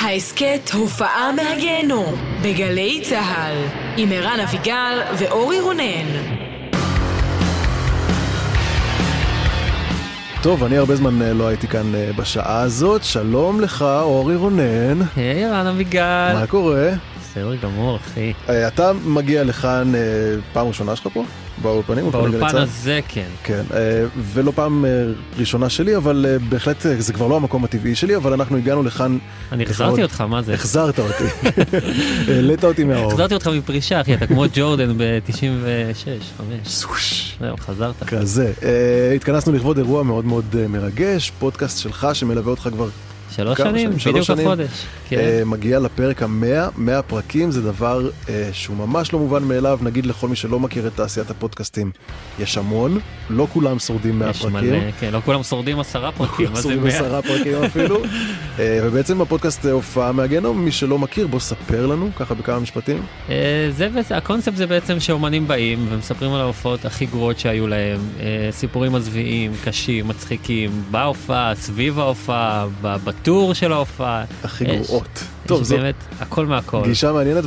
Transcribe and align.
ההסכת 0.00 0.70
הופעה 0.72 1.32
מהגיהנום 1.32 2.14
בגלי 2.42 3.00
צה"ל 3.04 3.56
עם 3.96 4.12
ערן 4.12 4.40
אביגל 4.40 5.02
ואורי 5.18 5.60
רונן. 5.60 6.36
טוב, 10.42 10.64
אני 10.64 10.76
הרבה 10.76 10.96
זמן 10.96 11.22
אה, 11.22 11.32
לא 11.32 11.46
הייתי 11.48 11.68
כאן 11.68 11.94
אה, 11.94 12.10
בשעה 12.16 12.60
הזאת. 12.60 13.04
שלום 13.04 13.60
לך, 13.60 13.82
אורי 13.82 14.36
רונן. 14.36 15.02
היי, 15.16 15.50
רן 15.50 15.66
אביגל. 15.66 16.32
מה 16.34 16.46
קורה? 16.46 16.90
בסדר 17.36 17.54
גמור, 17.54 17.96
אחי. 17.96 18.32
אה, 18.48 18.68
אתה 18.68 18.92
מגיע 19.04 19.44
לכאן 19.44 19.92
פעם 20.52 20.68
ראשונה 20.68 20.96
שלך 20.96 21.08
פה? 21.12 21.24
באולפנים? 21.62 22.10
באולפן 22.10 22.56
הזה 22.56 23.00
כן. 23.08 23.26
כן, 23.44 23.62
ולא 24.32 24.52
פעם 24.54 24.84
ראשונה 25.38 25.68
שלי, 25.68 25.96
אבל 25.96 26.36
בהחלט 26.48 26.86
זה 26.98 27.12
כבר 27.12 27.26
לא 27.26 27.36
המקום 27.36 27.64
הטבעי 27.64 27.94
שלי, 27.94 28.16
אבל 28.16 28.32
אנחנו 28.32 28.56
הגענו 28.56 28.82
לכאן... 28.82 29.18
אני 29.52 29.64
החזרתי 29.64 30.02
אותך, 30.02 30.20
מה 30.20 30.42
זה? 30.42 30.54
החזרת 30.54 30.98
אותי. 30.98 31.24
העלית 32.32 32.64
אותי 32.64 32.84
מהאור. 32.84 33.12
החזרתי 33.12 33.34
אותך 33.34 33.46
מפרישה, 33.46 34.00
אחי, 34.00 34.14
אתה 34.14 34.26
כמו 34.26 34.44
ג'ורדן 34.54 34.98
ב-96, 34.98 36.42
5. 36.68 37.36
זהו, 37.40 37.56
חזרת. 37.56 38.02
כזה. 38.06 38.52
התכנסנו 39.16 39.52
לכבוד 39.52 39.78
אירוע 39.78 40.02
מאוד 40.02 40.24
מאוד 40.24 40.56
מרגש, 40.68 41.32
פודקאסט 41.38 41.78
שלך 41.78 42.08
שמלווה 42.12 42.50
אותך 42.50 42.68
כבר 42.72 42.88
שלוש 43.30 43.58
שנים, 43.58 43.90
בדיוק 43.90 44.30
החודש. 44.30 44.70
כן. 45.08 45.16
Uh, 45.16 45.44
מגיע 45.44 45.78
לפרק 45.78 46.22
המאה, 46.22 46.68
מאה 46.76 47.02
פרקים 47.02 47.50
זה 47.50 47.62
דבר 47.62 48.08
uh, 48.24 48.28
שהוא 48.52 48.76
ממש 48.76 49.12
לא 49.12 49.18
מובן 49.18 49.42
מאליו, 49.42 49.78
נגיד 49.82 50.06
לכל 50.06 50.28
מי 50.28 50.36
שלא 50.36 50.60
מכיר 50.60 50.86
את 50.86 50.92
תעשיית 50.94 51.30
הפודקאסטים. 51.30 51.90
יש 52.38 52.58
המון, 52.58 52.98
לא 53.30 53.46
כולם 53.52 53.78
שורדים 53.78 54.18
מאה 54.18 54.32
פרקים. 54.32 54.52
מלא, 54.52 54.78
כן, 55.00 55.12
לא 55.12 55.20
כולם 55.24 55.42
שורדים 55.42 55.80
עשרה 55.80 56.12
פרקים, 56.12 56.52
מה 56.52 56.60
זה 56.60 56.76
מאה? 56.76 56.88
עשרה 56.88 57.22
פרקים 57.22 57.62
אפילו. 57.64 58.04
uh, 58.04 58.58
ובעצם 58.84 59.20
הפודקאסט 59.20 59.66
הופעה 59.66 60.12
מהגנום, 60.12 60.64
מי 60.64 60.72
שלא 60.72 60.98
מכיר, 60.98 61.26
בוא 61.26 61.40
ספר 61.40 61.86
לנו, 61.86 62.10
ככה 62.16 62.34
בכמה 62.34 62.60
משפטים. 62.60 63.02
Uh, 63.28 63.30
זה, 63.70 63.88
הקונספט 64.10 64.56
זה 64.56 64.66
בעצם 64.66 65.00
שאומנים 65.00 65.48
באים 65.48 65.86
ומספרים 65.90 66.32
על 66.32 66.40
ההופעות 66.40 66.84
הכי 66.84 67.06
גרועות 67.06 67.38
שהיו 67.38 67.66
להם, 67.66 67.98
uh, 68.18 68.22
סיפורים 68.50 68.92
מזוויעים, 68.92 69.52
קשים, 69.64 70.08
מצחיקים, 70.08 70.70
בהופעה, 70.90 71.54
סביב 71.54 71.98
ההופעה, 71.98 72.66
בטור 73.20 73.54
של 73.54 73.72
ההופעה. 73.72 74.24
הכי 74.44 74.64
גרועות. 74.64 75.24
טוב, 75.46 75.62
זו 75.62 75.76
באמת 75.76 75.94
הכל 76.20 76.46
מהכל. 76.46 76.82
גישה 76.84 77.12
מעניינת 77.12 77.44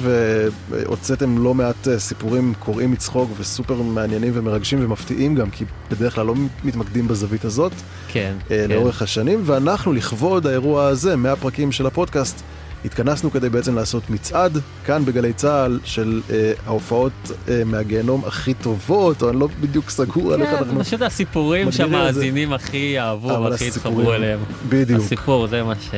והוצאתם 0.69 1.43
לא 1.43 1.53
מעט 1.53 1.87
אה, 1.87 1.99
סיפורים 1.99 2.53
קוראים 2.59 2.91
מצחוק 2.91 3.29
וסופר 3.37 3.81
מעניינים 3.81 4.31
ומרגשים 4.35 4.85
ומפתיעים 4.85 5.35
גם, 5.35 5.49
כי 5.49 5.65
בדרך 5.91 6.15
כלל 6.15 6.25
לא 6.25 6.35
מתמקדים 6.63 7.07
בזווית 7.07 7.45
הזאת. 7.45 7.71
כן. 8.07 8.33
אה, 8.51 8.57
כן. 8.67 8.69
לאורך 8.69 9.01
השנים, 9.01 9.41
ואנחנו 9.45 9.93
לכבוד 9.93 10.47
האירוע 10.47 10.87
הזה, 10.87 11.15
מהפרקים 11.15 11.71
של 11.71 11.85
הפודקאסט, 11.85 12.43
התכנסנו 12.85 13.31
כדי 13.31 13.49
בעצם 13.49 13.75
לעשות 13.75 14.09
מצעד 14.09 14.57
כאן 14.85 15.05
בגלי 15.05 15.33
צה"ל 15.33 15.79
של 15.83 16.21
אה, 16.29 16.53
ההופעות 16.65 17.11
אה, 17.47 17.61
מהגיהנום 17.65 18.23
הכי 18.25 18.53
טובות, 18.53 19.21
או 19.21 19.29
אני 19.29 19.39
לא 19.39 19.47
בדיוק 19.61 19.89
סגור 19.89 20.27
כן, 20.27 20.33
על 20.33 20.41
איך 20.41 20.53
אנחנו... 20.53 20.73
כן, 20.73 20.83
פשוט 20.83 21.01
הסיפורים 21.01 21.71
שהמאזינים 21.71 22.53
הכי 22.53 22.99
אהבו 22.99 23.43
והכי 23.43 23.67
התחברו 23.67 24.13
אליהם. 24.13 24.39
בדיוק. 24.69 25.01
הסיפור 25.01 25.47
זה 25.47 25.63
מה 25.63 25.73
ש... 25.75 25.89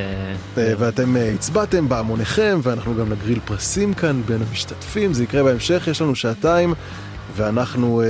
אה, 0.58 0.74
ואתם 0.78 1.16
אה, 1.16 1.32
הצבעתם 1.34 1.88
בהמוניכם, 1.88 2.60
ואנחנו 2.62 2.94
גם 2.94 3.12
נגריל 3.12 3.38
פרסים 3.44 3.94
כאן 3.94 4.22
בין 4.26 4.42
המשתתפים, 4.50 5.12
זה 5.12 5.24
יקרה 5.24 5.42
בהמשך, 5.42 5.88
יש 5.90 6.02
לנו 6.02 6.14
שעתיים. 6.14 6.74
ואנחנו, 7.36 8.02
אה, 8.02 8.06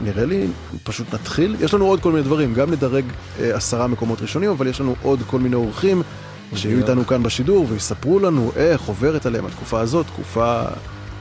נראה 0.00 0.24
לי, 0.24 0.46
פשוט 0.84 1.14
נתחיל. 1.14 1.56
יש 1.60 1.74
לנו 1.74 1.86
עוד 1.86 2.00
כל 2.00 2.12
מיני 2.12 2.24
דברים, 2.24 2.54
גם 2.54 2.70
נדרג 2.70 3.04
אה, 3.40 3.56
עשרה 3.56 3.86
מקומות 3.86 4.22
ראשונים, 4.22 4.50
אבל 4.50 4.66
יש 4.66 4.80
לנו 4.80 4.94
עוד 5.02 5.22
כל 5.26 5.38
מיני 5.38 5.56
אורחים 5.56 6.02
שיהיו 6.56 6.78
איתנו 6.78 7.06
כאן 7.06 7.22
בשידור 7.22 7.66
ויספרו 7.68 8.18
לנו 8.18 8.52
איך 8.56 8.82
עוברת 8.82 9.26
עליהם 9.26 9.46
התקופה 9.46 9.80
הזאת, 9.80 10.06
תקופה, 10.06 10.62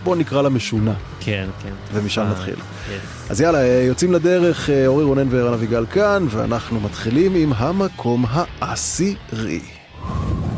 בוא 0.04 0.16
נקרא 0.16 0.42
לה 0.42 0.50
משונה. 0.50 0.94
כן, 1.20 1.48
כן. 1.64 1.74
ומשם 1.94 2.26
נתחיל. 2.32 2.56
Yes. 2.56 3.30
אז 3.32 3.42
יאללה, 3.42 3.62
אה, 3.62 3.84
יוצאים 3.88 4.12
לדרך, 4.12 4.70
אה, 4.70 4.88
אורי 4.88 5.04
רונן 5.04 5.28
וערן 5.30 5.54
אביגל 5.54 5.86
כאן, 5.86 6.26
ואנחנו 6.30 6.80
מתחילים 6.80 7.36
עם 7.36 7.54
המקום 7.56 8.26
העשירי. 8.28 9.60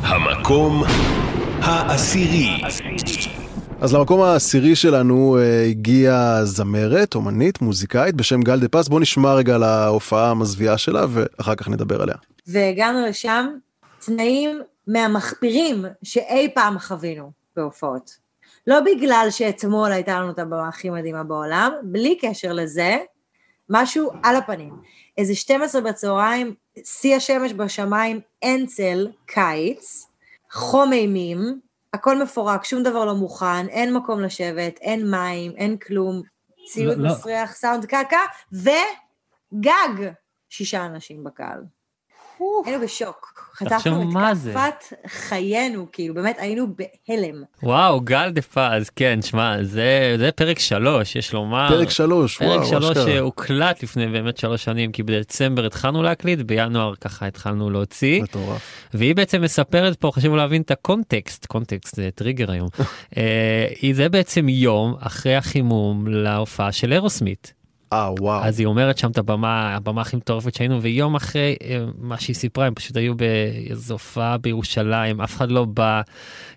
המקום 0.01 0.83
העשירי. 1.61 2.61
אז 3.81 3.93
למקום 3.93 4.21
העשירי 4.21 4.75
שלנו 4.75 5.37
uh, 5.37 5.69
הגיעה 5.69 6.45
זמרת, 6.45 7.15
אומנית, 7.15 7.61
מוזיקאית 7.61 8.15
בשם 8.15 8.41
גל 8.41 8.59
דה 8.59 8.67
פס. 8.67 8.87
בוא 8.87 8.99
נשמע 8.99 9.33
רגע 9.33 9.55
על 9.55 9.63
ההופעה 9.63 10.31
המזוויעה 10.31 10.77
שלה 10.77 11.05
ואחר 11.09 11.55
כך 11.55 11.69
נדבר 11.69 12.01
עליה. 12.01 12.15
והגענו 12.47 13.07
לשם 13.07 13.45
תנאים 14.05 14.61
מהמחפירים 14.87 15.85
שאי 16.03 16.51
פעם 16.55 16.79
חווינו 16.79 17.31
בהופעות. 17.55 18.17
לא 18.67 18.79
בגלל 18.79 19.27
שאתמול 19.29 19.91
הייתה 19.91 20.19
לנו 20.19 20.31
את 20.31 20.39
הבמה 20.39 20.67
הכי 20.67 20.89
מדהימה 20.89 21.23
בעולם, 21.23 21.71
בלי 21.83 22.17
קשר 22.21 22.53
לזה, 22.53 22.97
משהו 23.69 24.11
על 24.23 24.35
הפנים. 24.35 24.73
איזה 25.17 25.35
12 25.35 25.81
בצהריים, 25.81 26.55
שיא 26.83 27.15
השמש 27.15 27.53
בשמיים, 27.53 28.19
אין 28.41 28.65
צל, 28.65 29.07
קיץ, 29.25 30.07
חום 30.51 30.93
אימים, 30.93 31.59
הכל 31.93 32.23
מפורק, 32.23 32.63
שום 32.63 32.83
דבר 32.83 33.05
לא 33.05 33.15
מוכן, 33.15 33.67
אין 33.69 33.93
מקום 33.93 34.21
לשבת, 34.21 34.77
אין 34.81 35.11
מים, 35.11 35.51
אין 35.51 35.77
כלום, 35.77 36.21
ציוד 36.65 36.97
לא, 36.97 37.03
לא. 37.03 37.09
מסריח, 37.11 37.49
לא. 37.49 37.55
סאונד 37.55 37.85
קקה, 37.85 38.21
וגג 38.51 40.11
שישה 40.49 40.85
אנשים 40.85 41.23
בקהל. 41.23 41.63
היינו 42.65 42.83
בשוק. 42.83 43.33
חטפנו 43.55 44.11
את 44.31 44.37
כפת 44.37 44.93
חיינו, 45.07 45.87
כאילו, 45.91 46.13
באמת 46.13 46.35
היינו 46.39 46.67
בהלם. 46.75 47.43
וואו, 47.63 48.01
גל 48.01 48.29
דה 48.29 48.41
פז, 48.41 48.89
כן, 48.95 49.21
שמע, 49.21 49.63
זה, 49.63 50.15
זה 50.19 50.31
פרק 50.31 50.59
שלוש, 50.59 51.15
יש 51.15 51.33
לומר. 51.33 51.67
פרק 51.69 51.89
שלוש, 51.89 52.37
פרק 52.37 52.47
וואו, 52.47 52.59
פרק 52.59 52.69
שלוש 52.69 52.97
שהוקלט 52.97 53.83
לפני 53.83 54.07
באמת 54.07 54.37
שלוש 54.37 54.63
שנים, 54.63 54.91
כי 54.91 55.03
בדצמבר 55.03 55.65
התחלנו 55.65 56.03
להקליט, 56.03 56.39
בינואר 56.39 56.95
ככה 56.95 57.27
התחלנו 57.27 57.69
להוציא. 57.69 58.23
מטורף. 58.23 58.87
והיא 58.93 59.15
בעצם 59.15 59.41
מספרת 59.41 59.95
פה, 59.95 60.11
חשוב 60.13 60.35
להבין 60.35 60.61
את 60.61 60.71
הקונטקסט, 60.71 61.45
קונטקסט 61.45 61.95
זה 61.95 62.09
טריגר 62.15 62.51
היום. 62.51 62.69
אה, 63.17 63.67
זה 63.93 64.09
בעצם 64.09 64.49
יום 64.49 64.95
אחרי 64.99 65.35
החימום 65.35 66.07
להופעה 66.07 66.71
של 66.71 66.93
אירוסמית. 66.93 67.62
אה, 67.93 68.11
וואו. 68.19 68.43
אז 68.43 68.59
היא 68.59 68.67
אומרת 68.67 68.97
שם 68.97 69.11
את 69.11 69.17
הבמה, 69.17 69.75
הבמה 69.75 70.01
הכי 70.01 70.15
מטורפת 70.15 70.55
שהיינו, 70.55 70.81
ויום 70.81 71.15
אחרי 71.15 71.55
אה, 71.63 71.79
מה 71.97 72.19
שהיא 72.19 72.35
סיפרה, 72.35 72.65
הם 72.65 72.73
פשוט 72.75 72.97
היו 72.97 73.15
באיזו 73.15 73.93
הופעה 73.93 74.37
בירושלים, 74.37 75.21
אף 75.21 75.35
אחד 75.35 75.51
לא 75.51 75.65
בא. 75.65 76.01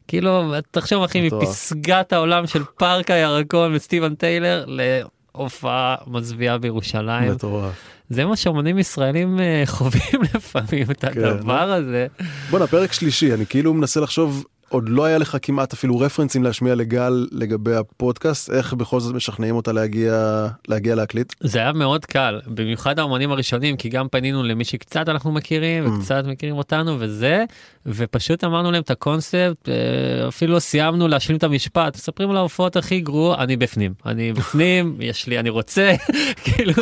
כאילו, 0.09 0.55
תחשוב 0.71 1.03
אחי, 1.03 1.29
מפסגת 1.29 2.13
העולם 2.13 2.47
של 2.47 2.63
פארק 2.79 3.11
הירקון 3.11 3.75
וסטיבן 3.75 4.15
טיילר 4.15 4.65
להופעה 4.69 5.95
מזוויעה 6.07 6.59
בירושלים. 6.59 7.33
מטורף. 7.33 7.75
זה 8.09 8.25
מה 8.25 8.37
שאומנים 8.37 8.79
ישראלים 8.79 9.41
אה, 9.41 9.63
חווים 9.67 10.23
לפעמים, 10.35 10.91
את 10.91 11.05
כן. 11.05 11.25
הדבר 11.25 11.73
הזה. 11.73 12.07
בואנה, 12.51 12.67
פרק 12.67 12.93
שלישי, 12.93 13.35
אני 13.35 13.47
כאילו 13.47 13.75
מנסה 13.75 14.01
לחשוב 14.01 14.45
עוד 14.69 14.89
לא 14.89 15.05
היה 15.05 15.19
לך 15.19 15.37
כמעט 15.43 15.73
אפילו 15.73 15.99
רפרנסים 15.99 16.45
להשמיע 16.45 16.75
לגל 16.75 17.27
לגבי 17.33 17.75
הפודקאסט, 17.75 18.51
איך 18.51 18.73
בכל 18.73 19.01
זאת 19.01 19.15
משכנעים 19.15 19.57
אותה 19.57 19.73
להגיע, 19.73 20.47
להגיע 20.69 20.95
להקליט? 20.95 21.33
זה 21.41 21.59
היה 21.59 21.73
מאוד 21.73 22.05
קל, 22.05 22.41
במיוחד 22.47 22.99
האמנים 22.99 23.31
הראשונים, 23.31 23.77
כי 23.77 23.89
גם 23.89 24.09
פנינו 24.09 24.43
למי 24.43 24.65
שקצת 24.65 25.09
אנחנו 25.09 25.33
מכירים, 25.33 25.87
mm. 25.87 25.89
וקצת 25.91 26.25
מכירים 26.27 26.57
אותנו 26.57 26.97
וזה, 26.99 27.45
ופשוט 27.87 28.45
אמרנו 28.45 28.71
להם 28.71 28.83
את 28.83 28.91
הקונספט, 28.91 29.69
אה, 29.69 30.29
אפילו 30.29 30.55
לא 30.55 30.59
סיימנו 30.59 31.09
להשלים 31.09 31.39
את 31.39 31.45
המשפט, 31.45 31.97
מספרים 31.97 32.31
על 32.31 32.37
ההופעות 32.37 32.77
הכי 32.77 33.01
גרוע, 33.01 33.37
אני 33.39 33.57
בפנים, 33.57 33.95
אני 34.07 34.33
בפנים, 34.33 34.97
יש 35.01 35.27
לי, 35.27 35.39
אני 35.39 35.51
רוצה, 35.51 35.95
כאילו, 36.45 36.73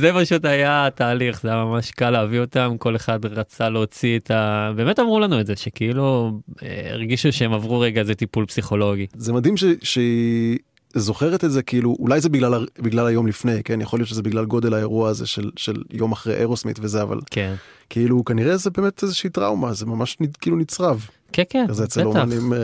זה 0.00 0.10
פשוט 0.20 0.44
היה 0.44 0.86
התהליך, 0.86 1.40
זה 1.42 1.48
היה 1.48 1.64
ממש 1.64 1.90
קל 1.90 2.10
להביא 2.10 2.40
אותם, 2.40 2.76
כל 2.78 2.96
אחד 2.96 3.24
רצה 3.24 3.68
להוציא 3.68 4.18
את 4.18 4.30
ה... 4.30 4.72
באמת 4.76 4.98
אמרו 5.00 5.20
לנו 5.20 5.40
את 5.40 5.46
זה, 5.46 5.56
שכאילו, 5.56 6.38
אה, 6.62 6.90
הרגישו 7.18 7.38
שהם 7.38 7.52
עברו 7.52 7.80
רגע 7.80 8.00
איזה 8.00 8.14
טיפול 8.14 8.46
פסיכולוגי. 8.46 9.06
זה 9.16 9.32
מדהים 9.32 9.56
ש... 9.56 9.64
שהיא 9.82 10.58
זוכרת 10.94 11.44
את 11.44 11.50
זה 11.50 11.62
כאילו 11.62 11.96
אולי 11.98 12.20
זה 12.20 12.28
בגלל 12.28 12.66
בגלל 12.78 13.06
היום 13.06 13.26
לפני 13.26 13.62
כן 13.64 13.80
יכול 13.80 13.98
להיות 13.98 14.08
שזה 14.08 14.22
בגלל 14.22 14.44
גודל 14.44 14.74
האירוע 14.74 15.08
הזה 15.08 15.26
של 15.26 15.50
של 15.56 15.82
יום 15.92 16.12
אחרי 16.12 16.34
אירוסמית 16.34 16.78
וזה 16.82 17.02
אבל 17.02 17.20
כן 17.30 17.54
כאילו 17.90 18.24
כנראה 18.24 18.56
זה 18.56 18.70
באמת 18.70 19.02
איזושהי 19.02 19.30
טראומה 19.30 19.72
זה 19.72 19.86
ממש 19.86 20.16
כאילו 20.40 20.56
נצרב. 20.56 21.06
כן 21.32 21.42
כן 21.50 21.66
בטח. 21.66 21.96
אומנים, 22.04 22.52
uh... 22.52 22.56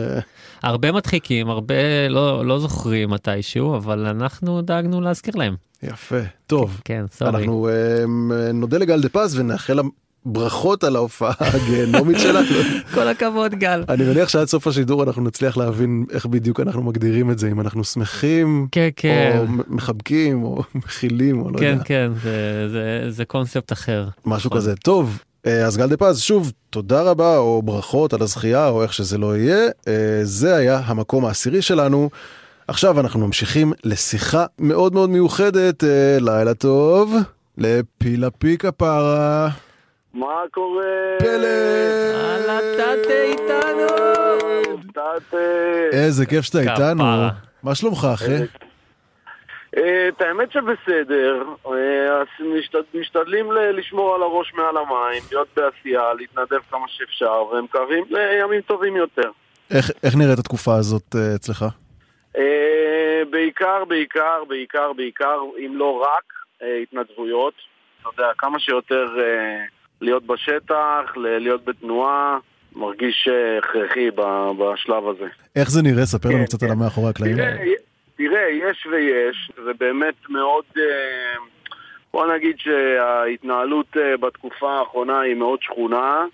הרבה 0.63 0.91
מדחיקים 0.91 1.49
הרבה 1.49 2.07
לא 2.09 2.45
לא 2.45 2.59
זוכרים 2.59 3.09
מתישהו 3.09 3.75
אבל 3.75 4.05
אנחנו 4.05 4.61
דאגנו 4.61 5.01
להזכיר 5.01 5.35
להם. 5.35 5.55
יפה 5.83 6.21
טוב 6.47 6.81
כן, 6.85 7.05
סורי. 7.11 7.29
אנחנו 7.29 7.69
uh, 7.69 8.07
נודה 8.53 8.77
לגל 8.77 9.01
דה 9.01 9.09
פז 9.09 9.39
ונאחל 9.39 9.79
ברכות 10.25 10.83
על 10.83 10.95
ההופעה 10.95 11.33
הגיהנומית 11.39 12.19
שלנו. 12.19 12.47
כל 12.95 13.07
הכבוד 13.07 13.55
גל. 13.55 13.83
אני 13.89 14.03
מניח 14.03 14.29
שעד 14.29 14.47
סוף 14.47 14.67
השידור 14.67 15.03
אנחנו 15.03 15.23
נצליח 15.23 15.57
להבין 15.57 16.05
איך 16.11 16.25
בדיוק 16.25 16.59
אנחנו 16.59 16.83
מגדירים 16.83 17.31
את 17.31 17.39
זה 17.39 17.47
אם 17.51 17.61
אנחנו 17.61 17.83
שמחים 17.83 18.67
כן, 18.71 18.89
כן. 18.95 19.37
או 19.39 19.45
מחבקים 19.67 20.43
או 20.43 20.63
מכילים 20.75 21.41
או 21.41 21.49
לא 21.49 21.57
כן, 21.57 21.65
יודע. 21.65 21.83
כן 21.83 22.11
כן 22.13 22.19
זה, 22.23 22.69
זה, 22.69 23.11
זה 23.11 23.25
קונספט 23.25 23.71
אחר. 23.71 24.07
משהו 24.25 24.49
כזה 24.51 24.75
טוב 24.75 25.19
אה, 25.45 25.65
אז 25.65 25.77
גל 25.77 25.87
דה 25.87 25.97
פז, 25.97 26.19
שוב, 26.19 26.51
תודה 26.69 27.01
רבה, 27.01 27.37
או 27.37 27.61
ברכות 27.61 28.13
על 28.13 28.21
הזכייה, 28.21 28.67
או 28.67 28.83
איך 28.83 28.93
שזה 28.93 29.17
לא 29.17 29.37
יהיה. 29.37 29.69
אה, 29.87 30.19
זה 30.23 30.55
היה 30.55 30.81
המקום 30.85 31.25
העשירי 31.25 31.61
שלנו. 31.61 32.09
עכשיו 32.67 32.99
אנחנו 32.99 33.19
ממשיכים 33.27 33.73
לשיחה 33.83 34.45
מאוד 34.59 34.93
מאוד 34.93 35.09
מיוחדת. 35.09 35.83
אה, 35.83 36.17
לילה 36.19 36.53
טוב, 36.53 37.15
לפילה 37.57 38.29
פיקה 38.29 38.71
פרה. 38.71 39.49
מה 40.15 40.41
קורה? 40.51 40.83
פלא! 41.19 41.47
הלאה, 42.15 42.59
תתה 42.77 43.21
איתנו! 43.21 43.87
תתה. 44.93 45.37
איזה 45.91 46.25
כיף 46.25 46.41
שאתה 46.45 46.59
איתנו. 46.59 47.03
מה 47.63 47.75
שלומך, 47.75 48.07
אחי? 48.13 48.31
אה, 49.77 50.07
את 50.07 50.21
האמת 50.21 50.51
שבסדר, 50.51 51.43
אה, 51.67 52.23
משתדלים 52.93 53.51
ל- 53.51 53.71
לשמור 53.79 54.15
על 54.15 54.21
הראש 54.21 54.53
מעל 54.53 54.77
המים, 54.77 55.23
להיות 55.31 55.47
בעשייה, 55.55 56.13
להתנדב 56.13 56.59
כמה 56.71 56.85
שאפשר, 56.87 57.43
ומקווים 57.51 58.03
לימים 58.09 58.61
טובים 58.61 58.95
יותר. 58.95 59.29
איך 59.71 59.91
איך 60.03 60.15
נראית 60.15 60.39
התקופה 60.39 60.75
הזאת 60.75 61.15
אה, 61.15 61.35
אצלך? 61.35 61.65
בעיקר, 63.29 63.85
בעיקר, 63.85 64.43
בעיקר, 64.47 64.93
בעיקר, 64.93 65.37
אם 65.65 65.71
לא 65.77 66.01
רק, 66.01 66.23
התנדבויות. 66.83 67.53
אתה 68.01 68.09
יודע, 68.13 68.31
כמה 68.37 68.59
שיותר 68.59 69.05
להיות 70.01 70.27
בשטח, 70.27 71.13
להיות 71.15 71.65
בתנועה, 71.65 72.37
מרגיש 72.75 73.27
אה, 73.31 73.57
הכרחי 73.57 74.11
בשלב 74.59 75.07
הזה. 75.07 75.27
איך 75.55 75.69
זה 75.71 75.81
נראה? 75.81 76.05
ספר 76.05 76.29
לנו 76.29 76.37
כן, 76.37 76.45
קצת 76.45 76.59
כן. 76.59 76.65
על 76.65 76.71
המאחורי 76.71 77.09
הקלעים. 77.09 77.35
תראה, 77.35 77.57
תראה, 78.17 78.49
יש 78.49 78.87
ויש, 78.91 79.51
זה 79.65 79.71
באמת 79.79 80.15
מאוד... 80.29 80.63
אה, 80.77 81.35
בוא 82.13 82.33
נגיד 82.33 82.55
שההתנהלות 82.57 83.97
אה, 83.97 84.17
בתקופה 84.17 84.79
האחרונה 84.79 85.19
היא 85.19 85.35
מאוד 85.35 85.61
שכונה, 85.61 86.25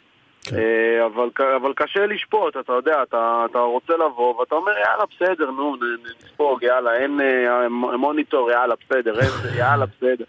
כן. 0.44 0.56
אה, 0.56 1.06
אבל, 1.06 1.30
אבל 1.62 1.74
קשה 1.76 2.06
לשפוט, 2.06 2.58
אתה 2.58 2.74
יודע, 2.74 3.04
אתה, 3.04 3.46
אתה 3.52 3.60
רוצה 3.60 3.94
לבוא 3.94 4.40
ואתה 4.40 4.56
אומר 4.56 4.72
יאללה 4.72 5.04
בסדר, 5.16 5.52
נו, 5.52 5.76
נספוג, 6.24 6.64
יאללה, 6.64 6.98
אין 6.98 7.20
אה, 7.22 7.70
מוניטור, 7.98 8.52
יאללה 8.52 8.76
בסדר, 8.86 9.20
אין, 9.20 9.30
יאללה 9.60 9.86
בסדר. 9.86 10.26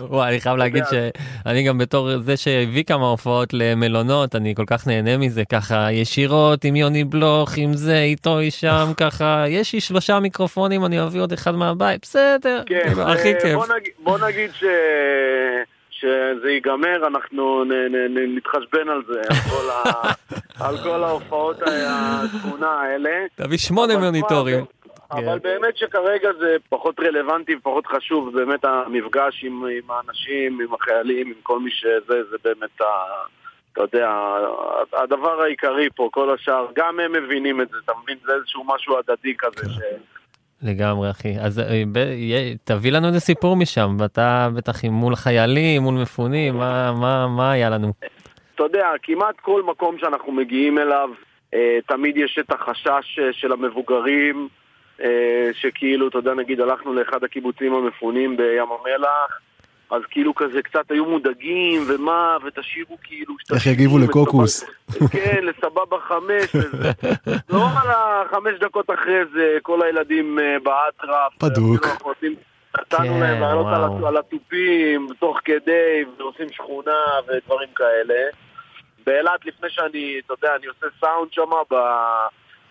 וואי, 0.00 0.28
אני 0.30 0.40
חייב 0.40 0.56
להגיד. 0.56 0.84
שאני 0.90 1.62
גם 1.62 1.78
בתור 1.78 2.18
זה 2.18 2.36
שהביא 2.36 2.84
כמה 2.84 3.06
הופעות 3.06 3.48
למלונות, 3.52 4.34
אני 4.36 4.54
כל 4.54 4.64
כך 4.66 4.86
נהנה 4.86 5.16
מזה, 5.16 5.42
ככה 5.44 5.92
ישירות 5.92 6.64
עם 6.64 6.76
יוני 6.76 7.04
בלוך, 7.04 7.50
עם 7.56 7.72
זה, 7.72 7.98
איתו, 7.98 8.38
אישם, 8.38 8.86
ככה, 9.02 9.44
יש 9.48 9.72
לי 9.72 9.80
שלושה 9.80 10.20
מיקרופונים, 10.20 10.84
אני 10.84 11.02
אביא 11.02 11.20
עוד 11.20 11.32
אחד 11.32 11.54
מהבית, 11.54 12.02
בסדר, 12.02 12.62
כן, 12.66 12.80
כאילו, 12.88 13.02
אה, 13.02 13.12
הכי 13.12 13.32
כיף. 13.42 13.54
בוא 13.54 13.66
נגיד, 13.76 13.92
בוא 13.98 14.18
נגיד 14.18 14.50
ש... 14.52 14.64
שזה 16.02 16.50
ייגמר, 16.50 17.06
אנחנו 17.06 17.64
נ, 17.64 17.72
נ, 17.72 17.94
נ, 17.94 18.36
נתחשבן 18.36 18.88
על 18.88 19.02
זה, 19.06 19.20
על 19.20 19.36
כל, 19.50 19.70
ה, 19.70 20.12
על 20.66 20.78
כל 20.82 21.04
ההופעות 21.04 21.56
השכונה 21.62 22.70
האלה. 22.70 23.10
תביא 23.34 23.58
שמונה 23.58 23.98
מוניטורים. 23.98 24.64
אבל 25.10 25.38
באמת 25.38 25.76
שכרגע 25.76 26.28
זה 26.40 26.56
פחות 26.68 27.00
רלוונטי 27.00 27.54
ופחות 27.54 27.86
חשוב, 27.86 28.38
באמת 28.38 28.64
המפגש 28.64 29.44
עם, 29.44 29.64
עם 29.64 29.90
האנשים, 29.90 30.60
עם 30.60 30.74
החיילים, 30.74 31.26
עם 31.26 31.34
כל 31.42 31.60
מי 31.60 31.70
שזה, 31.70 32.22
זה 32.30 32.36
באמת 32.44 32.80
ה... 32.80 32.84
אתה 33.72 33.82
יודע, 33.82 34.10
הדבר 34.92 35.42
העיקרי 35.42 35.88
פה, 35.96 36.08
כל 36.12 36.34
השאר, 36.34 36.66
גם 36.76 37.00
הם 37.00 37.12
מבינים 37.12 37.60
את 37.60 37.68
זה, 37.68 37.76
אתה 37.84 37.92
מבין? 38.02 38.18
זה 38.24 38.32
איזשהו 38.32 38.64
משהו 38.64 38.98
הדדי 38.98 39.34
כזה, 39.38 39.72
ש... 39.72 39.78
לגמרי 40.62 41.10
אחי. 41.10 41.34
אז 41.40 41.58
אה, 41.58 41.82
תביא 42.64 42.92
לנו 42.92 43.06
איזה 43.06 43.20
סיפור 43.20 43.56
משם 43.56 43.96
ואתה 43.98 44.48
בטח 44.56 44.84
מול 44.84 45.14
חיילים 45.16 45.82
מול 45.82 45.94
מפונים 45.94 46.54
מה 46.54 46.92
מה 46.92 47.26
מה 47.28 47.52
היה 47.52 47.70
לנו? 47.70 47.92
אתה 48.54 48.62
יודע, 48.62 48.88
כמעט 49.02 49.34
כל 49.40 49.62
מקום 49.62 49.98
שאנחנו 49.98 50.32
מגיעים 50.32 50.78
אליו, 50.78 51.10
אה, 51.54 51.78
תמיד 51.86 52.16
יש 52.16 52.38
את 52.40 52.52
החשש 52.52 53.18
אה, 53.18 53.32
של 53.32 53.52
המבוגרים, 53.52 54.48
שכאילו, 55.52 56.08
אתה 56.08 56.18
יודע, 56.18 56.34
נגיד 56.34 56.60
הלכנו 56.60 56.94
לאחד 56.94 57.24
הקיבוצים 57.24 57.74
המפונים 57.74 58.36
בים 58.36 58.66
המלח, 58.70 59.40
אז 59.92 60.02
כאילו 60.10 60.34
כזה 60.34 60.62
קצת 60.62 60.90
היו 60.90 61.04
מודאגים, 61.04 61.82
ומה, 61.88 62.36
ותשאירו 62.44 62.96
כאילו... 63.02 63.34
איך 63.54 63.66
יגיבו 63.66 63.98
לקוקוס. 63.98 64.64
כן, 65.12 65.40
לסבבה 65.42 65.96
חמש 66.08 66.54
וזה. 66.54 66.90
לא 67.50 67.66
על 67.82 67.88
החמש 67.90 68.58
דקות 68.60 68.90
אחרי 68.90 69.20
זה, 69.32 69.58
כל 69.62 69.82
הילדים 69.82 70.38
אה, 70.38 70.56
באטרף. 70.62 71.42
בדוק. 71.42 71.86
אנחנו 71.86 72.08
עושים- 72.10 72.34
נתנו 72.80 72.98
כן, 73.06 73.20
להם 73.20 73.40
לעלות 73.40 73.66
על 74.06 74.16
התופים, 74.16 75.08
תוך 75.20 75.38
כדי, 75.44 76.04
ועושים 76.18 76.46
שכונה 76.52 76.96
ודברים 77.28 77.68
כאלה. 77.76 78.20
באילת, 79.06 79.46
לפני 79.46 79.70
שאני, 79.70 80.20
אתה 80.26 80.34
יודע, 80.34 80.56
אני 80.56 80.66
עושה 80.66 80.86
סאונד 81.00 81.32
שם, 81.32 81.50
ב... 81.70 81.74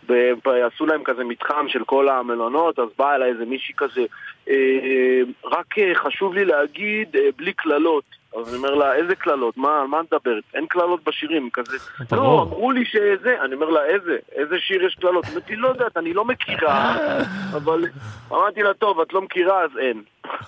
ב... 0.09 0.13
ב... 0.45 0.47
עשו 0.47 0.85
להם 0.85 1.03
כזה 1.03 1.23
מתחם 1.23 1.65
של 1.67 1.83
כל 1.83 2.09
המלונות, 2.09 2.79
אז 2.79 2.87
באה 2.97 3.15
אליי 3.15 3.29
איזה 3.31 3.45
מישהי 3.45 3.73
כזה, 3.77 4.01
אה, 4.49 5.21
רק 5.45 5.77
אה, 5.77 5.95
חשוב 5.95 6.33
לי 6.33 6.45
להגיד, 6.45 7.15
אה, 7.15 7.29
בלי 7.37 7.53
קללות. 7.53 8.03
אז 8.37 8.47
אני 8.49 8.57
אומר 8.57 8.75
לה, 8.75 8.95
איזה 8.95 9.15
קללות? 9.15 9.57
מה, 9.57 9.81
על 9.81 9.87
מה 9.87 9.99
את 9.99 10.13
מדברת? 10.13 10.43
אין 10.53 10.65
קללות 10.69 11.03
בשירים, 11.03 11.49
כזה. 11.53 11.77
לא, 12.11 12.41
אמרו 12.41 12.71
לי 12.71 12.85
שזה. 12.85 13.35
אני 13.45 13.55
אומר 13.55 13.69
לה, 13.69 13.85
איזה? 13.85 14.17
איזה 14.35 14.55
שיר 14.59 14.83
יש 14.83 14.95
קללות? 14.95 15.25
היא 15.25 15.31
אומרת 15.31 15.49
לי, 15.49 15.55
לא 15.55 15.67
יודעת, 15.67 15.97
אני 15.97 16.13
לא 16.13 16.25
מכירה, 16.25 16.97
אבל... 17.57 17.85
אמרתי 18.31 18.61
לה, 18.61 18.73
טוב, 18.73 18.99
את 18.99 19.13
לא 19.13 19.21
מכירה, 19.21 19.63
אז 19.63 19.71
אין. 19.77 20.03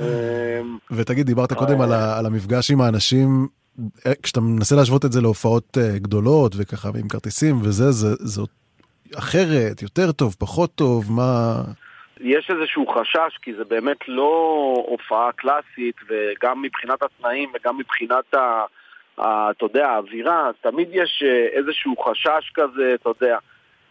אמ, 0.00 0.78
ותגיד, 0.90 1.26
דיברת 1.26 1.52
קודם 1.52 1.80
על 1.80 2.26
המפגש 2.26 2.70
עם 2.70 2.80
האנשים, 2.80 3.48
כשאתה 4.22 4.40
מנסה 4.40 4.76
להשוות 4.76 5.04
את 5.04 5.12
זה 5.12 5.20
להופעות 5.20 5.78
אה, 5.78 5.98
גדולות 5.98 6.52
וככה, 6.58 6.88
עם 7.00 7.08
כרטיסים 7.08 7.54
וזה, 7.62 7.90
זה 7.90 8.08
זה 8.18 8.42
אחרת, 9.18 9.82
יותר 9.82 10.12
טוב, 10.12 10.36
פחות 10.38 10.74
טוב, 10.74 11.12
מה... 11.12 11.62
יש 12.20 12.50
איזשהו 12.50 12.86
חשש, 12.86 13.38
כי 13.42 13.54
זה 13.54 13.64
באמת 13.64 14.08
לא 14.08 14.74
הופעה 14.86 15.32
קלאסית, 15.32 15.96
וגם 16.08 16.62
מבחינת 16.62 17.02
התנאים 17.02 17.52
וגם 17.54 17.78
מבחינת, 17.78 18.34
ה, 18.34 18.64
ה, 19.18 19.50
אתה 19.50 19.64
יודע, 19.64 19.88
האווירה, 19.88 20.50
תמיד 20.60 20.88
יש 20.92 21.22
אה, 21.26 21.46
איזשהו 21.58 21.96
חשש 21.96 22.52
כזה, 22.54 22.94
אתה 22.94 23.08
יודע, 23.08 23.38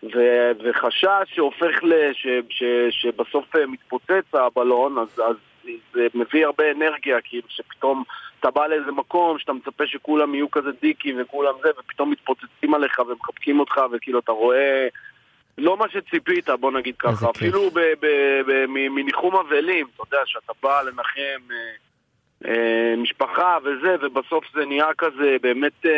ו, 0.04 0.20
וחשש 0.64 1.34
שהופך 1.34 1.84
ל... 1.84 1.94
שבסוף 2.90 3.56
אה, 3.56 3.66
מתפוצץ 3.66 4.34
הבלון, 4.34 4.98
אז, 4.98 5.20
אז 5.30 5.36
זה 5.94 6.08
מביא 6.14 6.46
הרבה 6.46 6.72
אנרגיה, 6.72 7.22
כאילו 7.22 7.48
שפתאום 7.50 8.04
אתה 8.40 8.52
בא 8.52 8.68
לאיזה 8.68 8.92
מקום 8.92 9.40
שאתה 9.40 9.54
מצפה 9.54 9.88
שכולם 9.88 10.36
יהיו 10.36 10.52
כזה 10.52 10.70
דיקים 10.82 11.22
וכולם 11.22 11.54
זה, 11.64 11.70
ופתאום 11.80 12.12
מתפוצצים 12.12 12.74
עליך 12.74 13.00
ומחבקים 13.00 13.60
אותך, 13.60 13.82
וכאילו 13.92 14.20
אתה 14.20 14.32
רואה... 14.32 14.88
לא 15.58 15.78
מה 15.78 15.86
שציפית, 15.90 16.50
בוא 16.50 16.72
נגיד 16.72 16.96
ככה. 17.00 17.30
אפילו 17.30 17.72
מניחום 18.68 19.36
אבלים, 19.36 19.88
אתה 19.96 20.04
יודע, 20.08 20.24
שאתה 20.26 20.54
בא 20.64 20.82
לנחם 20.82 21.52
אה, 21.52 22.50
אה, 22.50 22.96
משפחה 22.98 23.58
וזה, 23.64 23.96
ובסוף 24.02 24.46
זה 24.54 24.66
נהיה 24.66 24.94
כזה, 24.98 25.36
באמת, 25.42 25.86
אה, 25.86 25.92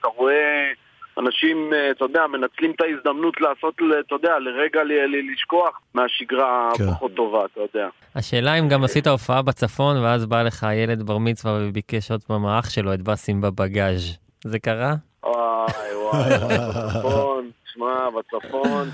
אתה 0.00 0.08
רואה 0.08 0.72
אנשים, 1.18 1.70
אה, 1.74 1.90
אתה 1.90 2.04
יודע, 2.04 2.26
מנצלים 2.26 2.70
את 2.70 2.80
ההזדמנות 2.80 3.40
לעשות, 3.40 3.74
ל- 3.80 4.00
אתה 4.06 4.14
יודע, 4.14 4.38
לרגע 4.38 4.80
לשכוח 5.32 5.80
מהשגרה 5.94 6.70
כן. 6.78 6.84
הפחות 6.84 7.12
טובה, 7.14 7.44
אתה 7.52 7.60
יודע. 7.60 7.88
השאלה 8.14 8.54
אם 8.58 8.68
גם 8.68 8.84
עשית 8.84 9.06
הופעה 9.06 9.42
בצפון 9.42 9.96
ואז 10.02 10.26
בא 10.26 10.42
לך 10.42 10.66
ילד 10.74 11.02
בר 11.02 11.18
מצווה 11.18 11.58
וביקש 11.62 12.10
עוד 12.10 12.22
פעם 12.22 12.46
האח 12.46 12.70
שלו 12.70 12.94
את 12.94 13.02
באסים 13.02 13.40
בבגאז' 13.40 14.18
זה 14.44 14.58
קרה? 14.58 14.94
וואי 15.24 15.94
וואי, 15.94 16.30
בצפון, 16.30 17.50
שמע, 17.74 17.96
בצפון. 18.10 18.88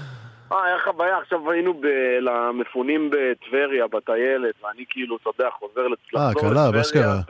אה, 0.53 0.65
היה 0.65 0.77
חוויה, 0.85 1.19
עכשיו 1.19 1.51
היינו 1.51 1.75
ב- 1.75 1.87
למפונים 2.21 3.11
בטבריה, 3.11 3.87
בטיילת, 3.87 4.55
ואני 4.65 4.85
כאילו, 4.89 5.17
אתה 5.17 5.31
יודע, 5.39 5.51
חוזר 5.59 5.81
אה, 5.81 5.89
לחזור 6.31 6.51
קלה, 6.51 6.71
באשכרה. 6.71 7.21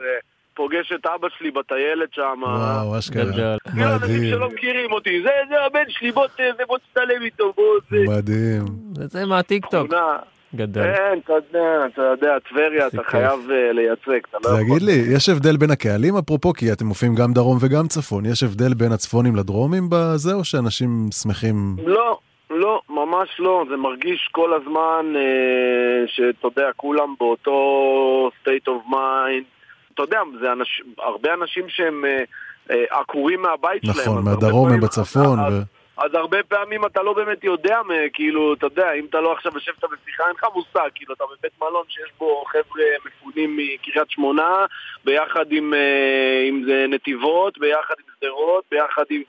ופוגש 0.55 0.91
את 0.91 1.05
אבא 1.05 1.27
שלי 1.37 1.51
בטיילת 1.51 2.13
שם. 2.13 2.41
וואו, 2.43 2.99
אשכרה. 2.99 3.55
מדהים, 3.73 4.31
שלא 4.31 4.49
מכירים 4.49 4.91
אותי, 4.91 5.21
זה, 5.23 5.29
זה 5.49 5.55
הבן 5.65 5.89
שלי, 5.89 6.11
בוא 6.11 6.27
זה, 6.37 6.63
בוא 6.67 6.77
תצטלם 6.77 7.21
איתו, 7.21 7.53
בוא, 7.55 7.63
זה... 7.89 7.97
מדהים. 8.07 8.63
זה 8.93 9.25
מהטיק 9.25 9.65
טוק. 9.65 9.87
תמונה. 9.89 10.17
גדול. 10.55 10.83
כן, 10.83 11.19
אתה 11.23 11.33
יודע, 11.33 11.85
אתה 11.93 12.01
יודע, 12.01 12.39
טבריה, 12.49 12.87
אתה. 12.87 13.03
חייב 13.03 13.51
אה, 13.51 13.71
לייצג, 13.73 14.19
אתה 14.29 14.37
לא 14.43 14.49
יכול. 14.49 14.61
תגיד 14.61 14.81
לי, 14.81 15.15
יש 15.15 15.29
הבדל 15.29 15.57
בין 15.57 15.71
הקהלים 15.71 16.17
אפרופו, 16.17 16.53
כי 16.53 16.71
אתם 16.71 16.85
מופיעים 16.85 17.15
גם 17.15 17.33
דרום 17.33 17.57
וגם 17.61 17.87
צפון, 17.87 18.25
יש 18.25 18.43
הבדל 18.43 18.73
בין 18.73 18.91
הצפונים 18.91 19.35
לדרומים 19.35 19.83
בזה, 19.89 20.33
או 20.33 20.43
שאנשים 20.43 20.89
שמחים? 21.21 21.75
לא, 21.85 22.19
לא, 22.49 22.81
ממש 22.89 23.29
לא. 23.39 23.65
זה 23.69 23.75
מרגיש 23.75 24.29
כל 24.31 24.53
הזמן 24.53 25.13
אה, 25.15 26.07
שאתה 26.07 26.47
יודע, 26.47 26.69
כולם 26.75 27.13
באותו 27.19 28.29
state 28.43 28.67
of 28.67 28.91
mind. 28.91 29.55
אתה 29.95 30.03
יודע, 30.03 30.21
זה 30.39 30.51
אנש, 30.51 30.81
הרבה 30.97 31.33
אנשים 31.33 31.69
שהם 31.69 32.05
אה, 32.05 32.23
אה, 32.71 32.99
עקורים 32.99 33.41
מהבית 33.41 33.81
שלהם. 33.85 33.97
נכון, 33.97 34.17
אז 34.17 34.27
הרבה 34.27 34.31
מהדרום 34.31 34.71
הם 34.71 34.79
בצפון, 34.81 35.39
אז- 35.39 35.53
ו... 35.53 35.61
אז 35.97 36.13
הרבה 36.13 36.43
פעמים 36.43 36.85
אתה 36.85 37.01
לא 37.01 37.13
באמת 37.13 37.43
יודע, 37.43 37.79
כאילו, 38.13 38.53
אתה 38.53 38.65
יודע, 38.65 38.93
אם 38.93 39.05
אתה 39.09 39.21
לא 39.21 39.33
עכשיו 39.33 39.51
יושבת 39.55 39.83
בשיחה, 39.83 40.23
אין 40.23 40.33
לך 40.35 40.45
מושג, 40.53 40.89
כאילו, 40.95 41.13
אתה 41.13 41.23
בבית 41.39 41.51
מלון 41.61 41.83
שיש 41.87 42.09
בו 42.17 42.43
חבר'ה 42.47 42.83
מפונים 43.05 43.57
מקריית 43.57 44.09
שמונה, 44.09 44.65
ביחד 45.05 45.45
עם, 45.51 45.73
אה, 45.73 46.45
עם 46.47 46.63
זה 46.67 46.85
נתיבות, 46.89 47.57
ביחד 47.57 47.93
עם 47.99 48.05
שדרות, 48.17 48.63
ביחד 48.71 49.03
עם... 49.09 49.21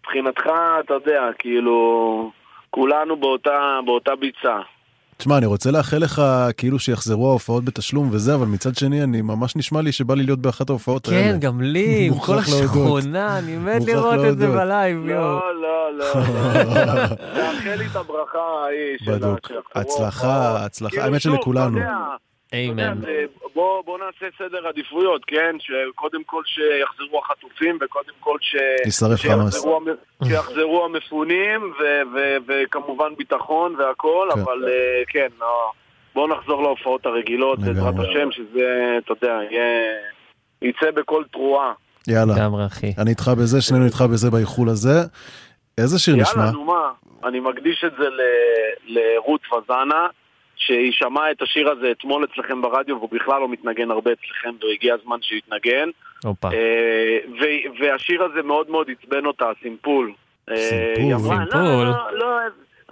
מבחינתך, 0.00 0.50
אתה 0.80 0.94
יודע, 0.94 1.30
כאילו, 1.38 2.30
כולנו 2.70 3.16
באותה, 3.16 3.80
באותה 3.84 4.16
ביצה. 4.16 4.58
תשמע, 5.20 5.38
אני 5.38 5.46
רוצה 5.46 5.70
לאחל 5.70 5.98
לך 5.98 6.22
כאילו 6.56 6.78
שיחזרו 6.78 7.28
ההופעות 7.28 7.64
בתשלום 7.64 8.08
וזה, 8.12 8.34
אבל 8.34 8.46
מצד 8.46 8.76
שני, 8.76 9.02
אני 9.02 9.22
ממש 9.22 9.56
נשמע 9.56 9.82
לי 9.82 9.92
שבא 9.92 10.14
לי 10.14 10.22
להיות 10.22 10.38
באחת 10.38 10.70
ההופעות 10.70 11.08
האלה. 11.08 11.32
כן, 11.32 11.38
גם 11.40 11.60
לי, 11.60 12.06
עם 12.06 12.18
כל. 12.18 12.38
השכונה, 12.38 13.38
אני 13.38 13.56
מת 13.56 13.84
לראות 13.86 14.24
את 14.28 14.38
זה. 14.38 14.46
בלייב, 14.46 14.96
יואו. 15.08 15.38
לא, 15.38 15.92
לא, 15.98 16.14
לא, 16.74 16.84
לא. 16.84 17.06
תאחל 17.34 17.74
לי 17.78 17.86
את 17.86 17.96
הברכה 17.96 18.38
ההיא 18.38 18.98
של 19.04 19.12
בדוק. 19.12 19.46
שיחזרו 19.46 19.62
הצלחה. 19.74 20.64
הצלחה. 20.64 20.90
כאילו, 20.90 21.04
האמת 21.04 21.20
שלכולנו. 21.20 21.78
אתה 21.78 21.86
יודע, 21.86 21.92
אתה 22.48 22.56
יודע, 22.56 22.82
איימן. 22.82 23.00
בוא 23.60 23.82
בוא 23.84 23.98
נעשה 23.98 24.26
סדר 24.38 24.68
עדיפויות, 24.68 25.24
כן? 25.26 25.56
שקודם 25.58 26.24
כל 26.24 26.42
שיחזרו 26.46 27.18
החטופים, 27.24 27.78
וקודם 27.80 28.12
כל 28.20 28.36
ש... 28.40 28.56
שיחזרו 29.16 29.76
המ- 29.76 30.24
שיחזרו 30.28 30.84
המפונים, 30.84 31.60
ו- 31.80 32.02
ו- 32.14 32.36
וכמובן 32.48 33.14
ביטחון 33.18 33.74
והכל, 33.78 34.28
כן. 34.34 34.40
אבל 34.40 34.64
אה, 34.68 35.02
כן, 35.08 35.26
לא, 35.40 35.70
בואו 36.14 36.26
נחזור 36.28 36.62
להופעות 36.62 37.06
הרגילות, 37.06 37.58
בעזרת. 37.58 37.94
השם, 37.98 38.32
שזה, 38.32 38.98
אתה 38.98 39.12
יודע, 39.12 39.38
יהיה... 39.50 39.96
יצא 40.62 40.90
בכל 40.90 41.24
תרועה. 41.32 41.72
יאללה, 42.08 42.34
לגמרי, 42.36 42.66
אחי. 42.66 42.92
אני 42.98 43.10
איתך 43.10 43.30
בזה, 43.38 43.60
שנינו 43.62 43.84
איתך 43.84 44.04
בזה 44.12 44.30
באיחול 44.30 44.68
הזה. 44.68 45.00
איזה 45.78 45.98
שיר 45.98 46.16
נשמע? 46.16 46.40
יאללה, 46.42 46.52
נו 46.52 46.64
מה, 46.64 46.90
אני 47.24 47.40
מקדיש 47.40 47.84
את 47.86 47.92
זה 47.98 48.08
ל- 48.08 48.20
לרות 48.98 49.40
וזנה, 49.52 50.06
שהיא 50.60 50.92
שמעה 50.92 51.30
את 51.30 51.42
השיר 51.42 51.70
הזה 51.70 51.90
אתמול 51.90 52.24
אצלכם 52.24 52.62
ברדיו, 52.62 52.96
והוא 52.96 53.08
בכלל 53.12 53.40
לא 53.40 53.48
מתנגן 53.48 53.90
הרבה 53.90 54.10
אצלכם, 54.12 54.50
והגיע 54.62 54.94
הזמן 54.94 55.16
שיתנגן. 55.22 55.88
אה, 56.44 57.18
והשיר 57.80 58.22
הזה 58.22 58.42
מאוד 58.42 58.70
מאוד 58.70 58.86
עצבן 58.90 59.26
אותה, 59.26 59.44
הסימפול. 59.58 60.12
אה, 60.50 60.56
סימפול. 60.96 61.36
סימפול. 61.36 61.60
לא, 61.60 61.84
לא, 61.84 62.18
לא, 62.18 62.38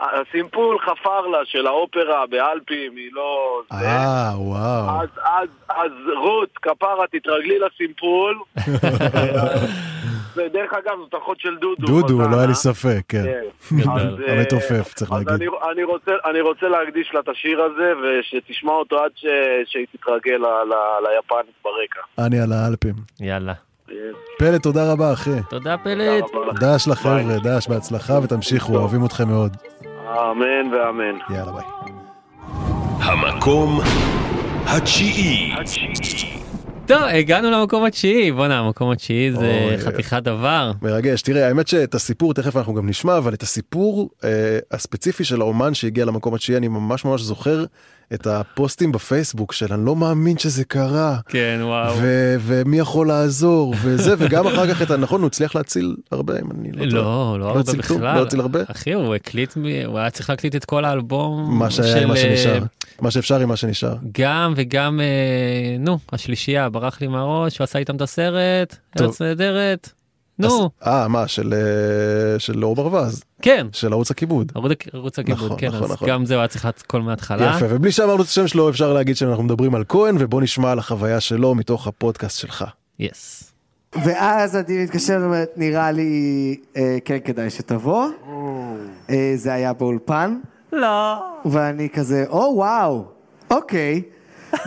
הסימפול 0.01 0.79
חפר 0.79 1.21
לה 1.21 1.39
של 1.45 1.67
האופרה 1.67 2.27
באלפים, 2.27 2.97
היא 2.97 3.11
לא... 3.13 3.63
אה, 3.73 4.31
וואו. 4.37 5.01
אז, 5.01 5.09
אז, 5.25 5.49
אז 5.69 5.93
רות, 6.17 6.59
כפרה, 6.63 7.07
תתרגלי 7.07 7.59
לסימפול. 7.59 8.39
ודרך 10.39 10.73
אגב, 10.73 10.99
זאת 10.99 11.15
אחות 11.23 11.41
של 11.41 11.57
דודו. 11.57 11.87
דודו. 11.87 12.19
לא 12.19 12.37
היה 12.37 12.47
לי 12.47 12.55
ספק, 12.55 13.01
כן. 13.09 13.25
כן. 13.25 13.91
אז, 13.97 14.03
אה, 14.29 14.33
המתופף, 14.33 14.95
צריך 14.95 15.13
אז 15.13 15.17
להגיד. 15.17 15.33
אני, 15.33 15.47
אני, 15.73 15.85
רוצה, 15.85 16.13
אני 16.31 16.41
רוצה 16.41 16.69
להקדיש 16.69 17.11
לה 17.15 17.21
את 17.21 17.29
השיר 17.29 17.63
הזה, 17.63 17.93
ושתשמע 18.03 18.73
אותו 18.73 18.99
עד 18.99 19.11
שהיא 19.65 19.87
תתרגל 19.93 20.41
ליפנית 21.03 21.55
ברקע. 21.65 22.01
אני 22.27 22.41
על 22.41 22.53
האלפים. 22.53 22.95
יאללה. 23.21 23.53
פלט, 24.39 24.63
תודה 24.63 24.93
רבה, 24.93 25.13
אחי. 25.13 25.31
תודה 25.51 25.77
פלט. 25.79 26.25
דש 26.61 26.89
לחבר'ה, 26.89 27.39
דש, 27.45 27.69
בהצלחה 27.69 28.15
ותמשיכו, 28.23 28.77
אוהבים 28.77 29.05
אתכם 29.05 29.29
מאוד. 29.29 29.57
אמן 30.09 30.75
ואמן. 30.75 31.19
יאללה, 31.31 31.53
ביי. 31.53 31.65
המקום 33.03 33.81
התשיעי. 34.67 35.55
טוב, 36.89 37.03
הגענו 37.03 37.51
למקום 37.51 37.85
התשיעי. 37.85 38.33
בואנה, 38.33 38.59
המקום 38.59 38.91
התשיעי 38.91 39.33
זה. 39.33 39.77
חתיכת 39.79 40.23
דבר. 40.23 40.73
מרגש. 40.83 41.23
תראה, 41.23 41.49
האמת 41.49 41.69
שאת 41.69 41.95
הסיפור, 41.95 42.35
תכף 42.35 42.57
אנחנו 42.57 42.75
גם 42.75 42.89
נשמע, 42.89 43.19
אבל 43.19 43.35
את 43.35 43.43
הסיפור 43.43 44.11
אה, 44.25 44.59
הספציפי 44.71 45.25
של 45.25 45.41
האומן 45.41 45.75
שהגיע 45.75 46.05
למקום 46.05 46.35
התשיעי, 46.35 46.59
אני 46.59 46.69
ממש 46.69 47.05
ממש 47.05 47.21
זוכר 47.23 47.65
את 48.15 48.27
הפוסטים 48.27 48.93
בפייסבוק 48.93 49.53
של 49.53 49.73
אני 49.73 49.87
לא 49.87 49.97
מאמין 49.97 50.39
שזה 50.39 50.65
קרה. 50.65 51.17
כן, 51.29 51.61
וואו. 51.63 51.95
ו- 52.01 52.37
ומי 52.41 52.79
יכול 52.79 53.09
לעזור 53.09 53.75
וזה 53.83 54.15
וגם 54.19 54.47
אחר 54.47 54.75
כך 54.75 54.83
את 54.83 54.91
הנכון 54.91 55.21
הוא 55.21 55.27
הצליח 55.27 55.55
להציל 55.55 55.97
הרבה 56.13 56.35
אם 56.39 56.51
אני 56.51 56.73
לא 56.73 56.91
טועה. 56.91 57.03
לא, 57.03 57.37
לא 57.41 57.47
הרבה 57.47 57.61
הציל 57.61 57.83
כלום? 57.83 57.99
בכלל. 57.99 58.17
לא 58.17 58.23
הציל 58.23 58.41
הרבה? 58.41 58.61
אחי, 58.67 58.93
הוא 58.93 59.15
הקליט, 59.15 59.55
הוא 59.87 59.99
היה 59.99 60.11
צריך 60.11 60.31
להקליט 60.31 60.57
את 60.57 60.65
כל 60.65 60.85
האלבום. 60.85 61.59
מה 61.59 61.71
שהיה 61.71 62.07
מה 62.07 62.15
אה, 62.15 62.21
שנשאר 62.21 62.63
מה 63.01 63.11
שאפשר 63.11 63.41
עם 63.41 63.49
מה 63.49 63.57
שנשאר. 63.57 63.97
גם 64.21 64.53
וגם, 64.57 65.01
אה, 65.01 65.77
נו, 65.79 65.99
השלישייה, 66.13 66.69
ברח 66.69 67.01
לי 67.01 67.07
מהראש, 67.09 67.59
הוא 67.59 67.65
עשה 67.65 67.79
איתם 67.79 67.97
את 67.97 68.01
הסרט. 68.01 68.77
ארץ 69.01 69.23
נהדרת. 69.23 69.91
נו, 70.39 70.71
אה 70.87 71.09
מה 71.09 71.29
של 71.29 71.55
אה, 71.55 72.39
של 72.39 72.65
אור 72.65 72.75
ברווז 72.77 73.23
כן. 73.43 73.67
של 73.73 73.93
ערוץ 73.93 74.11
הכיבוד. 74.11 74.53
ערוץ- 74.55 75.19
הכיבוד, 75.19 75.45
נכון, 75.45 75.57
כן, 75.61 75.67
נכון, 75.69 75.83
אז 75.85 75.91
נכון. 75.91 76.09
גם 76.09 76.25
זה 76.25 76.35
היה 76.39 76.49
צריך 76.49 76.65
הכל 76.67 77.03
מההתחלה. 77.03 77.53
יפה 77.57 77.67
ובלי 77.75 77.93
שאמרנו 77.93 78.23
את 78.23 78.29
השם 78.29 78.49
שלו 78.49 78.71
אפשר 78.71 78.93
להגיד 78.93 79.17
שאנחנו 79.17 79.43
מדברים 79.43 79.75
על 79.75 79.85
כהן 79.89 80.17
ובוא 80.19 80.43
נשמע 80.43 80.71
על 80.73 80.79
החוויה 80.79 81.21
שלו 81.21 81.55
מתוך 81.55 81.87
הפודקאסט 81.87 82.39
שלך. 82.39 82.65
יס. 82.99 83.53
ואז 84.05 84.57
אני 84.57 84.85
מתקשר 84.85 85.19
ואומרת, 85.21 85.49
נראה 85.57 85.93
לי, 85.93 86.11
אה, 86.77 86.99
כן 87.05 87.19
כדאי 87.25 87.51
שתבוא. 87.51 88.07
אה, 89.11 89.33
זה 89.37 89.53
היה 89.53 89.73
באולפן. 89.73 90.39
לא. 90.73 91.15
ואני 91.45 91.89
כזה, 91.89 92.25
או 92.29 92.53
וואו, 92.55 93.05
אוקיי. 93.51 94.03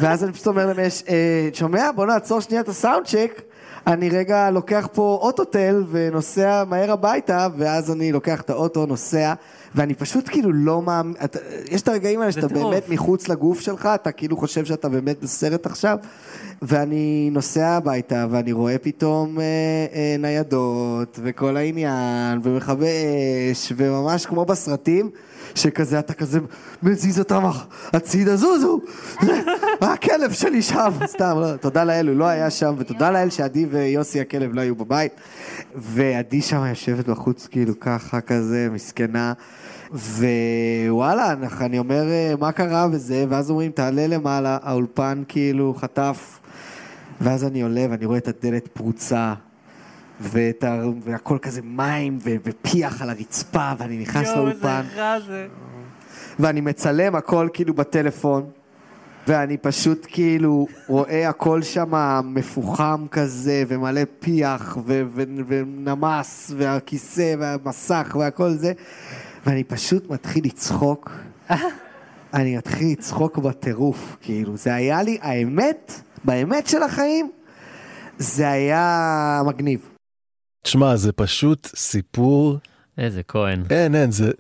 ואז 0.02 0.24
אני 0.24 0.34
פשוט 0.34 0.48
אומר 0.48 0.66
להם, 0.66 0.80
יש, 0.80 1.04
אה, 1.10 1.50
שומע? 1.54 1.92
בוא 1.96 2.06
נעצור 2.06 2.40
שנייה 2.40 2.62
את 2.62 2.70
הסאונד 2.70 3.06
צ'ק. 3.06 3.42
אני 3.88 4.10
רגע 4.10 4.50
לוקח 4.50 4.88
פה 4.94 5.20
אוטוטל 5.22 5.84
ונוסע 5.92 6.64
מהר 6.68 6.92
הביתה, 6.92 7.48
ואז 7.58 7.92
אני 7.92 8.12
לוקח 8.12 8.42
את 8.42 8.50
האוטו, 8.50 8.86
נוסע, 8.86 9.34
ואני 9.76 9.94
פשוט 9.94 10.30
כאילו 10.30 10.52
לא 10.54 10.82
מאמין, 10.82 11.14
יש 11.72 11.82
את 11.82 11.88
הרגעים 11.88 12.22
האלה 12.22 12.32
שאתה 12.32 12.48
טירוף. 12.48 12.74
באמת 12.74 12.90
מחוץ 12.90 13.28
לגוף 13.30 13.60
שלך, 13.60 13.90
אתה 13.96 14.12
כאילו 14.12 14.38
חושב 14.38 14.66
שאתה 14.66 14.90
באמת 14.90 15.22
בסרט 15.22 15.66
עכשיו, 15.66 15.98
ואני 16.62 17.30
נוסע 17.32 17.68
הביתה 17.68 18.26
ואני 18.30 18.52
רואה 18.52 18.78
פתאום 18.78 19.40
אה, 19.40 19.44
אה, 19.94 20.16
ניידות 20.20 21.20
וכל 21.24 21.58
העניין, 21.58 22.40
ומכבי 22.44 22.88
אש, 23.52 23.74
וממש 23.78 24.26
כמו 24.26 24.46
בסרטים. 24.46 25.10
שכזה, 25.56 26.00
אתה 26.00 26.14
כזה 26.14 26.40
מזיז 26.84 27.20
אותם 27.20 27.44
הצידה, 27.94 28.36
זוזו, 28.36 28.80
הכלב 29.82 30.32
שלי 30.32 30.62
שם, 30.62 30.92
סתם, 31.06 31.38
לא, 31.40 31.56
תודה 31.58 31.84
לאל, 31.84 32.08
הוא 32.08 32.18
לא 32.18 32.26
היה 32.26 32.50
שם, 32.50 32.76
ותודה 32.78 33.12
לאל 33.12 33.30
שעדי 33.30 33.66
ויוסי 33.66 34.22
הכלב 34.22 34.54
לא 34.54 34.62
היו 34.62 34.76
בבית, 34.76 35.12
ועדי 35.76 36.42
שם 36.42 36.66
יושבת 36.66 37.10
בחוץ 37.10 37.48
כאילו 37.48 37.80
ככה, 37.80 38.22
כזה, 38.22 38.68
מסכנה, 38.72 39.34
ווואלה, 39.94 41.34
אני 41.62 41.80
אומר, 41.80 42.10
אה, 42.10 42.34
מה 42.40 42.52
קרה 42.52 42.88
וזה, 42.92 43.26
ואז 43.30 43.50
אומרים, 43.50 43.72
תעלה 43.72 44.08
למעלה, 44.08 44.58
האולפן 44.64 45.24
כאילו 45.28 45.74
חטף, 45.74 46.40
ואז 47.22 47.44
אני 47.44 47.62
עולה 47.62 47.86
ואני 47.90 48.06
רואה 48.06 48.18
את 48.18 48.28
הדלת 48.28 48.68
פרוצה. 48.68 49.34
ואת 50.22 50.64
ה... 50.64 50.84
והכל 51.04 51.38
כזה 51.42 51.62
מים 51.64 52.18
ו... 52.22 52.30
ופיח 52.44 53.02
על 53.02 53.10
הרצפה, 53.10 53.72
ואני 53.78 53.98
נכנס 53.98 54.30
לאולפן. 54.36 54.82
ואני 56.40 56.62
מצלם 56.62 57.16
הכל 57.16 57.48
כאילו 57.54 57.74
בטלפון, 57.74 58.44
ואני 59.28 59.58
פשוט 59.58 60.08
כאילו 60.10 60.68
רואה 60.88 61.30
הכל 61.30 61.62
שם 61.62 61.92
מפוחם 62.24 63.06
כזה, 63.12 63.64
ומלא 63.68 64.02
פיח, 64.20 64.78
ו- 64.86 65.04
ו- 65.08 65.24
ונמס, 65.48 66.52
והכיסא, 66.58 67.36
והמסך, 67.40 68.16
והכל 68.20 68.50
זה, 68.50 68.74
ואני 69.46 69.64
פשוט 69.64 70.10
מתחיל 70.10 70.46
לצחוק. 70.46 71.12
אני 72.34 72.58
מתחיל 72.58 72.92
לצחוק 72.92 73.38
בטירוף, 73.38 74.18
כאילו, 74.22 74.58
זה 74.58 74.74
היה 74.74 75.04
לי, 75.04 75.18
האמת, 75.22 76.02
באמת 76.24 76.68
של 76.68 76.84
החיים, 76.84 77.30
זה 78.18 78.50
היה 78.50 79.42
מגניב. 79.46 79.91
תשמע 80.62 80.96
זה 80.96 81.12
פשוט 81.12 81.68
סיפור 81.76 82.58
איזה 82.98 83.22
כהן. 83.28 83.64
אין 83.70 83.96
אין 83.96 84.12
זה 84.12 84.32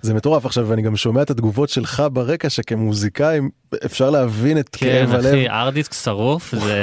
זה 0.00 0.14
מטורף 0.14 0.46
עכשיו 0.46 0.68
ואני 0.68 0.82
גם 0.82 0.96
שומע 0.96 1.22
את 1.22 1.30
התגובות 1.30 1.68
שלך 1.68 2.02
ברקע 2.12 2.50
שכמוזיקאי 2.50 3.38
אפשר 3.84 4.10
להבין 4.10 4.58
את 4.58 4.68
כן, 4.72 4.86
כאב 4.86 5.14
הלב. 5.14 5.26
אחי, 5.26 5.48
hard 5.48 5.70
disk 5.70 5.92
שרוף, 5.94 6.54
זה 6.54 6.78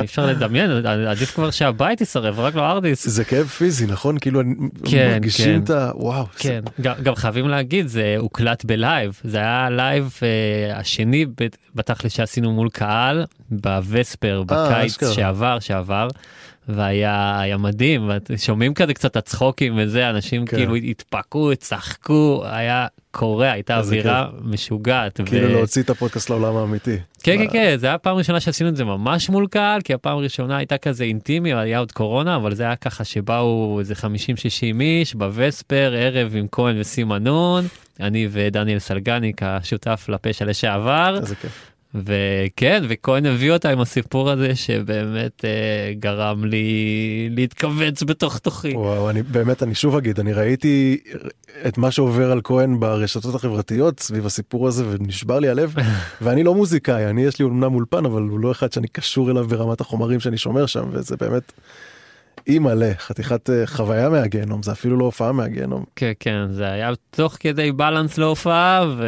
אי 0.00 0.04
אפשר 0.04 0.26
לדמיין, 0.26 0.70
עדיף 0.86 1.34
כבר 1.34 1.50
שהבית 1.50 2.00
יישרף, 2.00 2.38
רק 2.38 2.54
לא 2.54 2.70
hard 2.70 2.87
disk. 2.87 3.08
זה 3.08 3.24
כאב 3.24 3.46
פיזי 3.46 3.86
נכון 3.86 4.18
כאילו 4.18 4.40
כן, 4.90 5.10
מרגישים 5.12 5.56
כן. 5.58 5.64
את 5.64 5.70
ה... 5.70 5.90
וואו. 5.94 6.24
זה- 6.24 6.38
כן, 6.38 6.60
גם, 6.80 6.94
גם 7.02 7.14
חייבים 7.14 7.48
להגיד, 7.48 7.86
זה 7.86 8.14
הוקלט 8.18 8.64
ב 8.64 8.73
live, 8.73 9.20
זה 9.24 9.38
היה 9.38 9.70
live 9.70 10.18
אה, 10.22 10.78
השני 10.78 11.26
בתכלס 11.74 12.12
שעשינו 12.12 12.52
מול 12.52 12.68
קהל, 12.72 13.24
בווספר, 13.50 14.42
בקיץ 14.46 14.90
אשכרה. 14.92 15.12
שעבר, 15.12 15.58
שעבר. 15.60 16.08
והיה 16.68 17.40
היה 17.40 17.56
מדהים, 17.56 18.10
שומעים 18.36 18.74
כזה 18.74 18.94
קצת 18.94 19.16
הצחוקים 19.16 19.74
וזה, 19.78 20.10
אנשים 20.10 20.46
כן. 20.46 20.56
כאילו 20.56 20.74
התפקעו, 20.74 21.56
צחקו, 21.56 22.42
היה 22.44 22.86
קורע, 23.10 23.50
הייתה 23.50 23.78
אווירה 23.78 24.28
משוגעת. 24.42 25.20
כאילו 25.26 25.48
ו- 25.48 25.52
להוציא 25.52 25.82
את 25.82 25.90
הפודקאסט 25.90 26.30
לעולם 26.30 26.56
האמיתי. 26.56 26.96
כן, 27.22 27.38
כן, 27.38 27.46
כן, 27.52 27.76
זה 27.76 27.86
היה 27.86 27.98
פעם 27.98 28.16
ראשונה 28.16 28.40
שעשינו 28.40 28.70
את 28.70 28.76
זה 28.76 28.84
ממש 28.84 29.28
מול 29.28 29.46
קהל, 29.46 29.80
כי 29.80 29.94
הפעם 29.94 30.18
הראשונה 30.18 30.56
הייתה 30.56 30.78
כזה 30.78 31.04
אינטימי, 31.04 31.54
היה 31.54 31.78
עוד 31.78 31.92
קורונה, 31.92 32.36
אבל 32.36 32.54
זה 32.54 32.62
היה 32.62 32.76
ככה 32.76 33.04
שבאו 33.04 33.76
איזה 33.80 33.94
50-60 33.94 34.80
איש 34.80 35.14
בווספר, 35.14 35.94
ערב 35.98 36.36
עם 36.36 36.46
כהן 36.52 36.80
וסימנון, 36.80 37.64
אני 38.00 38.28
ודניאל 38.30 38.78
סלגניק, 38.78 39.42
השותף 39.42 40.06
לפשע 40.08 40.44
לשעבר, 40.44 41.16
איזה 41.20 41.34
כיף. 41.34 41.73
וכן, 41.94 42.82
וכהן 42.88 43.26
הביא 43.26 43.52
אותה 43.52 43.70
עם 43.70 43.80
הסיפור 43.80 44.30
הזה 44.30 44.56
שבאמת 44.56 45.44
אה, 45.44 45.92
גרם 45.98 46.44
לי 46.44 47.28
להתכווץ 47.30 48.02
בתוך 48.02 48.38
תוכי. 48.38 48.72
וואו, 48.74 49.10
אני 49.10 49.22
באמת, 49.22 49.62
אני 49.62 49.74
שוב 49.74 49.96
אגיד, 49.96 50.20
אני 50.20 50.32
ראיתי 50.32 50.98
את 51.66 51.78
מה 51.78 51.90
שעובר 51.90 52.32
על 52.32 52.40
כהן 52.44 52.80
ברשתות 52.80 53.34
החברתיות 53.34 54.00
סביב 54.00 54.26
הסיפור 54.26 54.68
הזה 54.68 54.84
ונשבר 54.90 55.38
לי 55.38 55.48
הלב, 55.48 55.74
ואני 56.22 56.42
לא 56.44 56.54
מוזיקאי, 56.54 57.06
אני 57.06 57.24
יש 57.24 57.38
לי 57.38 57.44
אומנם 57.44 57.74
אולפן, 57.74 58.04
אבל 58.04 58.22
הוא 58.22 58.40
לא 58.40 58.52
אחד 58.52 58.72
שאני 58.72 58.88
קשור 58.88 59.30
אליו 59.30 59.48
ברמת 59.48 59.80
החומרים 59.80 60.20
שאני 60.20 60.38
שומר 60.38 60.66
שם, 60.66 60.84
וזה 60.92 61.16
באמת 61.16 61.52
אימא'לה, 62.46 62.92
חתיכת 62.98 63.50
אה, 63.50 63.66
חוויה 63.66 64.08
מהגיהנום, 64.08 64.62
זה 64.62 64.72
אפילו 64.72 64.96
לא 64.96 65.04
הופעה 65.04 65.32
מהגיהנום. 65.32 65.84
כן, 65.96 66.12
כן, 66.20 66.46
זה 66.50 66.66
היה 66.66 66.90
תוך 67.10 67.36
כדי 67.40 67.72
balance 67.72 68.18
להופעה, 68.18 68.86
ו... 68.98 69.06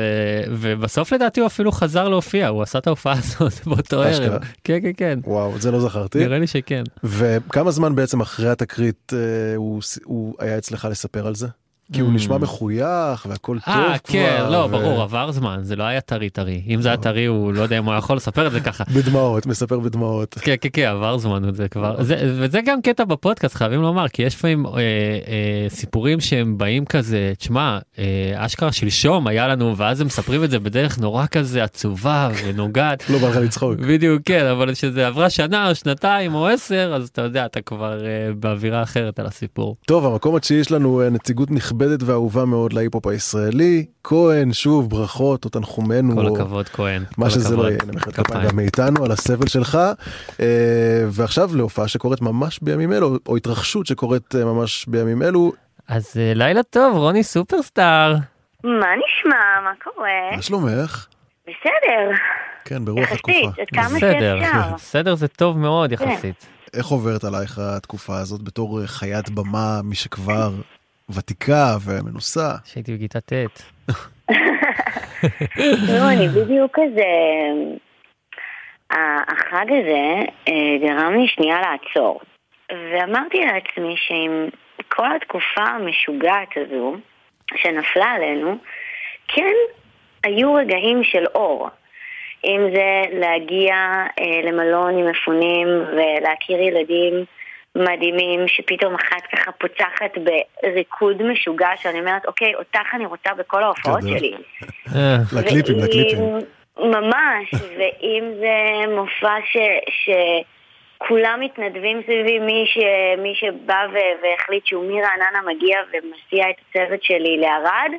ובסוף 0.51 1.13
לדעתי 1.13 1.41
הוא 1.41 1.47
אפילו 1.47 1.73
חזר 1.73 2.09
להופיע, 2.09 2.49
הוא 2.49 2.63
עשה 2.63 2.79
את 2.79 2.87
ההופעה 2.87 3.15
הזאת 3.19 3.67
באותו. 3.67 4.03
ערב. 4.03 4.43
כן, 4.65 4.79
כן, 4.83 4.93
כן. 4.97 5.19
וואו, 5.25 5.57
את 5.57 5.63
זה 5.63 5.71
לא 5.71 5.81
זכרתי. 5.81 6.19
נראה 6.19 6.39
לי 6.39 6.47
שכן. 6.47 6.85
וכמה 7.05 7.71
זמן 7.71 7.95
בעצם 7.95 8.21
אחרי 8.21 8.49
התקרית 8.49 9.13
אה, 9.15 9.57
הוא, 9.57 9.81
הוא 10.05 10.35
היה 10.39 10.59
אצלך 10.59 10.89
לספר 10.91 11.27
על 11.27 11.35
זה? 11.35 11.47
כי 11.93 12.01
הוא 12.01 12.11
ממ. 12.11 12.15
נשמע 12.15 12.39
מחוייך 12.39 13.27
והכל 13.31 13.59
טוב 13.67 13.75
אה, 13.75 13.99
כבר. 13.99 14.13
כן, 14.13 14.45
לא, 14.51 14.67
ברור, 14.67 15.03
עבר 15.03 15.33
זמן, 15.33 15.59
זה 15.63 15.77
לא 15.77 15.83
היה 15.85 16.01
טרי 16.01 16.31
טרי. 16.31 16.63
אם 16.69 16.83
זה 16.83 16.89
היה 16.89 16.97
טרי, 16.97 17.25
הוא 17.25 17.53
לא 17.53 17.63
יודע 17.63 17.79
אם 17.79 17.85
הוא 17.85 17.95
יכול 17.95 18.17
לספר 18.17 18.47
את 18.47 18.53
זה 18.53 18.61
ככה. 18.61 18.85
בדמעות, 18.97 19.47
מספר 19.47 19.79
בדמעות. 19.79 20.35
כן, 20.41 20.55
כן, 20.61 20.69
כן, 20.73 20.87
עבר 20.87 21.19
זמן, 21.19 21.43
זה 21.55 21.69
כבר, 21.69 22.03
זה, 22.03 22.35
וזה 22.41 22.61
גם 22.67 22.83
קטע 22.83 23.05
בפודקאסט, 23.05 23.55
חייבים 23.55 23.83
לומר, 23.83 24.09
כי 24.09 24.23
יש 24.23 24.35
לפעמים 24.35 24.67
אה, 24.67 24.73
אה, 24.73 24.81
סיפורים 25.69 26.21
שהם 26.21 26.59
באים 26.59 26.85
כזה, 26.85 27.33
תשמע, 27.39 27.79
אה, 27.99 28.05
אשכרה 28.37 28.73
שלשום 28.73 29.27
היה 29.27 29.49
לנו, 29.49 29.77
ואז 29.77 30.01
הם 30.01 30.07
מספרים 30.07 30.45
את 30.45 30.51
זה 30.51 30.59
בדרך 30.59 30.99
נורא 30.99 31.27
כזה 31.31 31.65
עצובה 31.65 32.29
ונוגעת. 32.45 33.03
לא 33.11 33.19
בא 33.19 33.29
לך 33.29 33.37
לצחוק. 33.37 33.79
בדיוק, 33.79 34.23
כן, 34.25 34.47
אבל 34.47 34.73
כשזה 34.73 35.07
עברה 35.07 35.31
שנה 35.31 35.69
או 35.71 35.75
שנתיים 35.75 36.35
או 36.35 36.47
עשר, 36.49 36.93
אז 36.97 37.09
אתה 37.09 37.23
יודע, 37.23 37.47
אתה 37.47 37.61
כבר 37.61 38.07
אה, 38.07 38.09
באווירה 38.39 38.83
אחרת 38.83 39.19
על 39.19 39.27
הסיפור. 39.27 39.77
טוב, 39.87 40.07
המקום 40.07 40.37
התשיעי 40.37 40.61
יש 40.61 40.73
לנו 40.73 41.03
אה, 41.03 41.11
נציגות 41.11 41.51
נכבדת 41.51 41.76
ואהובה 42.07 42.45
מאוד 42.45 42.73
להיפ-הופ 42.73 43.07
הישראלי. 43.07 43.87
כהן, 44.05 44.53
שוב, 44.53 44.91
ברכות 44.91 45.45
או 45.45 45.51
תנחומינו. 45.51 46.17
כל 46.17 46.27
הכבוד, 46.27 46.69
כהן. 46.69 47.03
מה 47.19 47.31
שזה. 47.31 47.57
לא 47.57 47.69
יהיה, 47.69 47.79
נמחאת 47.87 48.15
כפיים. 48.15 48.49
גם 48.49 48.57
מאיתנו 48.57 49.05
על 49.05 49.13
הסבל 49.13 49.47
שלך. 49.47 49.79
אה, 50.41 51.05
ועכשיו 51.09 51.51
להופעה 51.57 51.89
שקורית 51.89 52.21
ממש 52.21 52.59
בימים 52.63 52.93
אלו, 52.93 53.19
או 53.27 53.37
התרחשות 53.37 53.87
שקורית 53.87 54.35
אה, 54.35 54.45
ממש 54.45 54.87
בימים 54.89 55.23
אלו. 55.23 55.53
אז 55.89 56.17
אה, 56.17 56.33
לילה 56.35 56.63
טוב, 56.63 56.97
רוני 56.97 57.23
סופרסטאר. 57.23 58.15
מה 58.65 58.71
נשמע? 58.71 59.61
מה 59.65 59.73
קורה? 59.85 60.37
מה 60.37 60.43
שלומך? 60.43 61.07
בסדר. 61.43 62.17
כן, 62.65 62.85
ברוח 62.85 63.13
התקופה. 63.13 63.39
יחסית, 63.39 63.59
עד 63.59 63.67
כמה 63.75 63.97
בסדר, 63.97 64.39
שאפשר. 64.41 64.75
בסדר 64.75 65.15
זה 65.15 65.29
טוב 65.29 65.59
מאוד 65.59 65.93
יחסית. 65.93 66.47
איך 66.75 66.87
עוברת 66.87 67.25
עלייך 67.25 67.59
התקופה 67.59 68.19
הזאת 68.19 68.43
בתור 68.43 68.87
חיית 68.87 69.31
במה, 69.31 69.81
מי 69.85 69.95
שכבר 69.95 70.51
ותיקה 71.11 71.77
ומנוסה? 71.85 72.51
שהייתי 72.65 72.97
בכיתה 72.97 73.21
ט'. 73.21 73.33
תראו, 75.87 76.09
אני 76.09 76.29
בדיוק 76.29 76.73
כזה... 76.75 77.05
החג 79.29 79.67
הזה 79.69 80.25
אה, 80.49 80.79
גרם 80.81 81.15
לי 81.15 81.29
שנייה 81.29 81.61
לעצור. 81.61 82.21
ואמרתי 82.73 83.39
לעצמי 83.39 83.95
שעם 83.97 84.49
כל 84.89 85.17
התקופה 85.17 85.63
המשוגעת 85.63 86.49
הזו 86.57 86.97
שנפלה 87.57 88.05
עלינו, 88.05 88.57
כן 89.29 89.55
היו 90.25 90.55
רגעים 90.55 91.05
של 91.05 91.27
אור. 91.35 91.69
אם 92.45 92.61
זה 92.75 93.03
להגיע 93.13 93.75
אה, 94.21 94.51
למלון 94.51 94.99
עם 94.99 95.11
מפונים 95.11 95.69
ולהכיר 95.93 96.61
ילדים 96.61 97.25
מדהימים 97.77 98.41
שפתאום 98.49 98.95
אחת 98.95 99.23
ככה 99.33 99.53
פוצחת 99.53 100.11
בריקוד 100.63 101.23
משוגע 101.23 101.69
שאני 101.83 102.01
אומרת, 102.01 102.27
אוקיי, 102.27 102.55
אותך 102.55 102.95
אני 102.95 103.07
רוצה 103.07 103.35
בכל 103.35 103.63
ההופעות. 103.63 104.01
שלי. 104.03 104.35
אה, 104.97 105.17
לקליפים, 105.39 105.77
ואם- 105.77 105.85
לקליפים. 105.85 106.19
ממש, 106.79 107.51
ואם 107.79 108.25
זה 108.41 108.57
מופע 108.95 109.35
ש... 109.45 109.57
שכולם 110.99 111.39
מתנדבים 111.41 112.03
סביבי, 112.03 112.39
מי, 112.39 112.65
ש... 112.67 112.79
מי 113.19 113.35
שבא 113.35 113.87
ו... 113.93 113.97
והחליט 114.23 114.67
שהוא 114.67 114.85
מרעננה 114.85 115.41
מגיע 115.47 115.79
ומסיע 115.93 116.51
את 116.51 116.57
הצוות 116.71 117.03
שלי 117.03 117.37
לערד, 117.41 117.91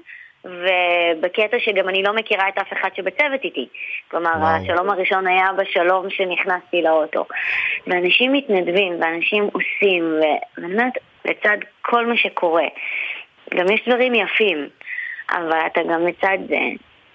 ובקטע 0.46 1.60
שגם 1.60 1.90
אני 1.90 2.04
לא 2.04 2.14
מכירה 2.14 2.50
את 2.50 2.58
אף 2.58 2.74
אחד 2.74 2.90
שבצוות 2.96 3.44
איתי. 3.44 3.68
כלומר, 4.12 4.32
וואו. 4.40 4.64
השלום 4.64 4.90
הראשון 4.90 5.28
היה 5.28 5.48
בשלום 5.58 6.10
שנכנסתי 6.10 6.82
לאוטו. 6.82 7.26
ואנשים 7.88 8.34
מתנדבים, 8.34 8.94
ואנשים 9.02 9.44
עושים, 9.44 10.04
ו... 10.04 10.24
ואני 10.58 10.74
אומרת, 10.74 10.94
לצד 11.26 11.58
כל 11.82 12.06
מה 12.06 12.18
שקורה, 12.18 12.66
גם 13.54 13.66
יש 13.72 13.88
דברים 13.88 14.16
יפים, 14.16 14.70
אבל 15.32 15.60
אתה 15.66 15.82
גם 15.84 16.08
לצד 16.08 16.38
זה 16.48 16.60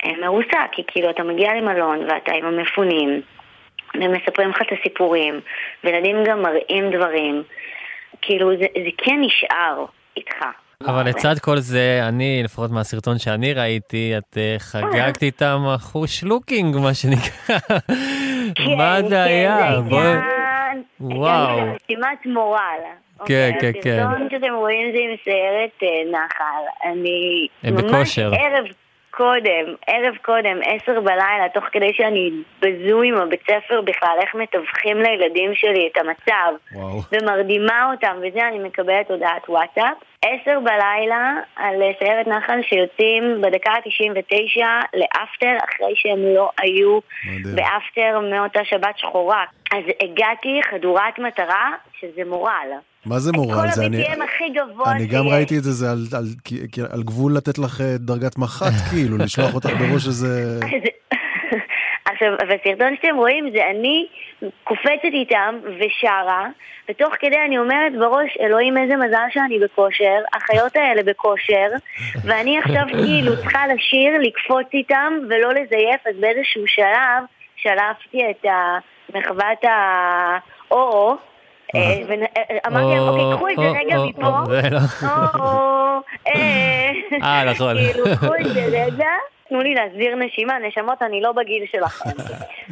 אה, 0.04 0.12
מרוסק, 0.20 0.68
כי 0.72 0.82
כאילו 0.86 1.10
אתה 1.10 1.22
מגיע 1.22 1.54
למלון 1.54 2.10
ואתה 2.10 2.32
עם 2.32 2.44
המפונים, 2.44 3.22
ומספרים 3.94 4.50
לך 4.50 4.62
את 4.62 4.78
הסיפורים, 4.80 5.40
וילדים 5.84 6.24
גם 6.24 6.42
מראים 6.42 6.90
דברים, 6.90 7.42
כאילו 8.22 8.56
זה, 8.56 8.66
זה 8.74 8.90
כן 8.98 9.16
נשאר 9.20 9.84
איתך. 10.16 10.44
אבל 10.86 11.08
לצד 11.08 11.38
כל 11.38 11.58
זה, 11.58 12.00
אני, 12.08 12.40
לפחות 12.44 12.70
מהסרטון 12.70 13.18
שאני 13.18 13.52
ראיתי, 13.52 14.12
את 14.18 14.38
אה, 14.38 14.56
חגגת 14.58 15.22
איתם 15.22 15.62
אחוש 15.74 16.24
לוקינג, 16.24 16.76
מה 16.76 16.94
שנקרא. 16.94 17.58
כן, 18.54 18.76
מה 18.78 18.96
כן, 19.02 19.08
זה 19.08 19.22
היה? 19.22 19.80
וואו. 21.00 21.58
משימת 21.58 22.26
מורל. 22.26 22.58
כן, 23.24 23.50
אוקיי, 23.54 23.72
כן, 23.72 23.80
כן. 23.82 23.98
הסרטון 23.98 24.28
שאתם 24.30 24.54
רואים 24.54 24.92
זה 24.92 24.98
עם 24.98 25.16
סיירת 25.24 25.82
אה, 25.82 25.88
נחל. 26.12 26.90
אני 26.92 27.46
הם 27.62 27.74
ממש. 27.74 28.18
ערב 28.18 28.64
קודם, 29.16 29.74
ערב 29.86 30.16
קודם, 30.22 30.58
עשר 30.64 31.00
בלילה, 31.00 31.48
תוך 31.54 31.64
כדי 31.72 31.92
שאני 31.92 32.30
בזום 32.60 33.02
עם 33.02 33.14
הבית 33.14 33.42
ספר 33.42 33.80
בכלל, 33.80 34.16
איך 34.20 34.34
מתווכים 34.34 34.96
לילדים 35.02 35.54
שלי 35.54 35.88
את 35.92 35.98
המצב. 35.98 36.52
וואו. 36.72 37.00
ומרדימה 37.12 37.92
אותם, 37.92 38.16
וזה 38.22 38.48
אני 38.48 38.58
מקבלת 38.58 39.10
הודעת 39.10 39.48
וואטסאפ. 39.48 39.96
עשר 40.22 40.60
בלילה 40.60 41.34
על 41.56 41.82
סיירת 41.98 42.26
נחל 42.26 42.60
שיוצאים 42.62 43.40
בדקה 43.42 43.70
ה-99 43.70 44.62
לאפטר, 44.94 45.56
אחרי 45.64 45.92
שהם 45.94 46.34
לא 46.34 46.50
היו 46.58 46.98
מדהים. 47.26 47.56
באפטר 47.56 48.20
מאותה 48.20 48.64
שבת 48.64 48.98
שחורה. 48.98 49.44
אז 49.72 49.84
הגעתי 50.02 50.60
חדורת 50.70 51.18
מטרה, 51.18 51.70
שזה 52.00 52.22
מורל. 52.26 52.68
מה 53.06 53.18
זה 53.18 53.32
מורל? 53.32 53.54
כל 53.60 53.68
זה 53.70 53.86
אני... 53.86 54.02
ה-BPM 54.02 54.24
הכי 54.24 54.44
גבוה 54.50 54.92
אני 54.92 55.06
גם. 55.06 55.28
ראיתי 55.28 55.58
את 55.58 55.62
זה, 55.62 55.72
זה 55.72 55.90
על, 56.92 57.02
גבול 57.02 57.36
לתת 57.36 57.58
לך 57.58 57.80
אה, 57.80 57.94
דרגת 57.98 58.38
מח"ט, 58.38 58.72
כאילו, 58.90 59.18
לשלוח 59.18 59.54
אותך 59.54 59.68
בראש 59.70 60.06
איזה... 60.06 60.58
אז- 60.62 60.70
עכשיו, 62.04 62.28
בסרטון 62.48 62.96
שאתם 62.96 63.16
רואים 63.16 63.50
זה 63.52 63.60
אני 63.70 64.06
קופצת 64.64 64.88
איתם 65.12 65.54
ושרה, 65.78 66.46
ותוך 66.90 67.14
כדי 67.20 67.36
אני 67.46 67.58
אומרת 67.58 67.92
בראש, 67.98 68.36
אלוהים 68.40 68.78
איזה 68.78 68.96
מזל 68.96 69.26
שאני 69.30 69.58
בכושר, 69.58 70.18
החיות 70.34 70.76
האלה 70.76 71.02
בכושר, 71.02 71.68
ואני 72.24 72.58
עכשיו 72.58 72.82
כאילו 73.04 73.36
צריכה 73.36 73.66
לשיר, 73.66 74.18
לקפוץ 74.20 74.66
איתם 74.74 75.12
ולא 75.30 75.48
לזייף, 75.52 76.00
אז 76.06 76.14
באיזשהו 76.20 76.62
שלב 76.66 77.22
שלפתי 77.56 78.22
את 78.30 78.44
ה- 78.44 78.78
מחוות 79.18 79.64
ה-או-או, 79.64 81.16
אה, 81.74 82.02
ואמרתי 82.08 82.94
להם, 82.94 83.08
אוקיי, 83.08 83.36
קחו 83.36 83.48
את 83.48 83.56
זה 83.56 83.68
או, 83.68 83.74
רגע 83.74 83.96
או, 83.96 84.08
מפה. 84.08 84.26
או, 84.26 84.46
זה 84.46 84.60
לא- 84.70 84.78
או, 85.34 85.98
אה, 86.28 86.90
אה, 87.22 87.44
נכון. 87.52 87.76
כאילו, 87.78 88.04
קחו 88.16 88.34
את 88.40 88.54
זה 88.54 88.64
רגע, 88.64 89.08
תנו 89.52 89.60
לי 89.60 89.74
להסביר 89.74 90.14
נשימה, 90.16 90.52
נשמות, 90.68 91.02
אני 91.02 91.20
לא 91.20 91.32
בגיל 91.32 91.64
שלכם. 91.72 92.10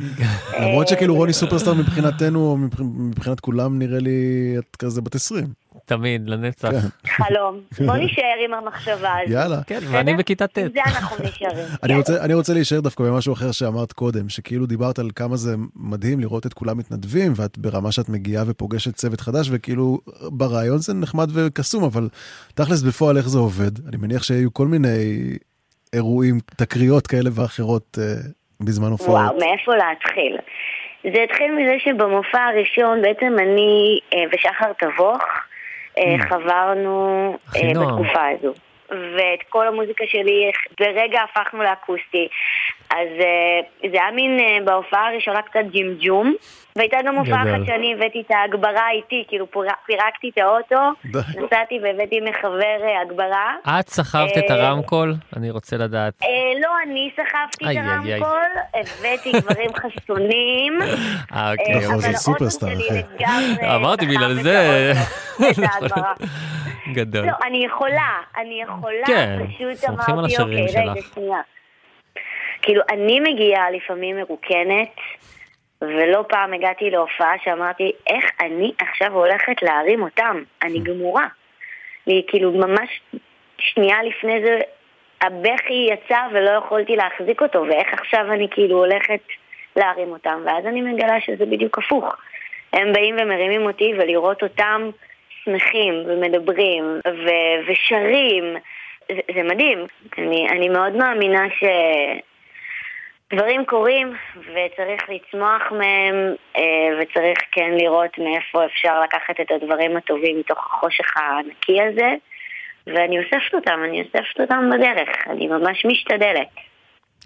למרות 0.63 0.89
שכאילו 0.89 1.15
רוני 1.15 1.33
סופרסטאר 1.33 1.75
מבחינתנו, 1.75 2.57
מבחינת 2.99 3.41
כולם, 3.41 3.79
נראה 3.79 3.99
לי 3.99 4.55
את 4.59 4.77
כזה 4.77 5.01
בת 5.01 5.15
20. 5.15 5.45
תמיד, 5.85 6.23
לנצח. 6.29 6.69
חלום. 7.07 7.61
בוא 7.87 7.97
נישאר 7.97 8.37
עם 8.45 8.55
המחשבה 8.55 8.95
הזאת. 8.95 9.31
יאללה. 9.31 9.63
כן, 9.67 9.79
ואני 9.91 10.15
בכיתה 10.15 10.47
ט'. 10.47 10.59
עם 10.59 10.69
זה 10.75 10.81
אנחנו 10.87 11.17
נשארים. 11.25 11.65
אני 11.83 12.05
כן. 12.05 12.33
רוצה, 12.33 12.55
להישאר 12.55 12.81
דווקא 12.81 13.05
במשהו 13.05 13.33
אחר 13.33 13.53
שאמרת 13.53 13.93
קודם, 13.93 14.29
שכאילו 14.29 14.67
דיברת 14.67 14.99
על 14.99 15.11
כמה 15.17 15.37
זה 15.37 15.55
מדהים 15.77 16.21
לראות 16.21 16.47
את 16.47 16.55
כולם 16.55 16.79
מתנדבים, 16.79 17.33
ואת 17.37 17.59
ברמה 17.59 17.93
שאת 17.93 18.09
מגיעה 18.09 18.45
ופוגשת 18.47 18.95
צוות 18.95 19.21
חדש, 19.21 19.49
וכאילו 19.53 19.99
ברעיון 20.23 20.79
זה 20.79 20.95
נחמד 20.95 21.29
וקסום, 21.35 21.85
אבל 21.85 22.09
תכלס 22.55 22.83
בפועל 22.83 23.17
איך 23.17 23.29
זה 23.29 23.39
עובד? 23.39 23.89
אני 23.89 23.97
מניח 23.97 24.23
שיהיו 24.23 24.55
כל 24.55 24.67
מיני 24.67 24.89
אירועים, 25.95 26.39
תקריות 26.57 27.07
כאלה 27.07 27.31
ואחרות 27.35 27.99
אה, 27.99 28.05
בזמן 28.61 28.91
הופעות? 28.91 29.11
וואו, 29.11 29.39
מאיפה 29.39 29.77
להתחיל? 29.77 30.37
זה 31.03 31.23
התחיל 31.23 31.53
מזה 31.53 31.77
שבמופע 31.79 32.45
הראשון 32.45 33.03
בעצם 33.03 33.37
אני 33.39 33.99
אה, 34.15 34.25
ושחר 34.33 34.73
תבוך 34.79 35.23
אה, 35.99 36.17
חברנו 36.29 37.31
אה, 37.33 37.51
אחינועם. 37.51 38.03
בתקופה 38.03 38.29
הזו. 38.29 38.53
ואת 38.91 39.43
כל 39.49 39.67
המוזיקה 39.69 40.05
שלי 40.07 40.51
ברגע 40.81 41.21
הפכנו 41.23 41.63
לאקוסטי. 41.63 42.29
אז 42.91 43.09
אה, 43.21 43.61
זה 43.91 43.97
היה 44.03 44.11
מין 44.15 44.39
אה, 44.41 44.59
בהופעה 44.65 45.09
הראשונה 45.09 45.43
קצת 45.43 45.61
ג'ימג'ום, 45.71 46.35
והייתה 46.77 46.97
גם 47.07 47.17
הופעה. 47.17 47.43
אחת 47.43 47.67
שאני 47.67 47.95
הבאתי 47.95 48.21
את 48.27 48.31
ההגברה 48.31 48.91
איתי, 48.91 49.25
כאילו 49.29 49.51
פיר- 49.51 49.63
פירקתי 49.87 50.31
את 50.33 50.39
האוטו. 50.39 50.81
נסעתי 51.45 51.79
והבאתי 51.83 52.21
מחבר 52.21 52.77
אה, 52.83 53.03
אה, 53.67 53.81
את 53.81 53.89
סחבת 53.89 54.39
את 54.39 54.51
הרמקול? 54.51 55.15
אני 55.37 55.51
רוצה 55.51 55.77
לדעת. 55.77 56.15
אה, 56.23 56.29
לא, 56.63 56.69
אני 56.87 57.11
סחבתי 57.17 57.65
את. 57.65 57.85
הרמקול, 57.85 58.51
הבאתי 58.75 59.33
דברים 59.41 59.71
חסונים. 59.75 60.79
אה, 61.35 61.53
אוקיי. 61.53 61.75
נכון, 61.75 61.95
אבל 61.95 62.01
זה 62.01 62.31
האוטו 62.31 62.51
שלי. 62.51 63.03
לגמרי 63.19 63.75
אמרתי, 63.75 64.07
בגלל 64.07 64.35
זה. 64.35 64.93
גדול. 66.95 67.27
לא, 67.27 67.33
אני 67.47 67.65
יכולה, 67.65 68.11
אני 68.39 68.63
יכולה, 68.63 69.07
כן, 69.07 69.39
פשוט 69.47 69.91
אמרתי, 70.09 70.37
אוקיי, 70.43 70.63
רגע, 70.63 70.95
שלך." 70.95 71.15
שנייה. 71.15 71.39
כאילו, 72.63 72.83
אני 72.91 73.21
מגיעה 73.21 73.71
לפעמים 73.71 74.17
מרוקנת, 74.17 74.95
ולא 75.83 76.25
פעם 76.29 76.53
הגעתי 76.53 76.91
להופעה 76.91 77.33
שאמרתי, 77.45 77.93
איך 78.07 78.25
אני 78.41 78.73
עכשיו 78.79 79.13
הולכת 79.13 79.63
להרים 79.63 80.03
אותם? 80.03 80.43
אני 80.63 80.79
גמורה. 80.81 81.27
לי, 82.07 82.23
כאילו, 82.29 82.53
ממש 82.53 83.01
שנייה 83.59 84.03
לפני 84.03 84.41
זה, 84.47 84.59
הבכי 85.23 85.89
יצא 85.91 86.21
ולא 86.33 86.51
יכולתי 86.51 86.97
להחזיק 86.97 87.43
אותו, 87.43 87.65
ואיך 87.69 87.93
עכשיו 87.93 88.33
אני 88.33 88.49
כאילו 88.51 88.79
הולכת 88.79 89.21
להרים 89.77 90.13
אותם, 90.13 90.43
ואז 90.47 90.67
אני 90.67 90.83
מגלה 90.83 91.21
שזה 91.21 91.47
בדיוק 91.47 91.79
הפוך. 91.79 92.17
הם 92.73 92.93
באים 92.93 93.17
ומרימים 93.21 93.63
אותי, 93.63 93.93
ולראות 93.99 94.43
אותם 94.43 94.91
שמחים 95.45 95.95
ומדברים 96.07 96.85
ו- 97.07 97.71
ושרים, 97.71 98.57
זה, 99.09 99.21
זה 99.35 99.43
מדהים. 99.43 99.87
אני, 100.19 100.49
אני 100.49 100.69
מאוד 100.69 100.93
מאמינה 100.97 101.47
שדברים 103.33 103.65
קורים 103.67 104.13
וצריך 104.37 105.03
לצמוח 105.09 105.63
מהם 105.71 106.35
אה, 106.57 106.63
וצריך 107.01 107.39
כן 107.53 107.71
לראות 107.77 108.19
מאיפה 108.19 108.67
אפשר 108.67 109.01
לקחת 109.01 109.35
את 109.41 109.51
הדברים 109.51 109.97
הטובים 109.97 110.39
מתוך 110.39 110.59
החושך 110.59 111.17
הענקי 111.17 111.83
הזה 111.83 112.11
ואני 112.87 113.19
אוספת 113.19 113.55
אותם, 113.55 113.81
אני 113.85 114.03
אוספת 114.03 114.41
אותם 114.41 114.71
בדרך, 114.73 115.09
אני 115.31 115.47
ממש 115.47 115.87
משתדלת, 115.87 116.49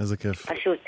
איזה 0.00 0.16
כיף. 0.16 0.46
פשוט. 0.52 0.78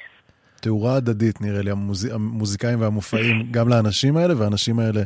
תאורה 0.61 0.97
הדדית 0.97 1.41
נראה 1.41 1.63
לי, 1.63 1.71
המוז... 1.71 2.15
המוזיקאים 2.15 2.81
והמופעים, 2.81 3.47
גם 3.51 3.69
לאנשים 3.69 4.17
האלה, 4.17 4.35
והאנשים 4.41 4.79
האלה 4.79 5.01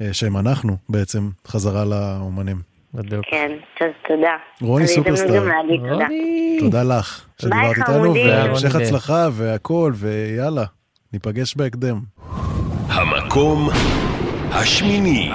אה, 0.00 0.12
שהם 0.12 0.36
אנחנו 0.36 0.76
בעצם, 0.88 1.18
חזרה 1.46 1.84
לאומנים. 1.84 2.69
בדיוק. 2.94 3.24
כן, 3.30 3.50
אז 3.80 3.90
תודה. 4.08 4.36
רוני 4.62 4.86
סופרסטאר. 4.88 5.48
רוני. 5.68 6.56
תודה 6.60 6.82
לך 6.82 7.26
שדיברת 7.38 7.60
ביי, 7.62 7.68
איתנו. 7.68 8.14
והמשך. 8.14 8.76
הצלחה 8.76 9.28
והכל, 9.32 9.92
ויאללה, 9.94 10.64
ניפגש 11.12 11.56
בהקדם. 11.56 12.00
המקום 12.88 13.68
השמיני. 14.50 15.30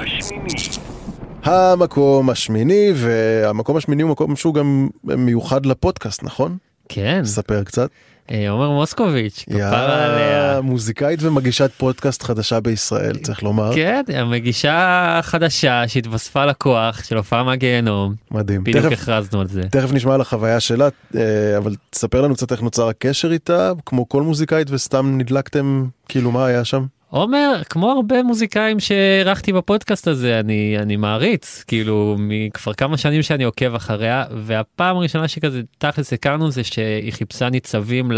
המקום 1.43 2.29
השמיני, 2.29 2.91
והמקום 2.95 3.77
השמיני 3.77 4.03
הוא 4.03 4.11
מקום 4.11 4.35
שהוא 4.35 4.53
גם 4.53 4.87
מיוחד 5.03 5.65
לפודקאסט, 5.65 6.23
נכון? 6.23 6.57
כן, 6.89 7.21
ספר 7.23 7.63
קצת. 7.63 7.89
אה, 8.31 8.49
עומר 8.49 8.69
מוסקוביץ', 8.69 9.45
כפרה 9.49 9.59
יא, 9.59 10.05
עליה. 10.05 10.61
מוזיקאית 10.61 11.19
ומגישת 11.23 11.71
פודקאסט 11.77 12.23
חדשה 12.23 12.59
בישראל, 12.59 13.17
צריך 13.17 13.43
לומר. 13.43 13.75
כן, 13.75 14.03
המגישה 14.13 14.75
החדשה 15.19 15.87
שהתווספה 15.87 16.45
לכוח 16.45 17.03
של 17.03 17.17
הופעה 17.17 17.43
מהגיהנום. 17.43 18.13
מדהים. 18.31 18.63
בדיוק 18.63 18.93
הכרזנו 18.93 19.41
על 19.41 19.47
זה. 19.47 19.61
תכף 19.71 19.93
נשמע 19.93 20.13
על 20.13 20.21
החוויה 20.21 20.59
שלה, 20.59 20.87
אה, 21.15 21.57
אבל 21.57 21.75
תספר 21.89 22.21
לנו 22.21 22.35
קצת 22.35 22.51
איך 22.51 22.61
נוצר 22.61 22.87
הקשר 22.87 23.31
איתה, 23.31 23.71
כמו 23.85 24.09
כל 24.09 24.23
מוזיקאית 24.23 24.67
וסתם 24.71 25.17
נדלקתם, 25.17 25.85
כאילו 26.09 26.31
מה 26.31 26.45
היה 26.45 26.63
שם? 26.65 26.85
עומר, 27.15 27.61
כמו 27.69 27.91
הרבה 27.91 28.23
מוזיקאים 28.23 28.79
שאירחתי 28.79 29.53
בפודקאסט 29.53 30.07
הזה, 30.07 30.39
אני, 30.39 30.75
אני 30.79 30.95
מעריץ, 30.95 31.63
כאילו, 31.67 32.15
מכבר 32.19 32.73
כמה 32.73 32.97
שנים 32.97 33.23
שאני 33.23 33.43
עוקב 33.43 33.75
אחריה, 33.75 34.23
והפעם 34.31 34.97
הראשונה 34.97 35.27
שכזה 35.27 35.61
תכלס 35.77 36.13
הכרנו 36.13 36.51
זה 36.51 36.63
שהיא 36.63 37.13
חיפשה 37.13 37.49
ניצבים 37.49 38.11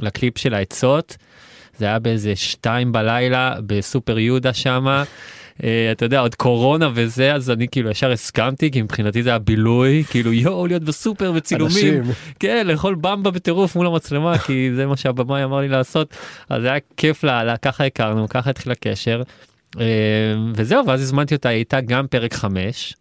לקליפ 0.00 0.38
של 0.38 0.54
העצות. 0.54 1.16
זה 1.78 1.86
היה 1.86 1.98
באיזה 1.98 2.36
שתיים 2.36 2.92
בלילה 2.92 3.54
בסופר 3.66 4.18
יהודה 4.18 4.52
שמה. 4.52 5.04
Uh, 5.58 5.64
אתה 5.92 6.04
יודע 6.04 6.20
עוד 6.20 6.34
קורונה 6.34 6.90
וזה 6.94 7.34
אז 7.34 7.50
אני 7.50 7.68
כאילו 7.68 7.90
ישר 7.90 8.10
הסכמתי 8.10 8.70
כי 8.70 8.82
מבחינתי 8.82 9.22
זה 9.22 9.30
היה 9.30 9.38
בילוי 9.38 10.04
כאילו 10.10 10.32
יואו 10.32 10.66
להיות 10.66 10.82
בסופר 10.82 11.32
וצילומים 11.34 11.98
אנשים. 11.98 12.14
כן 12.40 12.66
לאכול 12.66 12.94
במבה 12.94 13.30
בטירוף 13.30 13.76
מול 13.76 13.86
המצלמה 13.86 14.38
כי 14.38 14.70
זה 14.76 14.86
מה 14.86 14.96
שהבמאי 14.96 15.44
אמר 15.44 15.60
לי 15.60 15.68
לעשות 15.68 16.14
אז 16.48 16.62
זה 16.62 16.70
היה 16.70 16.80
כיף 16.96 17.24
לה, 17.24 17.56
ככה 17.56 17.84
הכרנו 17.84 18.28
ככה 18.28 18.50
התחיל 18.50 18.72
הקשר 18.72 19.22
אה, 19.80 19.84
וזהו 20.54 20.86
ואז 20.86 21.00
הזמנתי 21.02 21.34
אותה 21.34 21.48
הייתה 21.48 21.80
גם 21.80 22.06
פרק 22.06 22.34
5 22.34 22.94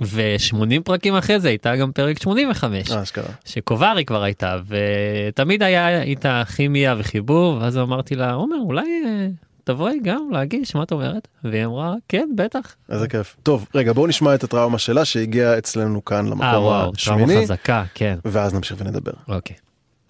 ו-80 0.00 0.80
פרקים 0.84 1.14
אחרי 1.14 1.40
זה 1.40 1.48
הייתה 1.48 1.76
גם 1.76 1.92
פרק 1.92 2.22
85 2.22 2.90
אה, 2.90 3.02
אשכרה. 3.02 3.32
שקוברי 3.44 4.04
כבר 4.04 4.22
הייתה 4.22 4.56
ותמיד 4.68 5.62
היה 5.62 6.02
איתה 6.02 6.42
כימיה 6.56 6.94
וחיבור 6.98 7.58
ואז 7.60 7.78
אמרתי 7.78 8.14
לה 8.14 8.32
עומר 8.32 8.56
אולי 8.60 9.02
אה, 9.06 9.26
תבואי 9.68 9.98
גם 10.02 10.30
להגיש 10.30 10.74
מה 10.74 10.82
את 10.82 10.92
אומרת 10.92 11.28
והיא 11.44 11.64
אמרה 11.64 11.94
כן 12.08 12.28
בטח. 12.34 12.74
איזה 12.88 13.08
כיף. 13.08 13.36
טוב, 13.42 13.66
רגע, 13.74 13.92
בואו 13.92 14.06
נשמע 14.06 14.34
את 14.34 14.44
הטראומה 14.44 14.78
שלה 14.78 15.04
שהגיעה 15.04 15.58
אצלנו 15.58 16.04
כאן 16.04 16.16
אה 16.26 16.30
למקום 16.30 16.50
טראומה 16.50 16.88
השמיני, 16.96 17.42
חזקה 17.42 17.84
כן 17.94 18.18
ואז 18.24 18.54
נמשיך 18.54 18.76
ונדבר. 18.80 19.12
אוקיי. 19.28 19.56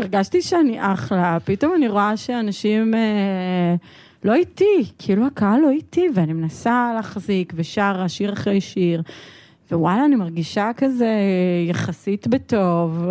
הרגשתי 0.00 0.42
שאני 0.42 0.92
אחלה, 0.92 1.38
פתאום 1.44 1.74
אני 1.74 1.88
רואה 1.88 2.16
שאנשים 2.16 2.94
אה, 2.94 3.74
לא 4.24 4.34
איתי, 4.34 4.84
כאילו 4.98 5.26
הקהל 5.26 5.60
לא 5.60 5.70
איתי, 5.70 6.08
ואני 6.14 6.32
מנסה 6.32 6.92
להחזיק 6.94 7.52
ושרה 7.56 8.08
שיר 8.08 8.32
אחרי 8.32 8.60
שיר, 8.60 9.02
ווואלה, 9.72 10.04
אני 10.04 10.16
מרגישה 10.16 10.70
כזה 10.76 11.12
יחסית 11.68 12.26
בטוב. 12.26 13.08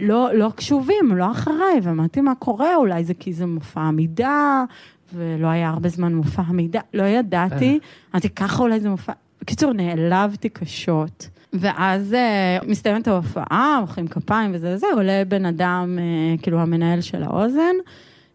לא, 0.00 0.34
לא 0.34 0.50
קשובים, 0.56 1.16
לא 1.16 1.30
אחריי, 1.30 1.80
ואמרתי 1.82 2.20
מה 2.20 2.34
קורה, 2.34 2.76
אולי 2.76 3.04
זה 3.04 3.14
כי 3.14 3.32
זה 3.32 3.46
מופע 3.46 3.80
עמידה, 3.80 4.64
ולא 5.14 5.46
היה 5.46 5.68
הרבה 5.68 5.88
זמן 5.88 6.14
מופע 6.14 6.42
עמידה, 6.42 6.80
לא 6.94 7.02
ידעתי, 7.02 7.78
אמרתי 8.14 8.28
ככה 8.28 8.62
אולי 8.62 8.80
זה 8.80 8.88
מופע, 8.88 9.12
בקיצור, 9.40 9.72
נעלבתי 9.72 10.48
קשות. 10.48 11.28
ואז 11.52 12.14
אה, 12.14 12.58
מסתיימת 12.66 13.08
ההופעה, 13.08 13.78
מוחאים 13.80 14.08
כפיים 14.08 14.50
וזה 14.54 14.74
וזה, 14.74 14.86
עולה 14.94 15.22
בן 15.28 15.46
אדם, 15.46 15.98
אה, 16.00 16.36
כאילו 16.42 16.60
המנהל 16.60 17.00
של 17.00 17.22
האוזן, 17.22 17.74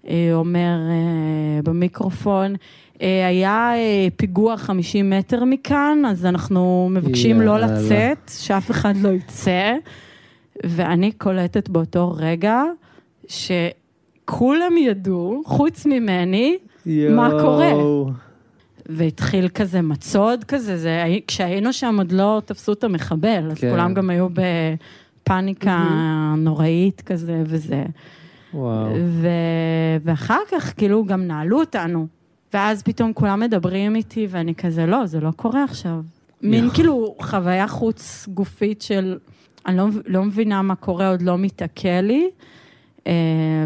אה, 0.07 0.29
אומר 0.33 0.77
אה, 0.89 1.61
במיקרופון, 1.63 2.55
אה, 3.01 3.27
היה 3.27 3.71
אה, 3.75 4.07
פיגוע 4.15 4.57
50 4.57 5.09
מטר 5.09 5.43
מכאן, 5.43 6.03
אז 6.07 6.25
אנחנו 6.25 6.89
מבקשים 6.91 7.41
לא. 7.41 7.59
לצאת, 7.59 8.31
שאף 8.39 8.71
אחד 8.71 8.97
לא 8.97 9.09
יצא. 9.09 9.73
ואני 10.63 11.11
קולטת 11.11 11.69
באותו 11.69 12.13
רגע 12.17 12.63
שכולם 14.25 14.77
ידעו, 14.77 15.41
חוץ 15.45 15.85
ממני, 15.85 16.57
מה 16.85 17.29
קורה? 17.41 17.71
והתחיל 18.85 19.47
כזה 19.47 19.81
מצוד 19.81 20.43
כזה, 20.43 20.77
זה, 20.77 21.03
כשהיינו 21.27 21.73
שם 21.73 21.95
עוד 21.97 22.11
לא 22.11 22.41
תפסו 22.45 22.73
את 22.73 22.83
המחבל, 22.83 23.51
אז 23.51 23.57
כן. 23.57 23.69
כולם 23.71 23.93
גם 23.93 24.09
היו 24.09 24.27
בפאניקה 24.33 25.83
נוראית 26.37 27.01
כזה 27.01 27.43
וזה. 27.45 27.83
וואו. 28.53 28.87
ו... 29.05 29.27
ואחר 30.03 30.39
כך 30.51 30.73
כאילו 30.77 31.05
גם 31.05 31.27
נעלו 31.27 31.59
אותנו. 31.59 32.07
ואז 32.53 32.83
פתאום 32.83 33.13
כולם 33.13 33.39
מדברים 33.39 33.95
איתי, 33.95 34.27
ואני 34.29 34.55
כזה, 34.55 34.85
לא, 34.85 35.05
זה 35.05 35.19
לא 35.19 35.31
קורה 35.31 35.63
עכשיו. 35.63 36.01
מין 36.41 36.69
כאילו 36.69 37.15
חוויה 37.21 37.67
חוץ 37.67 38.27
גופית 38.33 38.81
של, 38.81 39.17
אני 39.65 39.77
לא, 39.77 39.87
לא 40.05 40.23
מבינה 40.23 40.61
מה 40.61 40.75
קורה, 40.75 41.09
עוד 41.09 41.21
לא 41.21 41.37
מתעכל 41.37 42.01
לי. 42.01 42.29
אה, 43.07 43.11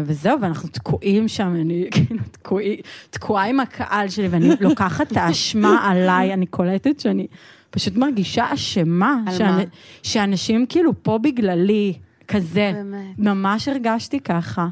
וזהו, 0.04 0.40
ואנחנו 0.40 0.68
תקועים 0.68 1.28
שם, 1.28 1.54
אני 1.60 1.86
כאילו 1.92 2.20
תקועי, 2.30 2.80
תקועה 3.10 3.44
עם 3.46 3.60
הקהל 3.60 4.08
שלי, 4.08 4.28
ואני 4.28 4.48
לוקחת 4.60 5.12
את 5.12 5.16
האשמה 5.16 5.88
עליי, 5.90 6.32
אני 6.34 6.46
קולטת 6.46 7.00
שאני 7.00 7.26
פשוט 7.70 7.96
מרגישה 7.96 8.54
אשמה. 8.54 9.16
על 9.26 9.36
שאנ- 9.36 9.42
מה? 9.42 9.62
שאנשים 10.02 10.66
כאילו 10.68 10.92
פה 11.02 11.18
בגללי, 11.18 11.92
כזה. 12.28 12.72
באמת. 12.74 13.18
ממש 13.18 13.68
הרגשתי 13.68 14.20
ככה. 14.20 14.68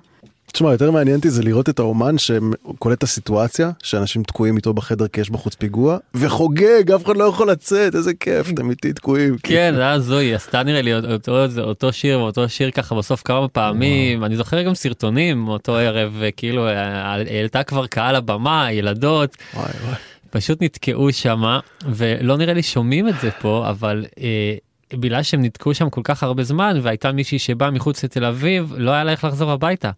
תשמע, 0.53 0.73
יותר 0.73 0.91
מעניין 0.91 1.17
אותי 1.17 1.31
זה 1.31 1.43
לראות 1.43 1.69
את 1.69 1.79
האומן 1.79 2.19
שקולט 2.19 2.99
את 2.99 3.03
הסיטואציה, 3.03 3.71
שאנשים 3.83 4.23
תקועים 4.23 4.57
איתו 4.57 4.75
בחדר 4.75 5.09
כי 5.09 5.21
יש 5.21 5.31
בחוץ 5.31 5.55
פיגוע, 5.55 5.99
וחוגג, 6.15 6.93
אף 6.93 7.05
אחד 7.05 7.17
לא 7.17 7.25
יכול 7.25 7.51
לצאת, 7.51 7.95
איזה 7.95 8.15
כיף, 8.15 8.51
אתם 8.51 8.71
איתי 8.71 8.93
תקועים. 8.93 9.37
כן, 9.43 9.73
זה 9.77 9.83
היה 9.83 9.99
זוהי, 9.99 10.35
עשתה 10.35 10.63
נראה 10.63 10.83
לי 10.83 10.95
אותו, 10.95 11.47
אותו 11.59 11.93
שיר 11.93 12.21
ואותו 12.21 12.49
שיר 12.49 12.71
ככה 12.71 12.95
בסוף 12.95 13.23
כמה 13.25 13.49
פעמים, 13.49 14.25
אני 14.25 14.37
זוכר 14.37 14.63
גם 14.63 14.75
סרטונים 14.75 15.45
מאותו 15.45 15.77
ערב, 15.77 16.23
כאילו 16.37 16.69
העלתה 16.69 17.63
כבר 17.63 17.87
קהל 17.87 18.15
הבמה, 18.15 18.73
ילדות. 18.73 19.37
וואי 19.55 19.71
וואי. 19.85 19.95
פשוט 20.31 20.63
נתקעו 20.63 21.13
שמה 21.13 21.61
ולא 21.89 22.37
נראה 22.37 22.55
לי 22.55 22.63
שומעים 22.63 23.09
את 23.09 23.15
זה 23.23 23.31
פה 23.31 23.67
אבל 23.71 24.05
אה, 24.21 24.55
בגלל 24.95 25.23
שהם 25.23 25.43
נתקעו 25.43 25.75
שם 25.75 25.91
כל 25.91 26.01
כך 26.05 26.23
הרבה 26.23 26.43
זמן 26.45 26.79
והייתה 26.83 27.13
מישהי 27.13 27.39
שבאה 27.39 27.71
מחוץ 27.71 28.05
לתל 28.05 28.25
אביב 28.25 28.75
לא 28.77 28.91
היה 28.91 29.05
לה 29.05 29.13
איך 29.13 29.25
לחזור 29.25 29.51
הביתה. 29.51 29.91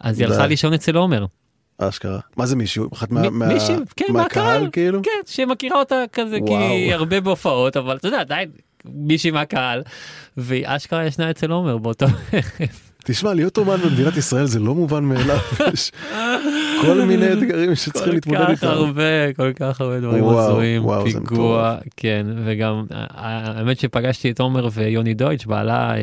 אז 0.00 0.20
היא. 0.20 0.28
הלכה 0.28 0.46
לישון 0.46 0.72
אצל 0.72 0.96
עומר. 0.96 1.26
אשכרה. 1.78 2.18
מה 2.36 2.46
זה 2.46 2.56
מישהו? 2.56 2.88
אחת 2.92 3.10
מה- 3.10 3.30
מ- 3.30 3.38
מה- 3.38 3.46
מישהי, 3.54 3.74
כן, 3.96 4.04
מהקהל 4.12 4.44
מהקהל, 4.44 4.68
כאילו? 4.72 5.02
כן, 5.02 5.10
שמכירה 5.26 5.78
אותה 5.78 5.94
כזה 6.12 6.36
כי 6.46 6.52
וואו. 6.52 6.62
היא 6.62 6.94
הרבה 6.94 7.20
בהופעות 7.20 7.76
אבל 7.76 7.96
אתה 7.96 8.08
יודע 8.08 8.20
עדיין 8.20 8.48
מישהי 8.84 9.30
מהקהל 9.30 9.82
והיא 10.36 10.64
אשכרה 10.66 11.06
ישנה 11.06 11.30
אצל 11.30 11.50
עומר 11.50 11.78
באותו 11.78 12.06
תשמע, 13.08 13.34
להיות 13.34 13.58
אומן 13.58 13.76
במדינת 13.76 14.16
ישראל 14.16 14.44
זה 14.46 14.58
לא 14.58 14.74
מובן 14.74 15.04
מאליו. 15.04 15.38
יש 15.74 15.92
כל 16.80 17.02
מיני 17.06 17.32
אתגרים 17.32 17.74
שצריכים 17.74 18.12
להתמודד 18.12 18.40
כל 18.40 18.44
כך 18.56 18.62
איתם. 18.62 18.66
הרבה 18.66 19.32
כל 19.36 19.52
כך 19.52 19.80
הרבה 19.80 20.00
דברים 20.00 20.24
הזויים 20.28 20.82
פיגוע. 21.04 21.76
כן 21.96 22.26
וגם 22.44 22.84
האמת 22.90 23.78
שפגשתי 23.78 24.30
את 24.30 24.40
עומר 24.40 24.68
ויוני 24.72 25.14
דויטש 25.14 25.46
בעלה 25.46 25.96
אה, 25.96 26.02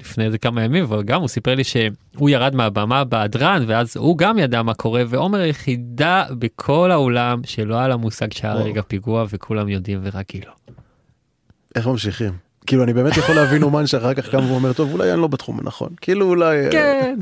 לפני 0.00 0.24
איזה 0.24 0.38
כמה 0.38 0.62
ימים 0.62 0.92
וגם 0.92 1.20
הוא 1.20 1.28
סיפר 1.28 1.54
לי 1.54 1.64
שהוא 1.64 2.30
ירד 2.30 2.54
מהבמה 2.54 3.04
בהדרן 3.04 3.64
ואז 3.66 3.96
הוא 3.96 4.18
גם 4.18 4.38
ידע 4.38 4.62
מה 4.62 4.74
קורה 4.74 5.02
ועומר 5.08 5.40
היחידה 5.40 6.24
בכל 6.38 6.90
האולם 6.90 7.40
שלא 7.44 7.74
היה 7.74 7.88
לה 7.88 7.96
מושג 7.96 8.32
שהיה. 8.32 8.54
רגע 8.54 8.82
פיגוע 8.82 9.24
וכולם 9.30 9.68
יודעים 9.68 10.00
ורק 10.02 10.30
היא 10.30 10.42
לא. 10.46 10.52
איך 11.74 11.86
ממשיכים? 11.86 12.43
כאילו, 12.66 12.84
אני 12.84 12.92
באמת 12.92 13.16
יכול 13.16 13.34
להבין 13.34 13.62
אומן 13.62 13.86
שאחר 13.86 14.14
כך 14.14 14.28
קם 14.28 14.50
ואומר, 14.50 14.72
טוב, 14.72 14.92
אולי 14.92 15.12
אני 15.12 15.20
לא 15.20 15.26
בתחום 15.26 15.58
הנכון. 15.60 15.88
כאילו, 16.00 16.26
אולי... 16.28 16.64
אה, 16.66 16.70
כן. 16.70 17.14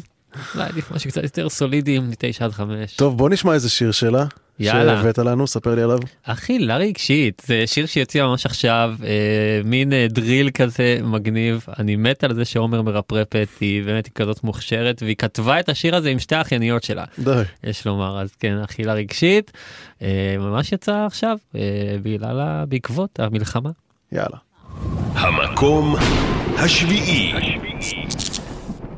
אולי 0.55 0.69
עדיף 0.69 0.91
משהו 0.91 1.11
קצת 1.11 1.23
יותר 1.23 1.49
סולידי 1.49 1.99
מתשע 1.99 2.45
עד 2.45 2.53
חמש. 2.53 2.97
טוב, 2.97 3.19
בוא 3.19 3.31
נשמע 3.31 3.55
איזה 3.55 3.71
שיר 3.71 3.93
שלה. 3.93 4.25
יאללה. 4.59 4.97
שהבאת 4.97 5.19
לנו, 5.19 5.47
ספר 5.47 5.75
לי 5.75 5.83
עליו. 5.83 5.99
אכילה 6.23 6.77
רגשית 6.77 7.43
זה 7.47 7.63
שיר 7.67 7.87
שיוצא 7.87 8.23
ממש 8.23 8.47
עכשיו 8.47 8.95
אה, 9.05 9.61
מין 9.65 9.93
אה, 9.93 10.07
דריל 10.11 10.51
כזה 10.51 10.99
מגניב 11.03 11.67
אני 11.79 11.97
מת 11.97 12.25
על 12.25 12.35
זה 12.35 12.45
שעומר 12.45 12.83
מרפרפת 12.83 13.49
היא 13.61 13.85
באמת 13.85 14.07
היא 14.07 14.13
כזאת 14.15 14.45
מוכשרת 14.45 15.03
והיא 15.03 15.17
כתבה 15.17 15.61
את 15.61 15.69
השיר 15.69 15.97
הזה 15.97 16.09
עם 16.11 16.19
שתי 16.19 16.35
האחייניות 16.35 16.83
שלה 16.83 17.05
די. 17.19 17.43
יש 17.65 17.87
לומר 17.87 18.21
אז 18.21 18.35
כן 18.35 18.59
אכילה 18.59 18.95
רגשית 18.95 19.53
אה, 20.03 20.37
ממש 20.39 20.73
יצא 20.73 21.05
עכשיו 21.07 21.37
אה, 21.55 21.61
בגלל 22.03 22.65
בעקבות 22.69 23.21
המלחמה. 23.21 23.71
יאללה. 24.13 24.37
המקום 25.15 25.95
השביעי. 26.57 27.33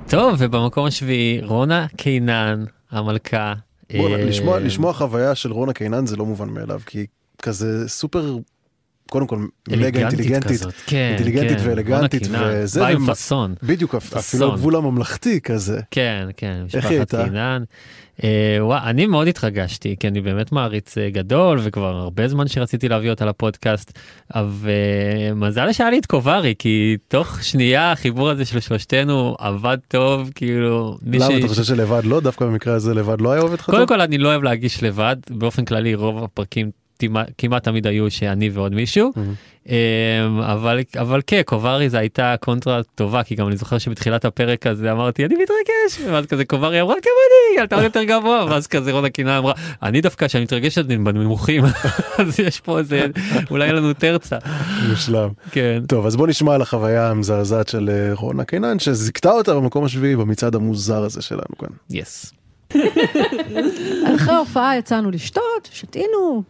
טוב 0.08 0.34
ובמקום 0.38 0.86
השביעי 0.86 1.40
רונה 1.44 1.86
קינן 1.96 2.64
המלכה. 2.90 3.54
בוא, 3.96 4.08
אה, 4.08 4.24
לשמוע, 4.24 4.60
לשמוע 4.60 4.92
חוויה 4.92 5.34
של 5.34 5.52
רונה 5.52 5.72
קינן 5.72 6.06
זה 6.06 6.16
לא 6.16 6.26
מובן 6.26 6.48
מאליו, 6.48 6.80
כי 6.86 6.98
היא 6.98 7.06
כזה 7.42 7.88
סופר, 7.88 8.36
קודם 9.14 9.26
כל, 9.26 9.38
מגה 9.68 10.00
אינטליגנטית, 10.00 10.50
כזאת, 10.50 10.74
כן, 10.86 11.08
אינטליגנטית 11.16 11.60
כן. 11.60 11.68
ואלגנטית 11.68 12.28
וזה, 12.40 12.80
באה 12.80 12.88
עם 12.88 13.06
פאסון. 13.06 13.54
בדיוק, 13.62 13.94
פאסון. 13.94 14.18
אפילו 14.18 14.52
הגבול 14.52 14.76
הממלכתי 14.76 15.40
כזה. 15.40 15.80
כן, 15.90 16.28
כן, 16.36 16.64
איך 16.74 16.86
היא 16.86 16.98
הייתה? 16.98 17.24
קינן. 17.24 17.62
אה, 18.24 18.56
וואי, 18.60 18.80
אני 18.84 19.06
מאוד 19.06 19.28
התרגשתי, 19.28 19.96
כי 20.00 20.08
אני 20.08 20.20
באמת 20.20 20.52
מעריץ 20.52 20.98
אה, 20.98 21.10
גדול, 21.10 21.58
וכבר 21.62 21.96
הרבה 21.96 22.28
זמן 22.28 22.48
שרציתי 22.48 22.88
להביא 22.88 23.10
אותה 23.10 23.24
לפודקאסט, 23.24 23.98
אבל 24.34 24.68
אה, 24.68 25.34
מזל 25.34 25.72
שהיה 25.72 25.90
לי 25.90 25.98
את 25.98 26.06
קוברי, 26.06 26.54
כי 26.58 26.96
תוך 27.08 27.42
שנייה 27.42 27.92
החיבור 27.92 28.30
הזה 28.30 28.44
של 28.44 28.60
שלושתנו 28.60 29.36
עבד 29.38 29.78
טוב, 29.88 30.30
כאילו... 30.34 30.98
למה 31.06 31.26
ש- 31.26 31.38
אתה 31.38 31.48
חושב 31.48 31.64
שלבד 31.64 32.04
לא? 32.04 32.20
דווקא 32.20 32.44
במקרה 32.44 32.74
הזה 32.74 32.94
לבד 32.94 33.20
לא 33.20 33.32
היה 33.32 33.42
עובד 33.42 33.54
לך 33.58 33.64
קודם 33.66 33.78
טוב? 33.78 33.88
כל 33.88 34.00
אני 34.00 34.18
לא 34.18 34.28
אוהב 34.28 34.42
להגיש 34.42 34.82
לבד, 34.82 35.16
באופן 35.30 35.64
כללי 35.64 35.94
רוב 35.94 36.24
הפרקים 36.24 36.70
כמעט 37.38 37.64
תמיד 37.64 37.86
היו 37.86 38.10
שאני 38.10 38.50
ועוד 38.50 38.74
מישהו. 38.74 39.12
אמ, 39.68 40.40
אבל 40.40 40.80
אבל 41.00 41.20
כן 41.26 41.42
קוברי 41.44 41.90
זה 41.90 41.98
הייתה 41.98 42.34
קונטרה 42.40 42.80
טובה 42.94 43.22
כי 43.22 43.34
גם 43.34 43.48
אני 43.48 43.56
זוכר 43.56 43.78
שבתחילת 43.78 44.24
הפרק 44.24 44.66
הזה 44.66 44.92
אמרתי 44.92 45.24
אני 45.24 45.34
מתרגש 45.34 46.12
ואז 46.12 46.26
כזה 46.26 46.44
קוברי 46.44 46.80
אמרה 46.80 46.94
גם 46.94 47.00
אני 47.00 47.54
היא 47.54 47.60
עלתה 47.60 47.74
עוד 47.74 47.84
יותר 47.84 48.02
גבוה 48.04 48.46
ואז 48.48 48.66
כזה 48.66 48.92
רונה 48.92 49.10
קינה 49.10 49.38
אמרה 49.38 49.52
אני 49.82 50.00
דווקא 50.00 50.26
כשאני 50.26 50.44
מתרגשת 50.44 50.84
אני 50.86 50.98
בנמוכים 50.98 51.64
אז 52.18 52.40
יש 52.40 52.60
פה 52.60 52.78
איזה 52.78 53.06
אולי 53.50 53.72
לנו 53.72 53.92
תרצה 53.92 54.36
מושלם. 54.88 55.28
כן 55.50 55.82
טוב, 55.88 56.06
אז 56.06 56.16
בוא 56.16 56.26
נשמע 56.26 56.54
על 56.54 56.62
החוויה 56.62 57.10
המזעזעת 57.10 57.68
של 57.68 57.90
אה, 57.90 58.14
רונה 58.14 58.44
קינן, 58.44 58.78
שזיכתה 58.78 59.30
אותה 59.30 59.54
במקום 59.54 59.84
השביעי 59.84 60.16
במצעד 60.16 60.54
המוזר 60.54 61.04
הזה 61.04 61.22
שלנו 61.22 61.58
כאן. 61.58 61.68
יס 61.90 62.32
אחרי 64.16 64.34
ההופעה 64.34 64.78
יצאנו 64.78 65.10
לשתות, 65.10 65.68
שתינו, 65.72 66.42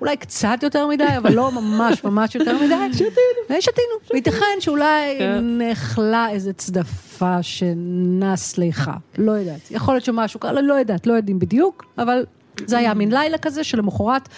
אולי 0.00 0.16
קצת 0.16 0.58
יותר 0.62 0.86
מדי, 0.86 1.04
אבל 1.16 1.32
לא 1.34 1.52
ממש 1.52 2.04
ממש 2.04 2.34
יותר 2.34 2.56
מדי. 2.56 2.92
שתינו. 2.92 3.60
שתינו. 3.60 4.12
וייתכן 4.12 4.60
שאולי 4.60 5.18
נחלה 5.42 6.30
איזה 6.30 6.52
צדפה 6.52 7.42
שנס 7.42 8.58
ליחה. 8.58 8.94
לא 9.18 9.32
יודעת. 9.32 9.70
יכול 9.70 9.94
להיות 9.94 10.04
שמשהו, 10.04 10.40
כזה, 10.40 10.60
לא 10.60 10.74
יודעת, 10.74 11.06
לא 11.06 11.12
יודעים 11.12 11.38
בדיוק, 11.38 11.84
אבל 11.98 12.24
זה 12.66 12.78
היה 12.78 12.94
מין 12.94 13.12
לילה 13.12 13.38
כזה 13.38 13.64
שלמחרת 13.64 14.28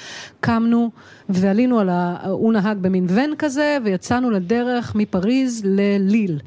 קמנו 0.40 0.90
ועלינו 1.28 1.80
על 1.80 1.88
ה... 1.88 2.16
הוא 2.30 2.52
נהג 2.52 2.78
במין 2.80 3.06
ון 3.08 3.30
כזה, 3.38 3.78
ויצאנו 3.84 4.30
לדרך 4.30 4.94
מפריז 4.94 5.62
לליל. 5.64 6.38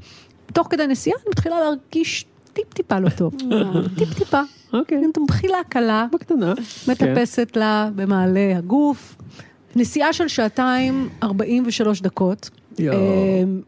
תוך 0.53 0.67
כדי 0.69 0.87
נסיעה 0.87 1.17
אני 1.21 1.29
מתחילה 1.29 1.55
להרגיש 1.59 2.25
טיפ-טיפה 2.53 2.99
לא 2.99 3.09
טוב. 3.09 3.33
טיפ-טיפה. 3.97 4.41
אוקיי 4.73 5.01
בחילה 5.27 5.57
קלה, 5.69 6.07
בקטנה 6.13 6.53
מטפסת 6.87 7.57
לה 7.57 7.89
במעלה 7.95 8.57
הגוף. 8.57 9.15
נסיעה 9.75 10.13
של 10.13 10.27
שעתיים 10.27 11.09
43 11.23 12.01
דקות, 12.01 12.49
יואו. 12.79 12.97
אמ, 12.97 13.61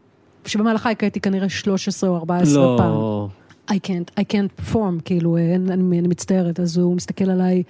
שבמהלכה 0.46 0.90
הקראתי 0.90 1.20
כנראה 1.20 1.48
13 1.48 2.10
או 2.10 2.16
14 2.16 2.76
פעם. 2.78 2.92
לא 2.92 3.28
I 3.70 3.72
can't, 3.72 4.20
I 4.20 4.24
can't 4.32 4.62
perform, 4.62 5.02
כאילו, 5.04 5.36
אני, 5.36 5.98
אני, 5.98 6.08
מצטערת, 6.08 6.60
אז 6.60 6.76
הוא 6.76 6.96
מסתכל 6.96 7.30
עליי 7.30 7.62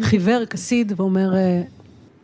חיוור, 0.00 0.44
כסיד, 0.44 0.92
ואומר, 0.96 1.34
אה, 1.34 1.62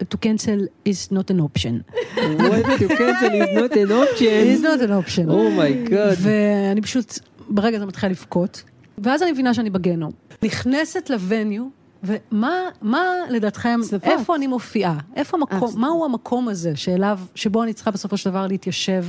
to 0.01 0.16
cancel 0.27 0.88
is 0.88 1.12
not 1.12 1.31
an 1.31 1.40
option. 1.40 1.94
What 2.16 2.81
to 2.81 2.88
cancel 2.88 3.33
is 3.42 3.53
not 3.59 3.73
an 3.73 3.90
option. 3.90 4.42
is 4.55 4.62
not 4.62 4.81
an 4.81 4.90
option. 4.90 5.29
Oh 5.29 5.51
my 5.51 5.73
God. 5.73 6.16
ואני 6.20 6.83
פשוט, 6.83 7.18
ברגע 7.49 7.79
זה 7.79 7.87
מתחילה 7.87 8.12
לבכות, 8.12 8.62
ואז 8.99 9.23
אני 9.23 9.33
מבינה 9.33 9.55
שאני 9.55 9.70
בגיהנום. 9.70 10.12
נכנסת 10.42 11.11
ל 11.11 11.19
venue, 11.19 11.68
ומה 12.03 12.61
מה 12.83 13.05
לדעתכם, 13.31 13.81
צבאות. 13.83 14.05
איפה 14.05 14.37
אני 14.37 14.46
מופיעה? 14.46 14.98
איפה 15.16 15.37
המקום, 15.37 15.70
אה, 15.74 15.81
מהו 15.81 16.05
המקום 16.05 16.48
הזה 16.48 16.76
שאליו, 16.76 17.20
שבו 17.35 17.62
אני 17.62 17.72
צריכה 17.72 17.90
בסופו 17.90 18.16
של 18.16 18.31
דבר 18.31 18.46
להתיישב 18.46 19.05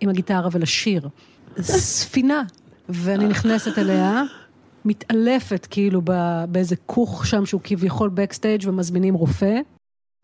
עם 0.00 0.08
הגיטרה 0.08 0.48
ולשיר? 0.52 1.08
ספינה. 1.60 2.42
ואני 2.88 3.28
נכנסת 3.28 3.78
אליה, 3.78 4.22
מתעלפת 4.84 5.66
כאילו 5.70 6.02
באיזה 6.48 6.76
כוך 6.86 7.26
שם 7.26 7.46
שהוא 7.46 7.60
כביכול 7.64 8.08
בקסטייג' 8.08 8.62
ומזמינים 8.66 9.14
רופא. 9.14 9.60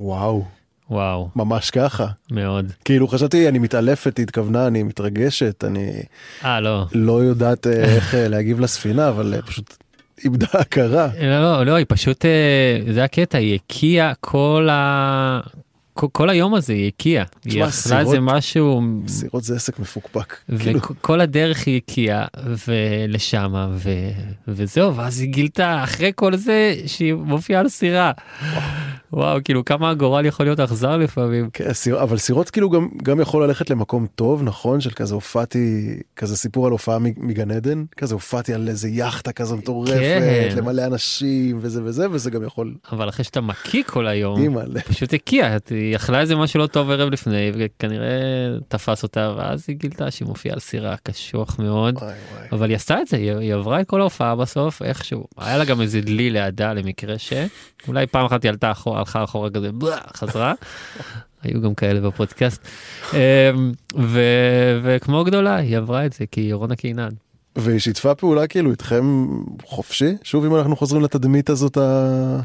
וואו, 0.00 0.44
וואו 0.90 1.28
ממש 1.36 1.70
ככה. 1.70 2.06
מאוד 2.30 2.72
כאילו 2.84 3.08
חשבתי, 3.08 3.48
אני 3.48 3.58
מתעלפת, 3.58 4.16
היא 4.16 4.24
התכוונה, 4.24 4.66
אני 4.66 4.82
מתרגשת, 4.82 5.64
אני 5.64 6.02
אה 6.44 6.60
לא 6.60 6.84
לא 6.92 7.24
יודעת 7.24 7.66
אה, 7.66 7.72
איך 7.72 8.14
אה, 8.14 8.28
להגיב 8.28 8.60
לספינה, 8.60 9.08
אבל 9.08 9.40
פשוט 9.46 9.83
איבדה 10.24 10.46
הכרה. 10.54 11.08
לא, 11.22 11.66
לא, 11.66 11.74
היא 11.74 11.86
פשוט, 11.88 12.24
אה, 12.24 12.92
זה 12.92 13.04
הקטע, 13.04 13.38
היא 13.38 13.54
הקיאה 13.54 14.12
כל 14.20 14.68
ה... 14.72 15.40
כל, 15.94 16.30
היום 16.30 16.54
הזה 16.54 16.72
היא 16.72 16.88
הקיאה. 16.88 17.24
היא 17.44 17.64
אכלה 17.64 18.00
איזה 18.00 18.20
משהו, 18.20 18.82
סירות 19.06 19.44
זה 19.44 19.56
עסק 19.56 19.78
מפוקפק. 19.78 20.36
כאילו, 20.58 20.80
וכל 20.80 21.20
הדרך 21.20 21.66
היא 21.66 21.76
הקיאה 21.86 22.24
ולשמה, 22.68 23.68
ו... 23.72 23.90
וזהו, 24.48 24.96
ואז 24.96 25.20
היא 25.20 25.28
גילתה 25.28 25.84
אחרי 25.84 26.12
כל 26.14 26.36
זה 26.36 26.74
שהיא 26.86 27.14
מופיעה 27.14 27.60
על 27.60 27.68
סירה. 27.68 28.12
וואו, 29.12 29.38
כאילו 29.44 29.64
כמה 29.64 29.90
הגורל 29.90 30.26
יכול 30.26 30.46
להיות 30.46 30.60
אכזר 30.60 30.96
לפעמים. 30.96 31.48
כן, 31.52 31.72
סיר- 31.72 32.02
אבל 32.02 32.18
סירות 32.18 32.50
כאילו 32.50 32.70
גם, 32.70 32.88
גם 33.02 33.20
יכול 33.20 33.44
ללכת 33.44 33.70
למקום 33.70 34.06
טוב, 34.14 34.42
נכון? 34.42 34.80
של 34.80 34.90
כזה 34.90 35.14
הופעתי, 35.14 35.96
כזה 36.16 36.36
סיפור 36.36 36.66
על 36.66 36.72
הופעה 36.72 36.98
מגן 36.98 37.50
עדן, 37.50 37.84
כזה 37.96 38.14
הופעתי 38.14 38.54
על 38.54 38.68
איזה 38.68 38.88
יכטה 38.92 39.32
כזו 39.32 39.56
מטורפת, 39.56 39.94
כן. 40.50 40.54
למלא 40.56 40.86
אנשים 40.86 41.58
וזה 41.60 41.80
וזה, 41.84 42.10
וזה 42.10 42.30
גם 42.30 42.44
יכול, 42.44 42.74
אבל 42.92 43.08
אחרי 43.08 43.24
שאתה 43.24 43.40
מקיא 43.40 43.82
כל 43.86 44.06
היום. 44.06 44.40
פשוט 44.88 45.14
הקיאה, 45.14 45.56
היא 45.84 45.96
אכלה 45.96 46.20
איזה 46.20 46.36
משהו 46.36 46.60
לא 46.60 46.66
טוב 46.66 46.90
ערב 46.90 47.08
לפני, 47.08 47.50
וכנראה 47.54 48.08
תפס 48.68 49.02
אותה, 49.02 49.34
ואז 49.36 49.64
היא 49.68 49.76
גילתה 49.76 50.10
שהיא 50.10 50.28
מופיעה 50.28 50.54
על 50.54 50.60
סירה 50.60 50.96
קשוח 51.02 51.58
מאוד. 51.58 51.98
אבל 52.52 52.68
היא 52.68 52.76
עשתה 52.76 53.00
את 53.00 53.08
זה, 53.08 53.16
היא, 53.16 53.32
היא 53.32 53.54
עברה 53.54 53.80
את 53.80 53.86
כל 53.86 54.00
ההופעה 54.00 54.36
בסוף, 54.36 54.82
איכשהו. 54.82 55.24
היה 55.38 55.58
לה 55.58 55.64
גם 55.64 55.80
איזה 55.80 56.00
דלי 56.00 56.30
לידה 56.30 56.72
למקרה 56.72 57.18
ש... 57.18 57.32
אולי 57.88 58.06
פעם 58.06 58.26
אחת 58.26 58.42
היא 58.42 58.50
עלתה 58.50 58.70
אחורה, 58.70 58.98
הלכה 58.98 59.24
אחורה 59.24 59.50
כזה, 59.50 59.72
בלה, 59.72 59.98
חזרה. 60.16 60.54
היו 61.42 61.60
גם 61.60 61.74
כאלה 61.74 62.00
בפודקאסט. 62.00 62.68
אמ, 63.12 63.18
ו- 63.98 64.80
וכמו 64.82 65.24
גדולה, 65.24 65.56
היא 65.56 65.76
עברה 65.76 66.06
את 66.06 66.12
זה, 66.12 66.24
כי 66.30 66.40
היא 66.40 66.54
רונה 66.54 66.76
קינן. 66.76 67.08
והיא 67.56 67.78
שיתפה 67.78 68.14
פעולה 68.14 68.46
כאילו 68.46 68.70
איתכם 68.70 69.26
חופשי? 69.64 70.16
שוב, 70.22 70.44
אם 70.44 70.56
אנחנו 70.56 70.76
חוזרים 70.76 71.02
לתדמית 71.02 71.50
הזאת 71.50 71.76
ה... 71.76 72.40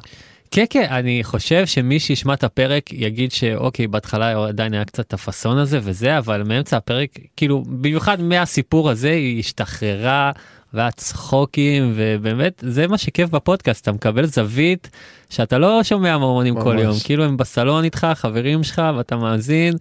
כן, 0.52 0.66
כן, 0.70 0.88
אני 0.90 1.24
חושב 1.24 1.66
שמי 1.66 2.00
שישמע 2.00 2.34
את 2.34 2.44
הפרק 2.44 2.94
יגיד 2.94 3.32
שאוקיי, 3.32 3.88
בהתחלה 3.88 4.48
עדיין 4.48 4.74
היה 4.74 4.86
קצת 4.86 5.14
הפאסון 5.14 5.58
הזה 5.58 5.80
וזה, 5.84 6.18
אבל 6.18 6.44
מאמצע 6.44 6.78
הפרק, 6.78 7.10
כאילו, 7.38 7.64
במיוחד 7.68 8.22
מהסיפור 8.22 8.90
הזה, 8.90 9.12
היא 9.12 9.40
השתחררה, 9.40 10.32
והיה 10.74 10.92
צחוקים, 10.92 11.94
ובאמת, 11.96 12.64
זה 12.68 12.88
מה 12.88 12.98
שכיף 12.98 13.30
בפודקאסט, 13.30 13.82
אתה 13.82 13.92
מקבל 13.92 14.26
זווית 14.26 14.90
שאתה 15.30 15.58
לא 15.58 15.84
שומע 15.84 16.18
מורמונים 16.18 16.56
כל 16.62 16.74
ממש. 16.74 16.84
יום, 16.84 16.96
כאילו 17.04 17.24
הם 17.24 17.38
בסלון 17.38 17.84
איתך, 17.84 18.08
חברים 18.16 18.64
שלך, 18.64 18.82
ואתה 18.98 19.16
מאזין, 19.16 19.74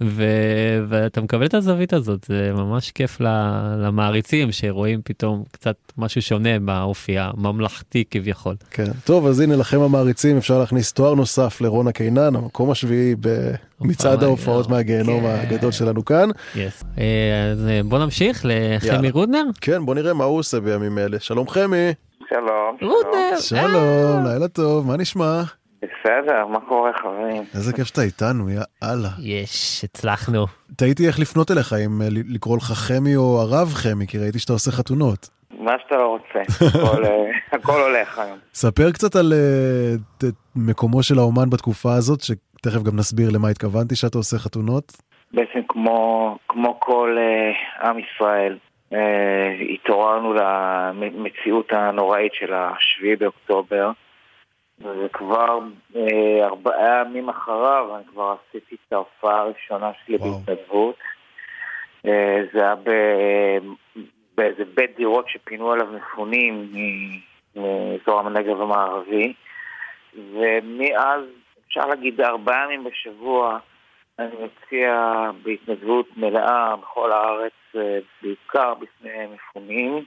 ו... 0.00 0.24
ואתה 0.88 1.20
מקבל 1.20 1.46
את 1.46 1.54
הזווית 1.54 1.92
הזאת, 1.92 2.24
זה 2.28 2.50
ממש 2.54 2.90
כיף 2.90 3.20
ל- 3.20 3.26
למעריצים 3.86 4.52
שרואים 4.52 5.00
פתאום 5.04 5.44
קצת 5.52 5.74
משהו 5.98 6.22
שונה 6.22 6.58
באופי 6.58 7.18
הממלכתי 7.18 8.04
כביכול. 8.10 8.54
כן. 8.70 8.90
טוב, 9.04 9.26
אז 9.26 9.40
הנה 9.40 9.56
לכם 9.56 9.80
המעריצים, 9.80 10.36
אפשר 10.36 10.58
להכניס 10.58 10.92
תואר 10.92 11.14
נוסף 11.14 11.60
לרונה 11.60 11.92
קינן, 11.92 12.36
המקום 12.36 12.70
השביעי 12.70 13.14
במצעד 13.80 14.22
ההופעות 14.22 14.68
מהגיהנום 14.68 15.26
הגדול 15.26 15.72
שלנו 15.72 16.04
כאן. 16.04 16.28
Yes. 16.54 16.58
אה, 16.98 17.04
אז 17.52 17.66
אה, 17.68 17.80
בוא 17.84 17.98
נמשיך 17.98 18.46
לחמי. 18.48 19.10
רודנר. 19.10 19.44
כן, 19.60 19.86
בוא 19.86 19.94
נראה 19.94 20.14
מה 20.14 20.24
הוא 20.24 20.38
עושה 20.38 20.60
בימים 20.60 20.98
אלה. 20.98 21.20
שלום 21.20 21.48
חמי. 21.48 21.92
שלום. 22.28 22.76
רודנר. 22.82 23.36
שלום, 23.40 24.24
לילה 24.26 24.48
טוב, 24.48 24.86
מה 24.86 24.96
נשמע? 24.96 25.42
בסדר, 25.82 26.46
מה 26.46 26.60
קורה 26.60 26.90
חברים? 27.02 27.42
איזה 27.54 27.72
כיף 27.72 27.86
שאתה 27.86 28.02
איתנו, 28.02 28.50
יא 28.50 28.60
אללה. 28.82 29.08
יש, 29.22 29.84
הצלחנו. 29.84 30.46
תהיתי 30.76 31.06
איך 31.06 31.18
לפנות 31.18 31.50
אליך, 31.50 31.72
אם 31.86 32.02
אה, 32.02 32.06
לקרוא 32.10 32.56
לך 32.56 32.62
חמי 32.64 33.16
או 33.16 33.40
הרב 33.40 33.68
חמי, 33.74 34.06
כי 34.06 34.18
ראיתי 34.18 34.38
שאתה 34.38 34.52
עושה 34.52 34.70
חתונות. 34.70 35.28
מה 35.58 35.72
שאתה 35.82 35.96
לא 35.96 36.06
רוצה, 36.06 36.38
הכל, 36.68 37.04
אה, 37.04 37.10
הכל 37.52 37.80
הולך 37.80 38.18
היום. 38.18 38.38
ספר 38.54 38.90
קצת 38.92 39.16
על 39.16 39.32
אה, 39.32 39.94
ת- 40.18 40.34
מקומו 40.56 41.02
של 41.02 41.18
האומן 41.18 41.50
בתקופה 41.50 41.94
הזאת, 41.94 42.20
שתכף 42.20 42.82
גם 42.82 42.96
נסביר 42.96 43.30
למה 43.30 43.48
התכוונתי 43.48 43.96
שאתה 43.96 44.18
עושה 44.18 44.38
חתונות. 44.38 44.92
בעצם 45.32 45.60
כמו, 45.68 45.98
כמו 46.48 46.80
כל 46.80 47.16
אה, 47.18 47.88
עם 47.88 47.96
ישראל, 47.98 48.52
אה, 48.52 48.58
התעוררנו 49.74 50.34
למציאות 50.34 51.72
הנוראית 51.72 52.34
של 52.34 52.54
השביעי 52.54 53.16
באוקטובר, 53.16 53.90
וכבר 54.80 55.58
אה, 55.96 56.46
ארבעה 56.46 57.02
ימים 57.06 57.28
אחריו 57.28 57.96
אני 57.96 58.04
כבר 58.12 58.36
עשיתי 58.48 58.76
את 58.88 58.92
ההופעה 58.92 59.40
הראשונה 59.40 59.90
שלי 60.04 60.18
בהתנדבות. 60.18 60.96
אה, 62.06 62.42
זה 62.52 62.60
היה 62.60 62.74
ב- 62.74 64.00
באיזה 64.36 64.64
בית 64.74 64.96
דירות 64.96 65.28
שפינו 65.28 65.72
עליו 65.72 65.86
מפונים 65.86 66.72
מאזור 67.56 68.20
הנגב 68.20 68.60
המערבי, 68.60 69.32
ומאז, 70.14 71.22
אפשר 71.68 71.86
להגיד, 71.86 72.20
ארבעה 72.20 72.64
ימים 72.64 72.84
בשבוע 72.84 73.58
אני 74.18 74.28
מציע 74.28 74.90
בהתנדבות 75.44 76.06
מלאה 76.16 76.76
בכל 76.76 77.12
הארץ, 77.12 77.52
אה, 77.76 77.98
בעיקר 78.22 78.74
בפני 78.74 79.10
מפונים, 79.34 80.04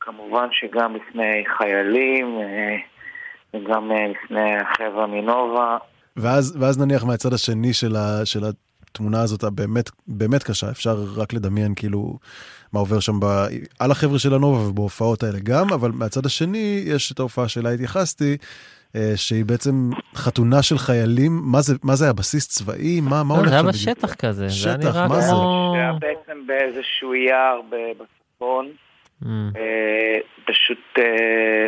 כמובן 0.00 0.48
שגם 0.52 0.94
בפני 0.94 1.44
חיילים, 1.58 2.38
אה, 2.40 2.76
וגם 3.54 3.92
אה, 3.92 4.06
בפני 4.10 4.56
החבר'ה 4.56 5.06
מנובה. 5.06 5.78
ואז, 6.16 6.56
ואז 6.60 6.78
נניח 6.78 7.04
מהצד 7.04 7.32
השני 7.32 7.72
של, 7.72 7.96
ה, 7.96 8.26
של 8.26 8.40
התמונה 8.90 9.22
הזאת 9.22 9.44
הבאמת 9.44 9.90
באמת 10.06 10.42
קשה, 10.42 10.70
אפשר 10.70 10.96
רק 11.16 11.32
לדמיין 11.32 11.74
כאילו 11.74 12.18
מה 12.72 12.80
עובר 12.80 13.00
שם 13.00 13.20
ב, 13.20 13.26
על 13.80 13.90
החבר'ה 13.90 14.18
של 14.18 14.34
הנובה 14.34 14.68
ובהופעות 14.68 15.22
האלה 15.22 15.38
גם, 15.42 15.72
אבל 15.72 15.90
מהצד 15.90 16.26
השני 16.26 16.84
יש 16.86 17.12
את 17.12 17.18
ההופעה 17.18 17.48
שאליה 17.48 17.72
התייחסתי, 17.72 18.36
שהיא 19.16 19.44
בעצם 19.44 19.90
חתונה 20.14 20.62
של 20.62 20.78
חיילים, 20.78 21.32
מה 21.44 21.60
זה, 21.60 21.74
מה 21.82 21.94
זה 21.96 22.04
היה, 22.04 22.12
בסיס 22.12 22.48
צבאי? 22.48 23.00
מה, 23.00 23.22
מה 23.24 23.34
לא, 23.34 23.38
הולך 23.38 23.50
זה 23.50 23.54
היה 23.56 23.62
בשטח 23.62 24.14
כזה, 24.14 24.48
זה 24.48 24.68
היה 24.70 24.78
שטח, 24.80 24.94
נראה 24.94 25.08
מה 25.08 25.20
זה? 25.20 25.30
כמו... 25.32 25.72
זה 25.76 25.80
היה 25.80 25.92
בעצם 25.92 26.46
באיזשהו 26.46 27.14
יער 27.14 27.60
בצפון. 27.70 28.68
Mm. 29.22 29.26
אה, 29.56 30.18
פשוט 30.44 30.78
אה, 30.98 31.66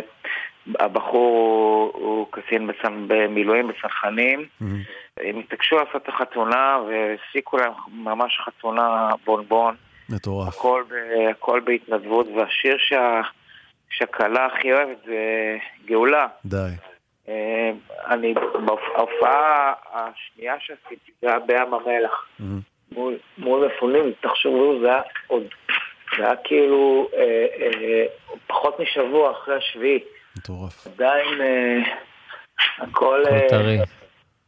הבחור 0.79 1.91
הוא- 1.93 2.05
הוא 2.05 2.27
קצין 2.31 2.69
במילואים 3.07 3.67
בצנחנים. 3.67 4.45
הם 5.19 5.39
התעקשו 5.39 5.75
לעשות 5.75 6.01
את 6.03 6.09
החתונה 6.09 6.77
והפסיקו 6.87 7.57
להם 7.57 7.71
ממש 7.93 8.39
חתונה 8.45 9.09
בונבון. 9.25 9.75
מטורף. 10.09 10.47
הכל, 10.47 10.83
הכל 11.31 11.61
בהתנדבות, 11.65 12.27
והשיר 12.27 12.75
שה, 12.79 13.21
שהכלה 13.89 14.45
הכי 14.45 14.73
אוהבת 14.73 14.97
זה 15.05 15.17
גאולה. 15.85 16.27
די. 16.45 16.57
אה, 17.29 17.71
אני, 18.07 18.33
בהופעה 18.65 19.73
השנייה 19.93 20.55
שעשיתי, 20.59 21.11
זה 21.21 21.29
היה 21.29 21.39
בים 21.39 21.73
המלח. 21.73 22.27
מול, 22.91 23.17
מול 23.37 23.67
מפונים, 23.67 24.11
תחשבו, 24.21 24.79
זה 24.81 24.87
היה 24.87 25.01
עוד, 25.27 25.43
זה 26.17 26.25
היה 26.25 26.35
כאילו 26.35 27.09
אה, 27.13 27.45
אה, 27.61 28.05
פחות 28.47 28.79
משבוע 28.79 29.31
אחרי 29.31 29.55
השביעי. 29.55 30.03
מטורף. 30.37 30.87
עדיין 30.87 31.41
אה, 31.41 31.77
הכל, 32.77 33.23
אה, 33.27 33.49
טרי. 33.49 33.77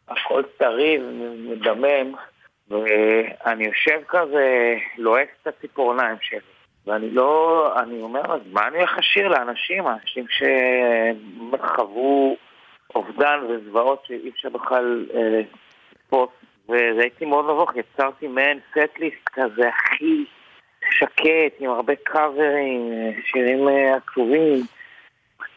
הכל 0.07 0.43
טרי 0.57 0.97
ומדמם, 0.99 2.13
ואני 2.69 3.65
יושב 3.65 3.99
כזה, 4.07 4.75
לועס 4.97 5.27
את 5.41 5.47
הציפורניים 5.47 6.17
שלי. 6.21 6.39
ואני 6.87 7.09
לא, 7.09 7.73
אני 7.79 8.01
אומר, 8.01 8.33
אז 8.33 8.41
מה 8.51 8.67
אני 8.67 8.77
הולך 8.77 8.97
לשיר 8.97 9.27
לאנשים? 9.27 9.87
אנשים 9.87 10.25
שחוו 11.59 12.37
אובדן 12.95 13.39
וזוועות 13.49 14.03
שאי 14.07 14.29
אפשר 14.29 14.49
בכלל 14.49 15.05
אה, 15.13 15.41
לתפוס. 15.91 16.29
והייתי 16.69 17.25
מאוד 17.25 17.45
מבוך, 17.45 17.71
יצרתי 17.75 18.27
מעין 18.27 18.59
סט-ליסט 18.71 19.29
כזה 19.33 19.69
הכי 19.69 20.25
שקט, 20.91 21.55
עם 21.59 21.69
הרבה 21.69 21.93
קאברים, 21.95 22.91
אה, 22.91 23.21
שירים 23.25 23.67
אה, 23.67 23.95
עצובים. 23.95 24.65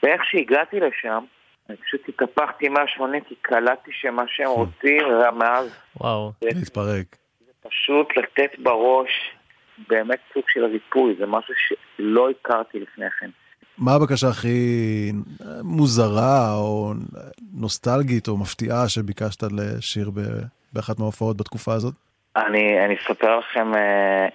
ואיך 0.03 0.25
שהגעתי 0.25 0.81
לשם, 0.81 1.25
אני 1.69 1.77
פשוט 1.77 2.09
התהפכתי 2.09 2.69
180 2.69 3.25
כי 3.25 3.35
קלטתי 3.43 3.91
שמה 3.93 4.23
שהם 4.27 4.49
רוצים, 4.49 5.03
ומאז 5.07 5.81
וואו. 5.97 6.33
להתפרק. 6.43 7.17
פשוט 7.61 8.17
לתת 8.17 8.59
בראש 8.59 9.35
באמת 9.89 10.19
סוג 10.35 10.45
של 10.49 10.65
ריפוי, 10.65 11.15
זה 11.19 11.27
משהו 11.27 11.55
שלא 11.57 12.31
הכרתי 12.31 12.81
לפני 12.81 13.11
כן. 13.11 13.31
מה 13.81 13.93
הבקשה 13.95 14.29
הכי 14.29 14.59
מוזרה 15.63 16.55
או 16.55 16.93
נוסטלגית 17.61 18.29
או 18.29 18.37
מפתיעה 18.37 18.89
שביקשת 18.89 19.43
לשיר 19.43 20.11
באחת 20.73 20.99
מההופעות 20.99 21.37
בתקופה 21.37 21.73
הזאת? 21.73 21.95
אני, 22.37 22.85
אני 22.85 22.97
אספר 22.97 23.39
לכם 23.39 23.75
אה, 23.75 24.29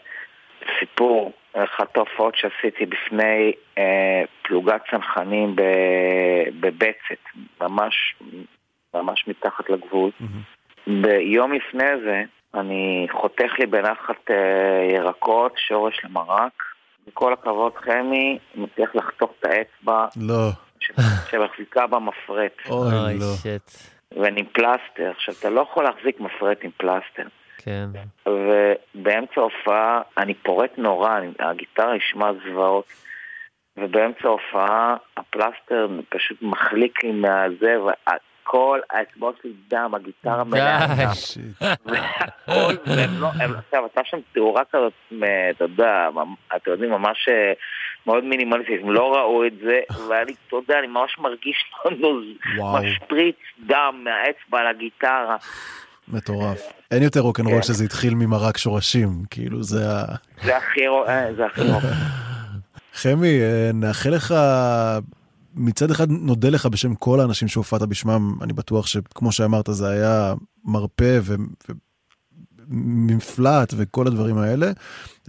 סיפור, 0.80 1.32
אחת 1.54 1.98
ההופעות 1.98 2.36
שעשיתי 2.36 2.86
בפני 2.86 3.52
אה, 3.78 4.24
פלוגת 4.42 4.82
צנחנים 4.92 5.56
בבצת, 6.60 7.24
ממש, 7.62 8.16
ממש 8.94 9.28
מתחת 9.28 9.70
לגבול. 9.70 10.12
ביום 10.88 11.54
לפני 11.54 11.92
זה 12.06 12.24
אני 12.54 13.08
חותך 13.12 13.60
לי 13.60 13.66
בנחת 13.66 14.32
אה, 14.32 14.96
ירקות, 14.96 15.54
שורש 15.58 16.02
למרק. 16.04 16.75
בכל 17.08 17.34
הכבוד 17.34 17.74
חמי, 17.76 18.40
מצליח 18.56 18.96
לחתוך 18.96 19.32
את 19.40 19.46
האצבע 19.46 20.08
לא. 20.22 20.50
שמחזיקה 21.30 21.88
במפרט. 21.88 22.52
אוי, 22.70 23.20
לא. 23.20 23.36
שיט. 23.42 23.72
ואני 24.12 24.40
עם 24.40 24.46
פלסטר. 24.46 25.12
עכשיו, 25.12 25.36
אתה 25.40 25.50
לא 25.50 25.62
יכול 25.62 25.84
להחזיק 25.84 26.20
מפרט 26.20 26.58
עם 26.62 26.72
פלסטר. 26.78 27.28
כן. 27.58 27.90
ובאמצע 28.28 29.42
ההופעה 29.42 30.02
אני 30.18 30.34
פורט 30.34 30.78
נורא, 30.78 31.18
אני, 31.18 31.32
הגיטרה 31.40 31.96
ישמע 31.96 32.32
זוועות. 32.34 32.86
ובאמצע 33.78 34.28
ההופעה 34.28 34.96
הפלסטר 35.18 35.88
פשוט 36.10 36.42
מחליק 36.42 37.04
לי 37.04 37.12
מהזה, 37.12 37.76
וכל 38.46 38.80
האצבעות 38.90 39.36
שלי 39.42 39.54
דם, 39.70 39.92
הגיטרה 39.96 40.44
מלאה 40.44 40.88
דם. 40.88 41.12
והכל, 41.86 42.74
לא, 43.20 43.28
עכשיו, 43.28 43.84
הייתה 43.84 44.02
שם 44.04 44.18
תאורה 44.34 44.64
כזאת, 44.72 44.94
אתה 45.52 45.64
יודע, 45.64 46.10
אתם 46.56 46.72
יודעים, 46.72 46.92
ממש 46.92 47.30
אה, 47.30 47.54
מאוד 48.08 48.24
מינימליסטית, 48.24 48.82
הם 48.84 48.92
לא 48.92 49.16
ראו 49.16 49.46
את 49.46 49.54
זה, 49.64 49.80
והיה 50.10 50.24
לי, 50.24 50.34
אתה 50.48 50.56
יודע, 50.56 50.80
אני 50.80 50.88
ממש 50.88 51.18
מרגיש. 51.20 51.72
משפריץ 52.82 53.36
דם 53.60 54.04
מהאצבע 54.04 54.60
על 54.60 54.68
הגיטרה. 54.68 55.38
מטורף. 56.08 56.62
אין 56.92 57.04
יותר 57.04 57.20
רוקנרול 57.20 57.62
שזה 57.62 57.84
התחיל 57.84 58.16
ממרק 58.16 58.58
שורשים, 58.58 59.10
כאילו 59.30 59.64
זה 59.64 59.92
ה... 59.92 60.04
זה 60.44 60.58
הכי 60.58 60.88
אה, 60.88 61.30
רוק. 61.74 61.84
חמי, 63.02 63.42
אה, 63.42 63.70
נאחל 63.74 64.10
לך, 64.10 64.34
מצד 65.56 65.92
אחד 65.92 66.08
נודה 66.10 66.50
לך 66.50 66.66
בשם 66.66 66.96
כל 66.96 67.20
האנשים 67.20 67.48
שהופעת 67.48 67.82
בשמם, 67.82 68.36
אני 68.42 68.54
בטוח 68.54 68.88
שכמו 68.88 69.32
שאמרת 69.32 69.66
זה 69.70 69.90
היה 69.90 70.34
מרפא 70.66 71.20
ו... 71.22 71.36
ומפלט 72.70 73.74
וכל 73.78 74.08
הדברים 74.08 74.38
האלה, 74.38 74.66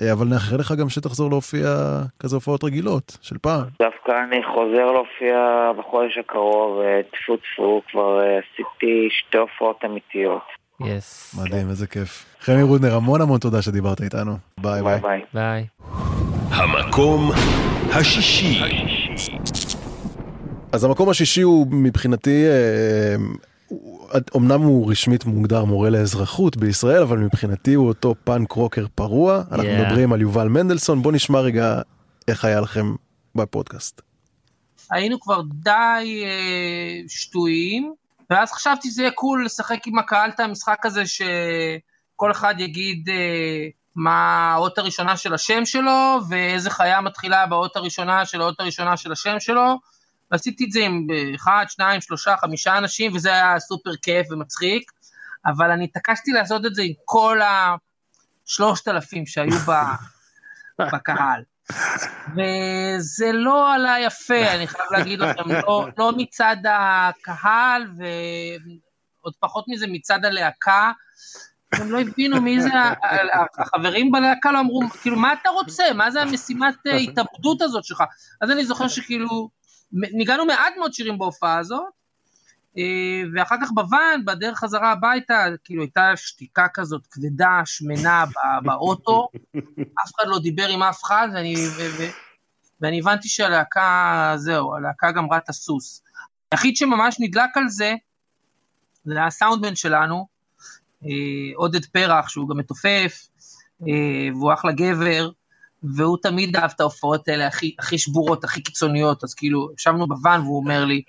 אה, 0.01 0.13
אבל 0.13 0.27
נאחל 0.27 0.57
לך 0.57 0.73
גם 0.73 0.89
שתחזור 0.89 1.31
להופיע 1.31 1.69
כזה 2.21 2.37
הופעות 2.37 2.65
רגילות 2.65 3.19
של 3.23 3.39
פעם. 3.39 3.65
דווקא 3.83 4.13
אני 4.29 4.45
חוזר 4.55 4.93
להופיע 4.93 5.71
בחודש 5.79 6.19
הקרוב, 6.19 6.81
אה, 6.81 7.01
טפו 7.03 7.37
טפו, 7.37 7.83
כבר 7.91 8.21
אה, 8.21 8.39
עשיתי 8.39 9.09
שתי 9.11 9.39
הופעות 9.39 9.85
אמיתיות. 9.85 10.43
Yes. 10.85 11.35
מדהים, 11.41 11.69
איזה 11.69 11.87
כיף. 11.87 12.25
חמי 12.41 12.63
רודנר, 12.63 12.95
המון 12.95 13.21
המון 13.21 13.39
תודה 13.39 13.63
שדיברת 13.63 14.01
איתנו. 14.01 14.33
ביי 14.61 14.83
ביי. 14.83 15.01
ביי. 15.01 15.21
ביי. 15.35 15.67
המקום 16.51 17.31
השישי. 17.93 18.61
אז 20.77 20.85
המקום 20.85 21.09
השישי 21.09 21.43
הוא 21.43 21.67
מבחינתי, 21.71 22.45
אה, 22.47 23.17
הוא- 23.69 24.09
אמנם 24.37 24.61
הוא 24.63 24.91
רשמית 24.91 25.25
מוגדר 25.25 25.65
מורה 25.65 25.91
לאזרחות 25.91 26.57
בישראל, 26.57 27.03
אבל 27.03 27.19
מבחינתי 27.19 27.75
הוא 27.75 27.89
אותו 27.89 28.15
פאנק 28.25 28.53
רוקר 28.53 28.87
פרוע. 28.95 29.43
אנחנו 29.53 29.65
Yeah. 29.65 29.83
מדברים 29.87 30.13
על 30.13 30.21
יובל 30.21 30.49
מנדלסון, 30.49 31.03
בוא 31.03 31.13
נשמע 31.13 31.41
רגע 31.41 31.81
איך 32.29 32.45
היה 32.45 32.61
לכם 32.61 32.95
בפודקאסט. 33.35 34.01
היינו 34.91 35.21
כבר 35.21 35.41
די 35.55 36.23
אה, 36.25 37.01
שטויים, 37.09 37.93
ואז 38.31 38.53
חשבתי 38.53 38.89
שזה 38.91 39.03
יהיה 39.03 39.11
קול 39.11 39.45
לשחק 39.45 39.87
עם 39.87 39.99
הקהל 39.99 40.31
את 40.31 40.41
המשחק 40.41 40.87
הזה 40.87 41.03
שכל 41.07 42.31
אחד 42.31 42.55
יגיד 42.59 43.09
אה, 43.09 43.67
מה 43.97 44.53
האות 44.55 44.79
הראשונה 44.79 45.17
של 45.17 45.35
השם 45.35 45.65
שלו, 45.65 46.19
ואיזה 46.29 46.71
חיה 46.71 47.01
מתחילה 47.01 47.47
באות 47.47 47.77
הראשונה 47.77 48.25
של 48.27 48.41
האות 48.41 48.61
הראשונה 48.61 48.97
של 48.97 49.13
השם 49.13 49.37
שלו, 49.41 49.79
ועשיתי 50.31 50.65
את 50.65 50.73
זה 50.73 50.81
עם 50.81 51.07
אחד, 51.35 51.65
שניים, 51.69 52.01
שלושה, 52.01 52.37
חמישה 52.37 52.79
אנשים, 52.79 53.13
וזה 53.15 53.33
היה 53.33 53.61
סופר 53.61 53.97
כיף 54.03 54.27
ומצחיק, 54.31 54.93
אבל 55.47 55.71
אני 55.71 55.85
התעקשתי 55.85 56.31
לעשות 56.31 56.67
את 56.67 56.75
זה 56.75 56.83
עם 56.83 56.93
כל 57.05 57.41
השלושת 58.47 58.89
אלפים 58.89 59.27
שהיו 59.27 59.59
ב, 59.59 59.73
בקהל. 60.93 61.43
וזה 62.33 63.33
לא 63.33 63.75
עלה 63.75 63.97
יפה, 64.01 64.55
אני 64.55 64.67
חייב 64.67 64.87
להגיד 64.91 65.19
לכם, 65.19 65.51
לא, 65.51 65.89
לא 65.99 66.13
מצד 66.17 66.57
הקהל 66.69 67.87
ועוד 67.97 69.35
פחות 69.41 69.65
מזה 69.69 69.87
מצד 69.87 70.25
הלהקה. 70.25 70.93
הם 71.73 71.93
לא 71.93 72.01
הבינו 72.01 72.43
מי 72.43 72.61
זה, 72.61 72.69
החברים 73.59 74.13
בלהקה 74.13 74.53
לא 74.53 74.61
אמרו, 74.61 74.81
כאילו, 75.03 75.17
מה 75.17 75.33
אתה 75.33 75.49
רוצה? 75.49 75.85
מה 75.95 76.11
זה 76.11 76.23
המשימת 76.23 76.75
אה, 76.87 76.97
התאבדות 76.97 77.63
הזאת 77.63 77.85
שלך? 77.85 78.03
אז 78.41 78.51
אני 78.51 78.65
זוכר 78.65 78.89
שכאילו, 78.89 79.49
ניגענו 79.93 80.47
מעט 80.47 80.75
מאוד 80.79 80.93
שירים 80.93 81.19
בהופעה 81.19 81.59
הזאת, 81.59 81.83
אה, 82.79 83.23
ואחר 83.35 83.57
כך 83.63 83.71
בוואן, 83.75 84.25
בדרך 84.25 84.59
חזרה 84.59 84.93
הביתה, 84.93 85.45
כאילו 85.65 85.83
הייתה 85.83 86.13
שתיקה 86.17 86.67
כזאת 86.75 87.07
כבדה, 87.11 87.61
שמנה 87.65 88.25
באוטו, 88.63 89.29
אף 90.05 90.15
אחד 90.17 90.25
לא 90.27 90.39
דיבר 90.39 90.69
עם 90.69 90.83
אף 90.83 91.05
אחד, 91.05 91.29
ואני, 91.35 91.55
ו, 91.57 91.81
ו, 91.99 92.03
ואני 92.81 93.01
הבנתי 93.01 93.29
שהלהקה, 93.29 94.33
זהו, 94.37 94.75
הלהקה 94.75 95.13
גמרה 95.13 95.39
את 95.39 95.49
הסוס. 95.49 96.03
היחיד 96.53 96.77
שממש 96.77 97.17
נדלק 97.21 97.57
על 97.57 97.69
זה, 97.69 97.95
זה 99.05 99.13
היה 99.13 99.27
הסאונדמן 99.27 99.77
שלנו, 99.77 100.27
אה, 101.05 101.09
עודד 101.55 101.85
פרח, 101.85 102.29
שהוא 102.29 102.49
גם 102.49 102.57
מתופף, 102.57 103.29
אה, 103.83 104.29
והוא 104.33 104.53
אחלה 104.53 104.73
גבר, 104.73 105.31
והוא 105.95 106.17
תמיד 106.23 106.57
אהב 106.57 106.71
את 106.75 106.81
ההופעות 106.81 107.29
האלה 107.29 107.47
הכי, 107.47 107.75
הכי 107.79 107.99
שבורות, 107.99 108.45
הכי 108.45 108.61
קיצוניות, 108.63 109.25
אז 109.25 109.35
כאילו, 109.35 109.69
ישבנו 109.79 110.07
בוואן 110.07 110.41
והוא 110.41 110.57
אומר 110.57 110.85
לי, 110.85 111.03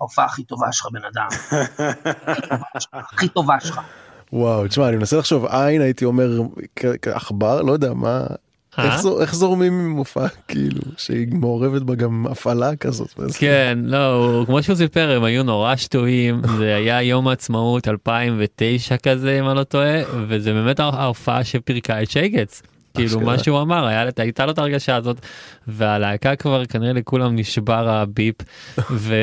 ההופעה 0.00 0.24
הכי 0.24 0.44
טובה 0.44 0.66
שלך, 0.72 0.86
בן 0.92 1.00
אדם. 1.12 1.28
הכי 2.94 3.28
טובה 3.28 3.60
שלך. 3.60 3.80
וואו, 4.32 4.68
תשמע, 4.68 4.88
אני 4.88 4.96
מנסה 4.96 5.16
לחשוב 5.16 5.44
עין, 5.46 5.80
הייתי 5.82 6.04
אומר 6.04 6.40
כעכבר, 7.02 7.62
לא 7.62 7.72
יודע 7.72 7.92
מה, 7.94 8.26
אה? 8.78 8.84
איך 8.84 9.00
זו- 9.00 9.20
איך 9.20 9.34
זורמים 9.34 9.72
עם 9.72 9.90
מופע 9.90 10.26
כאילו, 10.48 10.80
שהיא 10.96 11.26
מעורבת 11.34 11.82
בה 11.82 11.94
גם 11.94 12.26
הפעלה 12.30 12.76
כזאת. 12.76 13.14
כן, 13.38 13.78
לא, 13.82 14.42
כמו 14.46 14.62
שהוא 14.62 14.76
סיפר, 14.76 15.10
הם 15.16 15.24
היו 15.24 15.42
נורא 15.42 15.76
שטויים, 15.76 16.42
זה 16.58 16.74
היה 16.76 17.02
יום 17.02 17.28
העצמאות 17.28 17.88
2009 17.88 18.96
כזה, 18.96 19.38
אם 19.40 19.48
אני 19.48 19.56
לא 19.56 19.64
טועה, 19.64 19.98
וזה 20.28 20.52
באמת 20.52 20.80
ההופעה 20.80 21.44
שפירקה 21.44 22.02
את 22.02 22.10
שייגץ. 22.10 22.62
כאילו. 22.94 23.20
מה 23.20 23.38
שהוא 23.38 23.60
אמר, 23.60 23.86
היה- 23.86 24.06
הייתה 24.16 24.46
לו 24.46 24.52
את 24.52 24.58
הרגשה 24.58 24.96
הזאת, 24.96 25.16
והלהקה 25.68 26.36
כבר 26.36 26.64
כנראה 26.64 26.92
לכולם 26.92 27.36
נשבר 27.36 27.88
הביפ, 27.88 28.36
ו... 28.90 29.14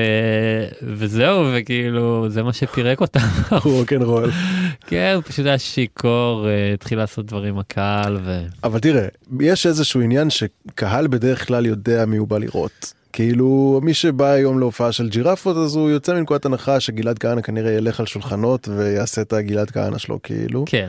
וזהו, 0.84 1.46
וכאילו 1.54 2.30
זה 2.30 2.44
מה 2.44 2.54
שפירק 2.54 3.02
אותם. 3.02 3.20
רוקנרול. 3.66 4.32
כן, 4.88 5.18
פשוט 5.28 5.46
היה 5.46 5.58
שיכור, 5.58 6.48
אה, 6.48 6.74
התחיל 6.74 6.98
לעשות 6.98 7.26
דברים 7.26 7.60
הקהל, 7.60 8.18
ו... 8.24 8.42
אבל 8.64 8.80
תראה, 8.80 9.08
יש 9.40 9.66
איזשהו 9.66 10.02
עניין 10.02 10.30
שקהל 10.30 11.08
בדרך 11.08 11.48
כלל 11.48 11.66
יודע 11.66 12.06
מי 12.06 12.18
הוא 12.18 12.28
בא 12.28 12.38
לראות. 12.38 12.94
כאילו 13.14 13.80
מי 13.84 13.94
שבא 13.94 14.26
היום 14.26 14.60
להופעה 14.60 14.92
של 14.92 15.10
ג'ירפות 15.10 15.58
אז 15.58 15.76
הוא 15.76 15.90
יוצא 15.90 16.14
מנקודת 16.14 16.46
הנחה 16.46 16.80
שגלעד 16.80 17.20
כהנא 17.20 17.42
כנראה 17.42 17.72
ילך 17.72 18.00
על 18.00 18.06
שולחנות 18.06 18.68
ויעשה 18.78 19.22
את 19.22 19.34
הגלעד 19.34 19.72
כהנא 19.72 19.98
שלו 19.98 20.20
כאילו. 20.24 20.64
כן. 20.68 20.88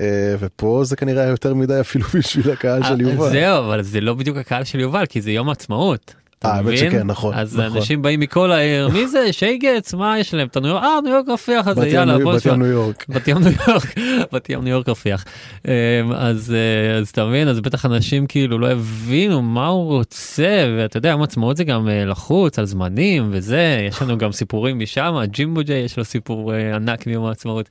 אה, 0.00 0.06
ופה 0.40 0.80
זה 0.84 0.96
כנראה 0.96 1.24
יותר 1.24 1.54
מדי 1.54 1.80
אפילו 1.80 2.04
בשביל 2.18 2.50
הקהל 2.50 2.82
של 2.82 3.06
אה, 3.06 3.10
יובל. 3.12 3.30
זהו, 3.30 3.58
אבל 3.64 3.82
זה 3.82 4.00
לא 4.00 4.14
בדיוק 4.14 4.36
הקהל 4.36 4.64
של 4.64 4.80
יובל, 4.80 5.06
כי 5.06 5.20
זה 5.20 5.30
יום 5.30 5.48
העצמאות. 5.48 6.14
אתה 6.38 6.48
אה, 6.48 6.54
האמת 6.54 6.66
מבין? 6.66 6.76
שכן, 6.90 7.06
נכון, 7.06 7.34
אז 7.34 7.56
נכון. 7.58 7.76
אנשים 7.76 8.02
באים 8.02 8.20
מכל 8.20 8.52
העיר, 8.52 8.88
מי 8.88 9.06
זה? 9.08 9.32
שייגץ? 9.32 9.94
מה 9.94 10.18
יש 10.18 10.34
להם? 10.34 10.46
את 10.46 10.56
הניו 10.56 10.68
יורק? 10.70 10.82
אה, 10.82 10.98
ניו 11.04 11.12
יורק 11.12 11.28
רפיח 11.28 11.68
בת 11.68 11.76
ים 11.86 11.94
יאללה, 11.94 12.16
ניו- 12.16 12.24
בוא 12.24 12.32
בת 12.32 12.38
נשמע. 12.38 12.52
ים 12.52 12.62
ניו 12.62 12.70
יורק. 12.70 13.04
בת 13.08 13.28
ים 13.28 13.38
ניו 13.38 13.52
יורק, 13.68 13.84
בת 14.32 14.50
ים 14.50 14.64
ניו 14.64 14.72
יורק 14.72 14.88
רפיח. 14.88 15.24
אמ, 15.64 15.70
אז 16.12 16.54
אז 17.00 17.08
אתה 17.08 17.24
מבין, 17.26 17.48
אז 17.48 17.60
בטח 17.60 17.86
אנשים 17.86 18.26
כאילו 18.26 18.58
לא 18.58 18.70
הבינו 18.70 19.42
מה 19.42 19.66
הוא 19.66 19.84
רוצה, 19.84 20.66
ואתה 20.78 20.96
יודע, 20.96 21.08
יום 21.08 21.22
עצמאות 21.22 21.56
זה 21.56 21.64
גם 21.64 21.88
לחוץ 22.06 22.58
על 22.58 22.64
זמנים 22.64 23.28
וזה, 23.32 23.86
יש 23.88 24.02
לנו 24.02 24.18
גם 24.18 24.32
סיפורים 24.32 24.78
משם, 24.78 25.16
ג'ימבו 25.24 25.60
ג'יי 25.64 25.78
יש 25.78 25.98
לו 25.98 26.04
סיפור 26.04 26.52
ענק 26.52 27.06
מיום 27.06 27.24
העצמאות. 27.26 27.68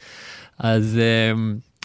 אז... 0.60 1.00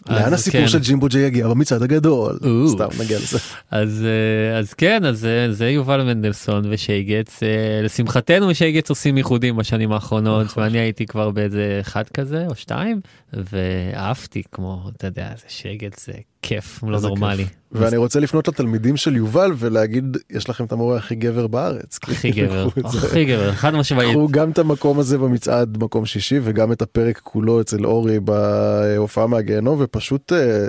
לאן 0.08 0.22
אז 0.22 0.32
הסיפור 0.32 0.60
כן. 0.60 0.68
של 0.68 0.78
ג'ימבו 0.78 1.08
ג'יי 1.08 1.22
יגיע 1.22 1.48
במצעד 1.48 1.82
הגדול? 1.82 2.38
סתם 2.68 2.88
נגיע 3.00 3.18
לזה. 3.18 3.38
אז 3.70 4.04
אה, 4.04 4.58
אז 4.58 4.74
כן 4.74 5.04
אז 5.04 5.24
אה, 5.24 5.52
זה 5.52 5.70
יובל 5.70 6.02
מנדלסון 6.02 6.64
ושייגץ 6.70 7.42
אה, 7.42 7.80
לשמחתנו 7.82 8.54
שייגץ 8.54 8.90
עושים 8.90 9.16
ייחודים 9.18 9.56
בשנים 9.56 9.92
האחרונות 9.92 10.46
נכון. 10.46 10.62
ואני 10.62 10.78
הייתי 10.78 11.06
כבר 11.06 11.30
באיזה 11.30 11.78
אחד 11.80 12.08
כזה 12.08 12.46
או 12.46 12.54
שתיים 12.54 13.00
ואהבתי 13.32 14.42
כמו 14.52 14.90
אתה 14.96 15.06
יודע 15.06 15.32
זה 15.36 15.44
שייגץ 15.48 16.06
זה 16.06 16.12
כיף 16.44 16.80
לא 16.82 16.96
איזה 16.96 17.08
נורמלי. 17.08 17.46
ואני 17.72 17.96
רוצה 17.96 18.20
לפנות 18.20 18.48
לתלמידים 18.48 18.96
של 18.96 19.16
יובל 19.16 19.52
ולהגיד 19.56 20.16
יש 20.30 20.48
לכם 20.48 20.64
את 20.64 20.72
המורה 20.72 20.96
הכי 20.96 21.14
גבר 21.14 21.46
בארץ. 21.46 21.98
הכי 22.02 22.32
כאילו, 22.32 22.48
גבר. 22.48 22.68
הכי 22.84 23.24
גבר 23.24 23.52
חד 23.52 23.74
משמעית. 23.74 24.10
קחו 24.10 24.28
גם 24.30 24.50
את 24.50 24.58
המקום 24.58 24.98
הזה 24.98 25.18
במצעד 25.18 25.78
מקום 25.82 26.06
שישי 26.06 26.40
וגם 26.42 26.72
את 26.72 26.82
הפרק 26.82 27.18
כולו 27.18 27.60
אצל 27.60 27.86
אורי 27.86 28.20
בהופעה 28.20 29.26
מהגיהנום 29.26 29.78
ופשוט 29.80 30.32
אה, 30.32 30.66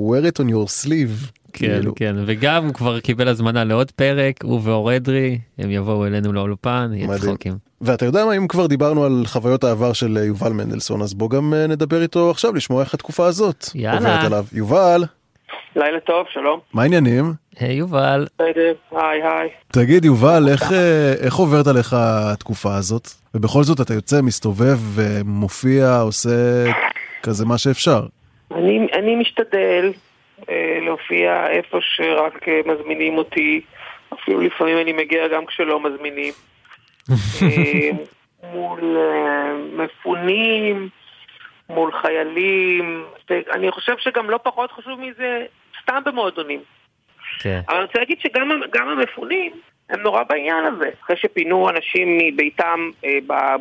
wear 0.00 0.24
it 0.24 0.42
on 0.44 0.48
your 0.48 0.84
sleeve. 0.84 1.30
כן 1.52 1.66
כאילו. 1.66 1.94
כן 1.94 2.16
וגם 2.26 2.66
הוא 2.66 2.74
כבר 2.74 3.00
קיבל 3.00 3.28
הזמנה 3.28 3.64
לעוד 3.64 3.90
פרק 3.90 4.44
הוא 4.44 4.60
ואור 4.62 4.96
אדרי 4.96 5.38
הם 5.58 5.70
יבואו 5.70 6.06
אלינו 6.06 6.32
לאולפן 6.32 6.90
יהיה. 6.94 7.18
צחוקים. 7.18 7.54
ואתה 7.82 8.04
יודע 8.04 8.24
מה 8.24 8.36
אם 8.36 8.48
כבר 8.48 8.66
דיברנו 8.66 9.04
על 9.04 9.22
חוויות 9.26 9.64
העבר 9.64 9.92
של 9.92 10.16
אה, 10.16 10.24
יובל 10.24 10.52
מנדלסון 10.52 11.02
אז 11.02 11.14
בוא 11.14 11.30
גם 11.30 11.54
אה, 11.54 11.66
נדבר 11.66 12.02
איתו 12.02 12.30
עכשיו 12.30 12.54
לשמוע 12.54 12.82
איך 12.82 12.94
התקופה 12.94 13.26
הזאת 13.26 13.64
יאללה. 13.74 13.98
עוברת 13.98 14.24
עליו. 14.24 14.44
יובל 14.52 15.04
לילה 15.76 16.00
טוב, 16.00 16.26
שלום. 16.30 16.60
מה 16.74 16.82
העניינים? 16.82 17.24
היי 17.60 17.74
יובל. 17.74 18.26
בסדר, 18.34 18.72
היי 18.90 19.22
היי. 19.22 19.48
תגיד 19.72 20.04
יובל 20.04 20.48
איך 20.52 20.72
אה, 20.72 21.12
איך 21.24 21.34
עוברת 21.34 21.66
עליך 21.66 21.96
התקופה 21.98 22.76
הזאת 22.76 23.08
ובכל 23.34 23.62
זאת 23.62 23.80
אתה 23.80 23.94
יוצא 23.94 24.22
מסתובב 24.22 24.78
ומופיע 24.94 26.00
עושה 26.00 26.30
כזה 27.22 27.46
מה 27.46 27.58
שאפשר. 27.58 28.00
אני, 28.54 28.86
אני 28.92 29.16
משתדל 29.16 29.92
אה, 30.50 30.78
להופיע 30.80 31.46
איפה 31.50 31.78
שרק 31.80 32.48
אה, 32.48 32.60
מזמינים 32.66 33.18
אותי, 33.18 33.60
אפילו 34.14 34.40
לפעמים 34.40 34.78
אני 34.78 34.92
מגיע 34.92 35.28
גם 35.28 35.46
כשלא 35.46 35.80
מזמינים. 35.80 36.32
אה, 37.10 37.90
מול 38.52 38.96
אה, 38.96 39.52
מפונים, 39.72 40.88
מול 41.68 41.92
חיילים, 41.92 43.04
אני 43.54 43.70
חושב 43.70 43.92
שגם 43.98 44.30
לא 44.30 44.38
פחות 44.42 44.72
חשוב 44.72 45.00
מזה, 45.00 45.44
סתם 45.82 46.02
במועדונים. 46.04 46.60
כן. 47.40 47.60
אבל 47.68 47.76
אני 47.76 47.84
רוצה 47.84 47.98
להגיד 47.98 48.18
שגם 48.20 48.60
גם 48.72 48.88
המפונים 48.88 49.52
הם 49.90 50.00
נורא 50.00 50.22
בעניין 50.22 50.64
הזה. 50.64 50.90
אחרי 51.04 51.16
שפינו 51.16 51.68
אנשים 51.70 52.18
מביתם 52.18 52.90
אה, 53.04 53.10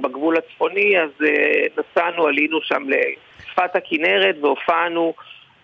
בגבול 0.02 0.38
הצפוני, 0.38 1.00
אז 1.00 1.10
אה, 1.28 1.64
נסענו, 1.78 2.28
עלינו 2.28 2.62
שם 2.62 2.84
לכפר 2.90 3.32
שפת 3.52 3.76
הכנרת 3.76 4.36
והופענו 4.42 5.14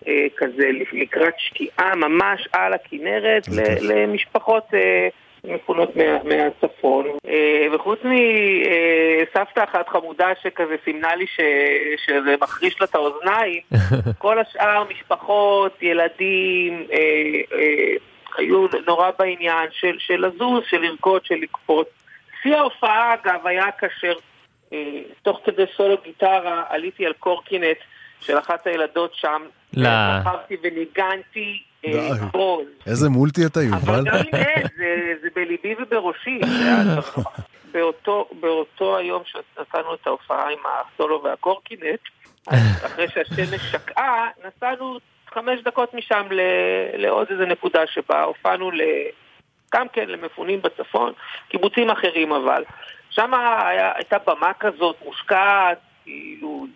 אה, 0.08 0.26
כזה 0.36 0.70
לקראת 0.92 1.34
שקיעה 1.38 1.94
ממש 1.96 2.48
על 2.52 2.72
הכנרת 2.72 3.48
ל- 3.48 3.92
למשפחות 3.92 4.64
אה, 4.74 5.08
מפונות 5.44 5.96
מה, 5.96 6.22
מהצפון. 6.24 7.06
אה, 7.28 7.66
וחוץ 7.72 7.98
מסבתא 8.04 9.64
אחת 9.64 9.88
חמודה 9.88 10.28
שכזה 10.42 10.76
סימנה 10.84 11.14
לי 11.14 11.26
ש, 11.26 11.40
שזה 12.06 12.34
מחריש 12.40 12.80
לה 12.80 12.86
את 12.86 12.94
האוזניים, 12.94 13.62
כל 14.18 14.38
השאר 14.38 14.84
משפחות, 14.90 15.82
ילדים, 15.82 16.86
אה, 16.92 16.98
אה, 17.58 17.94
היו 18.38 18.66
נורא 18.86 19.10
בעניין 19.18 19.68
של, 19.72 19.96
של 19.98 20.26
לזוז, 20.26 20.62
של 20.68 20.80
לרקוד, 20.80 21.24
של 21.24 21.34
לקפוץ. 21.34 21.88
שיא 22.42 22.56
ההופעה 22.56 23.14
אגב 23.14 23.46
היה 23.46 23.70
כאשר 23.70 24.12
אה, 24.72 25.00
תוך 25.22 25.40
כדי 25.44 25.64
סולו 25.76 25.96
גיטרה 26.04 26.62
עליתי 26.68 27.06
על 27.06 27.12
קורקינט 27.12 27.76
של 28.20 28.38
אחת 28.38 28.66
הילדות 28.66 29.14
שם, 29.14 29.42
לא. 29.76 29.88
רכבתי 29.88 30.56
וניגנתי 30.62 31.62
אה. 31.62 31.67
איזה 32.86 33.08
מולטי 33.08 33.46
אתה, 33.46 33.62
יובל? 33.62 33.78
אבל 33.78 34.04
גם 34.04 34.14
אין, 34.32 34.66
זה, 34.76 35.12
זה 35.22 35.28
בליבי 35.36 35.74
ובראשי. 35.78 36.40
באותו, 38.40 38.96
היום 38.96 39.22
שנתנו 39.24 39.94
את 39.94 40.06
ההופעה 40.06 40.50
עם 40.50 40.58
הסולו 40.64 41.22
והקורקינט, 41.24 42.00
אחרי 42.86 43.08
שהשמש 43.08 43.60
שקעה, 43.72 44.28
נסענו 44.38 44.98
חמש 45.34 45.60
דקות 45.64 45.94
משם 45.94 46.26
לעוד 46.94 47.26
איזה 47.30 47.46
נקודה 47.46 47.80
שבה 47.86 48.22
הופענו 48.22 48.70
גם 49.74 49.86
כן 49.92 50.08
למפונים 50.08 50.62
בצפון, 50.62 51.12
קיבוצים 51.48 51.90
אחרים 51.90 52.32
אבל. 52.32 52.64
שם 53.10 53.30
הייתה 53.94 54.16
במה 54.26 54.52
כזאת 54.60 54.96
מושקעת, 55.04 55.78
כאילו, 56.04 56.66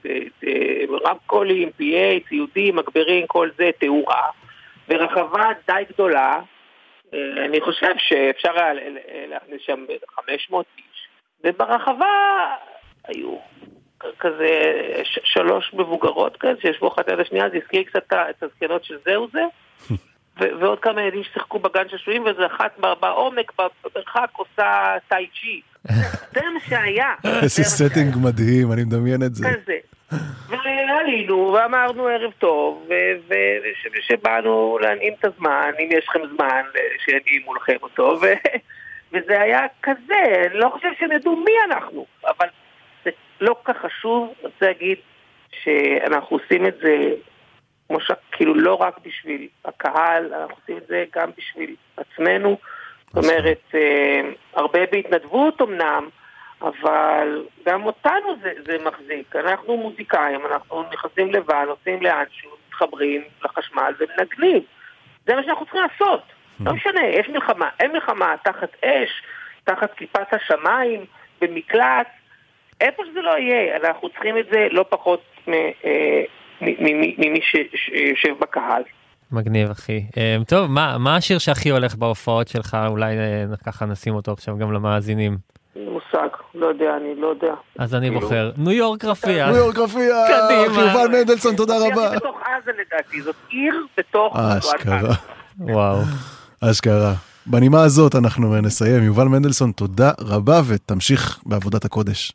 רמקולים, 1.07 1.69
PA, 1.69 2.29
ציודים, 2.29 2.77
מגברים, 2.77 3.27
כל 3.27 3.49
זה, 3.57 3.71
תאורה, 3.79 4.27
ורחבה 4.89 5.51
די 5.67 5.83
גדולה, 5.93 6.41
אה, 7.15 7.45
אני 7.45 7.61
חושב 7.61 7.93
שאפשר 7.99 8.53
היה 8.55 8.73
להכניס 9.29 9.61
שם 9.67 9.85
500 10.17 10.67
איש, 10.79 11.09
וברחבה 11.45 12.07
היו 13.05 13.37
כזה 14.19 14.49
שלוש 15.25 15.75
מבוגרות 15.75 16.37
כאלה 16.37 16.55
שישבו 16.61 16.89
אחת 16.89 17.09
ליד 17.09 17.21
השנייה, 17.21 17.51
זה 17.51 17.57
הזכיר 17.63 17.83
קצת 17.83 18.13
את 18.13 18.43
הזקנות 18.43 18.85
של 18.85 18.99
זהו 19.05 19.29
זה, 19.33 19.43
ועוד 20.61 20.79
כמה 20.81 21.03
ילדים 21.03 21.25
ששיחקו 21.25 21.59
בגן 21.59 21.89
שעשועים, 21.89 22.25
ואיזה 22.25 22.47
אחת 22.47 22.79
בעומק, 23.01 23.53
במרחק, 23.59 24.31
עושה 24.37 24.97
טאי 25.09 25.27
צ'י. 25.41 25.61
זה 26.35 26.41
מה 26.55 26.61
שהיה. 26.69 27.15
איזה 27.43 27.63
setting 27.65 28.17
מדהים, 28.23 28.73
אני 28.73 28.85
מדמיין 28.85 29.23
את 29.23 29.35
זה. 29.35 29.49
כזה. 29.49 29.77
ועלינו 30.49 31.53
ואמרנו 31.53 32.07
ערב 32.07 32.33
טוב, 32.39 32.89
ושבאנו 33.93 34.79
להנעים 34.83 35.15
את 35.21 35.25
הזמן, 35.25 35.71
אם 35.79 35.89
יש 35.91 36.09
לכם 36.09 36.21
זמן, 36.35 36.63
שינעימו 37.05 37.55
לכם 37.55 37.77
אותו, 37.83 38.19
ו- 38.23 38.59
וזה 39.13 39.41
היה 39.41 39.67
כזה, 39.83 40.47
אני 40.51 40.59
לא 40.59 40.69
חושב 40.69 40.89
שהם 40.99 41.13
ידעו 41.13 41.37
מי 41.37 41.53
אנחנו, 41.65 42.07
אבל 42.25 42.49
זה 43.05 43.11
לא 43.41 43.57
כל 43.63 43.73
כך 43.73 43.81
חשוב, 43.81 44.35
אני 44.39 44.53
רוצה 44.53 44.67
להגיד 44.67 44.99
שאנחנו 45.63 46.37
עושים 46.37 46.67
את 46.67 46.75
זה, 46.83 46.97
כמו 47.89 48.01
ש... 48.01 48.11
כאילו 48.33 48.55
לא 48.55 48.75
רק 48.75 48.99
בשביל 49.07 49.49
הקהל, 49.65 50.35
אנחנו 50.35 50.55
עושים 50.61 50.77
את 50.77 50.87
זה 50.87 51.05
גם 51.15 51.31
בשביל 51.39 51.77
עצמנו, 51.97 52.57
זאת 53.15 53.25
אומרת, 53.25 53.63
אה, 53.75 54.21
הרבה 54.55 54.81
בהתנדבות 54.93 55.63
אמנם, 55.63 56.09
אבל 56.63 57.47
גם 57.67 57.85
אותנו 57.85 58.37
זה, 58.43 58.53
זה 58.67 58.77
מחזיק. 58.85 59.37
אנחנו 59.37 59.77
מוזיקאים, 59.77 60.41
אנחנו 60.47 60.83
נכנסים 60.93 61.33
לבן, 61.33 61.65
נוסעים 61.69 62.03
לאנשהו, 62.03 62.51
מתחברים 62.69 63.23
לחשמל 63.45 63.95
ומנגנים. 63.99 64.63
זה 65.27 65.35
מה 65.35 65.43
שאנחנו 65.43 65.65
צריכים 65.65 65.83
לעשות. 65.83 66.23
לא 66.61 66.73
משנה, 66.73 67.07
יש 67.07 67.29
מלחמה, 67.29 67.69
אין 67.81 67.93
מלחמה, 67.93 68.35
תחת 68.45 68.85
אש, 68.85 69.23
תחת 69.65 69.95
כיפת 69.95 70.27
השמיים, 70.33 71.05
במקלט, 71.41 72.07
איפה 72.81 73.03
שזה 73.11 73.21
לא 73.21 73.39
יהיה, 73.39 73.77
אנחנו 73.77 74.09
צריכים 74.09 74.39
את 74.39 74.45
זה 74.53 74.67
לא 74.71 74.85
פחות 74.89 75.23
אה, 75.49 76.23
ממי 77.19 77.41
שיושב 77.43 78.39
בקהל. 78.41 78.83
מגניב 79.33 79.71
אחי. 79.71 80.05
אה, 80.17 80.37
טוב, 80.49 80.71
מה 80.71 80.99
מה 80.99 81.17
השיר 81.17 81.39
שהכי 81.39 81.71
הולך 81.71 81.95
בהופעות 81.95 82.49
שלך? 82.49 82.77
אולי 82.89 83.19
אה, 83.19 83.45
ככה 83.67 83.87
נשים 83.87 84.15
אותו 84.15 84.33
עכשיו 84.33 84.59
גם 84.59 84.73
למאזינים. 84.73 85.37
מושג, 85.77 86.29
לא 86.55 86.67
יודע, 86.67 86.97
אני 86.97 87.21
לא 87.21 87.27
יודע. 87.27 87.55
אז 87.79 87.95
אני 87.95 88.07
כאילו- 88.07 88.21
בוחר 88.21 88.51
ניו 88.57 88.73
יורק 88.73 89.05
רפיח. 89.05 89.49
ניו 89.49 89.57
יורק 89.57 89.79
רפיח, 89.79 90.17
קדימה. 90.29 90.83
יובל 90.83 91.09
מנדלסון, 91.19 91.57
תודה 91.57 91.75
רבה. 91.77 92.09
זה 92.11 92.17
בתוך 92.17 92.37
עזה 92.47 92.71
לדעתי, 92.81 93.23
זאת 93.23 93.37
עיר 93.51 93.75
בתוך 93.99 94.37
אשכרה. 94.37 95.15
וואו. 95.59 95.99
אשכרה. 96.61 97.15
בנימה 97.47 97.83
הזאת 97.83 98.15
אנחנו 98.15 98.61
נסיים. 98.61 99.03
יובל 99.03 99.25
מנדלסון, 99.25 99.73
תודה 99.73 100.11
רבה 100.21 100.61
ותמשיך 100.69 101.39
בעבודת 101.47 101.85
הקודש. 101.85 102.33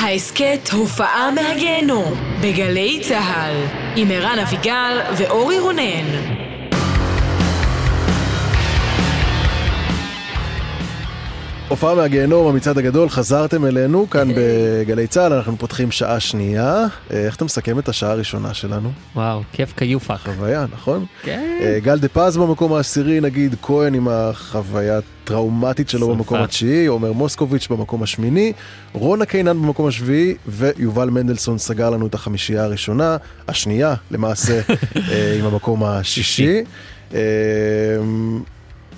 ההסכת 0.00 0.68
הופעה 0.72 1.30
מהגיהנום 1.34 2.12
בגלי 2.42 3.00
צה"ל 3.08 3.54
עם 3.96 4.08
ערן 4.10 4.38
אביגל 4.38 5.00
ואורי 5.18 5.58
רונן. 5.58 6.06
הופעה 11.70 11.94
מהגיהנום, 11.94 12.46
המצעד 12.46 12.78
הגדול, 12.78 13.08
חזרתם 13.08 13.66
אלינו 13.66 14.10
כאן 14.10 14.28
בגלי 14.36 15.06
צה"ל, 15.06 15.32
אנחנו 15.32 15.56
פותחים 15.58 15.90
שעה 15.90 16.20
שנייה. 16.20 16.86
אה, 17.12 17.26
איך 17.26 17.36
אתה 17.36 17.44
מסכם 17.44 17.78
את 17.78 17.88
השעה 17.88 18.10
הראשונה 18.10 18.54
שלנו? 18.54 18.92
וואו, 19.16 19.42
כיף 19.52 19.72
כיופח. 19.76 20.22
חוויה, 20.24 20.66
נכון? 20.72 21.06
כן. 21.22 21.58
אה, 21.60 21.78
גל 21.82 21.98
דה 21.98 22.08
פז 22.08 22.36
במקום 22.36 22.72
העשירי, 22.72 23.20
נגיד 23.20 23.54
כהן 23.62 23.94
עם 23.94 24.08
החוויה 24.08 24.98
הטראומטית 24.98 25.88
שלו 25.88 26.00
שרפה. 26.00 26.14
במקום 26.14 26.40
התשיעי, 26.40 26.86
עומר 26.86 27.12
מוסקוביץ' 27.12 27.68
במקום 27.70 28.02
השמיני, 28.02 28.52
רונה 28.92 29.24
קינן 29.24 29.62
במקום 29.62 29.86
השביעי, 29.86 30.34
ויובל 30.46 31.10
מנדלסון 31.10 31.58
סגר 31.58 31.90
לנו 31.90 32.06
את 32.06 32.14
החמישייה 32.14 32.64
הראשונה, 32.64 33.16
השנייה 33.48 33.94
למעשה, 34.10 34.60
אה, 35.10 35.36
עם 35.38 35.46
המקום 35.46 35.84
השישי. 35.84 36.64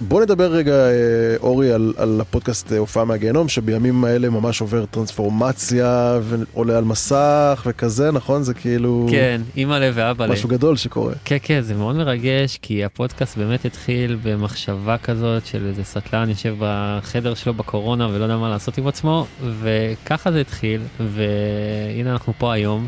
בוא 0.09 0.23
נדבר 0.23 0.53
רגע, 0.53 0.73
אה, 0.73 1.37
אורי, 1.43 1.73
על, 1.73 1.95
על 1.97 2.21
הפודקאסט 2.21 2.73
אה, 2.73 2.79
הופעה 2.79 3.05
מהגיהנום, 3.05 3.49
שבימים 3.49 4.05
האלה 4.05 4.31
ממש 4.31 4.61
עובר 4.61 4.85
טרנספורמציה 4.87 6.19
ועולה 6.23 6.79
על 6.79 6.85
מסך 6.85 7.63
וכזה, 7.67 8.11
נכון? 8.11 8.43
זה 8.43 8.55
כאילו... 8.55 9.07
כן, 9.11 9.41
אימא 9.57 9.75
לב 9.75 9.93
ואבא 9.97 10.27
לב. 10.27 10.33
משהו 10.33 10.49
גדול 10.49 10.77
שקורה. 10.77 11.13
כן, 11.25 11.37
כן, 11.43 11.61
זה 11.61 11.75
מאוד 11.75 11.97
מרגש, 11.97 12.59
כי 12.63 12.85
הפודקאסט 12.85 13.39
באמת 13.39 13.65
התחיל 13.65 14.19
במחשבה 14.23 14.99
כזאת 14.99 15.47
של 15.47 15.67
איזה 15.67 15.85
סטלן 15.85 16.29
יושב 16.29 16.55
בחדר 16.59 17.35
שלו 17.35 17.55
בקורונה 17.55 18.09
ולא 18.09 18.25
יודע 18.25 18.37
מה 18.37 18.51
לעשות 18.51 18.79
עם 18.79 18.87
עצמו, 18.87 19.27
וככה 19.61 20.33
זה 20.33 20.41
התחיל, 20.41 20.81
והנה 21.01 22.13
אנחנו 22.13 22.33
פה 22.39 22.53
היום. 22.53 22.87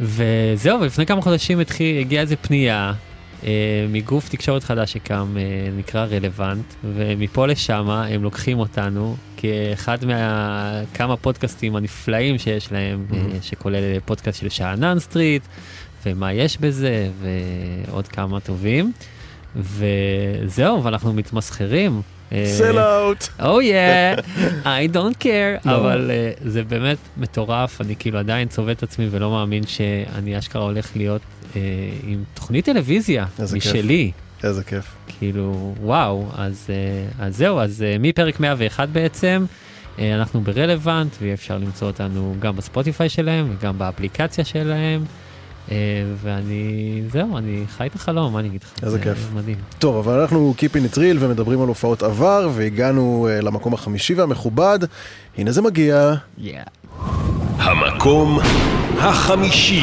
וזהו, 0.00 0.80
ולפני 0.80 1.06
כמה 1.06 1.22
חודשים 1.22 1.60
התחיל, 1.60 2.00
הגיעה 2.00 2.22
איזה 2.22 2.36
פנייה 2.36 2.92
מגוף 3.88 4.28
תקשורת 4.28 4.64
חדש 4.64 4.92
שקם, 4.92 5.36
אה, 5.36 5.70
נקרא 5.76 6.04
רלוונט, 6.04 6.64
ומפה 6.84 7.46
לשם 7.46 7.90
הם 7.90 8.22
לוקחים 8.22 8.58
אותנו 8.58 9.16
כאחד 9.36 10.04
מהכמה 10.04 11.16
פודקאסטים 11.16 11.76
הנפלאים 11.76 12.38
שיש 12.38 12.72
להם, 12.72 13.06
אה, 13.14 13.18
שכולל 13.42 14.00
פודקאסט 14.04 14.40
של 14.40 14.48
שאנן 14.48 14.98
סטריט, 14.98 15.42
ומה 16.06 16.32
יש 16.32 16.58
בזה, 16.58 17.08
ועוד 17.20 18.08
כמה 18.08 18.40
טובים. 18.40 18.92
וזהו, 19.56 20.84
ואנחנו 20.84 21.12
מתמסחרים. 21.12 22.02
Sell 22.30 22.74
out. 22.74 23.42
או 23.42 23.60
יא, 23.60 24.14
I 24.64 24.94
don't 24.94 25.22
care, 25.22 25.66
לא. 25.68 25.76
אבל 25.76 26.10
אה, 26.10 26.32
זה 26.44 26.62
באמת 26.62 26.98
מטורף, 27.16 27.80
אני 27.80 27.96
כאילו 27.98 28.18
עדיין 28.18 28.48
צובט 28.48 28.78
את 28.78 28.82
עצמי 28.82 29.08
ולא 29.10 29.30
מאמין 29.30 29.66
שאני 29.66 30.38
אשכרה 30.38 30.62
הולך 30.62 30.96
להיות 30.96 31.22
אה, 31.22 31.39
עם 32.06 32.24
תוכנית 32.34 32.64
טלוויזיה 32.64 33.26
איזה 33.38 33.60
כיף. 33.60 33.72
משלי. 33.72 34.12
איזה 34.44 34.64
כיף. 34.64 34.84
כאילו, 35.18 35.74
וואו, 35.80 36.26
אז, 36.34 36.66
אה, 36.70 37.26
אז 37.26 37.36
זהו, 37.36 37.60
אז 37.60 37.82
אה, 37.82 37.96
מפרק 38.00 38.40
101 38.40 38.88
בעצם, 38.88 39.44
אה, 39.98 40.14
אנחנו 40.14 40.40
ברלוונט, 40.40 41.16
ואפשר 41.22 41.58
למצוא 41.58 41.88
אותנו 41.88 42.34
גם 42.38 42.56
בספוטיפיי 42.56 43.08
שלהם 43.08 43.56
וגם 43.58 43.78
באפליקציה 43.78 44.44
שלהם. 44.44 45.04
אה, 45.70 45.76
ואני, 46.22 47.02
זהו, 47.12 47.38
אני 47.38 47.64
חי 47.68 47.86
את 47.86 47.94
החלום, 47.94 48.32
מה 48.32 48.40
אני 48.40 48.48
אגיד 48.48 48.62
לך? 48.62 48.72
איזה 48.82 48.96
זה 48.96 49.02
כיף. 49.02 49.28
מדהים. 49.34 49.56
טוב, 49.78 49.96
אבל 49.96 50.20
אנחנו 50.20 50.54
keeping 50.58 50.94
it 50.94 50.96
real 50.96 51.16
ומדברים 51.18 51.62
על 51.62 51.68
הופעות 51.68 52.02
עבר, 52.02 52.48
והגענו 52.54 53.28
uh, 53.28 53.44
למקום 53.44 53.74
החמישי 53.74 54.14
והמכובד. 54.14 54.78
הנה 55.38 55.52
זה 55.52 55.62
מגיע. 55.62 56.14
Yeah. 56.38 56.42
המקום 57.58 58.38
החמישי. 58.98 59.82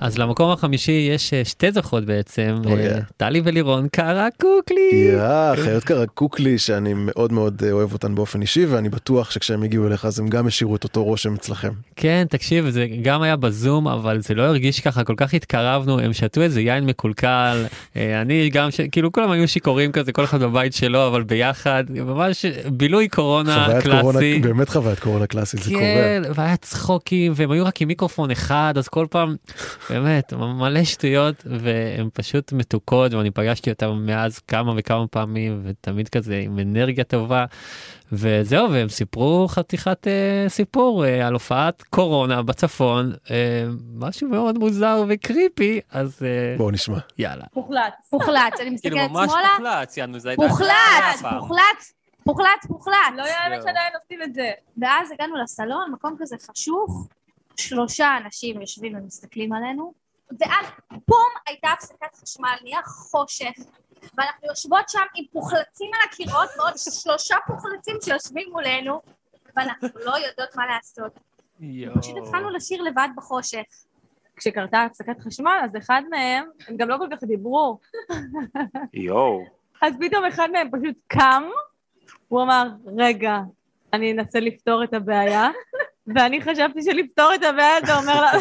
אז 0.00 0.18
למקום 0.18 0.50
החמישי 0.50 1.08
יש 1.14 1.32
אה, 1.32 1.44
שתי 1.44 1.72
זוכות 1.72 2.04
בעצם, 2.04 2.56
אה, 2.66 2.72
yeah. 2.72 3.02
טלי 3.16 3.40
ולירון 3.44 3.88
קרקוקלי. 3.88 4.90
יא, 4.92 5.64
חיות 5.64 5.84
קרקוקלי 5.84 6.58
שאני 6.58 6.94
מאוד 6.96 7.32
מאוד 7.32 7.62
אה, 7.66 7.72
אוהב 7.72 7.92
אותן 7.92 8.14
באופן 8.14 8.42
אישי, 8.42 8.66
ואני 8.66 8.88
בטוח 8.88 9.30
שכשהם 9.30 9.62
הגיעו 9.62 9.86
אליך 9.86 10.04
אז 10.04 10.18
הם 10.18 10.28
גם 10.28 10.46
השאירו 10.46 10.76
את 10.76 10.84
אותו 10.84 11.04
רושם 11.04 11.34
אצלכם. 11.34 11.72
כן, 11.96 12.26
תקשיב, 12.30 12.68
זה 12.68 12.86
גם 13.02 13.22
היה 13.22 13.36
בזום, 13.36 13.88
אבל 13.88 14.20
זה 14.20 14.34
לא 14.34 14.42
הרגיש 14.42 14.80
ככה, 14.80 15.04
כל 15.04 15.14
כך 15.16 15.34
התקרבנו, 15.34 16.00
הם 16.00 16.12
שתו 16.12 16.42
איזה 16.42 16.60
יין 16.60 16.86
מקולקל, 16.86 17.64
אני 17.96 18.50
גם, 18.52 18.70
ש... 18.70 18.80
כאילו 18.92 19.12
כולם 19.12 19.30
היו 19.30 19.48
שיכורים 19.48 19.92
כזה, 19.92 20.12
כל 20.12 20.24
אחד 20.24 20.40
בבית 20.40 20.74
שלו, 20.74 21.06
אבל 21.06 21.22
ביחד, 21.22 21.84
ממש 21.88 22.44
בילוי 22.72 23.08
קורונה 23.08 23.68
קלאסי. 23.82 24.38
באמת 24.38 24.68
חוויית 24.68 24.98
קורונה 24.98 25.26
קלאסית, 25.26 25.62
זה 25.62 25.70
קורה. 25.70 25.82
כן, 25.82 26.22
והיה 26.34 26.56
צחוקים, 26.56 27.32
והם 27.36 27.50
היו 27.50 27.64
רק 27.66 27.82
עם 27.82 27.88
מיקרופון 27.88 28.30
אחד, 28.30 28.74
אז 28.76 28.88
כל 28.88 29.06
פעם, 29.10 29.36
באמת, 30.00 30.32
מלא 30.32 30.84
שטויות, 30.84 31.34
והן 31.46 32.08
פשוט 32.12 32.52
מתוקות, 32.52 33.14
ואני 33.14 33.30
פגשתי 33.30 33.70
אותם 33.70 34.06
מאז 34.06 34.38
כמה 34.38 34.72
וכמה 34.76 35.06
פעמים, 35.06 35.62
ותמיד 35.64 36.08
כזה 36.08 36.40
עם 36.44 36.58
אנרגיה 36.58 37.04
טובה, 37.04 37.44
וזהו, 38.12 38.70
והם 38.70 38.88
סיפרו 38.88 39.48
חתיכת 39.48 40.06
אה, 40.06 40.44
סיפור 40.48 41.04
אה, 41.04 41.26
על 41.26 41.32
הופעת 41.32 41.82
קורונה 41.82 42.42
בצפון, 42.42 43.12
אה, 43.30 43.64
משהו 43.94 44.28
מאוד 44.28 44.58
מוזר 44.58 45.04
וקריפי, 45.08 45.80
אז 45.90 46.22
אה, 46.22 46.56
בואו 46.56 46.70
נשמע. 46.70 46.98
יאללה. 47.18 47.44
מוחלט. 47.56 47.94
מוחלט, 48.12 48.60
אני 48.60 48.70
מסתכלת 48.70 48.92
כאילו 48.92 49.08
ממש 49.08 49.30
שמאלה. 49.30 49.48
מוחלט, 49.58 49.96
יענו, 49.96 50.18
זה 50.18 50.28
הייתה... 50.28 50.46
מוחלט, 50.46 50.70
פעם. 51.22 51.38
מוחלט, 51.38 51.84
מוחלט, 52.26 52.70
מוחלט. 52.70 52.94
לא 53.16 53.22
יאמן 53.22 53.62
שעדיין 53.62 53.92
עושים 54.02 54.22
את 54.22 54.34
זה. 54.34 54.50
ואז 54.78 55.10
הגענו 55.12 55.36
לסלון, 55.42 55.92
מקום 55.92 56.16
כזה 56.18 56.36
חשוך, 56.50 57.08
שלושה 57.60 58.16
אנשים 58.24 58.60
יושבים 58.60 58.96
ומסתכלים 58.96 59.52
עלינו, 59.52 59.94
ואז 60.40 60.66
בום, 60.90 61.28
הייתה 61.46 61.68
הפסקת 61.68 62.16
חשמל, 62.16 62.56
נהיה 62.62 62.82
חושך, 62.82 63.52
ואנחנו 64.18 64.48
יושבות 64.48 64.88
שם 64.88 65.02
עם 65.14 65.24
פוחלצים 65.32 65.90
על 65.94 66.00
הקירות, 66.08 66.48
ועוד 66.58 66.72
שלושה 66.76 67.36
פוחלצים 67.46 67.96
שיושבים 68.04 68.48
מולנו, 68.52 69.00
ואנחנו 69.56 69.88
לא 69.94 70.16
יודעות 70.16 70.56
מה 70.56 70.66
לעשות. 70.66 71.20
פשוט 72.00 72.16
התחלנו 72.22 72.50
לשיר 72.50 72.82
לבד 72.82 73.08
בחושך. 73.16 73.64
כשקרתה 74.36 74.82
הפסקת 74.82 75.20
חשמל, 75.20 75.58
אז 75.64 75.76
אחד 75.76 76.02
מהם, 76.10 76.44
הם 76.68 76.76
גם 76.76 76.88
לא 76.88 76.96
כל 76.98 77.06
כך 77.10 77.24
דיברו, 77.24 77.78
יואו. 78.94 79.44
אז 79.82 79.94
פתאום 80.00 80.24
אחד 80.24 80.48
מהם 80.52 80.70
פשוט 80.70 80.96
קם, 81.06 81.42
הוא 82.28 82.42
אמר, 82.42 82.68
רגע, 82.98 83.38
אני 83.92 84.12
אנסה 84.12 84.40
לפתור 84.40 84.84
את 84.84 84.94
הבעיה, 84.94 85.48
ואני 86.14 86.42
חשבתי 86.42 86.82
שלפתור 86.82 87.34
את 87.34 87.42
הבעיה 87.42 87.86
זה 87.86 87.96
אומר 87.96 88.20
לה... 88.20 88.32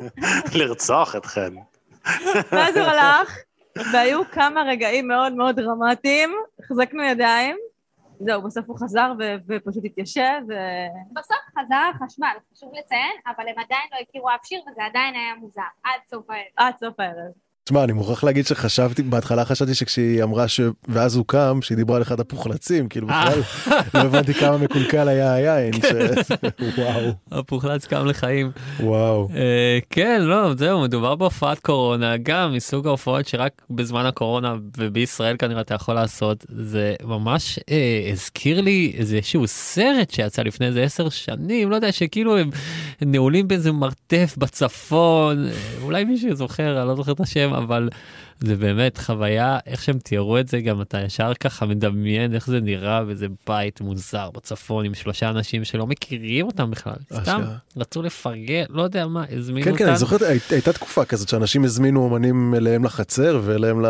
לרצוח 0.58 1.16
אתכם. 1.16 1.54
ואז 2.52 2.76
הוא 2.76 2.86
הלך, 2.86 3.38
והיו 3.92 4.30
כמה 4.32 4.62
רגעים 4.62 5.08
מאוד 5.08 5.32
מאוד 5.32 5.56
דרמטיים, 5.56 6.34
החזקנו 6.60 7.02
ידיים, 7.02 7.56
זהו, 8.20 8.42
בסוף 8.42 8.68
הוא 8.68 8.78
חזר 8.78 9.12
ו- 9.18 9.34
ופשוט 9.48 9.84
התיישב, 9.84 10.40
ו... 10.48 10.52
בסוף 11.12 11.36
חזר 11.58 11.90
החשמל, 11.94 12.36
חשוב 12.54 12.72
לציין, 12.74 13.16
אבל 13.26 13.48
הם 13.48 13.58
עדיין 13.58 13.88
לא 13.92 13.98
הכירו 14.02 14.30
אף 14.30 14.40
שיר, 14.44 14.60
וזה 14.70 14.84
עדיין 14.84 15.14
היה 15.14 15.34
מוזר, 15.34 15.62
עד 15.84 16.00
סוף 16.10 16.30
הערב. 16.30 16.46
עד 16.56 16.74
סוף 16.76 17.00
הערב. 17.00 17.32
תשמע, 17.64 17.84
אני 17.84 17.92
מוכרח 17.92 18.24
להגיד 18.24 18.46
שחשבתי, 18.46 19.02
בהתחלה 19.02 19.44
חשבתי 19.44 19.74
שכשהיא 19.74 20.22
אמרה 20.22 20.48
ש... 20.48 20.60
ואז 20.88 21.16
הוא 21.16 21.24
קם, 21.26 21.58
שהיא 21.62 21.76
דיברה 21.76 21.96
על 21.96 22.02
אחד 22.02 22.20
הפוחלצים, 22.20 22.88
כאילו 22.88 23.06
בכלל 23.06 23.40
לא 23.94 24.00
הבנתי 24.00 24.34
כמה 24.34 24.56
מקולקל 24.58 25.08
היה 25.08 25.32
היין, 25.32 25.72
ש... 25.72 25.84
וואו. 26.78 27.12
הפוחלץ 27.32 27.86
קם 27.86 28.06
לחיים. 28.06 28.50
וואו. 28.80 29.28
אה, 29.36 29.78
כן, 29.90 30.22
לא, 30.22 30.54
זהו, 30.54 30.82
מדובר 30.82 31.14
בהופעת 31.14 31.58
קורונה, 31.58 32.16
גם 32.16 32.52
מסוג 32.52 32.86
ההופעות 32.86 33.26
שרק 33.26 33.62
בזמן 33.70 34.06
הקורונה 34.06 34.54
ובישראל 34.78 35.36
כנראה 35.36 35.60
אתה 35.60 35.74
יכול 35.74 35.94
לעשות, 35.94 36.44
זה 36.48 36.94
ממש 37.04 37.58
אה, 37.70 38.10
הזכיר 38.12 38.60
לי 38.60 38.92
איזשהו 38.98 39.46
סרט 39.46 40.10
שיצא 40.10 40.42
לפני 40.42 40.66
איזה 40.66 40.82
עשר 40.82 41.08
שנים, 41.08 41.70
לא 41.70 41.76
יודע, 41.76 41.92
שכאילו 41.92 42.38
הם 42.38 42.50
נעולים 43.02 43.48
באיזה 43.48 43.72
מרתף 43.72 44.34
בצפון, 44.38 45.46
אה, 45.46 45.52
אולי 45.82 46.04
מישהו 46.04 46.34
זוכר, 46.34 46.80
אני 46.80 46.88
לא 46.88 46.96
זוכר 46.96 47.12
את 47.12 47.20
השם, 47.20 47.53
אבל 47.54 47.88
זה 48.40 48.56
באמת 48.56 48.98
חוויה, 48.98 49.58
איך 49.66 49.82
שהם 49.82 49.98
תיארו 49.98 50.38
את 50.38 50.48
זה, 50.48 50.60
גם 50.60 50.80
אתה 50.82 51.00
ישר 51.00 51.32
ככה 51.40 51.66
מדמיין 51.66 52.34
איך 52.34 52.46
זה 52.46 52.60
נראה 52.60 53.04
באיזה 53.04 53.26
בית 53.46 53.80
מוזר 53.80 54.30
בצפון 54.34 54.84
עם 54.84 54.94
שלושה 54.94 55.28
אנשים 55.30 55.64
שלא 55.64 55.86
מכירים 55.86 56.46
אותם 56.46 56.70
בכלל, 56.70 56.92
סתם 57.12 57.20
אשכרה. 57.20 57.56
רצו 57.76 58.02
לפרגן, 58.02 58.64
לא 58.70 58.82
יודע 58.82 59.06
מה, 59.06 59.24
הזמינו 59.36 59.64
כן, 59.64 59.70
אותם. 59.70 59.78
כן, 59.84 59.88
אני 59.88 59.96
זוכר, 59.98 60.16
הי- 60.26 60.38
הייתה 60.50 60.72
תקופה 60.72 61.04
כזאת 61.04 61.28
שאנשים 61.28 61.64
הזמינו 61.64 62.00
אומנים 62.04 62.54
אליהם 62.54 62.84
לחצר 62.84 63.40
ואליהם 63.44 63.86
ל... 63.86 63.88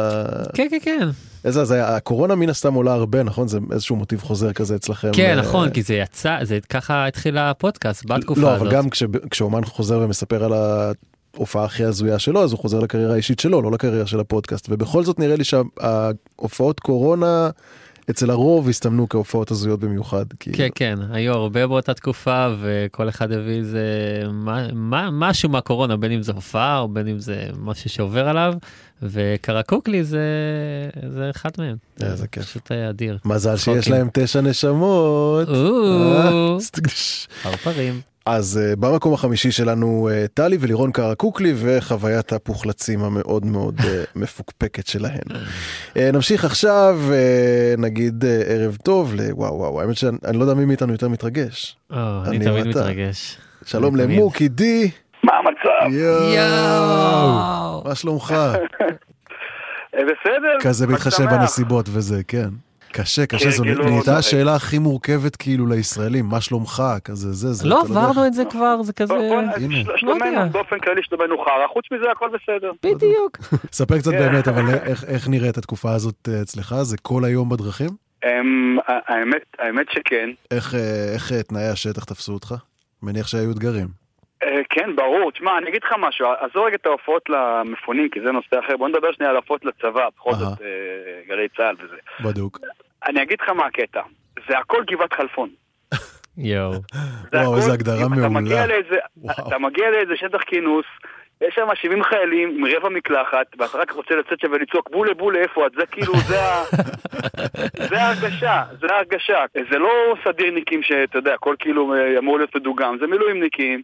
כן, 0.54 0.66
כן, 0.70 0.78
כן. 0.82 1.08
איזה, 1.44 1.60
אז 1.60 1.74
הקורונה 1.78 2.34
מן 2.34 2.48
הסתם 2.48 2.74
עולה 2.74 2.92
הרבה, 2.92 3.22
נכון? 3.22 3.48
זה 3.48 3.58
איזשהו 3.72 3.96
מוטיב 3.96 4.20
חוזר 4.22 4.52
כזה 4.52 4.74
אצלכם. 4.76 5.10
כן, 5.12 5.30
אה, 5.38 5.42
נכון, 5.42 5.70
כי 5.70 5.82
זה 5.82 5.94
יצא, 5.94 6.38
זה 6.42 6.58
ככה 6.68 7.06
התחיל 7.06 7.38
הפודקאסט 7.38 8.04
בתקופה 8.06 8.40
לא, 8.40 8.50
הזאת. 8.50 8.60
אבל 8.66 8.76
גם 8.76 8.90
כש- 8.90 9.02
כשאומן 9.30 9.64
חוזר 9.64 9.98
ומספר 9.98 10.44
על 10.44 10.52
ההופעה 11.36 11.64
הכי 11.64 11.84
הזויה 11.84 12.18
שלו, 12.18 12.44
אז 12.44 12.52
הוא 12.52 12.60
חוזר 12.60 12.80
לקריירה 12.80 13.12
האישית 13.12 13.40
שלו, 13.40 13.62
לא 13.62 13.72
לקריירה 13.72 14.06
של 14.06 14.20
הפודקאסט. 14.20 14.66
ובכל 14.70 15.04
זאת 15.04 15.18
נראה 15.18 15.36
לי 15.36 15.44
שההופעות 15.44 16.80
קורונה 16.80 17.50
אצל 18.10 18.30
הרוב 18.30 18.68
הסתמנו 18.68 19.08
כהופעות 19.08 19.50
הזויות 19.50 19.80
במיוחד. 19.80 20.24
כי... 20.40 20.52
כן, 20.52 20.68
כן, 20.74 20.98
היו 21.10 21.32
הרבה 21.32 21.66
באותה 21.66 21.94
תקופה, 21.94 22.48
וכל 22.60 23.08
אחד 23.08 23.32
הביא 23.32 23.58
איזה 23.58 23.84
מה, 24.32 24.66
מה, 24.72 25.08
משהו 25.12 25.48
מהקורונה, 25.48 25.96
בין 25.96 26.12
אם 26.12 26.22
זה 26.22 26.32
הופעה 26.32 26.78
או 26.78 26.88
בין 26.88 27.08
אם 27.08 27.18
זה 27.18 27.46
משהו 27.58 27.90
שעובר 27.90 28.28
עליו, 28.28 28.54
וקרקוקלי 29.02 30.04
זה, 30.04 30.26
זה 31.08 31.30
אחד 31.30 31.50
מהם. 31.58 31.76
איזה 32.00 32.26
כיף. 32.26 32.44
פשוט 32.44 32.70
היה 32.70 32.90
אדיר. 32.90 33.18
מזל 33.24 33.56
שיש. 33.56 33.88
להם 33.88 34.08
תשע 34.12 34.40
נשמות. 34.40 35.48
אה. 35.48 36.56
פרפרים. 37.42 38.13
אז 38.26 38.60
uh, 38.62 38.76
במקום 38.76 39.14
החמישי 39.14 39.50
שלנו 39.52 40.08
uh, 40.10 40.28
טלי 40.34 40.56
ולירון 40.60 40.92
קרקוקלי 40.92 41.52
וחוויית 41.56 42.32
הפוחלצים 42.32 43.04
המאוד 43.04 43.46
מאוד 43.46 43.80
uh, 43.80 43.84
מפוקפקת 44.20 44.86
שלהן. 44.86 45.20
uh, 45.30 45.98
נמשיך 46.12 46.44
עכשיו, 46.44 46.98
uh, 47.10 47.80
נגיד 47.80 48.24
uh, 48.24 48.26
ערב 48.50 48.76
טוב, 48.84 49.14
לוואו 49.14 49.58
וואו, 49.58 49.80
האמת 49.80 49.96
שאני 49.96 50.18
אני 50.24 50.38
לא 50.38 50.42
יודע 50.42 50.54
מי 50.54 50.64
מאיתנו 50.64 50.92
יותר 50.92 51.08
מתרגש. 51.08 51.76
או, 51.90 51.96
אני 51.96 52.36
אני 52.36 52.44
תמיד 52.44 52.66
ואתה. 52.66 52.80
מתרגש. 52.80 53.38
שלום. 53.64 53.96
למוקי 53.96 54.48
די. 54.48 54.90
מה 55.22 55.32
המצב? 55.32 55.94
יואו, 55.94 57.82
מה 57.84 57.94
שלומך? 57.94 58.34
בסדר. 59.94 60.58
כזה 60.60 60.86
בהתחשב. 60.86 61.24
בנסיבות 61.24 61.86
וזה, 61.92 62.22
כן. 62.28 62.48
קשה, 62.94 63.26
קשה, 63.26 63.44
כן, 63.44 63.50
זו 63.50 63.62
כאילו, 63.62 63.84
נהייתה 63.84 64.12
לא- 64.12 64.16
השאלה 64.16 64.54
הכי 64.54 64.78
מורכבת 64.78 65.36
כאילו 65.36 65.66
לישראלים, 65.66 66.26
מה 66.26 66.40
שלומך, 66.40 66.82
כזה 67.04 67.32
זה, 67.32 67.52
זה. 67.52 67.68
לא 67.68 67.80
עברנו 67.80 68.26
את 68.26 68.34
זה 68.34 68.42
כבר, 68.50 68.82
זה 68.82 68.92
כזה... 68.92 69.14
הנה. 69.56 69.82
לא 69.86 69.96
שלומנו, 69.96 70.26
יודע. 70.26 70.44
באופן 70.44 70.78
כללי 70.78 71.00
שלומנו 71.02 71.38
חרא, 71.44 71.66
חוץ 71.72 71.84
מזה 71.92 72.04
הכל 72.12 72.28
בסדר. 72.28 72.72
בדיוק. 72.94 73.38
ספר 73.72 73.98
קצת 73.98 74.10
כן. 74.10 74.18
באמת, 74.18 74.48
אבל 74.48 74.64
איך- 74.90 75.04
איך 75.04 75.28
נראית 75.28 75.58
התקופה 75.58 75.92
הזאת 75.92 76.28
אה, 76.28 76.42
אצלך? 76.42 76.74
זה 76.82 76.96
כל 77.02 77.24
היום 77.24 77.48
בדרכים? 77.48 77.90
אמ, 78.24 78.78
האמת, 78.86 79.42
האמת 79.58 79.86
שכן. 79.90 80.30
איך, 80.50 80.74
אה, 80.74 80.80
איך 81.14 81.32
אה, 81.32 81.42
תנאי 81.42 81.68
השטח 81.68 82.04
תפסו 82.04 82.32
אותך? 82.32 82.54
מניח 83.02 83.26
שהיו 83.26 83.50
אתגרים. 83.50 84.03
אה, 84.44 84.60
כן, 84.70 84.96
ברור. 84.96 85.30
תשמע, 85.30 85.58
אני 85.58 85.68
אגיד 85.68 85.82
לך 85.84 85.92
משהו, 85.98 86.26
עזוב 86.40 86.64
רגע 86.66 86.76
את 86.76 86.86
ההופעות 86.86 87.22
למפונים, 87.28 88.08
כי 88.10 88.20
זה 88.20 88.32
נושא 88.32 88.58
אחר. 88.66 88.76
בוא 88.76 88.88
נדבר 88.88 89.12
שנייה 89.12 89.30
על 89.30 89.36
ההופעות 89.36 89.64
לצבא, 89.64 90.08
בכל. 90.16 90.34
זאת 90.34 90.62
אה, 90.62 90.66
גלי 91.28 91.48
צה"ל 91.56 91.74
וזה. 91.84 91.96
בדוק. 92.20 92.60
אני 93.06 93.22
אגיד 93.22 93.38
לך 93.40 93.48
מה 93.48 93.66
הקטע. 93.66 94.00
זה 94.48 94.58
הכל 94.58 94.84
גבעת 94.86 95.12
חלפון. 95.12 95.48
יואו. 96.38 96.72
זה 97.32 97.38
וואו, 97.38 97.56
איזה 97.56 97.72
הגדרה 97.72 97.96
אתה 97.96 98.28
מעולה. 98.28 98.64
אתה 99.48 99.58
מגיע 99.58 99.90
לאיזה 99.90 100.16
שטח 100.16 100.42
כינוס, 100.46 100.86
יש 101.40 101.54
שם 101.54 101.68
70 101.74 102.02
חיילים 102.04 102.48
עם 102.58 102.64
רבע 102.76 102.88
מקלחת, 102.88 103.46
ואתה 103.58 103.78
רק 103.78 103.90
רוצה 103.92 104.14
לצאת 104.14 104.40
שם 104.40 104.52
ולצעוק 104.52 104.90
בולה 104.90 105.14
בולה 105.14 105.38
איפה 105.38 105.66
את, 105.66 105.72
זה 105.72 105.86
כאילו, 105.86 106.16
זה 106.16 106.42
ה... 106.42 106.64
זה 107.90 108.02
ההרגשה, 108.02 108.62
זה 108.80 108.86
ההרגשה. 108.94 109.44
זה 109.70 109.78
לא 109.78 110.14
סדירניקים 110.24 110.82
שאתה 110.82 111.18
יודע, 111.18 111.34
הכל 111.34 111.54
כאילו 111.58 111.94
אה, 111.94 112.18
אמור 112.18 112.38
להיות 112.38 112.56
מדוגם, 112.56 112.96
זה 113.00 113.06
מילואימניקים 113.06 113.82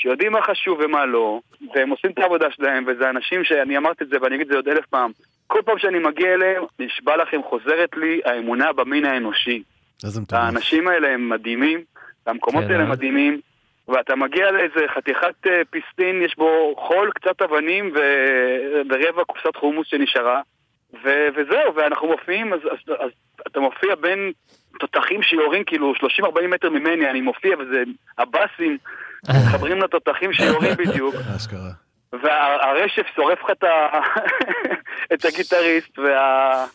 שיודעים 0.00 0.32
מה 0.32 0.42
חשוב 0.42 0.80
ומה 0.84 1.06
לא, 1.06 1.40
והם 1.74 1.90
עושים 1.90 2.10
את 2.10 2.18
העבודה 2.18 2.46
שלהם, 2.50 2.84
וזה 2.86 3.10
אנשים 3.10 3.44
שאני 3.44 3.76
אמרתי 3.76 4.04
את 4.04 4.08
זה 4.08 4.16
ואני 4.22 4.34
אגיד 4.34 4.46
את 4.46 4.52
זה 4.52 4.56
עוד 4.56 4.68
אלף 4.68 4.86
פעם. 4.86 5.10
כל 5.46 5.60
פעם 5.64 5.78
שאני 5.78 5.98
מגיע 5.98 6.34
אליהם, 6.34 6.64
נשבע 6.78 7.16
לכם, 7.16 7.40
חוזרת 7.42 7.96
לי 7.96 8.20
האמונה 8.24 8.72
במין 8.72 9.04
האנושי. 9.04 9.62
האנשים 10.32 10.88
האלה 10.88 11.08
הם 11.08 11.28
מדהימים, 11.28 11.80
המקומות 12.26 12.64
כן, 12.64 12.70
האלה 12.70 12.84
אה? 12.84 12.88
מדהימים, 12.88 13.40
ואתה 13.88 14.16
מגיע 14.16 14.50
לאיזה 14.50 14.88
חתיכת 14.94 15.46
אה, 15.46 15.62
פיסטין, 15.70 16.22
יש 16.22 16.36
בו 16.36 16.74
חול, 16.78 17.10
קצת 17.14 17.42
אבנים 17.42 17.92
ורבע 18.90 19.24
קופסת 19.26 19.56
חומוס 19.56 19.86
שנשארה, 19.86 20.40
ו- 21.04 21.28
וזהו, 21.34 21.74
ואנחנו 21.74 22.08
מופיעים, 22.08 22.52
אז, 22.52 22.60
אז, 22.60 22.94
אז 22.98 23.10
אתה 23.46 23.60
מופיע 23.60 23.94
בין 23.94 24.32
תותחים 24.80 25.22
שיורים 25.22 25.64
כאילו 25.64 25.92
30-40 25.94 26.46
מטר 26.48 26.70
ממני, 26.70 27.10
אני 27.10 27.20
מופיע 27.20 27.56
וזה 27.58 27.82
הבאסים, 28.18 28.78
מתחברים 29.28 29.78
לתותחים 29.78 30.32
שיורים 30.32 30.74
בדיוק. 30.76 31.14
אשכרה. 31.36 31.70
והרשף 32.12 33.06
שורף 33.16 33.38
לך 33.44 33.50
את 35.14 35.24
הגיטריסט, 35.24 35.98
וה... 35.98 36.66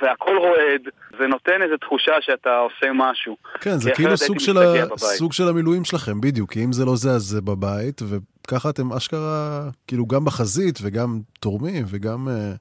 והכל 0.00 0.36
רועד, 0.36 0.82
זה 1.18 1.26
נותן 1.26 1.62
איזו 1.62 1.76
תחושה 1.76 2.12
שאתה 2.20 2.56
עושה 2.56 2.86
משהו. 2.94 3.36
כן, 3.60 3.76
זה 3.76 3.90
כאילו 3.94 4.16
סוג 4.16 4.38
של, 4.38 4.58
ה... 4.58 4.96
סוג 4.96 5.32
של 5.32 5.48
המילואים 5.48 5.84
שלכם, 5.84 6.20
בדיוק, 6.20 6.52
כי 6.52 6.64
אם 6.64 6.72
זה 6.72 6.84
לא 6.84 6.96
זה, 6.96 7.10
אז 7.10 7.22
זה 7.22 7.40
בבית, 7.40 8.00
וככה 8.02 8.70
אתם 8.70 8.92
אשכרה, 8.92 9.62
כאילו 9.86 10.06
גם 10.06 10.24
בחזית 10.24 10.78
וגם 10.82 11.20
תורמים 11.40 11.84
וגם... 11.90 12.28
אה, 12.28 12.52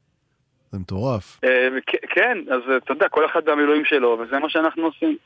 זה 0.72 0.80
מטורף. 0.80 1.40
אה, 1.44 1.68
כן, 2.16 2.38
אז 2.52 2.62
אתה 2.78 2.94
יודע, 2.94 3.10
כל 3.10 3.26
אחד 3.26 3.42
והמילואים 3.46 3.86
שלו, 3.86 4.20
וזה 4.20 4.40
מה 4.40 4.50
שאנחנו 4.50 4.84
עושים. 4.84 5.18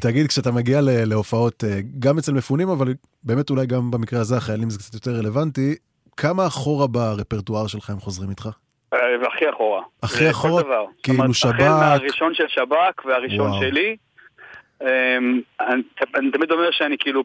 תגיד, 0.00 0.26
כשאתה 0.26 0.52
מגיע 0.52 0.80
ל- 0.80 1.04
להופעות, 1.04 1.64
אה, 1.64 1.80
גם 1.98 2.18
אצל 2.18 2.32
מפונים, 2.32 2.68
אבל 2.68 2.94
באמת 3.24 3.50
אולי 3.50 3.66
גם 3.66 3.90
במקרה 3.90 4.20
הזה 4.20 4.36
החיילים 4.36 4.70
זה 4.70 4.78
קצת 4.78 4.94
יותר 4.94 5.10
רלוונטי, 5.10 5.74
כמה 6.16 6.46
אחורה 6.46 6.86
ברפרטואר 6.86 7.66
שלך 7.66 7.90
הם 7.90 8.00
חוזרים 8.00 8.30
איתך? 8.30 8.48
אה, 8.94 8.98
והכי 9.22 9.50
אחורה. 9.50 9.82
הכי 10.02 10.24
לכל 10.24 10.30
אחורה? 10.30 10.62
כאילו 11.02 11.34
שב"כ? 11.34 11.54
החל 11.54 11.68
מהראשון 11.68 12.34
של 12.34 12.48
שב"כ 12.48 13.04
והראשון 13.04 13.50
וואו. 13.50 13.60
שלי. 13.60 13.96
אמ, 14.82 15.40
אני 15.60 15.82
אני 16.14 16.30
תמיד 16.30 16.50
אומר 16.50 16.70
שאני 16.70 16.98
כאילו, 16.98 17.22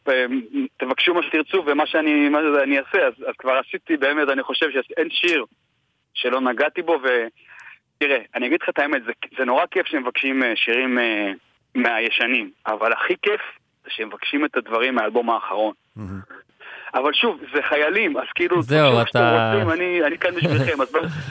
תבקשו 0.78 1.14
מה 1.14 1.24
שתרצו 1.24 1.64
ומה 1.66 1.88
שאני 1.88 2.30
מה 2.30 2.40
אני 2.64 2.80
אעשה, 2.80 3.08
אז, 3.08 3.14
אז 3.28 3.34
כבר 3.38 3.52
עשיתי 3.68 3.98
באמת, 3.98 4.30
אני 4.30 4.44
חושב 4.44 4.66
שאין 4.72 5.08
שיר 5.10 5.46
שלא 6.14 6.42
נגעתי 6.42 6.82
בו, 6.82 7.00
ותראה, 7.04 8.18
אני 8.36 8.48
אגיד 8.48 8.60
לך 8.62 8.70
את 8.70 8.80
האמת, 8.80 9.04
זה, 9.06 9.12
זה 9.38 9.46
נורא 9.46 9.66
כיף 9.72 9.88
שמבקשים 9.88 10.44
אה, 10.44 10.54
שירים 10.56 11.00
אה, 11.00 11.32
מהישנים, 11.78 12.52
אבל 12.68 12.94
הכי 12.94 13.14
כיף 13.22 13.42
זה 13.84 13.90
שמבקשים 13.90 14.46
את 14.46 14.58
הדברים 14.58 14.96
מהאלבום 14.96 15.30
האחרון. 15.30 15.74
אבל 16.94 17.14
שוב, 17.14 17.38
זה 17.54 17.60
חיילים, 17.70 18.18
אז 18.18 18.24
כאילו, 18.36 18.62
זהו, 18.62 19.02
אתה- 19.02 19.54
רוצים, 19.54 19.72
אני, 19.72 20.02
אני 20.08 20.18
כאן 20.18 20.32
בשבילכם, 20.36 20.82
אז, 20.82 20.88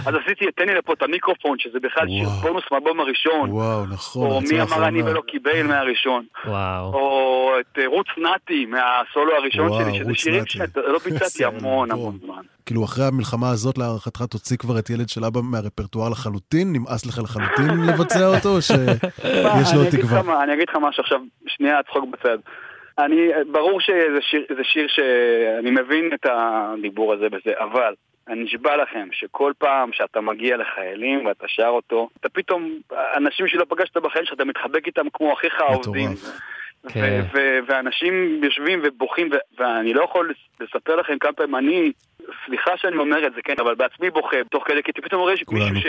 אז 0.07 0.15
עשיתי, 0.25 0.45
תן 0.57 0.69
לי 0.69 0.75
לפה 0.75 0.93
את 0.93 1.03
המיקרופון, 1.03 1.59
שזה 1.59 1.79
בכלל 1.83 2.09
שיר 2.09 2.29
בונוס 2.29 2.65
מהאלבום 2.73 3.01
הראשון, 3.01 3.51
וואו, 3.51 3.87
נכון, 3.87 4.31
או 4.31 4.41
מי 4.41 4.63
אמר 4.63 4.89
אני. 4.89 5.03
ולא 5.03 5.21
קיבל 5.27 5.63
מהראשון, 5.63 6.25
וואו. 6.47 6.93
או 6.95 7.51
את 7.61 7.79
אה, 7.79 7.87
רוץ 7.87 8.07
נתי 8.19 8.67
מהסולו 8.67 9.33
הראשון 9.37 9.69
וואו, 9.69 9.85
שלי, 9.85 9.99
שזה 9.99 10.15
שירים. 10.15 10.47
שלא 10.47 10.99
ביצעתי 11.05 11.45
המון 11.45 11.91
אלבום. 11.91 12.07
המון 12.07 12.19
זמן. 12.25 12.43
כאילו 12.67 12.85
אחרי 12.85 13.05
המלחמה 13.05 13.51
הזאת 13.51 13.79
להערכתך 13.79 14.23
תוציא 14.23 14.57
כבר 14.57 14.79
את 14.79 14.91
ילד 14.91 15.09
של 15.09 15.25
אבא 15.25 15.41
מהרפרטואר 15.43 16.09
לחלוטין? 16.09 16.73
נמאס 16.73 17.07
לך 17.07 17.19
לחלוטין 17.19 17.87
לבצע 17.87 18.27
אותו, 18.37 18.49
או 18.49 18.63
שיש 18.67 19.75
לו 19.75 19.85
תקווה? 19.91 20.43
אני 20.45 20.55
אגיד 20.55 20.69
לך 20.69 20.77
משהו 20.83 21.03
עכשיו, 21.03 21.19
שנייה 21.47 21.79
צחוק 21.91 22.05
בצד. 22.13 22.39
אני, 22.99 23.29
ברור 23.53 23.81
שזה 23.81 24.21
שיר, 24.21 24.47
זה 24.57 24.65
שיר 24.65 24.87
שאני 24.89 25.71
מבין 25.71 26.11
את 26.15 26.27
הדיבור 26.31 27.13
הזה 27.13 27.29
בזה, 27.29 27.53
אבל 27.59 27.95
אני 28.29 28.45
נשבע 28.45 28.77
לכם 28.77 29.09
שכל 29.13 29.53
פעם 29.59 29.93
שאתה 29.93 30.21
מגיע 30.21 30.57
לחיילים 30.57 31.27
ואתה 31.27 31.45
שר 31.49 31.67
אותו, 31.69 32.09
אתה 32.21 32.29
פתאום, 32.29 32.73
אנשים 33.17 33.49
שלא 33.49 33.65
פגשת 33.69 33.97
בחיים 33.97 34.25
שלך, 34.25 34.35
אתה 34.35 34.45
מתחבק 34.45 34.87
איתם 34.87 35.07
כמו 35.13 35.33
אחיך 35.33 35.61
העובדים. 35.61 36.09
כן. 36.93 37.21
ואנשים 37.69 38.45
יושבים 38.45 38.81
ובוכים, 38.85 39.31
ואני 39.59 39.95
לא 39.95 40.05
יכול 40.05 40.31
לס- 40.31 40.61
לספר 40.69 40.97
לכם 40.97 41.19
כמה 41.19 41.33
פעמים 41.33 41.55
אני, 41.57 41.93
סליחה 42.47 42.77
שאני 42.77 42.97
אומר 42.97 43.27
את 43.27 43.35
זה, 43.35 43.41
כן, 43.45 43.55
אבל 43.61 43.75
בעצמי 43.75 44.11
בוכה 44.11 44.37
תוך 44.51 44.65
כדי, 44.69 44.83
כי 44.83 44.93
פתאום 44.93 45.21
רואה 45.23 45.33
מישהו 45.33 45.89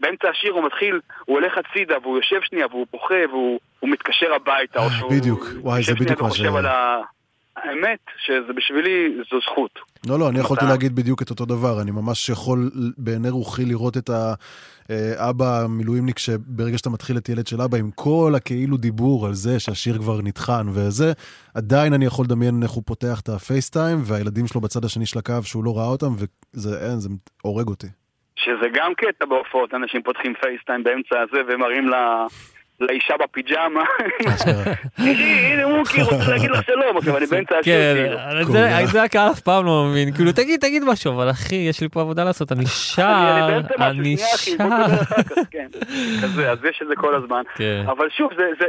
שבאמצע 0.00 0.28
השיר 0.28 0.52
הוא 0.52 0.64
מתחיל, 0.64 1.00
הוא 1.24 1.38
הולך 1.38 1.52
הצידה 1.58 1.94
והוא 2.02 2.16
יושב 2.16 2.40
שנייה 2.42 2.66
והוא 2.66 2.86
בוכה 2.92 3.14
והוא 3.30 3.60
הוא 3.80 3.90
מתקשר 3.90 4.34
הביתה, 4.34 4.90
שהוא 4.98 5.10
בדיוק, 5.10 5.46
וואי, 5.60 5.82
זה 5.82 5.94
בדיוק 5.94 6.22
מה 6.22 6.30
ש... 6.30 6.40
האמת 7.56 7.98
שזה 8.26 8.52
בשבילי 8.56 9.16
זו 9.30 9.40
זכות. 9.40 9.78
לא, 10.06 10.18
לא, 10.18 10.28
אני 10.28 10.38
יכולתי 10.38 10.64
להגיד 10.64 10.96
בדיוק 10.96 11.22
את 11.22 11.30
אותו 11.30 11.44
דבר. 11.44 11.82
אני 11.82 11.90
ממש 11.90 12.28
יכול 12.28 12.70
בעיני 12.98 13.30
רוחי 13.30 13.64
לראות 13.64 13.96
את 13.96 14.10
האבא 14.88 15.60
המילואימניק 15.64 16.18
שברגע 16.18 16.78
שאתה 16.78 16.90
מתחיל 16.90 17.16
את 17.16 17.28
ילד 17.28 17.46
של 17.46 17.62
אבא 17.62 17.78
עם 17.78 17.90
כל 17.90 18.32
הכאילו 18.36 18.76
דיבור 18.76 19.26
על 19.26 19.34
זה 19.34 19.60
שהשיר 19.60 19.98
כבר 19.98 20.22
נטחן 20.22 20.66
וזה, 20.72 21.12
עדיין 21.54 21.92
אני 21.92 22.04
יכול 22.04 22.24
לדמיין 22.24 22.62
איך 22.62 22.70
הוא 22.70 22.82
פותח 22.86 23.20
את 23.20 23.28
הפייסטיים 23.28 23.98
והילדים 24.04 24.46
שלו 24.46 24.60
בצד 24.60 24.84
השני 24.84 25.06
של 25.06 25.18
הקו 25.18 25.42
שהוא 25.42 25.64
לא 25.64 25.78
ראה 25.78 25.86
אותם, 25.86 26.14
וזה 26.16 26.90
אין, 26.90 27.00
זה 27.00 27.08
הורג 27.42 27.68
אותי. 27.68 27.99
שזה 28.44 28.68
גם 28.72 28.94
קטע 28.94 29.26
בהופעות, 29.26 29.74
אנשים 29.74 30.02
פותחים 30.02 30.34
פייסטיים 30.34 30.84
באמצע 30.84 31.20
הזה 31.20 31.40
ומראים 31.48 31.88
לה... 31.88 32.26
לאישה 32.80 33.14
בפיג'מה. 33.16 33.84
תראי, 34.96 35.12
הנה 35.52 35.66
מוקי 35.66 36.02
רוצה 36.02 36.30
להגיד 36.30 36.50
לך 36.50 36.64
שלום, 36.66 36.96
עכשיו 36.96 37.16
אני 37.16 37.26
באמצע 37.26 37.58
השיר. 37.58 37.74
כן, 37.74 37.94
כאילו. 38.32 38.86
זה- 38.86 39.02
הקהל 39.02 39.30
אף 39.32 39.40
פעם 39.40 39.66
לא 39.66 39.84
מבין, 39.90 40.14
כאילו 40.14 40.32
תגיד, 40.32 40.60
תגיד 40.60 40.82
משהו, 40.84 41.12
אבל 41.12 41.30
אחי, 41.30 41.54
יש 41.54 41.80
לי 41.80 41.88
פה 41.88 42.00
עבודה 42.00 42.24
לעשות, 42.24 42.52
אני 42.52 42.66
שר, 42.66 43.60
אני 43.90 44.16
שר. 44.16 44.54
כן. 45.50 45.66
אז 46.50 46.64
יש 46.64 46.82
את 46.82 46.88
זה 46.88 46.96
כל 46.96 47.14
הזמן. 47.14 47.42
כן. 47.54 47.82
אבל 47.86 48.08
שוב, 48.10 48.30
זה, 48.36 48.42
זה, 48.60 48.66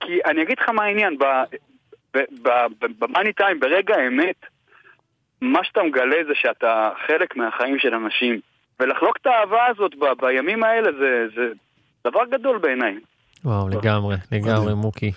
כי 0.00 0.18
אני 0.26 0.42
אגיד 0.42 0.58
לך 0.60 0.68
מה 0.68 0.84
העניין, 0.84 1.16
במאני 2.98 3.32
טיים, 3.32 3.60
ברגע 3.60 3.94
האמת, 3.96 4.46
מה 5.40 5.64
שאתה 5.64 5.82
מגלה 5.82 6.16
זה 6.26 6.32
שאתה 6.34 6.90
חלק 7.06 7.36
מהחיים 7.36 7.78
של 7.78 7.94
אנשים, 7.94 8.40
ולחלוק 8.80 9.16
את 9.22 9.26
האהבה 9.26 9.66
הזאת 9.70 9.92
ב, 9.94 10.04
בימים 10.20 10.64
האלה 10.64 10.90
זה, 10.92 11.26
זה 11.36 11.42
דבר 12.10 12.20
גדול 12.32 12.58
בעיניי. 12.58 12.94
וואו, 13.44 13.68
לגמרי, 13.68 14.16
לגמרי, 14.32 14.74
מוקי. 14.74 15.12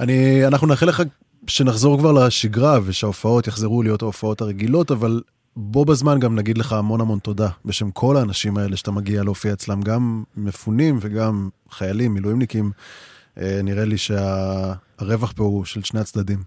אני, 0.00 0.46
אנחנו 0.46 0.66
נאחל 0.66 0.86
לך 0.86 1.02
שנחזור 1.46 1.98
כבר 1.98 2.12
לשגרה 2.12 2.78
ושההופעות 2.84 3.46
יחזרו 3.46 3.82
להיות 3.82 4.02
ההופעות 4.02 4.40
הרגילות, 4.40 4.90
אבל 4.90 5.20
בו 5.56 5.84
בזמן 5.84 6.18
גם 6.18 6.34
נגיד 6.34 6.58
לך 6.58 6.72
המון 6.72 7.00
המון 7.00 7.18
תודה 7.18 7.48
בשם 7.64 7.90
כל 7.90 8.16
האנשים 8.16 8.58
האלה 8.58 8.76
שאתה 8.76 8.90
מגיע 8.90 9.22
להופיע 9.22 9.52
אצלם, 9.52 9.80
גם 9.80 10.24
מפונים 10.36 10.98
וגם 11.00 11.48
חיילים, 11.70 12.14
מילואימניקים. 12.14 12.70
אה, 13.40 13.60
נראה 13.62 13.84
לי 13.84 13.98
שהרווח 13.98 15.32
פה 15.36 15.44
הוא 15.44 15.64
של 15.64 15.82
שני 15.82 16.00
הצדדים. 16.00 16.38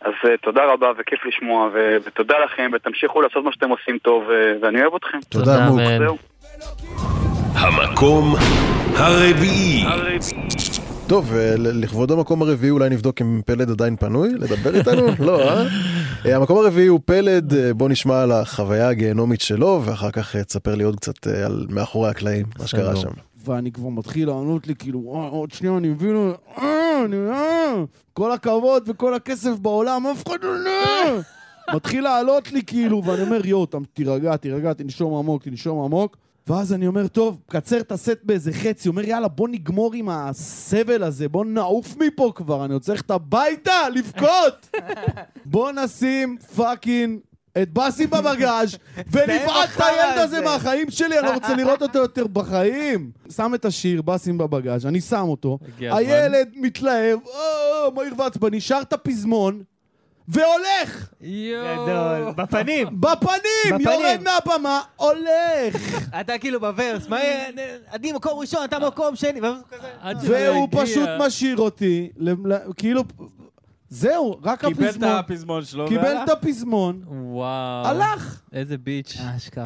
אז 0.00 0.12
uh, 0.24 0.28
תודה 0.42 0.60
רבה 0.72 0.92
וכיף 0.98 1.26
לשמוע, 1.26 1.68
ו- 1.74 1.96
ותודה 2.04 2.34
לכם, 2.44 2.70
ותמשיכו 2.74 3.20
לעשות 3.20 3.44
מה 3.44 3.52
שאתם 3.52 3.70
עושים 3.70 3.98
טוב, 3.98 4.24
ו- 4.28 4.52
ואני 4.62 4.82
אוהב 4.82 4.94
אתכם. 4.94 5.18
תודה, 5.28 5.70
מוק. 5.70 5.80
זהו. 5.98 6.16
המקום 7.54 8.34
הרביעי. 8.96 9.84
טוב, 11.08 11.34
אה, 11.34 11.54
לכבוד 11.56 12.10
המקום 12.10 12.42
הרביעי 12.42 12.70
אולי 12.70 12.88
נבדוק 12.88 13.20
אם 13.22 13.40
פלד 13.46 13.70
עדיין 13.70 13.96
פנוי 13.96 14.28
לדבר 14.34 14.74
איתנו? 14.74 15.06
לא, 15.26 15.40
אה? 15.40 15.64
אה? 16.26 16.36
המקום 16.36 16.58
הרביעי 16.58 16.86
הוא 16.86 17.00
פלד, 17.04 17.54
אה, 17.54 17.74
בוא 17.74 17.88
נשמע 17.88 18.22
על 18.22 18.32
החוויה 18.32 18.88
הגיהנומית 18.88 19.40
שלו, 19.40 19.82
ואחר 19.84 20.10
כך 20.10 20.36
אה, 20.36 20.44
תספר 20.44 20.74
לי 20.74 20.84
עוד 20.84 20.96
קצת 20.96 21.26
אה, 21.26 21.46
על 21.46 21.66
מאחורי 21.70 22.10
הקלעים, 22.10 22.46
מה 22.58 22.66
שקרה 22.66 22.96
שם. 22.96 23.10
ואני 23.48 23.72
כבר 23.72 23.88
מתחיל 23.88 24.28
לענות 24.28 24.66
לי, 24.66 24.74
כאילו, 24.74 25.14
"אה, 25.14 25.28
עוד 25.28 25.50
שנייה 25.50 25.76
אני 25.76 25.88
מבין, 25.88 26.32
אה, 26.58 27.04
אה, 27.32 27.74
כל 28.12 28.32
הכבוד 28.32 28.82
וכל 28.86 29.14
הכסף 29.14 29.58
בעולם, 29.58 30.06
אף 30.06 30.26
אחד 30.26 30.42
לא... 30.42 30.58
לא." 30.64 31.18
מתחיל 31.74 32.04
לעלות 32.04 32.52
לי, 32.52 32.62
כאילו, 32.62 33.04
ואני 33.04 33.22
אומר, 33.22 33.46
יואו, 33.46 33.66
תירגע, 33.92 34.36
תירגע, 34.36 34.72
תנשום 34.72 35.18
עמוק, 35.18 35.42
תנשום 35.42 35.84
עמוק. 35.84 36.16
ואז 36.46 36.72
אני 36.72 36.86
אומר, 36.86 37.06
טוב, 37.06 37.40
קיצר 37.46 37.80
את 37.80 37.92
הסט 37.92 38.18
באיזה 38.22 38.52
חצי. 38.52 38.88
אומר, 38.88 39.04
יאללה, 39.04 39.28
בוא 39.28 39.48
נגמור 39.48 39.94
עם 39.94 40.08
הסבל 40.08 41.02
הזה, 41.02 41.28
בוא 41.28 41.44
נעוף 41.44 41.96
מפה 41.96 42.32
כבר, 42.34 42.64
אני 42.64 42.74
רוצה 42.74 42.92
ללכת 42.92 43.10
הביתה, 43.10 43.72
לבכות! 43.94 44.76
בוא 45.52 45.72
נשים 45.72 46.38
פאקינג 46.56 47.18
את 47.62 47.72
באסי 47.72 48.06
בבגאז' 48.06 48.76
ונבעט 49.12 49.68
את 49.76 49.80
הילד 49.80 50.18
הזה 50.18 50.40
מהחיים 50.40 50.90
שלי, 50.90 51.18
אני 51.18 51.26
לא 51.26 51.34
רוצה 51.34 51.54
לראות 51.54 51.82
אותו 51.82 51.98
יותר 51.98 52.26
בחיים. 52.26 53.10
שם 53.30 53.54
את 53.54 53.64
השיר, 53.64 54.02
באסים 54.02 54.38
בבגאז', 54.38 54.86
אני 54.86 55.00
שם 55.00 55.24
אותו. 55.28 55.58
הילד 55.78 56.48
מתלהב, 56.54 57.18
"אה, 57.26 57.90
מהיר 57.94 58.14
ועצבני, 58.18 58.60
שר 58.60 58.78
את 58.82 58.92
הפזמון, 58.92 59.62
והולך! 60.30 61.08
גדול. 61.22 62.32
בפנים. 62.36 62.88
בפנים! 63.00 63.80
יורד 63.80 64.20
מהבמה, 64.24 64.80
הולך! 64.96 65.98
אתה 66.20 66.38
כאילו 66.38 66.60
בוורס, 66.60 67.08
מה? 67.08 67.18
אני 67.92 68.12
מקום 68.12 68.38
ראשון, 68.38 68.64
אתה 68.64 68.78
מקום 68.78 69.16
שני. 69.16 69.40
והוא 70.20 70.68
פשוט 70.70 71.08
משאיר 71.18 71.56
אותי, 71.58 72.08
כאילו, 72.76 73.04
זהו, 73.90 74.38
רק 74.44 74.64
קיבל 74.64 74.84
את 74.84 74.94
הפזמון. 74.94 75.10
הפזמון 75.10 75.64
שלו 75.64 75.88
קיבל 75.88 76.02
והלך. 76.04 76.20
את 76.24 76.28
הפזמון, 76.28 77.00
וואו. 77.08 77.86
הלך. 77.86 78.40
איזה 78.52 78.78
ביץ'. 78.78 79.16
אשכרה. 79.36 79.64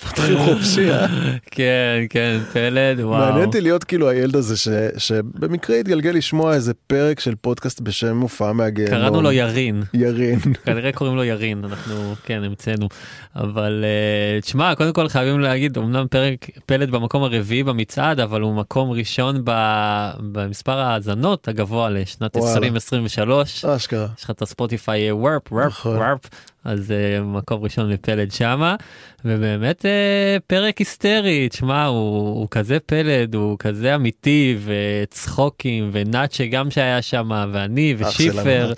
פתחים 0.00 0.38
חופשי, 0.44 0.90
אה? 0.92 1.06
כן, 1.50 2.00
כן, 2.10 2.38
פלד, 2.52 3.00
וואו. 3.00 3.18
מעניין 3.20 3.46
אותי 3.46 3.60
להיות 3.60 3.84
כאילו 3.84 4.08
הילד 4.08 4.36
הזה 4.36 4.56
ש, 4.56 4.68
שבמקרה 4.96 5.76
התגלגל 5.76 6.10
לשמוע 6.10 6.54
איזה 6.54 6.74
פרק 6.86 7.20
של 7.20 7.34
פודקאסט 7.34 7.80
בשם 7.80 8.20
הופעה 8.20 8.52
מהגיהנום. 8.52 8.94
קראנו 9.00 9.22
לו 9.22 9.32
ירין. 9.32 9.82
ירין. 9.94 10.38
כנראה 10.66 10.92
קוראים 10.92 11.16
לו 11.16 11.24
ירין, 11.24 11.64
אנחנו 11.64 11.94
כן 12.24 12.42
המצאנו. 12.44 12.88
אבל 13.36 13.84
אה, 13.84 14.40
תשמע, 14.40 14.74
קודם 14.74 14.92
כל 14.92 15.08
חייבים 15.08 15.40
להגיד, 15.40 15.78
אמנם 15.78 16.06
פרק 16.10 16.46
פלד 16.66 16.90
במקום 16.90 17.22
הרביעי 17.22 17.62
במצעד, 17.62 18.20
אבל 18.20 18.40
הוא 18.40 18.54
מקום 18.54 18.90
ראשון 18.90 19.40
ב- 19.44 20.10
במספר 20.32 20.78
ההאזנות 20.78 21.48
הגבוה 21.48 21.90
לשנת 21.90 22.36
וואלה. 22.36 22.54
2023. 22.74 23.64
אשכרה. 23.64 24.06
יש 24.18 24.24
לך 24.24 24.30
את 24.30 24.42
הספוטיפיי 24.42 25.12
וורפ, 25.12 25.52
וורפ, 25.52 25.86
וורפ, 25.86 26.28
אז 26.64 26.90
אה, 26.90 27.20
מקום 27.20 27.62
ראשון 27.62 27.92
מפלד 27.92 28.32
שמה, 28.32 28.76
ובאמת 29.24 29.86
אה, 29.86 30.36
פרק 30.46 30.78
היסטרי, 30.78 31.48
תשמע, 31.48 31.84
הוא, 31.84 32.28
הוא 32.40 32.48
כזה 32.50 32.78
פלד, 32.86 33.34
הוא 33.34 33.56
כזה 33.58 33.94
אמיתי, 33.94 34.56
וצחוקים, 34.64 35.90
ונאצ'ה 35.92 36.46
גם 36.46 36.70
שהיה 36.70 37.02
שם, 37.02 37.30
ואני, 37.52 37.94
ושיפר. 37.98 38.72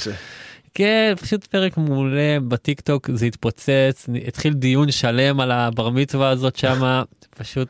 כן, 0.75 1.15
פשוט 1.21 1.45
פרק 1.45 1.77
מעולה. 1.77 2.39
בטיקטוק, 2.49 3.11
זה 3.15 3.27
התפוצץ, 3.27 4.07
התחיל 4.27 4.53
דיון 4.53 4.91
שלם 4.93 5.41
על 5.41 5.51
הבר 5.51 5.91
מצווה 5.91 6.29
הזאת 6.29 6.57
שמה, 6.57 7.03
פשוט 7.39 7.69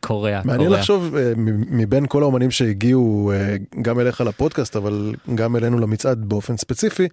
קורע, 0.00 0.40
מעניין 0.44 0.68
קורע. 0.68 0.78
לחשוב 0.78 1.16
אה, 1.16 1.32
מבין 1.70 2.06
כל 2.08 2.22
האומנים 2.22 2.50
שהגיעו 2.50 3.32
אה, 3.34 3.56
גם 3.82 4.00
אליך 4.00 4.20
לפודקאסט 4.20 4.76
אבל 4.76 5.14
גם 5.34 5.56
אלינו 5.56 5.78
למצעד 5.78 6.24
באופן 6.24 6.56
ספציפי. 6.56 7.08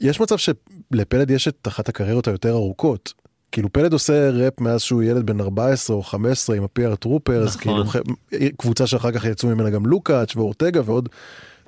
יש 0.00 0.20
מצב 0.20 0.36
שלפלד 0.36 1.30
יש 1.30 1.48
את 1.48 1.68
אחת 1.68 1.88
הקריירות 1.88 2.28
היותר 2.28 2.52
ארוכות. 2.52 3.12
כאילו 3.52 3.72
פלד 3.72 3.92
עושה 3.92 4.30
ראפ 4.30 4.60
מאז 4.60 4.82
שהוא 4.82 5.02
ילד 5.02 5.26
בן 5.26 5.40
14 5.40 5.96
או 5.96 6.02
15 6.02 6.56
עם 6.56 6.64
ה 6.64 6.74
PR 6.74 6.94
Troopers, 6.94 7.56
נכון. 7.56 7.86
כאילו 7.86 8.52
קבוצה 8.56 8.86
שאחר 8.86 9.12
כך 9.12 9.24
יצאו 9.24 9.48
ממנה 9.48 9.70
גם 9.70 9.86
לוקאץ' 9.86 10.36
ואורטגה 10.36 10.80
ועוד 10.84 11.08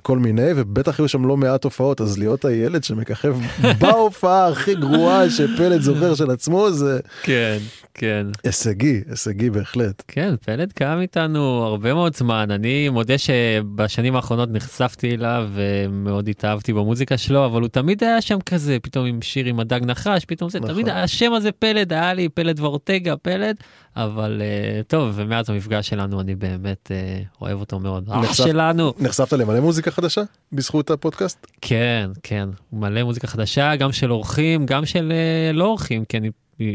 כל 0.03 0.17
מיני 0.17 0.49
ובטח 0.55 0.99
היו 0.99 1.07
שם 1.07 1.25
לא 1.25 1.37
מעט 1.37 1.63
הופעות 1.63 2.01
אז 2.01 2.17
להיות 2.17 2.45
הילד 2.45 2.83
שמככב 2.83 3.37
בהופעה 3.81 4.47
הכי 4.47 4.75
גרועה 4.75 5.29
שפלד 5.29 5.81
זוכר 5.81 6.15
של 6.15 6.31
עצמו 6.31 6.71
זה 6.71 6.99
כן, 7.23 7.57
כן. 7.93 8.27
הישגי, 8.43 9.01
הישגי 9.09 9.49
בהחלט. 9.49 10.03
כן, 10.07 10.35
פלד 10.45 10.73
קם 10.73 10.97
איתנו 11.01 11.63
הרבה 11.63 11.93
מאוד 11.93 12.15
זמן. 12.15 12.51
אני 12.51 12.89
מודה 12.89 13.17
שבשנים 13.17 14.15
האחרונות 14.15 14.49
נחשפתי 14.51 15.15
אליו 15.15 15.49
ומאוד 15.53 16.27
התאהבתי 16.27 16.73
במוזיקה 16.73 17.17
שלו, 17.17 17.45
אבל 17.45 17.61
הוא 17.61 17.69
תמיד 17.69 18.03
היה 18.03 18.21
שם 18.21 18.41
כזה, 18.41 18.77
פתאום 18.81 19.05
עם 19.05 19.21
שיר 19.21 19.45
עם 19.45 19.59
הדג 19.59 19.79
נחש, 19.85 20.25
פתאום 20.25 20.49
זה, 20.49 20.59
נכון. 20.59 20.73
תמיד 20.73 20.89
השם 20.89 21.33
הזה 21.33 21.51
פלד, 21.51 21.93
היה 21.93 22.13
לי 22.13 22.29
פלד 22.29 22.59
ואורטגה, 22.59 23.17
פלד, 23.17 23.55
אבל 23.95 24.41
uh, 24.41 24.83
טוב, 24.87 25.11
ומאז 25.15 25.49
המפגש 25.49 25.89
שלנו 25.89 26.21
אני 26.21 26.35
באמת 26.35 26.91
uh, 26.91 27.41
אוהב 27.41 27.59
אותו 27.59 27.79
מאוד. 27.79 28.09
אח 28.09 28.15
נחשף- 28.23 28.43
שלנו. 28.43 28.93
נחשפת 28.99 29.33
למלא 29.33 29.59
מוזיקה 29.59 29.91
חדשה 29.91 30.21
בזכות 30.51 30.91
הפודקאסט? 30.91 31.47
כן, 31.61 32.09
כן, 32.23 32.49
מלא 32.73 33.03
מוזיקה 33.03 33.27
חדשה, 33.27 33.75
גם 33.75 33.91
של 33.91 34.11
אורחים, 34.11 34.65
גם 34.65 34.85
של 34.85 35.11
uh, 35.51 35.55
לא 35.55 35.65
אורחים, 35.65 36.05
כי 36.05 36.17
אני 36.17 36.29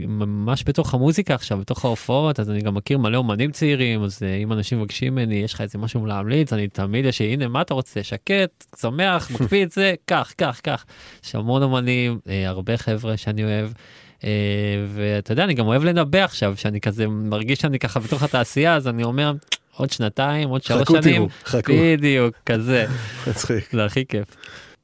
ממש 0.06 0.64
בתוך 0.66 0.94
המוזיקה 0.94 1.34
עכשיו, 1.34 1.58
בתוך 1.58 1.84
ההופעות, 1.84 2.40
אז 2.40 2.50
אני 2.50 2.60
גם 2.60 2.74
מכיר 2.74 2.98
מלא 2.98 3.16
אומנים 3.16 3.50
צעירים, 3.52 4.02
אז 4.02 4.18
uh, 4.18 4.42
אם 4.42 4.52
אנשים 4.52 4.80
מבקשים 4.80 5.12
ממני, 5.14 5.34
יש 5.34 5.54
לך 5.54 5.60
איזה 5.60 5.78
משהו 5.78 6.06
להמליץ, 6.06 6.52
אני 6.52 6.68
תמיד 6.68 7.04
יש 7.04 7.20
הנה, 7.20 7.48
מה 7.48 7.60
אתה 7.60 7.74
רוצה? 7.74 8.02
שקט, 8.02 8.64
שמח, 8.80 9.30
מקפיא 9.30 9.64
את 9.64 9.72
זה, 9.72 9.94
קח, 10.04 10.32
קח, 10.36 10.60
קח. 10.62 10.84
יש 11.24 11.34
המון 11.34 11.62
אומנים, 11.62 12.18
uh, 12.24 12.30
הרבה 12.46 12.76
חבר'ה 12.76 13.16
שאני 13.16 13.44
אוהב. 13.44 13.70
Uh, 14.20 14.24
ואתה 14.94 15.32
יודע, 15.32 15.44
אני 15.44 15.54
גם 15.54 15.66
אוהב 15.66 15.84
לנבא 15.84 16.24
עכשיו, 16.24 16.56
שאני 16.56 16.80
כזה 16.80 17.06
מרגיש 17.06 17.58
שאני 17.58 17.78
ככה 17.78 18.00
בתוך 18.00 18.22
התעשייה, 18.22 18.74
אז 18.74 18.88
אני 18.88 19.04
אומר, 19.04 19.32
עוד 19.76 19.90
שנתיים, 19.90 20.48
עוד 20.48 20.62
שלוש 20.62 20.82
חכו 20.82 21.02
שנים, 21.02 21.16
תראו, 21.16 21.28
חכו. 21.44 21.72
בדיוק, 21.72 22.34
כזה. 22.46 22.86
מצחיק. 23.28 23.68
זה 23.72 23.84
הכי 23.84 24.06
כיף. 24.06 24.26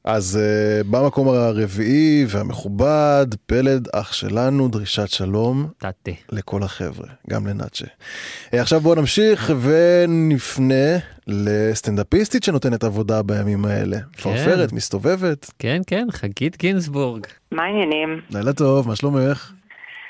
אז 0.03 0.39
uh, 0.39 0.87
במקום 0.89 1.29
הרביעי 1.29 2.25
והמכובד, 2.29 3.27
פלד 3.45 3.87
אח 3.93 4.13
שלנו, 4.13 4.67
דרישת 4.67 5.09
שלום. 5.09 5.67
תתה. 5.77 6.11
לכל 6.31 6.63
החבר'ה, 6.63 7.07
גם 7.29 7.47
לנאצ'ה. 7.47 7.85
Uh, 7.85 8.57
עכשיו 8.57 8.81
בואו 8.81 8.95
נמשיך 8.95 9.53
ונפנה 9.61 10.97
לסטנדאפיסטית 11.27 12.43
שנותנת 12.43 12.83
עבודה 12.83 13.23
בימים 13.23 13.65
האלה. 13.65 13.97
מפרפרת, 14.17 14.73
מסתובבת. 14.73 15.51
כן, 15.59 15.81
כן, 15.87 16.07
חגית 16.11 16.57
גינזבורג. 16.57 17.25
מה 17.51 17.63
העניינים? 17.63 18.21
לילה 18.31 18.53
טוב, 18.53 18.87
מה 18.87 18.95
שלומך? 18.95 19.51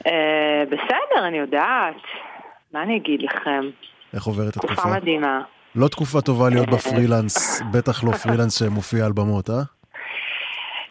אה, 0.08 0.64
בסדר, 0.68 1.28
אני 1.28 1.38
יודעת. 1.38 1.96
מה 2.74 2.84
אני 2.84 2.98
אגיד 2.98 3.22
לכם? 3.22 3.62
איך 4.14 4.24
עוברת 4.24 4.54
תקופה 4.54 4.74
התקופה? 4.74 4.96
מדהימה. 4.96 5.42
לא 5.76 5.88
תקופה 5.88 6.22
טובה 6.22 6.50
להיות 6.50 6.70
בפרילנס, 6.70 7.62
בטח 7.72 8.04
לא 8.04 8.12
פרילנס 8.12 8.60
שמופיע 8.60 9.06
על 9.06 9.12
במות, 9.12 9.50
אה? 9.50 9.62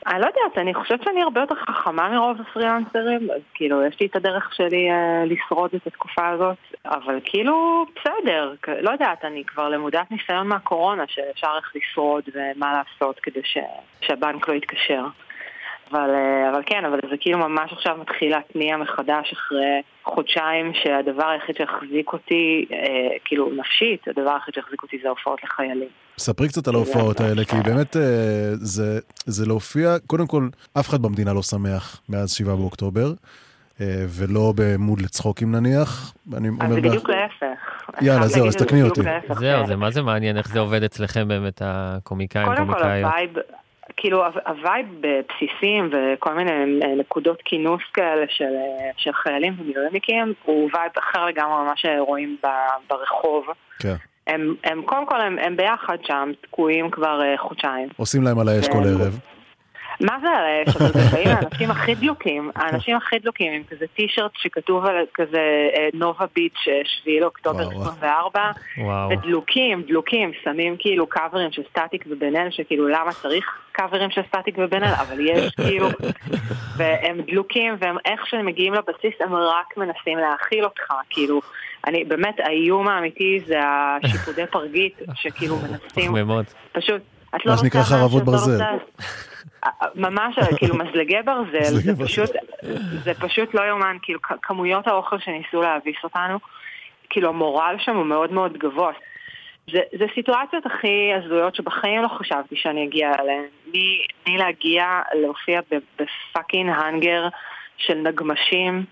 אני 0.06 0.20
לא 0.20 0.26
יודעת, 0.26 0.58
אני 0.58 0.74
חושבת 0.74 1.02
שאני 1.02 1.22
הרבה 1.22 1.40
יותר 1.40 1.54
חכמה 1.54 2.08
מרוב 2.08 2.40
הפרילנסרים, 2.40 3.30
אז 3.30 3.40
כאילו, 3.54 3.84
יש 3.86 4.00
לי 4.00 4.06
את 4.06 4.16
הדרך 4.16 4.54
שלי 4.54 4.90
אה, 4.90 5.24
לשרוד 5.26 5.70
את 5.74 5.86
התקופה 5.86 6.28
הזאת, 6.28 6.56
אבל 6.84 7.20
כאילו, 7.24 7.86
בסדר, 7.96 8.54
לא 8.80 8.90
יודעת, 8.90 9.24
אני 9.24 9.44
כבר 9.44 9.68
למודת 9.68 10.10
ניסיון 10.10 10.46
מהקורונה, 10.46 11.04
שאפשר 11.08 11.48
איך 11.56 11.72
לשרוד 11.76 12.24
ומה 12.34 12.72
לעשות 12.72 13.20
כדי 13.20 13.40
ש... 13.44 13.58
שהבנק 14.00 14.48
לא 14.48 14.54
יתקשר. 14.54 15.04
אבל, 15.90 16.10
אה, 16.10 16.50
אבל 16.50 16.62
כן, 16.66 16.84
אבל 16.84 16.98
זה 17.10 17.16
כאילו 17.16 17.38
ממש 17.38 17.72
עכשיו 17.72 17.96
מתחיל 18.00 18.30
להתניע 18.30 18.76
מחדש 18.76 19.32
אחרי 19.32 19.82
חודשיים 20.04 20.74
שהדבר 20.74 21.28
היחיד 21.28 21.56
שהחזיק 21.56 22.12
אותי, 22.12 22.66
אה, 22.72 23.16
כאילו 23.24 23.50
נפשית, 23.56 24.08
הדבר 24.08 24.32
היחיד 24.32 24.54
שהחזיק 24.54 24.82
אותי 24.82 24.98
זה 25.02 25.08
הופעות 25.08 25.44
לחיילים. 25.44 25.88
ספרי 26.18 26.48
קצת 26.48 26.68
על 26.68 26.74
ההופעות 26.74 27.20
האלה, 27.20 27.44
כי 27.44 27.56
באמת 27.64 27.96
אה, 27.96 28.02
זה, 28.54 28.98
זה 29.26 29.46
להופיע, 29.46 29.96
קודם 30.06 30.26
כל, 30.26 30.48
אף 30.80 30.88
אחד 30.88 31.02
במדינה 31.02 31.32
לא 31.32 31.42
שמח 31.42 32.00
מאז 32.08 32.30
7 32.32 32.54
באוקטובר, 32.54 33.12
אה, 33.80 33.86
ולא 34.08 34.52
ב 34.56 34.65
mood 34.65 35.00
לצחוקים 35.02 35.52
נניח. 35.52 36.14
אני 36.36 36.48
אז 36.48 36.54
אומר 36.60 36.74
זה 36.74 36.80
באח- 36.80 36.90
בדיוק 36.90 37.10
להפך. 37.10 37.60
יאללה, 38.00 38.26
זהו, 38.28 38.46
אז 38.48 38.56
תקני 38.56 38.82
אותי. 38.82 39.00
זהו, 39.38 39.66
זה 39.66 39.76
מה 39.76 39.90
זה 39.90 40.02
מעניין 40.02 40.36
איך 40.36 40.48
זה 40.48 40.60
עובד 40.60 40.82
אצלכם 40.82 41.28
באמת, 41.28 41.62
הקומיקאים, 41.64 42.46
קודם 42.46 42.56
כל 42.66 42.72
קומיקאיות. 42.72 43.04
ה 43.12 43.15
vibe, 43.15 43.30
כאילו 43.96 44.24
הו- 44.24 44.40
ה 44.46 44.54
vibe 44.54 44.86
בבסיסים 45.00 45.90
וכל 45.92 46.34
מיני 46.34 46.50
נקודות 46.98 47.38
כינוס 47.44 47.82
כאלה 47.94 48.24
של, 48.28 48.44
אה, 48.44 48.90
של 48.96 49.10
חיילים 49.12 49.56
ומילואימניקים 49.60 50.32
הוא 50.44 50.70
vibe 50.74 50.90
אחר 50.98 51.26
לגמרי 51.26 51.62
ממה 51.64 51.72
שרואים 51.76 52.36
ברחוב. 52.90 53.44
כן. 53.78 53.94
הם, 54.26 54.54
הם 54.64 54.82
קודם 54.82 55.06
כל 55.06 55.20
הם, 55.20 55.38
הם 55.38 55.56
ביחד 55.56 55.96
שם 56.02 56.32
תקועים 56.40 56.90
כבר 56.90 57.22
אה, 57.22 57.38
חודשיים. 57.38 57.88
עושים 57.96 58.22
להם 58.22 58.38
על 58.38 58.48
האש 58.48 58.68
כל. 58.68 58.78
ערב. 58.78 59.18
מה 60.00 60.16
זה 60.20 60.28
על 60.28 60.44
האש? 60.44 60.76
אבל 60.76 60.92
זה 60.92 61.00
באים 61.16 61.28
האנשים 61.28 61.70
הכי 61.70 61.94
דלוקים, 61.94 62.50
האנשים 62.56 62.96
הכי 62.96 63.18
דלוקים 63.18 63.52
עם 63.52 63.62
כזה 63.70 63.86
טישרט 63.94 64.30
שכתוב 64.34 64.86
על 64.86 65.04
כזה 65.14 65.68
אה, 65.76 65.88
נובה 65.94 66.24
beach 66.34 66.68
אה, 66.68 66.80
7 66.84 67.20
לאוקטובר 67.20 67.68
24 67.80 68.40
וואו. 68.78 69.10
ודלוקים, 69.10 69.82
דלוקים, 69.82 70.32
שמים 70.44 70.76
כאילו 70.78 71.06
קאברים 71.06 71.52
של 71.52 71.62
סטטיק 71.70 72.04
ובן 72.10 72.36
אל, 72.36 72.50
שכאילו 72.50 72.88
למה 72.88 73.12
צריך 73.12 73.58
קאברים 73.72 74.10
של 74.10 74.22
סטטיק 74.28 74.54
ובן 74.58 74.82
אל, 74.84 74.92
אבל 75.00 75.20
יש 75.20 75.54
כאילו, 75.64 75.88
והם 76.76 77.20
דלוקים, 77.20 77.76
והם 77.78 77.96
איך 78.04 78.26
שהם 78.26 78.46
מגיעים 78.46 78.74
לבסיס, 78.74 79.20
הם 79.20 79.34
רק 79.34 79.76
מנסים 79.76 80.18
להאכיל 80.18 80.64
אותך, 80.64 80.94
כאילו, 81.10 81.40
אני, 81.86 82.04
באמת, 82.04 82.40
האיום 82.40 82.88
האמיתי 82.88 83.40
זה 83.46 83.58
השיפודי 83.64 84.46
פרגית, 84.46 84.98
שכאילו 85.14 85.56
מנסים, 85.56 86.12
חממות. 86.16 86.54
פשוט, 86.72 87.02
את 87.36 87.46
לא 87.46 87.52
מה 87.52 87.58
שנקרא 87.58 87.80
רוצה 87.80 87.94
חרבות 87.94 88.22
את 88.22 88.26
לא 88.26 88.32
ברזל. 88.32 88.52
רוצה- 88.72 88.84
ממש, 89.94 90.34
כאילו 90.56 90.74
מזלגי 90.76 91.16
ברזל, 91.24 91.62
זה 91.64 91.92
ברזל. 91.92 92.04
פשוט, 92.04 92.30
זה 93.04 93.14
פשוט 93.14 93.54
לא 93.54 93.62
יאומן, 93.62 93.96
כאילו 94.02 94.20
כמויות 94.42 94.86
האוכל 94.86 95.18
שניסו 95.18 95.62
להביס 95.62 95.96
אותנו, 96.04 96.38
כאילו 97.10 97.28
המורל 97.28 97.76
שם 97.78 97.96
הוא 97.96 98.06
מאוד 98.06 98.32
מאוד 98.32 98.52
גבוה. 98.58 98.92
זה, 99.72 99.78
זה 99.98 100.04
סיטואציות 100.14 100.66
הכי 100.66 101.10
הזויות 101.14 101.54
שבחיים 101.54 102.02
לא 102.02 102.08
חשבתי 102.08 102.56
שאני 102.56 102.84
אגיע 102.86 103.12
אליהן. 103.20 103.44
מ- 103.74 104.32
מלהגיע 104.32 104.84
להופיע 105.14 105.60
בפאקינג 105.70 106.70
האנגר 106.76 107.28
של 107.78 107.94
נגמשים, 107.94 108.84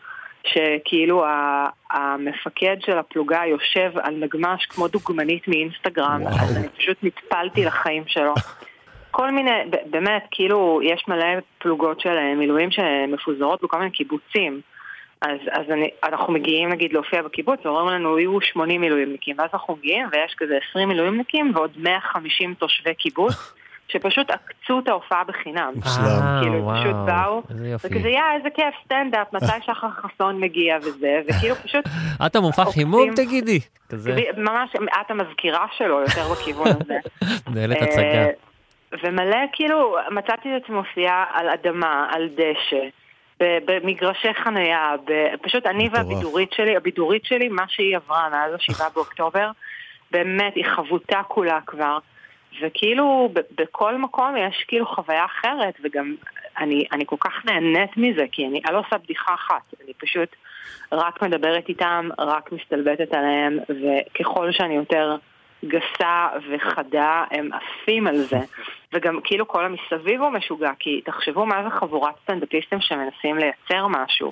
שכאילו 0.46 1.24
המפקד 1.90 2.76
של 2.80 2.98
הפלוגה 2.98 3.40
יושב 3.46 3.92
על 4.02 4.14
נגמש 4.14 4.66
כמו 4.66 4.88
דוגמנית 4.88 5.48
מאינסטגרם, 5.48 6.20
אז 6.26 6.56
אני 6.56 6.68
פשוט 6.68 6.96
נטפלתי 7.02 7.64
לחיים 7.64 8.02
שלו. 8.06 8.34
כל 9.10 9.30
מיני, 9.30 9.50
באמת, 9.90 10.24
כאילו, 10.30 10.80
יש 10.82 11.04
מלא 11.08 11.26
פלוגות 11.58 12.00
של 12.00 12.16
אה, 12.16 12.34
מילואים 12.34 12.70
שמפוזרות 12.70 13.62
בכל 13.62 13.78
מיני 13.78 13.90
קיבוצים. 13.90 14.60
אז, 15.22 15.38
אז 15.50 15.70
אני, 15.70 15.90
אנחנו 16.04 16.32
מגיעים 16.32 16.68
נגיד 16.68 16.92
להופיע 16.92 17.22
בקיבוץ, 17.22 17.60
ואומרים 17.64 17.88
לנו 17.88 18.18
יהיו 18.18 18.40
80 18.40 18.80
מילואימניקים, 18.80 19.36
ואז 19.38 19.48
אנחנו 19.52 19.76
מגיעים 19.76 20.06
ויש 20.12 20.34
כזה 20.38 20.58
20 20.70 20.88
מילואימניקים 20.88 21.52
ועוד 21.54 21.70
150 21.76 22.54
תושבי 22.54 22.94
קיבוץ, 22.94 23.54
שפשוט 23.92 24.30
עקצו 24.30 24.78
את 24.78 24.88
ההופעה 24.88 25.24
בחינם. 25.24 25.72
אה, 25.86 26.40
כאילו, 26.42 26.64
וואו, 26.64 26.82
פשוט 26.82 26.96
באו. 27.06 27.42
וכזה, 27.84 28.08
יא, 28.08 28.20
איזה 28.36 28.48
כיף, 28.54 28.74
סטנדאפ, 28.84 29.32
מתי 29.32 29.46
שחר 29.66 29.88
חסון 29.90 30.40
מגיע 30.40 30.76
וזה, 30.82 31.20
וכאילו 31.28 31.54
פשוט, 31.54 31.84
את 32.26 32.36
המופע 32.36 32.64
חימום 32.64 33.14
תגידי? 33.14 33.60
כזה, 33.88 34.20
ממש, 34.36 34.70
את 35.00 35.10
המזכירה 35.10 35.66
שלו 35.76 36.00
יותר 36.00 36.22
בכיוון 36.32 36.66
הזה. 36.66 36.98
מנהלת 37.50 37.76
אה, 37.76 37.84
הצגה. 37.84 38.26
ומלא, 39.02 39.38
כאילו, 39.52 39.96
מצאתי 40.10 40.56
את 40.56 40.62
עצמי 40.62 40.76
מופיעה 40.76 41.24
על 41.32 41.48
אדמה, 41.48 42.06
על 42.10 42.28
דשא, 42.28 42.84
ב- 43.40 43.58
במגרשי 43.66 44.34
חנייה, 44.34 44.94
פשוט 45.42 45.66
אני 45.66 45.88
והבידורית 45.92 46.52
שלי, 46.52 46.76
הבידורית 46.76 47.24
שלי, 47.24 47.48
מה 47.48 47.64
שהיא 47.68 47.96
עברה 47.96 48.28
מאז 48.28 48.54
השבעה 48.54 48.88
באוקטובר, 48.94 49.50
באמת, 50.10 50.54
היא 50.54 50.64
חבוטה 50.64 51.22
כולה 51.28 51.58
כבר. 51.66 51.98
וכאילו 52.60 53.30
ב- 53.32 53.62
בכל 53.62 53.96
מקום 53.96 54.36
יש 54.36 54.64
כאילו 54.68 54.86
חוויה 54.86 55.24
אחרת, 55.24 55.74
וגם 55.82 56.14
אני, 56.58 56.84
אני 56.92 57.06
כל 57.06 57.16
כך 57.20 57.44
נהנית 57.44 57.96
מזה, 57.96 58.24
כי 58.32 58.46
אני, 58.46 58.60
אני 58.66 58.74
לא 58.74 58.78
עושה 58.78 58.98
בדיחה 58.98 59.34
אחת, 59.34 59.74
אני 59.84 59.94
פשוט 59.94 60.28
רק 60.92 61.22
מדברת 61.22 61.68
איתם, 61.68 62.08
רק 62.18 62.52
מסתלבטת 62.52 63.14
עליהם, 63.14 63.58
וככל 63.68 64.52
שאני 64.52 64.74
יותר 64.74 65.16
גסה 65.64 66.28
וחדה, 66.50 67.24
הם 67.30 67.50
עפים 67.52 68.06
על 68.06 68.16
זה. 68.16 68.38
וגם 68.92 69.20
כאילו 69.24 69.48
כל 69.48 69.64
המסביב 69.64 70.22
הוא 70.22 70.30
משוגע, 70.30 70.70
כי 70.78 71.00
תחשבו 71.04 71.46
מה 71.46 71.62
זה 71.64 71.70
חבורת 71.70 72.14
סטנדאפיסטים 72.22 72.80
שמנסים 72.80 73.38
לייצר 73.38 73.86
משהו. 73.86 74.30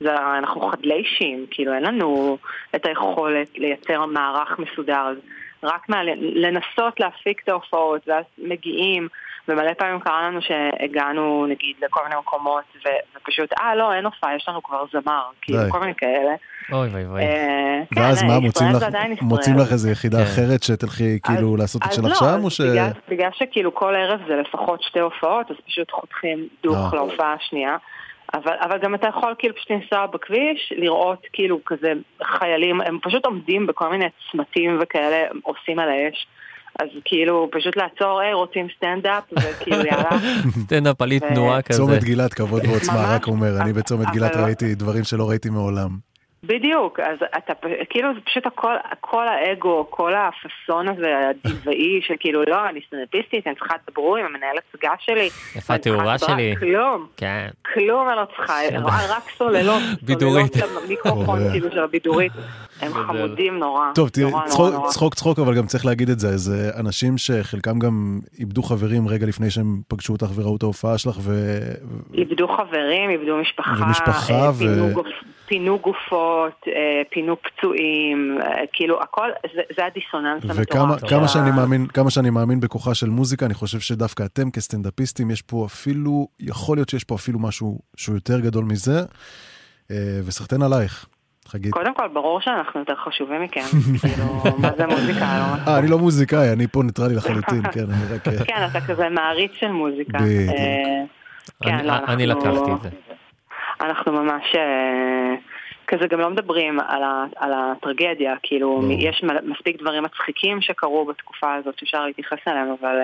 זה, 0.00 0.16
אנחנו 0.38 0.60
חדלי 0.60 0.94
אישים, 0.94 1.46
כאילו 1.50 1.74
אין 1.74 1.82
לנו 1.82 2.38
את 2.74 2.86
היכולת 2.86 3.58
לייצר 3.58 4.06
מערך 4.06 4.58
מסודר, 4.58 5.06
רק 5.64 5.88
מה, 5.88 6.02
לנסות 6.18 7.00
להפיק 7.00 7.40
את 7.44 7.48
ההופעות, 7.48 8.08
ואז 8.08 8.24
מגיעים, 8.38 9.08
ומלא 9.48 9.72
פעמים 9.78 10.00
קרה 10.00 10.22
לנו 10.22 10.40
שהגענו 10.42 11.46
נגיד 11.46 11.76
לכל 11.82 12.00
מיני 12.04 12.16
מקומות, 12.20 12.64
ו- 12.86 13.16
ופשוט, 13.16 13.52
אה 13.60 13.74
לא, 13.74 13.94
אין 13.94 14.04
הופעה, 14.04 14.36
יש 14.36 14.48
לנו 14.48 14.62
כבר 14.62 14.84
זמר, 14.92 15.24
כאילו. 15.42 15.58
כל 15.70 15.80
מיני 15.80 15.94
כאלה. 15.94 16.34
אוי 16.72 16.88
ואי 16.92 17.04
ואי. 17.06 17.22
אה, 17.22 17.80
כן, 17.94 18.00
ואז 18.00 18.22
מה, 18.22 18.28
ישראל 18.28 18.40
מוצאים 18.40 18.74
זה 18.74 18.86
לך-. 18.88 19.22
מוצאים 19.22 19.56
לך 19.58 19.72
איזה 19.72 19.90
יחידה 19.90 20.16
כן. 20.16 20.22
אחרת 20.22 20.62
שתלכי 20.62 21.18
כאילו 21.22 21.56
לעשות 21.56 21.82
את 21.82 21.88
אז 21.88 21.94
שלך 21.96 22.04
לא, 22.04 22.14
שם, 22.14 22.24
אז 22.24 22.44
או 22.44 22.50
ש... 22.50 22.60
בגלל, 22.60 22.90
בגלל 23.08 23.30
שכאילו 23.32 23.74
כל 23.74 23.94
ערב 23.94 24.20
זה 24.28 24.36
לפחות 24.36 24.82
שתי 24.82 25.00
הופעות, 25.00 25.50
אז 25.50 25.56
פשוט 25.66 25.90
חותכים 25.90 26.48
דוך 26.62 26.76
אה. 26.76 26.88
להופעה 26.92 27.32
השנייה. 27.32 27.76
אבל, 28.34 28.52
אבל 28.60 28.78
גם 28.78 28.94
אתה 28.94 29.06
יכול 29.08 29.34
כאילו 29.38 29.54
פשוט 29.54 29.70
לנסוע 29.70 30.06
בכביש, 30.06 30.72
לראות 30.76 31.26
כאילו 31.32 31.58
כזה 31.66 31.92
חיילים, 32.38 32.80
הם 32.80 32.98
פשוט 33.02 33.26
עומדים 33.26 33.66
בכל 33.66 33.88
מיני 33.90 34.04
צמתים 34.32 34.78
וכאלה, 34.82 35.16
עושים 35.42 35.78
על 35.78 35.88
האש. 35.88 36.26
אז 36.80 36.88
כאילו 37.04 37.48
פשוט 37.52 37.76
לעצור, 37.76 38.20
היי, 38.20 38.32
רוצים 38.32 38.66
סטנדאפ, 38.76 39.22
וכאילו 39.32 39.76
יאללה. 39.90 40.10
סטנדאפ 40.64 41.02
חולי 41.02 41.20
תנועה 41.20 41.62
כזה. 41.62 41.78
צומת 41.78 42.04
גילת, 42.04 42.34
כבוד 42.34 42.62
ועוצמה, 42.66 43.14
רק 43.14 43.26
אומר, 43.26 43.60
אני 43.62 43.72
בצומת 43.72 44.10
גילת 44.10 44.36
לא- 44.36 44.40
ראיתי 44.40 44.74
דברים 44.74 45.04
שלא 45.04 45.28
ראיתי 45.30 45.50
מעולם. 45.50 46.13
בדיוק, 46.46 47.00
אז 47.00 47.18
אתה 47.38 47.52
כאילו 47.90 48.14
זה 48.14 48.20
פשוט 48.20 48.46
הכל, 48.46 48.74
כל 49.00 49.28
האגו, 49.28 49.86
כל 49.90 50.12
הפאסון 50.14 50.88
הזה 50.88 51.12
הדיוואי 51.28 52.00
של 52.06 52.14
כאילו 52.20 52.44
לא, 52.44 52.68
אני 52.68 52.80
סטנדאפיסטית, 52.86 53.46
אני 53.46 53.54
צריכה 53.54 53.74
לדבר 53.88 54.16
עם 54.16 54.26
המנהל 54.26 54.56
הצגה 54.58 54.92
שלי. 54.98 55.28
איפה 55.56 55.74
התאורה 55.74 56.18
שלי? 56.18 56.54
כלום, 56.58 57.06
כן. 57.16 57.48
כלום 57.74 58.08
אני 58.08 58.16
לא 58.16 58.24
צריכה. 58.36 58.58
רק 59.08 59.30
סוללות, 59.30 59.82
בידורית. 60.02 60.54
סוללות 60.54 60.84
למיקרופון. 60.84 61.38
כאילו 61.52 61.70
של 61.70 61.78
הבידורית, 61.78 62.32
הם. 62.80 62.92
חמודים 62.92 63.58
נורא, 63.58 63.92
טוב, 63.94 64.08
תראי, 64.08 64.32
צחוק. 64.90 65.14
צחוק 65.14 65.38
אבל 65.38 65.54
גם 65.54 65.66
צריך 65.66 65.86
להגיד 65.86 66.10
את 66.10 66.18
זה, 66.18 66.36
זה 66.36 66.70
אנשים 66.80 67.18
שחלקם 67.18 67.78
גם 67.78 68.20
איבדו 68.38 68.62
חברים 68.62 69.08
רגע 69.08 69.26
לפני 69.26 69.50
שהם 69.50 69.80
פגשו 69.88 70.12
אותך 70.12 70.26
וראו 70.34 70.56
את 70.56 70.62
ההופעה 70.62 70.98
שלך, 70.98 71.16
ו... 71.20 71.58
איבדו 72.14 72.48
חברים, 72.48 73.10
איבדו 73.10 73.36
משפחה, 73.36 73.84
ומשפחה, 73.86 74.34
אה, 74.34 74.50
ו- 74.50 74.58
פינו, 74.58 74.90
גופ, 74.92 75.06
פינו 75.46 75.78
גופות, 75.78 76.62
אה, 76.68 77.02
פינו 77.10 77.36
פצועים, 77.42 78.38
אה, 78.42 78.64
כאילו 78.72 79.02
הכל, 79.02 79.28
זה, 79.54 79.62
זה 79.76 79.86
הדיסוננס 79.86 80.42
וכמה 80.44 80.82
המטורף. 80.82 81.10
כמה 81.10 81.28
של 81.28 81.32
שאני 81.38 81.50
מאמין, 81.50 81.86
כמה 81.86 82.10
שאני 82.10 82.30
מאמין 82.30 82.60
בכוחה 82.60 82.94
של 82.94 83.10
מוזיקה, 83.10 83.46
אני 83.46 83.54
חושב 83.54 83.80
שדווקא 83.80 84.22
אתם 84.22 84.50
כסטנדאפיסטים, 84.50 85.30
יש 85.30 85.42
פה 85.42 85.66
אפילו, 85.66 86.28
יכול 86.40 86.76
להיות 86.76 86.88
שיש 86.88 87.04
פה 87.04 87.14
אפילו 87.14 87.38
משהו 87.38 87.78
שהוא 87.96 88.14
יותר 88.14 88.40
גדול 88.40 88.64
מזה, 88.64 89.00
וסחטיין 90.26 90.62
עלייך, 90.62 91.06
חגית. 91.48 91.72
קודם 91.72 91.94
כל, 91.94 92.08
ברור 92.08 92.40
שאנחנו 92.40 92.80
יותר 92.80 92.94
חשובים 92.94 93.42
מכם, 93.42 93.60
כאילו, 94.00 94.24
מה 94.58 94.70
זה 94.76 94.86
מוזיקה? 94.86 95.20
לא 95.20 95.70
אה, 95.72 95.78
אני 95.78 95.88
לא 95.88 95.98
מוזיקאי, 95.98 96.52
אני 96.52 96.66
פה 96.66 96.82
ניטרלי 96.82 97.14
לחלוטין, 97.14 97.62
כן, 97.74 97.80
אני 97.80 98.14
רק... 98.14 98.28
אה, 98.28 98.44
כן, 98.44 98.66
אתה 98.70 98.80
כזה 98.80 99.08
מעריץ 99.08 99.52
של 99.54 99.68
מוזיקה. 99.70 100.18
בדיוק. 100.18 100.54
אה, 100.54 101.04
כן, 101.62 101.74
אני- 102.08 102.26
לא, 102.26 102.34
לקחתי 102.34 102.72
את 102.72 102.82
זה. 102.82 102.88
אנחנו 103.80 104.12
ממש 104.12 104.42
אה, 104.56 105.34
כזה 105.86 106.06
גם 106.06 106.20
לא 106.20 106.30
מדברים 106.30 106.80
על, 106.80 107.02
ה, 107.02 107.24
על 107.36 107.52
הטרגדיה, 107.54 108.34
כאילו. 108.42 108.82
יש 108.98 109.24
מספיק 109.44 109.80
דברים 109.82 110.02
מצחיקים 110.02 110.60
שקרו 110.60 111.04
בתקופה 111.04 111.54
הזאת 111.54 111.78
שאפשר 111.78 112.06
להתייחס 112.06 112.38
אליהם, 112.48 112.74
אבל 112.80 112.96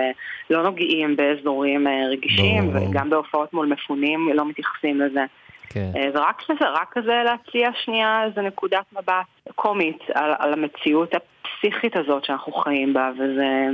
לא 0.51 0.63
נוגעים 0.63 1.17
באזורים 1.17 1.87
רגישים. 2.13 2.71
וגם 2.75 3.11
בהופעות 3.11 3.53
מול 3.53 3.67
מפונים 3.67 4.29
לא 4.35 4.49
מתייחסים 4.49 5.01
לזה. 5.01 5.25
כן. 5.71 5.91
אה, 5.97 6.11
זה 6.15 6.19
רק 6.19 6.43
כזה, 6.49 6.69
רק 6.69 6.89
כזה 6.93 7.23
להציע 7.25 7.71
שנייה 7.85 8.25
איזה 8.25 8.41
נקודת 8.41 8.85
מבט 8.93 9.55
קומית 9.55 9.99
על, 10.15 10.33
על 10.39 10.53
המציאות 10.53 11.13
הפסיכית 11.15 11.97
הזאת 11.97 12.25
שאנחנו 12.25 12.53
חיים 12.53 12.93
בה, 12.93 13.11
וזה... 13.15 13.67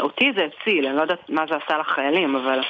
אותי 0.00 0.32
זה 0.36 0.44
הציל, 0.44 0.86
אני 0.86 0.96
לא 0.96 1.02
יודעת 1.02 1.30
מה 1.30 1.44
זה 1.50 1.54
עשה 1.64 1.78
לחיילים, 1.78 2.36
אבל 2.36 2.60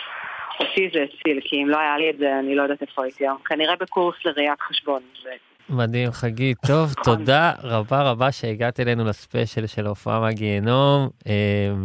אותי 0.60 0.90
זה 0.94 1.04
הציל, 1.04 1.40
כי 1.44 1.62
אם 1.62 1.68
לא 1.68 1.80
היה 1.80 1.98
לי 1.98 2.10
את 2.10 2.18
זה, 2.18 2.38
אני 2.38 2.54
לא 2.54 2.62
יודעת 2.62 2.82
איפה 2.82 3.04
הייתי 3.04 3.24
היום. 3.24 3.38
כנראה 3.44 3.74
בקורס 3.80 4.16
לראיית 4.24 4.60
חשבון. 4.60 5.02
זה... 5.22 5.30
מדהים, 5.68 6.10
חגית. 6.10 6.58
טוב, 6.66 6.94
תודה 7.04 7.52
רבה 7.62 8.02
רבה 8.02 8.32
שהגעת 8.32 8.80
אלינו 8.80 9.04
לספיישל 9.04 9.66
של 9.66 9.86
ההופעה 9.86 10.20
מהגיהנום. 10.20 11.08
אה, 11.26 11.32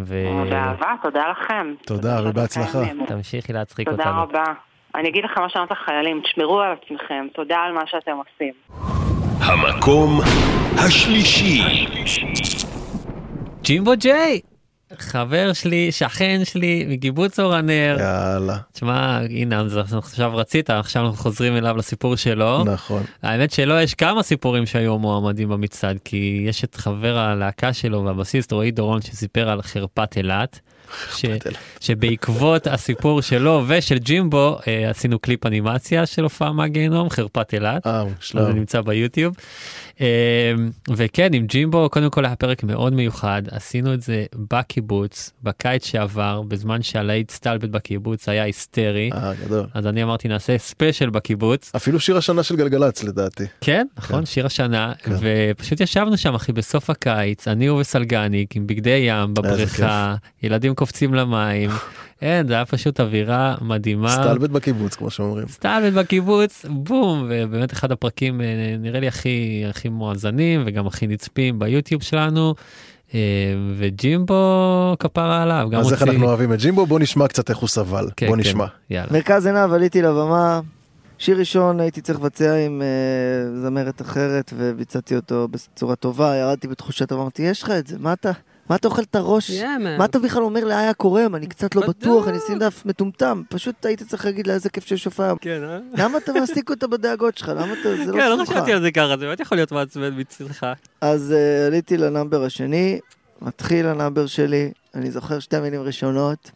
ו... 0.05 0.15
באהבה, 0.49 0.93
תודה 1.03 1.23
לכם. 1.31 1.73
תודה, 1.85 2.19
ובהצלחה. 2.25 2.79
תמשיכי 3.07 3.53
להצחיק 3.53 3.89
תודה 3.89 4.03
אותנו. 4.03 4.23
רבה. 4.23 4.68
אני 4.95 5.09
אגיד 5.09 5.23
לכם 5.23 5.41
מה 5.41 5.49
שאמרת 5.49 5.71
לחיילים, 5.71 6.21
תשמרו 6.23 6.59
על 6.59 6.71
עצמכם, 6.71 7.27
תודה 7.33 7.57
על 7.57 7.73
מה 7.73 7.81
שאתם 7.85 8.11
עושים. 8.11 8.53
המקום 9.39 10.19
השלישי. 10.77 11.61
ג'ימבו 13.61 13.91
ג'יי, 13.97 14.39
חבר 14.97 15.53
שלי, 15.53 15.91
שכן 15.91 16.39
שלי, 16.43 16.85
מקיבוץ 16.89 17.39
אור 17.39 17.53
הנר. 17.53 17.97
יאללה. 17.99 18.57
תשמע, 18.71 19.19
הנה, 19.29 19.63
עכשיו 19.97 20.35
רצית, 20.35 20.69
עכשיו 20.69 21.05
אנחנו 21.05 21.17
חוזרים 21.17 21.57
אליו 21.57 21.77
לסיפור 21.77 22.15
שלו. 22.15 22.63
נכון. 22.63 23.03
האמת 23.23 23.51
שלו 23.51 23.79
יש 23.79 23.93
כמה 23.93 24.23
סיפורים 24.23 24.65
שהיו 24.65 24.97
מועמדים 24.99 25.49
במצעד, 25.49 25.99
כי 26.05 26.43
יש 26.47 26.63
את 26.63 26.75
חבר 26.75 27.17
הלהקה 27.17 27.73
שלו 27.73 28.03
והבסיסט 28.05 28.51
רועי 28.51 28.71
דורון 28.71 29.01
שסיפר 29.01 29.49
על 29.49 29.61
חרפת 29.61 30.17
אילת. 30.17 30.59
ש... 31.15 31.25
שבעקבות 31.79 32.67
הסיפור 32.67 33.21
שלו 33.21 33.63
ושל 33.67 33.97
ג'ימבו 33.97 34.59
אה, 34.67 34.89
עשינו 34.89 35.19
קליפ 35.19 35.45
אנימציה 35.45 36.05
של 36.05 36.23
הופעה 36.23 36.51
מהגיהנום 36.51 37.09
חורפת 37.09 37.53
אילת. 37.53 37.87
אה, 37.87 38.03
מושלם. 38.03 38.45
זה 38.45 38.53
נמצא 38.53 38.81
ביוטיוב. 38.81 39.35
אה, 40.01 40.53
וכן 40.95 41.33
עם 41.33 41.45
ג'ימבו 41.45 41.89
קודם 41.89 42.09
כל 42.09 42.25
היה 42.25 42.35
פרק 42.35 42.63
מאוד 42.63 42.93
מיוחד 42.93 43.41
עשינו 43.51 43.93
את 43.93 44.01
זה 44.01 44.25
בקיבוץ 44.35 45.31
בקיץ 45.43 45.85
שעבר 45.85 46.41
בזמן 46.41 46.81
שהלהיט 46.81 47.31
סטלבט 47.31 47.69
בקיבוץ 47.69 48.29
היה 48.29 48.43
היסטרי. 48.43 49.09
אה, 49.13 49.33
גדול. 49.45 49.65
אז 49.73 49.87
אני 49.87 50.03
אמרתי 50.03 50.27
נעשה 50.27 50.57
ספיישל 50.57 51.09
בקיבוץ. 51.09 51.71
אפילו 51.75 51.99
שיר 51.99 52.17
השנה 52.17 52.43
של 52.43 52.55
גלגלצ 52.55 53.03
לדעתי. 53.03 53.43
כן, 53.61 53.87
נכון, 53.97 54.25
שיר 54.25 54.45
השנה, 54.45 54.93
ופשוט 55.07 55.81
ישבנו 55.81 56.17
שם 56.17 56.35
אחי 56.35 56.51
בסוף 56.51 56.89
הקיץ, 56.89 57.47
אני 57.47 57.67
הוא 57.67 57.79
וסלגניק 57.79 58.55
עם 58.55 58.67
בגדי 58.67 59.03
ים 59.07 59.33
בבריכה, 59.33 60.15
ילדים 60.43 60.75
קופצים 60.75 61.13
למים, 61.13 61.69
אין, 62.21 62.47
זה 62.47 62.53
היה 62.53 62.65
פשוט 62.65 62.99
אווירה 62.99 63.55
מדהימה. 63.61 64.09
סטלבט 64.09 64.49
בקיבוץ, 64.49 64.95
כמו 64.95 65.09
שאומרים. 65.09 65.47
סטלבט 65.47 65.93
בקיבוץ, 65.93 66.65
בום, 66.69 67.29
ובאמת 67.29 67.73
אחד 67.73 67.91
הפרקים 67.91 68.41
אה, 68.41 68.75
נראה 68.79 68.99
לי 68.99 69.07
הכי 69.07 69.63
הכי 69.69 69.89
מואזנים 69.89 70.63
וגם 70.65 70.87
הכי 70.87 71.07
נצפים 71.07 71.59
ביוטיוב 71.59 72.03
שלנו. 72.03 72.55
אה, 73.13 73.19
וג'ימבו 73.77 74.95
כפרה 74.99 75.43
עליו, 75.43 75.67
גם 75.71 75.79
אז 75.79 75.93
איך 75.93 76.03
אנחנו 76.03 76.25
אוהבים 76.25 76.53
את 76.53 76.59
ג'ימבו? 76.59 76.85
בוא 76.85 76.99
נשמע 76.99 77.27
קצת 77.27 77.49
איך 77.49 77.57
הוא 77.57 77.69
סבל. 77.69 78.09
כן, 78.17 78.27
בוא 78.27 78.35
כן, 78.35 78.41
נשמע. 78.41 78.65
יאללה. 78.89 79.11
מרכז 79.11 79.45
עיניו 79.45 79.73
עליתי 79.73 80.01
לבמה, 80.01 80.59
שיר 81.17 81.39
ראשון 81.39 81.79
הייתי 81.79 82.01
צריך 82.01 82.19
לבצע 82.19 82.55
עם 82.55 82.81
אה, 82.81 83.61
זמרת 83.61 84.01
אחרת 84.01 84.53
וביצעתי 84.57 85.15
אותו 85.15 85.47
בצורה 85.51 85.95
טובה, 85.95 86.35
ירדתי 86.35 86.67
בתחושת, 86.67 87.11
אמרתי, 87.11 87.41
יש 87.41 87.63
לך 87.63 87.69
את 87.69 87.87
זה, 87.87 87.95
מה 87.99 88.13
אתה... 88.13 88.31
מה 88.69 88.75
אתה 88.75 88.87
אוכל 88.87 89.01
את 89.01 89.15
הראש? 89.15 89.51
מה 89.97 90.05
אתה 90.05 90.19
בכלל 90.19 90.43
אומר 90.43 90.65
לאיה 90.65 90.93
כורם? 90.93 91.35
אני 91.35 91.47
קצת 91.47 91.75
לא 91.75 91.87
בטוח, 91.87 92.27
אני 92.27 92.39
סתם 92.39 92.59
דפוק 92.59 92.85
מטומטם. 92.85 93.41
פשוט 93.49 93.85
היית 93.85 94.03
צריך 94.03 94.25
להגיד 94.25 94.47
לה 94.47 94.53
איזה 94.53 94.69
כיף 94.69 94.85
שיש 94.85 95.05
הופעה. 95.05 95.33
כן, 95.41 95.63
אה? 95.63 95.79
למה 95.97 96.17
אתה 96.17 96.33
מעסיק 96.33 96.69
אותה 96.69 96.87
בדאגות 96.87 97.37
שלך? 97.37 97.49
למה 97.49 97.73
אתה... 97.81 98.05
זה 98.05 98.11
כן, 98.11 98.17
לא 98.17 98.29
לא 98.29 98.45
שמחה. 98.45 98.53
חשבתי 98.53 98.73
על 98.73 98.81
זה 98.81 98.91
ככה, 98.91 99.07
זה 99.07 99.25
באמת 99.25 99.39
יכול 99.39 99.57
להיות 99.57 99.71
מעצבן 99.71 100.19
מצדך. 100.19 100.67
אז 101.01 101.33
אה, 101.37 101.67
עליתי 101.67 101.97
ל 101.97 102.04
number 102.04 102.43
השני, 102.43 102.99
מתחיל 103.41 103.87
ה 103.87 103.93
number 103.93 104.25
שלי, 104.25 104.71
אני 104.95 105.11
זוכר 105.11 105.39
שתי 105.39 105.59
מילים 105.59 105.81
ראשונות, 105.81 106.51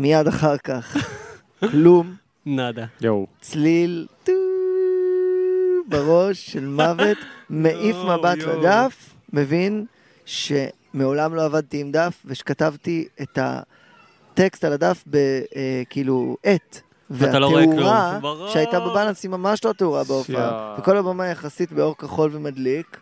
מיד 0.00 0.26
אחר 0.26 0.56
כך, 0.56 0.96
כלום, 1.70 2.14
נאדה. 2.46 2.84
יואו. 3.00 3.26
צליל 3.40 4.06
טוּ 4.24 4.32
בראש 5.88 6.50
של 6.52 6.66
מוות, 6.66 7.18
מעיף 7.50 7.96
מבט. 7.96 8.38
לדף, 8.38 9.14
מבין 9.32 9.84
שמעולם 10.92 11.34
לא 11.34 11.44
עבדתי 11.44 11.80
עם 11.80 11.92
דף, 11.92 12.22
ושכתבתי 12.24 13.08
את 13.22 13.38
הטקסט 13.42 14.64
על 14.64 14.72
הדף 14.72 15.04
בכאילו 15.06 16.36
עט. 16.42 16.80
ואתה 17.10 17.38
לא. 17.38 17.46
והתאורה. 17.46 18.18
שהייתה 18.52 18.80
בבלנס 18.80 19.22
היא 19.22 19.30
ממש 19.30 19.64
לא 19.64 19.72
תאורה 19.72 20.04
בהופעה. 20.04 20.76
וכל 20.78 20.96
הבמה 20.96 21.26
יחסית 21.26 21.72
באור 21.72 21.96
כחול 21.96 22.30
ומדליק. 22.32 23.00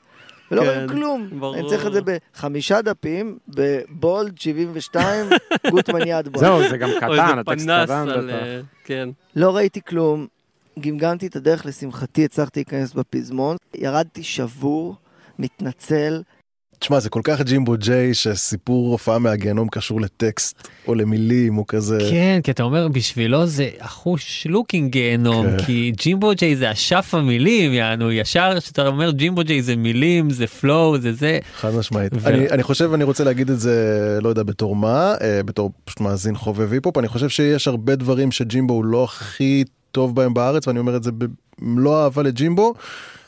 ולא 0.50 0.60
כן, 0.62 0.66
רואים 0.68 0.88
כלום. 0.88 1.28
ברור. 1.38 1.54
אני 1.54 1.68
צריך 1.68 1.86
את 1.86 1.92
זה 1.92 2.00
בחמישה 2.04 2.82
דפים, 2.82 3.38
בבולד 3.48 4.38
72, 4.38 5.26
גוטמן 5.70 6.00
יד 6.06 6.28
בולד. 6.28 6.44
זהו, 6.46 6.68
זה 6.68 6.76
גם 6.76 6.90
קטן, 6.96 7.38
הטקסט 7.38 7.64
קטן 7.64 8.08
על, 8.08 8.26
בטח. 8.26 8.34
אה, 8.34 8.60
כן. 8.84 9.08
לא 9.36 9.56
ראיתי 9.56 9.80
כלום, 9.82 10.26
גמגמתי 10.80 11.26
את 11.26 11.36
הדרך, 11.36 11.66
לשמחתי 11.66 12.24
הצלחתי 12.24 12.60
להיכנס 12.60 12.92
בפזמון, 12.92 13.56
ירדתי 13.74 14.22
שבור, 14.22 14.96
מתנצל. 15.38 16.22
תשמע, 16.78 17.00
זה 17.00 17.10
כל 17.10 17.20
כך 17.24 17.40
ג'ימבו 17.40 17.74
ג'יי 17.76 18.14
שסיפור 18.14 18.90
הופעה 18.92 19.18
מהגיהנום 19.18 19.68
קשור 19.68 20.00
לטקסט 20.00 20.68
או 20.88 20.94
למילים, 20.94 21.54
הוא 21.54 21.64
כזה... 21.68 21.98
כן, 22.10 22.40
כי 22.42 22.50
אתה 22.50 22.62
אומר, 22.62 22.88
בשבילו 22.88 23.46
זה 23.46 23.68
החושלוקינג 23.80 24.92
גיהנום, 24.92 25.46
כן. 25.46 25.64
כי 25.64 25.92
ג'ימבו 25.96 26.30
ג'יי 26.36 26.56
זה 26.56 26.72
אשף 26.72 27.10
המילים, 27.12 27.72
יענו, 27.72 28.12
ישר 28.12 28.60
שאתה 28.60 28.86
אומר 28.86 29.10
ג'ימבו 29.10 29.42
ג'יי 29.44 29.62
זה 29.62 29.76
מילים, 29.76 30.30
זה 30.30 30.46
flow, 30.46 30.98
זה 30.98 31.12
זה. 31.12 31.38
חד 31.56 31.74
משמעית. 31.74 32.12
ו- 32.14 32.28
אני, 32.28 32.50
אני 32.50 32.62
חושב, 32.62 32.92
אני 32.92 33.04
רוצה 33.04 33.24
להגיד 33.24 33.50
את 33.50 33.60
זה, 33.60 34.18
לא 34.22 34.28
יודע 34.28 34.42
בתור 34.42 34.76
מה, 34.76 35.14
אה, 35.20 35.42
בתור 35.42 35.70
פשוט 35.84 36.00
מאזין 36.00 36.36
חובב 36.36 36.72
היפ-הופ, 36.72 36.98
אני 36.98 37.08
חושב 37.08 37.28
שיש 37.28 37.68
הרבה 37.68 37.96
דברים 37.96 38.32
שג'ימבו 38.32 38.74
הוא 38.74 38.84
לא 38.84 39.04
הכי 39.04 39.64
טוב 39.92 40.14
בהם 40.14 40.34
בארץ, 40.34 40.66
ואני 40.66 40.78
אומר 40.78 40.96
את 40.96 41.02
זה 41.02 41.10
במלוא 41.62 42.02
אהבה 42.02 42.22
לג'ימבו, 42.22 42.74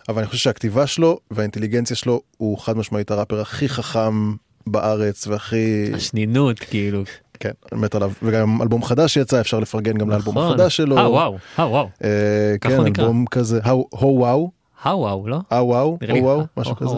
אבל 0.08 0.18
אני 0.18 0.26
חושב 0.26 0.38
שהכתיבה 0.38 0.86
שלו 0.86 1.18
והאינטליגנציה 1.30 1.96
שלו 1.96 2.22
הוא 2.36 2.58
חד 2.58 2.76
משמעית 2.76 3.10
הראפר 3.10 3.40
הכי 3.40 3.68
חכם 3.68 4.34
בארץ 4.66 5.26
והכי... 5.26 5.90
השנינות, 5.94 6.58
כאילו. 6.58 7.02
כן, 7.40 7.50
אני 7.72 7.80
מת 7.80 7.94
עליו, 7.94 8.12
וגם 8.22 8.62
אלבום 8.62 8.82
חדש 8.82 9.14
שיצא, 9.14 9.40
אפשר 9.40 9.60
לפרגן 9.60 9.98
גם 9.98 10.10
לאלבום 10.10 10.38
נכון. 10.38 10.50
החדש 10.52 10.76
שלו. 10.76 10.98
אה, 10.98 11.10
וואו, 11.10 11.36
אה, 11.58 11.68
וואו. 11.68 11.88
אה, 12.04 12.54
כן. 12.60 12.80
אלבום 12.86 13.24
כזה, 13.30 13.60
הו 13.64 13.88
וואו. 14.18 14.59
אה, 14.86 14.96
וואו, 14.96 15.28
לא? 15.28 15.38
אה 15.52 15.64
וואו, 15.64 15.98
נראה 16.02 16.14
לי, 16.14 16.20
או 16.20 16.24
וואו, 16.24 16.40
אה, 16.40 16.44
משהו 16.56 16.76
כזה. 16.76 16.94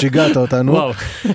שיגעת 0.00 0.36
אותנו. 0.36 0.78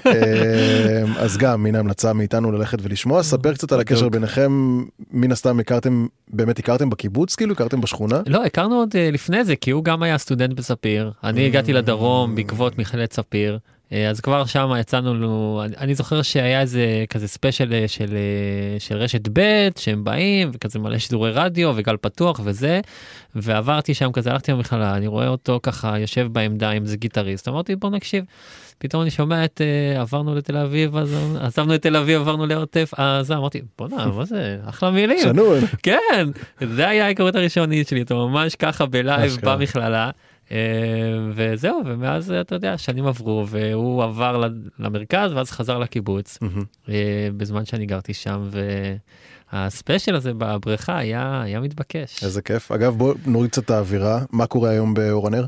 אה, 0.05 1.03
אז 1.19 1.37
גם, 1.37 1.65
הנה 1.65 1.79
המלצה 1.79 2.13
מאיתנו 2.13 2.51
ללכת 2.51 2.77
ולשמוע. 2.81 3.23
ספר 3.23 3.53
קצת 3.53 3.71
על 3.71 3.79
הקשר 3.79 4.09
ביניכם, 4.09 4.81
מן 5.11 5.31
הסתם 5.31 5.59
הכרתם, 5.59 6.07
באמת 6.27 6.59
הכרתם 6.59 6.89
בקיבוץ, 6.89 7.35
כאילו? 7.35 7.53
הכרתם 7.53 7.81
בשכונה? 7.81 8.21
לא, 8.27 8.45
הכרנו 8.45 8.75
עוד 8.75 8.89
אה, 8.95 9.09
לפני 9.11 9.45
זה, 9.45 9.55
כי 9.55 9.71
הוא 9.71 9.83
גם 9.83 10.03
היה 10.03 10.17
סטודנט 10.17 10.53
בספיר. 10.53 11.11
אני 11.23 11.45
הגעתי 11.45 11.71
ממ. 11.71 11.75
לדרום 11.75 12.35
בעקבות 12.35 12.77
מכללת 12.77 13.13
ספיר. 13.13 13.59
אה, 13.93 14.09
אז 14.09 14.21
כבר 14.21 14.45
שם 14.45 14.71
יצאנו 14.79 15.13
לנו, 15.13 15.63
אני, 15.77 15.95
זוכר 15.95 16.21
שהיה 16.21 16.61
איזה 16.61 17.05
כזה 17.09 17.27
ספיישל 17.27 17.73
אה, 17.73 17.87
של, 17.87 18.15
אה, 18.15 18.79
של 18.79 18.95
רשת 18.97 19.27
ב' 19.33 19.69
שהם 19.77 20.03
באים 20.03 20.51
וכזה 20.53 20.79
מלא 20.79 20.97
שידורי 20.97 21.31
רדיו 21.31 21.73
וגל 21.75 21.97
פתוח 21.97 22.39
וזה 22.43 22.81
ועברתי 23.35 23.93
שם 23.93 24.11
כזה 24.11 24.31
הלכתי 24.31 24.51
למכללה 24.51 24.95
אני 24.95 25.07
רואה 25.07 25.27
אותו 25.27 25.59
ככה 25.63 25.99
יושב 25.99 26.27
בעמדה 26.31 26.69
עם 26.69 26.83
איזה 26.83 26.97
גיטריסט 26.97 27.47
אמרתי 27.47 27.75
בוא 27.75 27.89
נקשיב. 27.89 28.25
פתאום 28.77 29.01
אני 29.01 29.11
שומע 29.11 29.45
את 29.45 29.61
עברנו 29.99 30.35
לתל 30.35 30.57
אביב 30.57 30.97
אז 30.97 31.15
עזבנו 31.39 31.75
את 31.75 31.81
תל 31.81 31.95
אביב 31.95 32.21
עברנו 32.21 32.45
לעוטף 32.45 32.91
אז 32.97 33.31
אמרתי 33.31 33.61
בואנה 33.77 34.05
מה 34.17 34.25
זה 34.25 34.57
אחלה 34.65 34.91
מילים 34.91 35.19
שנון. 35.23 35.59
כן 35.83 36.27
זה 36.61 36.87
היה 36.87 37.05
ההיכרות 37.05 37.35
הראשונית 37.35 37.87
שלי 37.87 38.01
אתה 38.01 38.13
ממש 38.13 38.55
ככה 38.55 38.85
בלייב. 38.85 39.37
במכללה. 39.43 40.09
אה, 40.51 40.57
וזהו 41.33 41.81
ומאז 41.85 42.31
אתה 42.31 42.55
יודע 42.55 42.77
שנים 42.77 43.07
עברו 43.07 43.45
והוא 43.47 44.03
עבר 44.03 44.43
למרכז 44.79 45.33
ואז 45.33 45.51
חזר 45.51 45.79
לקיבוץ 45.79 46.37
אה, 46.89 47.29
בזמן 47.37 47.65
שאני 47.65 47.85
גרתי 47.85 48.13
שם 48.13 48.49
והספיישל 49.53 50.15
הזה 50.15 50.33
בבריכה 50.33 50.97
היה 50.97 51.41
היה 51.41 51.59
מתבקש. 51.59 52.23
איזה 52.23 52.41
כיף. 52.41 52.71
אגב, 52.71 52.97
בוא 52.97 53.13
נוריד 53.25 53.51
קצת 53.51 53.63
את 53.63 53.69
האווירה. 53.69 54.19
מה 54.31 54.45
קורה 54.47 54.69
היום 54.69 54.93
באור 54.93 55.27
הנר? 55.27 55.45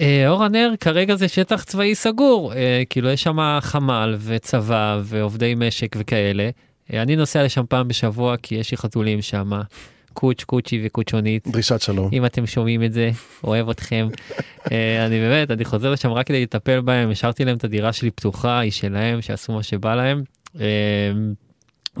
אה, 0.00 0.28
אור 0.28 0.44
הנר 0.44 0.74
כרגע 0.80 1.16
זה 1.16 1.28
שטח 1.28 1.64
צבאי 1.64 1.94
סגור 1.94 2.52
אה, 2.54 2.82
כאילו 2.90 3.08
יש 3.08 3.22
שם 3.22 3.38
חמ"ל 3.60 4.16
וצבא 4.18 5.00
ועובדי 5.04 5.54
משק 5.56 5.96
וכאלה. 5.98 6.50
אה, 6.92 7.02
אני 7.02 7.16
נוסע 7.16 7.44
לשם 7.44 7.64
פעם 7.68 7.88
בשבוע 7.88 8.36
כי 8.36 8.54
יש 8.54 8.70
לי 8.70 8.76
חתולים 8.76 9.22
שם. 9.22 9.50
קוץ' 10.14 10.44
קוצ'י 10.44 10.82
וקוצ'ונית. 10.86 11.48
דרישת 11.48 11.80
שלום. 11.80 12.08
אם 12.12 12.26
אתם 12.26 12.46
שומעים 12.46 12.84
את 12.84 12.92
זה 12.92 13.10
אוהב 13.44 13.68
אתכם. 13.68 14.08
אה, 14.72 15.06
אני 15.06 15.20
באמת 15.20 15.50
אני 15.50 15.64
חוזר 15.64 15.90
לשם 15.90 16.12
רק 16.12 16.26
כדי 16.26 16.42
לטפל 16.42 16.80
בהם 16.80 17.10
השארתי 17.10 17.44
להם 17.44 17.56
את 17.56 17.64
הדירה 17.64 17.92
שלי 17.92 18.10
פתוחה 18.10 18.58
היא 18.58 18.70
שלהם 18.70 19.22
שיעשו 19.22 19.52
מה 19.52 19.62
שבא 19.62 19.94
להם. 19.94 20.22
אה, 20.60 21.12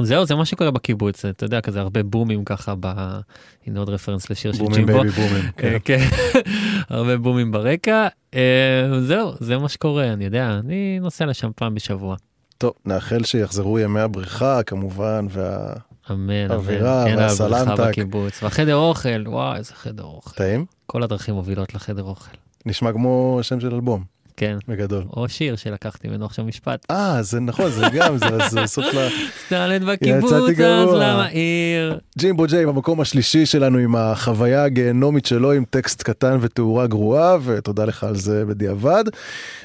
זהו 0.02 0.26
זה 0.26 0.34
מה 0.34 0.44
שקורה 0.44 0.70
בקיבוץ 0.70 1.24
אתה 1.24 1.44
יודע 1.44 1.60
כזה 1.60 1.80
הרבה 1.80 2.02
בומים 2.02 2.44
ככה 2.44 2.74
ב... 2.80 2.86
הנה 3.66 3.78
עוד 3.78 3.88
רפרנס 3.88 4.30
לשיר 4.30 4.52
של 4.52 4.58
בומים, 4.58 4.74
ג'ימבו. 4.86 4.92
baby, 4.92 5.10
בומים, 5.10 5.44
אה, 5.44 5.50
כן. 5.56 5.78
כן. 5.84 6.06
הרבה 6.96 7.16
בומים 7.16 7.52
ברקע 7.52 8.08
זהו 9.00 9.32
זה 9.40 9.58
מה 9.58 9.68
שקורה 9.68 10.12
אני 10.12 10.24
יודע 10.24 10.58
אני 10.64 10.98
נוסע 11.00 11.26
לשם 11.26 11.50
פעם 11.56 11.74
בשבוע. 11.74 12.16
טוב, 12.58 12.72
נאחל 12.84 13.24
שיחזרו 13.24 13.78
ימי 13.78 14.00
הבריכה 14.00 14.62
כמובן, 14.62 15.26
וה... 15.30 15.74
אמן, 16.10 16.50
האווירה 16.50 17.06
אמן. 17.06 17.18
והסלנטק. 17.18 17.84
בקיבוץ 17.88 18.42
והחדר 18.42 18.76
אוכל 18.76 19.24
וואי 19.28 19.58
איזה 19.58 19.74
חדר 19.74 20.04
אוכל. 20.04 20.36
טעים? 20.36 20.66
כל 20.86 21.02
הדרכים 21.02 21.34
מובילות 21.34 21.74
לחדר 21.74 22.02
אוכל. 22.02 22.36
נשמע 22.66 22.92
כמו 22.92 23.38
שם 23.42 23.60
של 23.60 23.74
אלבום. 23.74 24.13
כן. 24.36 24.56
בגדול. 24.68 25.04
או 25.16 25.28
שיר 25.28 25.56
שלקחתי 25.56 26.08
ממנו 26.08 26.26
עכשיו 26.26 26.44
משפט. 26.44 26.86
אה, 26.90 27.22
זה 27.22 27.40
נכון, 27.40 27.70
זה 27.70 27.86
גם, 27.92 28.18
זה 28.18 28.26
זה 28.48 28.66
סוף 28.66 28.84
ל... 28.84 29.08
סטלנט 29.46 29.82
בקיבוץ, 29.82 30.32
אז. 30.32 30.42
למה 30.94 31.26
עיר? 31.26 31.98
ג'ימבו 32.18 32.46
ג'יי 32.46 32.66
במקום 32.66 33.00
השלישי 33.00 33.46
שלנו 33.46 33.78
עם 33.78 33.96
החוויה 33.96 34.64
הגיהנומית 34.64 35.26
שלו 35.26 35.52
עם 35.52 35.64
טקסט 35.70 36.02
קטן 36.02 36.38
ותאורה 36.40 36.86
גרועה 36.86 37.36
ותודה 37.44 37.84
לך 37.84 38.04
על 38.04 38.16
זה 38.16 38.44
בדיעבד. 38.44 39.04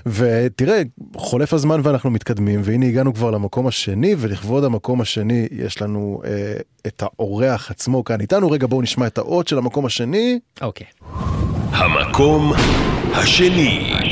ותראה 0.05 0.82
חולף 1.15 1.53
הזמן 1.53 1.82
ואנחנו 1.84 2.09
מתקדמים 2.09 2.61
והנה 2.63 2.86
הגענו 2.86 3.13
כבר 3.13 3.32
למקום 3.32 3.67
השני 3.67 4.15
ולכבוד 4.17 4.63
המקום 4.63 5.01
השני 5.01 5.47
יש 5.51 5.82
לנו 5.82 6.22
אה, 6.26 6.53
את 6.88 7.03
האורח 7.03 7.72
עצמו 7.72 8.03
כאן 8.03 8.22
איתנו 8.22 8.51
רגע 8.51 8.67
בואו 8.67 8.82
נשמע 8.82 9.07
את 9.07 9.17
האות 9.17 9.47
של 9.47 9.57
המקום 9.57 9.86
השני. 9.86 10.39
אוקיי. 10.61 10.88
המקום 11.72 12.53
השני. 13.13 14.09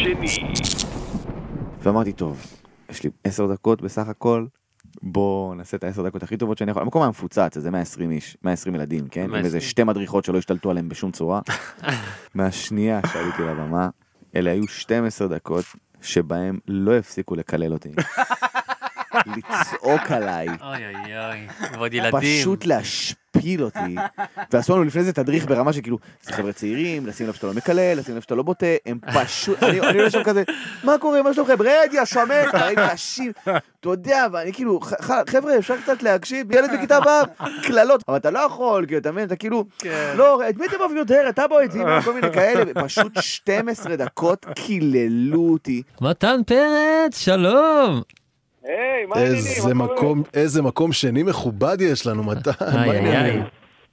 ואמרתי, 1.87 2.13
טוב, 2.13 2.45
יש 2.89 3.03
לי 3.03 3.09
עשר 3.23 3.47
דקות 3.47 3.81
בסך 3.81 4.07
הכל, 4.07 4.45
בוא 5.01 5.55
נעשה 5.55 5.77
את 5.77 5.83
העשר 5.83 6.03
דקות 6.03 6.23
הכי 6.23 6.37
טובות 6.37 6.57
שאני 6.57 6.71
יכול. 6.71 6.83
המקום 6.83 7.01
היה 7.01 7.09
מפוצץ, 7.09 7.57
איזה 7.57 7.71
120 7.71 8.11
איש, 8.11 8.37
120 8.43 8.75
ילדים, 8.75 9.07
כן? 9.07 9.21
עם 9.21 9.31
120. 9.31 9.45
איזה 9.45 9.61
שתי 9.61 9.83
מדריכות 9.83 10.25
שלא 10.25 10.37
השתלטו 10.37 10.71
עליהם 10.71 10.89
בשום 10.89 11.11
צורה. 11.11 11.41
מהשנייה 12.35 12.99
שעליתי 13.13 13.41
לבמה, 13.41 13.89
אלה 14.35 14.51
היו 14.51 14.67
12 14.67 15.27
דקות 15.27 15.65
שבהם 16.01 16.59
לא 16.67 16.97
הפסיקו 16.97 17.35
לקלל 17.35 17.73
אותי. 17.73 17.89
לצעוק 19.37 20.11
עליי. 20.11 20.47
אוי 20.47 20.95
אוי 20.95 21.17
אוי. 21.17 21.47
ועוד 21.73 21.93
ילדים. 21.93 22.19
פשוט 22.19 22.65
להשפיל 23.37 23.63
אותי. 23.63 23.95
ועשו 24.51 24.75
לנו 24.75 24.83
לפני 24.83 25.03
זה 25.03 25.13
תדריך 25.13 25.45
ברמה 25.45 25.73
שכאילו, 25.73 25.97
זה 26.21 26.33
חבר'ה 26.33 26.53
צעירים, 26.53 27.05
לשים 27.05 27.27
לב 27.27 27.33
שאתה 27.33 27.47
לא 27.47 27.53
מקלל, 27.53 27.97
לשים 27.97 28.15
לב 28.15 28.21
שאתה 28.21 28.35
לא 28.35 28.43
בוטה, 28.43 28.65
הם 28.85 28.99
פשוט, 29.13 29.63
אני 29.63 29.81
אני 29.81 29.97
עולה 29.97 30.09
שם 30.09 30.23
כזה, 30.23 30.43
מה 30.83 30.97
קורה, 30.97 31.21
מה 31.21 31.33
שלומכם, 31.33 31.61
רד 31.61 31.89
יא 31.91 32.05
שמן, 32.05 32.43
דברים 32.53 32.77
קשים, 32.89 33.31
אתה 33.43 33.89
יודע, 33.89 34.27
ואני 34.31 34.53
כאילו, 34.53 34.79
חבר'ה, 35.29 35.57
אפשר 35.57 35.77
קצת 35.77 36.03
להקשיב, 36.03 36.51
ילד 36.51 36.69
בכיתה 36.73 36.99
ו', 36.99 37.43
קללות, 37.63 38.03
אבל 38.07 38.17
אתה 38.17 38.31
לא 38.31 38.39
יכול, 38.39 38.85
כאילו, 38.85 38.99
אתה 38.99 39.11
מבין, 39.11 39.23
אתה 39.23 39.35
כאילו, 39.35 39.65
לא, 40.15 40.49
את 40.49 40.57
מי 40.57 40.65
אתם 40.65 40.75
אוהבים 40.79 40.97
יותר, 40.97 41.25
אתה 41.29 41.47
בוא 41.47 41.59
איתי, 41.59 41.79
כל 42.05 42.13
מיני 42.13 42.33
כאלה, 42.33 42.63
פשוט 42.83 43.11
12 43.19 43.95
דקות 43.95 44.45
קיללו 44.55 45.49
אותי. 45.51 45.81
מתן 46.01 46.41
פרץ, 46.45 47.17
שלום. 47.17 48.01
היי, 48.67 49.05
מה 49.05 49.15
מקום, 49.73 50.23
איזה 50.33 50.61
מקום 50.61 50.93
שני 50.93 51.23
מכובד 51.23 51.77
יש 51.81 52.07
לנו, 52.07 52.23
מתן. 52.23 52.51
מה 52.59 52.81
העניינים? 52.81 53.43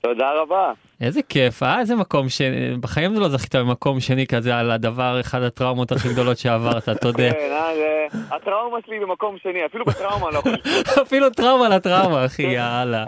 תודה 0.04 0.32
רבה. 0.42 0.72
איזה 1.00 1.20
כיף, 1.22 1.62
אה? 1.62 1.80
איזה 1.80 1.96
מקום 1.96 2.28
ש... 2.28 2.40
בחיים 2.80 3.14
לא 3.14 3.28
זכית 3.28 3.54
במקום 3.54 4.00
שני 4.00 4.26
כזה 4.26 4.56
על 4.56 4.70
הדבר, 4.70 5.20
אחד 5.20 5.42
הטראומות 5.42 5.92
הכי 5.92 6.08
גדולות 6.08 6.38
שעברת, 6.38 6.88
תודה. 6.88 7.32
כן, 7.32 7.50
אה, 7.52 8.36
הטראומה 8.36 8.78
שלי 8.86 9.00
במקום 9.00 9.36
שני, 9.42 9.66
אפילו 9.66 9.84
בטראומה 9.84 10.30
לא 10.30 10.38
יכול 10.38 10.52
אפילו 11.06 11.30
טראומה 11.30 11.68
לטראומה, 11.68 12.24
אחי, 12.24 12.42
יאללה. 12.42 13.04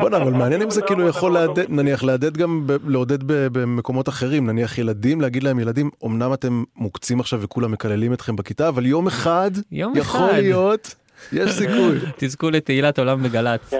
בוא'נה, 0.00 0.16
אבל 0.16 0.32
מעניין 0.32 0.62
אם 0.62 0.70
זה 0.70 0.82
כאילו 0.82 1.08
יכול 1.08 1.32
לעודד, 1.32 1.70
נניח 1.70 2.04
לעודד 2.04 2.36
גם, 2.36 2.66
לעודד 2.88 3.18
במקומות 3.26 4.08
אחרים, 4.08 4.46
נניח 4.46 4.78
ילדים, 4.78 5.20
להגיד 5.20 5.42
להם 5.42 5.58
ילדים, 5.58 5.90
אמנם 6.04 6.32
אתם 6.32 6.64
מוקצים 6.76 7.20
עכשיו 7.20 7.40
וכולם 7.40 7.72
מקללים 7.72 8.12
אתכם 8.12 8.36
בכיתה, 8.36 8.68
אבל 8.68 8.86
יום 8.86 9.06
אחד, 9.06 9.50
יום 9.72 9.92
יכול. 9.96 10.32
להיות, 10.32 10.94
יש 11.32 11.50
סיכוי. 11.50 11.98
תזכו 12.18 12.50
לתהילת 12.50 12.98
עולם 12.98 13.22
בגל"צ. 13.22 13.74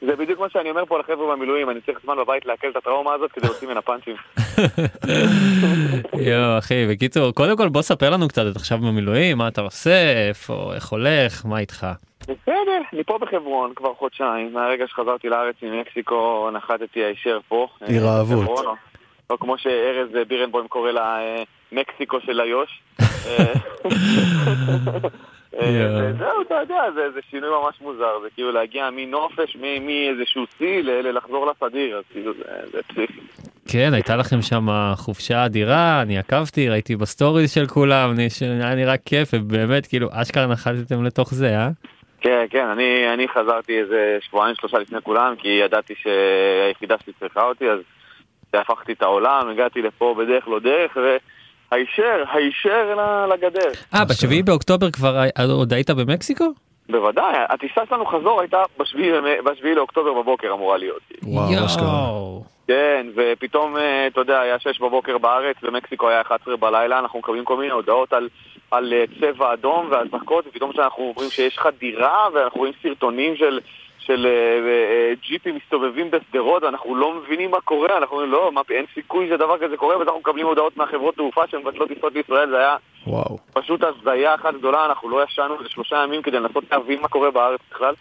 זה 0.00 0.16
בדיוק 0.16 0.40
מה 0.40 0.46
שאני 0.50 0.70
אומר 0.70 0.84
פה 0.86 0.98
לחבר'ה 0.98 1.36
במילואים, 1.36 1.70
אני 1.70 1.80
צריך 1.80 1.98
זמן 2.04 2.16
בבית 2.16 2.46
לעכל 2.46 2.68
את 2.70 2.76
הטראומה 2.76 3.12
הזאת 3.14 3.32
כדי 3.32 3.46
להוציא 3.46 3.68
ממנה 3.68 3.82
פאנצ'ים. 3.82 4.16
יואו, 6.30 6.58
אחי, 6.58 6.86
בקיצור, 6.90 7.32
קודם 7.32 7.56
כל 7.56 7.68
בוא 7.68 7.82
ספר 7.82 8.10
לנו 8.10 8.28
קצת, 8.28 8.42
אתה 8.50 8.58
עכשיו 8.58 8.78
במילואים, 8.78 9.38
מה 9.38 9.48
אתה 9.48 9.60
עושה, 9.60 10.28
איפה, 10.28 10.70
איך 10.74 10.88
הולך, 10.88 11.46
מה 11.46 11.58
איתך? 11.58 11.86
בסדר, 12.22 12.80
אני 12.92 13.04
פה 13.04 13.18
בחברון 13.20 13.72
כבר 13.76 13.94
חודשיים, 13.94 14.52
מהרגע 14.52 14.84
שחזרתי 14.86 15.28
לארץ 15.28 15.54
ממקסיקו 15.62 16.50
נחתתי 16.52 17.00
הישר 17.04 17.38
פה. 17.48 17.66
עיר 17.86 18.04
אה, 18.06 18.20
או- 18.34 18.74
או 19.30 19.38
כמו 19.38 19.58
שארז 19.58 20.08
בירנבוים 20.28 20.68
קורא 20.68 20.90
לה, 20.90 21.18
אה, 21.20 21.42
מקסיקו 21.72 22.20
של 22.20 22.40
איו"ש. 22.40 22.82
אה, 25.54 26.10
וזהו, 26.14 26.42
אתה 26.46 26.54
יודע, 26.54 26.82
זה 26.94 27.10
זה 27.14 27.20
שינוי 27.30 27.50
ממש 27.50 27.74
מוזר, 27.80 28.20
זה 28.22 28.28
כאילו 28.34 28.52
להגיע 28.52 28.88
מנופש, 28.92 29.56
מאיזשהו 29.80 30.44
שיא 30.58 30.82
ל- 30.82 30.90
ל- 30.90 31.16
לחזור 31.16 31.46
לסדיר, 31.50 31.96
אז 31.98 32.04
כאילו 32.12 32.32
זה- 32.34 32.42
זה 32.72 32.82
פסיכי. 32.82 33.20
כן, 33.68 33.90
הייתה 33.94 34.16
לכם 34.16 34.42
שם 34.42 34.66
חופשה 34.96 35.44
אדירה, 35.44 36.02
אני 36.02 36.18
עקבתי, 36.18 36.68
ראיתי 36.68 36.96
בסטוריז 36.96 37.52
של 37.54 37.66
כולם, 37.66 38.14
היה 38.62 38.74
נראה 38.74 38.96
כיף, 38.96 39.28
ובאמת, 39.34 39.86
כאילו, 39.86 40.08
אשכרה 40.12 40.46
נחתתם 40.46 41.04
לתוך 41.04 41.34
זה, 41.34 41.56
אה? 41.58 41.68
כן, 42.20 42.44
כן, 42.50 42.66
אני, 42.66 43.14
אני 43.14 43.28
חזרתי 43.28 43.78
איזה 43.80 44.18
שבועיים 44.20 44.54
שלושה 44.54 44.78
לפני 44.78 44.98
כולם, 45.02 45.34
כי 45.38 45.48
ידעתי 45.48 45.94
שהיחידה 45.96 46.96
שלי 47.04 47.12
צריכה 47.20 47.42
אותי, 47.42 47.70
אז 47.70 47.78
הפכתי 48.54 48.92
את 48.92 49.02
העולם, 49.02 49.48
הגעתי 49.48 49.82
לפה 49.82 50.14
בדרך 50.18 50.48
לא 50.48 50.58
דרך, 50.58 50.96
והישר, 50.96 51.16
הישר 51.70 52.94
ל- 52.96 53.32
לגדר. 53.32 53.70
אה, 53.94 54.04
בשביעי 54.04 54.42
באוקטובר 54.42 54.90
כבר 54.90 55.22
עוד 55.50 55.72
היית 55.72 55.90
במקסיקו? 55.90 56.44
בוודאי, 56.90 57.32
הטיסה 57.48 57.80
שלנו 57.88 58.06
חזור 58.06 58.40
הייתה 58.40 58.62
בשביעי 59.44 59.74
לאוקטובר 59.74 60.12
בבוקר 60.14 60.52
אמורה 60.52 60.76
להיות. 60.78 61.00
וואו, 61.22 61.66
אשכרה. 61.66 62.08
כן, 62.68 63.06
ופתאום, 63.16 63.76
אה, 63.76 64.06
אתה 64.06 64.20
יודע, 64.20 64.40
היה 64.40 64.58
6 64.58 64.80
בבוקר 64.80 65.18
בארץ, 65.18 65.56
במקסיקו 65.62 66.08
היה 66.08 66.20
11 66.20 66.56
בלילה, 66.56 66.98
אנחנו 66.98 67.18
מקבלים 67.18 67.44
כל 67.44 67.56
מיני 67.56 67.72
הודעות 67.72 68.12
על, 68.12 68.28
על 68.70 68.92
אה, 68.92 69.04
צבע 69.20 69.52
אדום 69.52 69.88
ואזעקות, 69.90 70.46
ופתאום 70.46 70.72
כשאנחנו 70.72 71.12
אומרים 71.16 71.30
שיש 71.30 71.58
חדירה, 71.58 72.28
ואנחנו 72.34 72.58
רואים 72.60 72.72
סרטונים 72.82 73.36
של, 73.36 73.60
של 74.08 74.26
אה, 74.26 74.30
אה, 74.30 75.12
ג'יפים 75.28 75.56
מסתובבים 75.56 76.10
בשדרות, 76.10 76.62
ואנחנו 76.62 76.96
לא 76.96 77.14
מבינים 77.14 77.50
מה 77.50 77.60
קורה, 77.60 77.98
אנחנו 77.98 78.16
אומרים, 78.16 78.32
לא, 78.32 78.52
מה, 78.52 78.60
אין 78.70 78.84
סיכוי 78.94 79.28
שדבר 79.28 79.58
כזה 79.58 79.76
קורה, 79.76 79.98
ואז 79.98 80.06
אנחנו 80.06 80.20
מקבלים 80.20 80.46
הודעות 80.46 80.76
מהחברות 80.76 81.14
תעופה 81.14 81.46
שמבטלות 81.46 81.88
טיסות 81.88 82.12
לישראל, 82.14 82.50
זה 82.50 82.58
היה 82.58 82.76
וואו. 83.06 83.38
פשוט 83.52 83.80
הזיה 83.82 84.34
אחת 84.34 84.54
גדולה, 84.54 84.86
אנחנו 84.86 85.08
לא 85.08 85.24
ישנו 85.24 85.58
איזה 85.58 85.68
שלושה 85.68 85.96
ימים 86.04 86.22
כדי 86.22 86.40
לנסות 86.40 86.64
להבין 86.72 87.00
מה 87.00 87.08
קורה 87.08 87.30
בארץ 87.30 87.60
בכלל. 87.70 87.94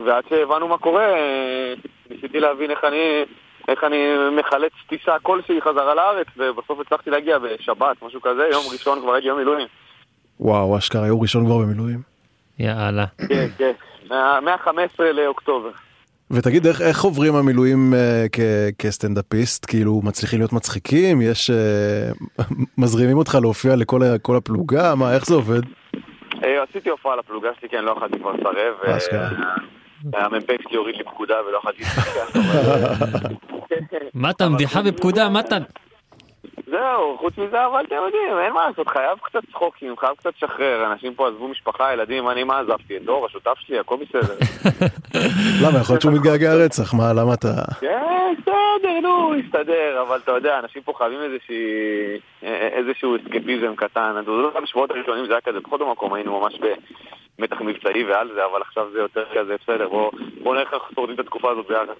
ועד 0.00 0.24
שהבנו 0.28 0.68
מה 0.68 0.78
קורה, 0.78 1.04
אה, 1.04 1.74
ניסיתי 2.10 2.40
להבין 2.40 2.70
איך 2.70 2.84
אני, 2.84 3.24
איך 3.68 3.84
אני 3.84 3.98
מחלץ 4.38 4.72
טיסה 4.88 5.18
כלשהי 5.22 5.60
חזרה 5.60 5.94
לארץ, 5.94 6.26
ובסוף 6.36 6.80
הצלחתי 6.80 7.10
להגיע 7.10 7.38
בשבת, 7.38 8.02
משהו 8.02 8.20
כזה, 8.20 8.48
יום 8.52 8.62
ראשון 8.72 9.00
כבר 9.00 9.12
הייתי 9.12 9.28
יום 9.28 9.38
מילואים. 9.38 9.66
וואו, 10.40 10.78
אשכרה, 10.78 11.06
יום 11.06 11.22
ראשון 11.22 11.44
כבר 11.46 11.58
במילואים. 11.58 12.13
יאללה. 12.58 13.04
כן, 13.28 13.46
כן, 13.58 13.72
מה- 14.10 14.38
מה-15 14.40 14.68
לאוקטובר. 15.02 15.70
ותגיד, 16.30 16.66
איך, 16.66 16.80
איך 16.82 17.04
עוברים 17.04 17.34
המילואים 17.34 17.94
אה, 17.94 18.26
כ- 18.32 18.40
כסטנדאפיסט? 18.78 19.66
כאילו, 19.66 20.00
מצליחים 20.04 20.38
להיות 20.38 20.52
מצחיקים? 20.52 21.22
יש... 21.22 21.50
אה, 21.50 22.10
מזרימים 22.78 23.16
אותך 23.18 23.38
להופיע 23.42 23.76
לכל 23.76 24.02
ה- 24.02 24.18
כל 24.18 24.36
הפלוגה? 24.36 24.94
מה, 24.94 25.14
איך 25.14 25.26
זה 25.26 25.34
עובד? 25.34 25.60
אה, 26.44 26.62
עשיתי 26.70 26.88
הופעה 26.90 27.16
לפלוגה 27.16 27.48
שלי, 27.60 27.68
כן, 27.68 27.84
לא 27.84 27.90
יכולתי 27.90 28.18
כבר 28.18 28.32
לסרב. 28.32 28.74
אה, 28.86 28.96
אשכרה. 28.96 29.28
המ"פ 30.14 30.46
שלי 30.68 30.76
הוריד 30.76 30.96
לי 30.96 31.04
פקודה 31.04 31.34
ולא 31.48 31.58
יכולתי. 31.58 31.82
אבל- 31.84 33.30
מתן, 34.14 34.52
בדיחה 34.54 34.82
בפקודה, 34.82 35.28
מתן. 35.28 35.62
זהו, 36.66 37.18
חוץ 37.18 37.38
מזה, 37.38 37.66
אבל 37.66 37.84
אתם 37.84 37.94
יודעים, 37.94 38.38
אין 38.38 38.52
מה 38.52 38.68
לעשות, 38.68 38.88
חייב 38.88 39.18
קצת 39.18 39.40
צחוקים, 39.50 39.96
חייב 39.96 40.14
קצת 40.14 40.32
לשחרר, 40.36 40.92
אנשים 40.92 41.14
פה 41.14 41.28
עזבו 41.28 41.48
משפחה, 41.48 41.92
ילדים, 41.92 42.28
אני 42.28 42.44
מה 42.44 42.60
עזבתי? 42.60 42.96
את 42.96 43.02
דור, 43.02 43.26
השותף 43.26 43.54
שלי, 43.58 43.78
הכל 43.78 43.96
בסדר. 43.96 44.34
למה, 45.62 45.78
יכול 45.78 45.94
להיות 45.94 46.02
שהוא 46.02 46.12
מתגעגע 46.12 46.54
רצח, 46.54 46.94
מה, 46.94 47.12
למה 47.12 47.34
אתה... 47.34 47.48
כן, 47.80 48.34
בסדר, 48.38 49.00
נו, 49.02 49.34
יסתדר, 49.34 50.02
אבל 50.08 50.18
אתה 50.24 50.32
יודע, 50.32 50.58
אנשים 50.58 50.82
פה 50.82 50.92
חייבים 50.98 51.18
איזשהו 52.42 53.16
אסקפיזם 53.16 53.76
קטן. 53.76 54.16
אתה 54.22 54.30
יודע, 54.30 54.60
בשבועות 54.60 54.90
הראשונים 54.90 55.26
זה 55.26 55.32
היה 55.32 55.40
כזה, 55.40 55.60
בכל 55.60 55.78
מקום 55.92 56.14
היינו 56.14 56.40
ממש 56.40 56.58
במתח 57.38 57.60
מבצעי 57.60 58.04
ועל 58.04 58.30
זה, 58.34 58.44
אבל 58.44 58.62
עכשיו 58.62 58.90
זה 58.92 58.98
יותר 58.98 59.24
כזה, 59.34 59.56
בסדר, 59.62 59.88
בוא 59.88 60.10
בוא 60.42 60.54
נראה 60.54 60.64
איך 60.64 60.74
אנחנו 60.74 60.94
שורדים 60.94 61.14
את 61.14 61.20
התקופה 61.20 61.50
הזאת 61.50 61.66
ביחד. 61.66 61.94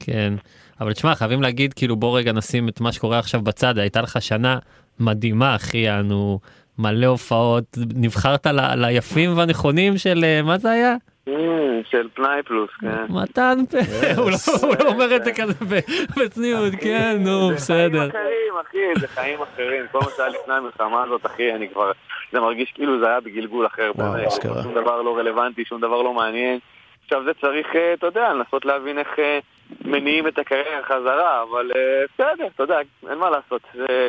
כן, 0.00 0.32
אבל 0.80 0.92
תשמע, 0.92 1.14
חייבים 1.14 1.42
להגיד, 1.42 1.72
כאילו, 1.74 1.96
בוא 1.96 2.18
רגע 2.18 2.32
נשים 2.32 2.68
את 2.68 2.80
מה 2.80 2.92
שקורה 2.92 3.18
עכשיו 3.18 3.40
בצד, 3.40 3.78
הייתה 3.78 4.00
לך 4.02 4.22
שנה 4.22 4.58
מדהימה, 5.00 5.56
אחי, 5.56 5.90
אנו 5.90 6.38
מלא 6.78 7.06
הופעות, 7.06 7.64
נבחרת 7.96 8.46
ל- 8.46 8.74
ליפים 8.86 9.38
והנכונים 9.38 9.98
של, 9.98 10.20
אה, 10.24 10.42
מה 10.42 10.58
זה 10.58 10.70
היה? 10.70 10.94
אה, 11.28 11.34
של 11.90 12.08
פנאי 12.14 12.42
פלוס, 12.42 12.70
כן. 12.80 13.04
מתן 13.08 13.58
פה, 13.70 13.78
הוא 14.16 14.30
לא- 14.30 14.36
הוא 14.68 14.74
לא 14.84 14.88
אומר 14.88 15.16
את 15.16 15.24
זה 15.24 15.32
כזה 15.32 15.52
בצניעות, 16.16 16.72
כן, 16.80 17.16
נו, 17.20 17.50
בסדר. 17.54 18.08
אחרים, 18.08 18.52
אחי, 18.68 19.00
זה 19.00 19.08
חיים 19.08 19.38
אחרים. 19.42 19.84
כל 19.92 19.98
מה 19.98 20.06
שהיה 20.16 20.28
לפני 20.28 20.54
המלחמה 20.54 21.02
הזאת, 21.02 21.26
אחי, 21.26 21.54
אני 21.54 21.68
כבר... 21.68 21.90
זה 22.32 22.40
מרגיש 22.40 22.72
כאילו 22.74 23.00
זה 23.00 23.06
היה 23.06 23.20
בגלגול 23.20 23.66
אחר. 23.66 23.90
באמת. 23.96 24.30
שום 24.62 24.74
דבר 24.74 25.02
לא 25.02 25.16
רלוונטי, 25.18 25.64
שום 25.64 25.80
דבר 25.80 26.02
לא 26.02 26.14
מעניין. 26.14 26.58
עכשיו 27.04 27.24
זה 27.24 27.30
צריך, 27.40 27.66
אה, 27.74 27.94
אתה 27.94 28.06
יודע, 28.06 28.32
לנסות 28.34 28.64
להבין 28.64 28.98
איך 28.98 29.08
אה, 29.18 29.38
מניעים 29.84 30.28
את 30.28 30.38
הקריירה 30.38 30.82
חזרה, 30.84 31.42
אבל 31.50 31.70
אה, 31.76 32.04
בסדר, 32.14 32.46
אתה 32.54 32.62
יודע, 32.62 32.78
אין 33.10 33.18
מה 33.18 33.30
לעשות. 33.30 33.62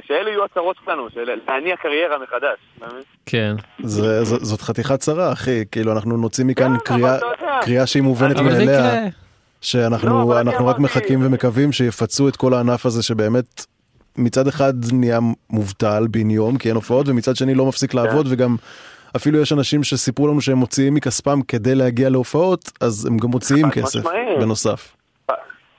שאלה 0.07 0.29
יהיו 0.29 0.43
הצרות 0.45 0.75
שלנו, 0.85 1.09
של 1.09 1.29
להניע 1.47 1.75
קריירה 1.75 2.17
מחדש. 2.19 2.57
כן. 3.25 3.55
זאת 4.23 4.61
חתיכת 4.61 4.99
צרה, 4.99 5.31
אחי, 5.31 5.63
כאילו 5.71 5.91
אנחנו 5.91 6.17
נוציא 6.17 6.45
מכאן 6.45 6.77
קריאה, 6.85 7.15
יודע. 7.15 7.59
קריאה 7.61 7.85
שהיא 7.85 8.03
מובנת 8.03 8.39
מאליה. 8.39 9.07
שאנחנו 9.61 10.39
אנחנו 10.39 10.67
רק 10.67 10.79
מחכים 10.79 11.25
ומקווים 11.25 11.71
שיפצו 11.71 12.27
את 12.27 12.35
כל 12.35 12.53
הענף 12.53 12.85
הזה 12.85 13.03
שבאמת 13.03 13.65
מצד 14.17 14.47
אחד 14.47 14.73
נהיה 14.93 15.19
מובטל 15.49 16.07
בן 16.09 16.29
יום 16.29 16.57
כי 16.57 16.67
אין 16.67 16.75
הופעות 16.75 17.07
ומצד 17.09 17.35
שני 17.35 17.55
לא 17.55 17.65
מפסיק 17.65 17.93
לעבוד 17.93 18.27
וגם 18.29 18.55
אפילו 19.15 19.41
יש 19.41 19.53
אנשים 19.53 19.83
שסיפרו 19.83 20.27
לנו 20.27 20.41
שהם 20.41 20.57
מוציאים 20.57 20.93
מכספם 20.93 21.41
כדי 21.41 21.75
להגיע 21.75 22.09
להופעות 22.09 22.71
אז 22.81 23.05
הם 23.05 23.17
גם 23.17 23.29
מוציאים 23.29 23.69
כסף. 23.69 24.03
בנוסף. 24.39 24.95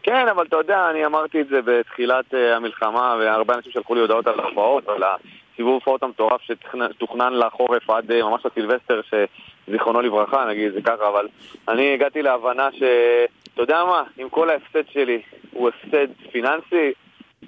כן, 0.03 0.29
אבל 0.29 0.47
אתה 0.47 0.57
יודע, 0.57 0.91
אני 0.91 1.07
אמרתי 1.07 1.41
את 1.41 1.49
זה 1.49 1.62
בתחילת 1.65 2.35
אה, 2.35 2.57
המלחמה, 2.57 3.16
והרבה 3.20 3.55
אנשים 3.55 3.73
שלחו 3.73 3.95
לי 3.95 4.01
הודעות 4.01 4.27
על 4.27 4.41
ההופעות, 4.41 4.89
על 4.89 5.03
הסיבוב 5.03 5.74
הופעות 5.74 6.03
המטורף 6.03 6.41
שתוכנן 6.43 7.33
לחורף 7.33 7.91
עד 7.91 8.11
אה, 8.12 8.23
ממש 8.23 8.47
לסילבסטר, 8.47 9.01
שזיכרונו 9.03 10.01
לברכה, 10.01 10.45
נגיד 10.45 10.73
זה 10.73 10.83
ככה, 10.83 11.09
אבל 11.09 11.29
אני 11.69 11.95
הגעתי 11.95 12.23
להבנה 12.23 12.69
ש... 12.73 12.83
אתה 13.55 13.62
יודע 13.62 13.85
מה, 13.85 14.03
אם 14.23 14.29
כל 14.29 14.51
ההפסד 14.51 14.89
שלי 14.93 15.23
הוא 15.53 15.69
הפסד 15.69 16.07
פיננסי, 16.33 16.93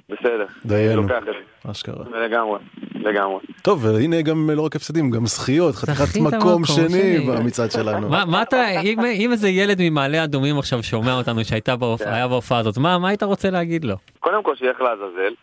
בסדר. 0.09 0.47
דיינו. 0.65 1.03
לוקח 1.03 1.15
את 1.19 1.25
זה. 1.25 1.71
אשכרה. 1.71 2.05
לגמרי, 2.25 2.59
לגמרי. 2.95 3.39
טוב 3.63 3.85
והנה 3.85 4.23
גם 4.23 4.51
לא 4.51 4.63
רק 4.63 4.77
הפסדים 4.77 5.11
גם 5.11 5.27
זכיות 5.27 5.75
חתיכת 5.75 6.21
מקום 6.21 6.65
שני. 6.65 7.19
במצעד 7.21 7.71
שלנו. 7.71 8.09
מה 8.09 8.43
אתה, 8.43 8.81
אם- 8.81 9.33
איזה 9.33 9.49
ילד 9.49 9.77
ממעלה 9.81 10.25
אדומים 10.25 10.59
עכשיו 10.59 10.83
שומע 10.83 11.13
אותנו 11.13 11.45
שהייתה 11.45 11.77
בהופעה 11.77 12.15
היה 12.15 12.29
בהופעה 12.29 12.59
הזאת, 12.59 12.79
מה 12.79 12.99
מה 12.99 13.09
היית 13.09 13.23
רוצה 13.23 13.51
להגיד 13.51 13.85
לו? 13.85 13.95
קודם 14.21 14.43
כל 14.43 14.57
שילך 14.57 14.81
לעזאזל, 14.81 15.35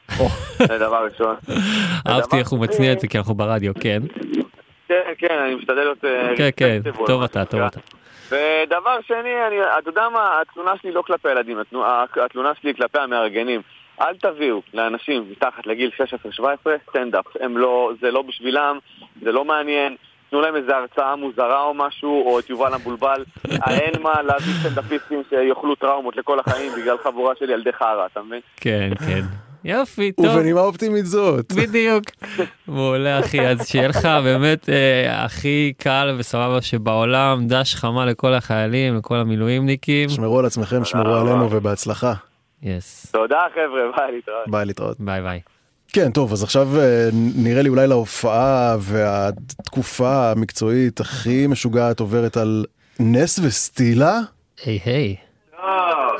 זה 0.67 0.77
דבר 0.79 1.05
ראשון. 1.11 1.35
אהבתי 2.07 2.37
איך 2.37 2.49
הוא 2.49 2.59
מצניע 2.59 2.93
את 2.93 2.99
זה 2.99 3.07
כי 3.07 3.17
אנחנו 3.17 3.33
ברדיו, 3.35 3.73
כן. 3.79 4.01
כן, 4.87 5.01
כן, 5.17 5.37
אני 5.45 5.55
משתדל 5.55 5.73
להיות... 5.75 6.05
אה, 6.05 6.33
כן, 6.37 6.49
כן, 6.57 6.79
טוב 7.05 7.23
אתה, 7.23 7.45
טוב. 7.45 7.61
אתה. 7.61 7.79
ודבר 8.27 8.97
שני, 9.07 9.17
אני, 9.47 9.55
אתה 9.79 9.89
יודע 9.89 10.09
מה, 10.13 10.41
התלונה 10.41 10.71
שלי 10.81 10.91
לא 10.91 11.01
כלפי 11.01 11.29
הילדים, 11.29 11.59
התלונה, 11.59 11.87
התלונה 12.25 12.51
שלי 12.61 12.69
היא 12.69 12.75
כלפי 12.75 12.99
המארגנים. 12.99 13.61
אל 14.01 14.15
תביאו 14.17 14.61
לאנשים 14.73 15.25
מתחת 15.31 15.67
לגיל 15.67 15.91
16-17 16.39 16.43
סטנדאפ. 16.89 17.25
הם 17.39 17.57
לא, 17.57 17.91
זה 18.01 18.11
לא 18.11 18.21
בשבילם, 18.21 18.77
זה 19.21 19.31
לא 19.31 19.45
מעניין. 19.45 19.95
תנו 20.29 20.41
להם 20.41 20.55
איזה 20.55 20.75
הרצאה 20.75 21.15
מוזרה 21.15 21.63
או 21.63 21.73
משהו, 21.73 22.23
או 22.25 22.39
את 22.39 22.49
יובל 22.49 22.73
המבולבל. 22.73 23.23
אין 23.69 24.01
מה 24.01 24.21
להביא 24.21 24.53
סטנדאפיסטים 24.59 25.21
שיאכלו 25.29 25.75
טראומות 25.75 26.17
לכל 26.17 26.39
החיים 26.39 26.71
בגלל 26.81 26.97
חבורה 27.03 27.33
של 27.39 27.49
ילדי 27.49 27.73
חרא, 27.73 28.05
אתה 28.11 28.21
מבין? 28.21 28.39
כן, 28.57 28.89
כן. 29.07 29.21
יופי, 29.63 30.11
טוב. 30.23 30.25
ובנימה 30.25 30.61
אופטימית 30.61 31.05
זאת. 31.05 31.51
בדיוק. 31.51 32.03
מעולה 32.67 33.19
אחי, 33.19 33.47
אז 33.47 33.67
שיהיה 33.67 33.87
לך 33.87 34.05
באמת 34.23 34.69
אה, 34.69 35.25
הכי 35.25 35.73
קל 35.77 36.15
וסבבה 36.17 36.61
שבעולם, 36.61 37.47
דש 37.47 37.75
חמה 37.75 38.05
לכל 38.05 38.33
החיילים, 38.33 38.97
לכל 38.97 39.15
המילואימניקים. 39.15 40.09
שמרו 40.09 40.39
על 40.39 40.45
עצמכם, 40.45 40.85
שמרו 40.85 41.15
עלינו 41.15 41.51
ובהצלחה. 41.51 42.13
yes. 42.63 43.11
תודה 43.11 43.39
חבר'ה, 43.53 43.81
ביי 43.97 44.11
להתראות. 44.15 44.47
ביי 44.47 44.65
להתראות. 44.65 44.97
ביי 44.99 45.21
ביי. 45.21 45.39
כן, 45.93 46.11
טוב, 46.11 46.33
אז 46.33 46.43
עכשיו 46.43 46.67
אה, 46.79 47.09
נראה 47.35 47.61
לי 47.61 47.69
אולי 47.69 47.87
להופעה 47.87 48.75
והתקופה 48.79 50.31
המקצועית 50.31 50.99
הכי 50.99 51.47
משוגעת 51.47 51.99
עוברת 51.99 52.37
על 52.37 52.65
נס 52.99 53.39
וסטילה. 53.39 54.19
היי 54.65 54.79
היי. 54.85 55.15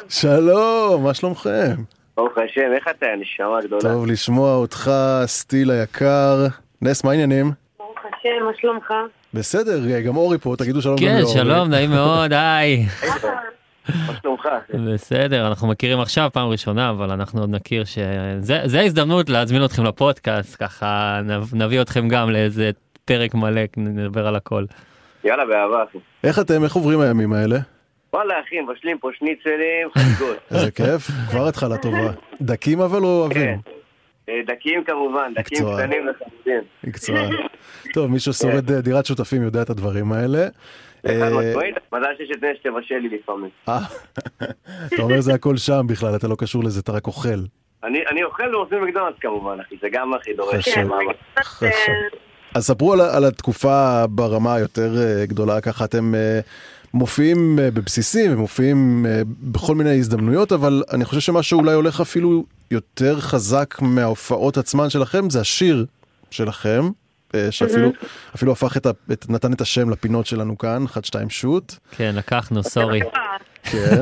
שלום, 0.10 1.04
מה 1.04 1.14
שלומכם? 1.14 1.76
ברוך 2.18 2.38
השם, 2.38 2.72
איך 2.76 2.88
אתה, 2.88 3.06
נשמה 3.20 3.62
גדולה? 3.62 3.82
טוב 3.82 4.08
לשמוע 4.08 4.56
אותך, 4.56 4.92
סטילה 5.26 5.72
היקר. 5.72 6.48
נס, 6.82 7.04
מה 7.04 7.12
העניינים? 7.12 7.52
ברוך 7.80 7.98
השם, 8.00 8.46
מה 8.46 8.52
שלומך? 8.62 8.94
בסדר, 9.34 10.00
גם 10.02 10.16
אורי 10.16 10.38
פה, 10.38 10.56
תגידו 10.58 10.82
שלום 10.82 10.96
גם 10.96 11.02
כן. 11.02 11.22
שלום, 11.34 11.70
נעים 11.70 11.90
מאוד, 11.90 12.34
היי. 12.34 12.86
מה 13.90 14.14
שלומך? 14.22 14.48
בסדר, 14.94 15.48
אנחנו 15.48 15.68
מכירים 15.68 16.00
עכשיו 16.00 16.30
פעם 16.34 16.48
ראשונה, 16.50 16.90
אבל 16.90 17.12
אנחנו 17.12 17.42
עוד 17.42 17.50
נכיר 17.50 17.84
שזה 17.86 18.60
זה 18.66 18.80
ההזדמנות 18.80 19.30
להזמין 19.30 19.66
אתכם 19.66 19.84
לפודקאסט, 19.84 20.64
ככה 20.64 21.20
נב- 21.24 21.56
נביא 21.56 21.82
אתכם 21.82 22.08
גם 22.08 22.30
לאיזה 22.30 22.72
פרק 23.06 23.34
מלא, 23.36 23.62
נדבר 23.78 24.28
על 24.28 24.36
הכל. 24.36 24.66
יאללה, 25.24 25.46
באהבה, 25.46 25.84
אחי. 25.90 25.98
איך 26.24 26.40
אתם, 26.40 26.64
איך 26.64 26.74
עוברים 26.74 27.00
הימים 27.02 27.34
האלה? 27.34 27.58
וואלה, 28.14 28.34
אחי, 28.48 28.62
מבשלים 28.62 28.98
פה 28.98 29.10
שניצלים, 29.20 29.88
חגיגות. 29.98 30.38
איזה 30.52 30.72
כיף, 30.72 31.08
כבר 31.30 31.48
התחלה 31.48 31.78
טובה. 31.78 32.12
דקים 32.42 32.82
אבל 32.82 33.04
או 33.04 33.20
אוהבים? 33.22 33.60
אה, 34.30 34.40
דקים 34.48 34.84
כמובן, 34.84 35.32
דקים. 35.36 35.58
קטנים 35.78 36.08
לחלוטין. 36.08 36.62
מקצוע. 36.84 37.18
טוב, 37.94 38.12
מי 38.12 38.20
ששורד 38.20 38.72
אה, 38.72 38.82
דירת 38.82 39.06
שותפים 39.06 39.44
יודע 39.44 39.62
את 39.62 39.70
הדברים 39.70 40.12
האלה. 40.12 40.48
אה, 41.06 41.30
מזל 41.94 42.08
שיש 42.18 42.32
את 42.32 42.44
נס 42.44 42.58
שתבשל 42.60 42.98
לי 42.98 43.18
לפעמים. 43.18 43.50
אה, 43.70 43.80
אתה 44.88 45.02
אומר 45.02 45.22
זה 45.22 45.34
הכל 45.34 45.58
שם 45.58 45.82
בכלל, 45.88 46.16
אתה 46.16 46.28
לא 46.28 46.36
קשור 46.36 46.64
לזה, 46.64 46.80
אתה 46.80 46.92
רק 46.92 47.08
אוכל. 47.08 47.40
אני 47.84 48.24
אוכל 48.24 48.56
ועושים 48.56 48.84
מקדונלדס 48.84 49.20
כמובן, 49.22 49.58
אחי, 49.60 49.76
זה 49.82 49.88
גם 49.92 50.14
הכי 50.14 50.34
דורש. 50.34 50.70
חשוב. 51.44 51.72
אז 52.56 52.66
ספרו 52.68 52.94
על, 52.94 53.02
על 53.02 53.26
התקופה 53.26 54.08
ברמה 54.08 54.56
היותר 54.56 54.92
אה, 54.98 55.26
גדולה, 55.26 55.62
ככה 55.62 55.86
אתם 55.86 56.14
מופיעים 56.94 57.56
בבסיסים 57.56 58.34
ומופיעים 58.34 59.06
אה, 59.06 59.22
בכל 59.26 59.76
מיני 59.76 59.98
הזדמנויות, 59.98 60.52
אבל 60.52 60.84
אני 60.94 61.06
חושב 61.06 61.20
שמה 61.20 61.44
שאולי 61.44 61.74
הולך 61.74 62.02
אפילו 62.02 62.46
יותר 62.72 63.20
חזק 63.20 63.82
מההופעות 63.82 64.58
עצמן 64.58 64.90
שלכם, 64.90 65.30
זה 65.30 65.42
השיר 65.42 65.86
שלכם, 66.32 66.82
שאפילו 67.52 67.82
מהמם. 67.82 67.92
אפילו 68.36 68.52
הפך 68.52 68.78
את, 68.78 68.86
ה, 68.86 68.90
את, 69.12 69.26
נתן 69.30 69.54
את 69.54 69.62
השם 69.62 69.90
לפינות 69.90 70.26
שלנו 70.26 70.58
כאן, 70.58 70.86
1, 70.86 71.06
2, 71.06 71.30
שוט. 71.30 71.74
כן, 71.92 72.14
לקחנו, 72.18 72.64
סורי. 72.64 73.00
כן. 73.64 74.02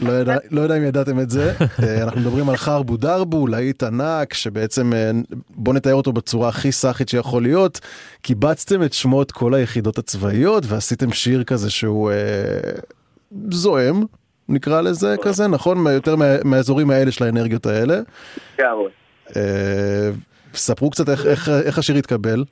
לא 0.00 0.12
יודע, 0.12 0.36
לא 0.50 0.60
יודע 0.60 0.76
אם 0.76 0.82
ידעתם 0.84 1.20
את 1.20 1.30
זה, 1.30 1.52
אה, 1.82 2.02
אנחנו 2.02 2.20
מדברים 2.20 2.48
על 2.48 2.56
חרבו 2.56 2.96
דרבו, 2.96 3.46
להיט 3.46 3.82
ענק, 3.82 4.34
שבעצם, 4.34 4.92
אה, 4.92 5.10
בוא 5.50 5.74
נתאר 5.74 5.94
אותו 5.94 6.12
בצורה 6.12 6.48
הכי 6.48 6.72
סאחית 6.72 7.08
שיכול 7.08 7.42
להיות, 7.42 7.80
קיבצתם 8.22 8.82
את 8.82 8.92
שמות 8.92 9.32
כל 9.32 9.54
היחידות 9.54 9.98
הצבאיות 9.98 10.64
ועשיתם 10.66 11.12
שיר 11.12 11.44
כזה 11.44 11.70
שהוא 11.70 12.10
אה, 12.10 12.16
זועם, 13.50 14.02
נקרא 14.48 14.80
לזה 14.80 15.14
כזה, 15.22 15.46
נכון? 15.46 15.86
יותר 15.86 16.16
מה- 16.16 16.42
מהאזורים 16.44 16.90
האלה 16.90 17.10
של 17.10 17.24
האנרגיות 17.24 17.66
האלה. 17.66 18.00
אה, 19.36 20.10
ספרו 20.56 20.90
קצת 20.90 21.08
איך, 21.08 21.26
איך, 21.26 21.48
איך 21.66 21.78
השיר 21.78 21.96
התקבל. 21.96 22.44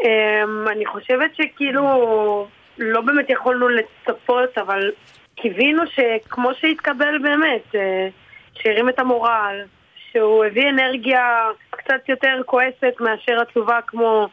אמ, 0.00 0.68
אני 0.68 0.86
חושבת 0.86 1.30
שכאילו 1.36 2.46
לא 2.78 3.00
באמת 3.00 3.30
יכולנו 3.30 3.68
לצפות, 3.68 4.58
אבל 4.58 4.90
קיווינו 5.34 5.82
שכמו 5.86 6.50
שהתקבל 6.60 7.18
באמת, 7.18 7.74
אה, 7.74 8.08
שהרים 8.54 8.88
את 8.88 8.98
המורל, 8.98 9.62
שהוא 10.10 10.44
הביא 10.44 10.70
אנרגיה 10.70 11.48
קצת 11.70 12.08
יותר 12.08 12.40
כועסת 12.46 12.94
מאשר 13.00 13.40
עצובה 13.40 13.78
כמו 13.86 14.28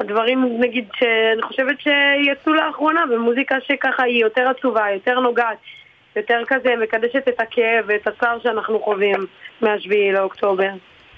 הדברים 0.00 0.60
נגיד 0.60 0.88
שאני 0.94 1.42
חושבת 1.42 1.76
שיצאו 1.80 2.52
לאחרונה 2.52 3.06
במוזיקה 3.06 3.56
שככה 3.60 4.02
היא 4.02 4.20
יותר 4.22 4.48
עצובה, 4.48 4.90
יותר 4.90 5.20
נוגעת, 5.20 5.58
יותר 6.16 6.42
כזה 6.46 6.76
מקדשת 6.82 7.28
את 7.28 7.40
הכאב 7.40 7.84
ואת 7.86 8.06
הצער 8.06 8.38
שאנחנו 8.42 8.80
חווים 8.80 9.26
מהשביעי 9.60 10.12
לאוקטובר. 10.12 10.70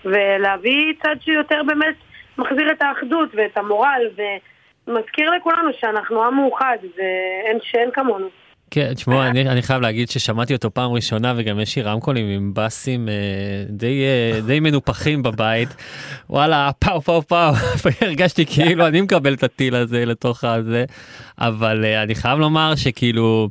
ולהביא 0.05 0.93
צד 1.02 1.16
שיותר 1.20 1.62
באמת 1.66 1.94
מחזיר 2.39 2.70
את 2.70 2.82
האחדות 2.82 3.28
ואת 3.35 3.56
המורל 3.56 4.02
ומזכיר 4.86 5.31
לכולנו 5.31 5.70
שאנחנו 5.81 6.24
עם 6.24 6.35
מאוחד 6.35 6.78
ואין 6.97 7.59
שאין 7.62 7.90
כמונו. 7.93 8.28
כן, 8.70 8.94
תשמעו, 8.94 9.22
אני, 9.22 9.48
אני 9.48 9.62
חייב 9.62 9.81
להגיד 9.81 10.10
ששמעתי 10.10 10.55
אותו 10.55 10.70
פעם 10.70 10.93
ראשונה 10.93 11.35
וגם 11.36 11.60
יש 11.60 11.76
לי 11.76 11.82
רמקולים 11.82 12.26
עם 12.26 12.51
בסים 12.55 13.09
אה, 13.09 13.14
די, 13.68 14.02
אה, 14.02 14.40
די 14.40 14.60
מנופחים 14.60 15.22
בבית. 15.22 15.68
וואלה, 16.31 16.70
פאו 16.78 17.02
פאו 17.02 17.22
פאו, 17.22 17.52
הרגשתי 18.02 18.47
כאילו 18.47 18.86
אני 18.86 19.01
מקבל 19.01 19.35
את 19.35 19.43
הטיל 19.43 19.74
הזה 19.74 20.05
לתוך 20.05 20.44
הזה, 20.44 20.85
אבל 21.39 21.85
אה, 21.85 22.02
אני 22.02 22.14
חייב 22.14 22.39
לומר 22.39 22.74
שכאילו... 22.76 23.48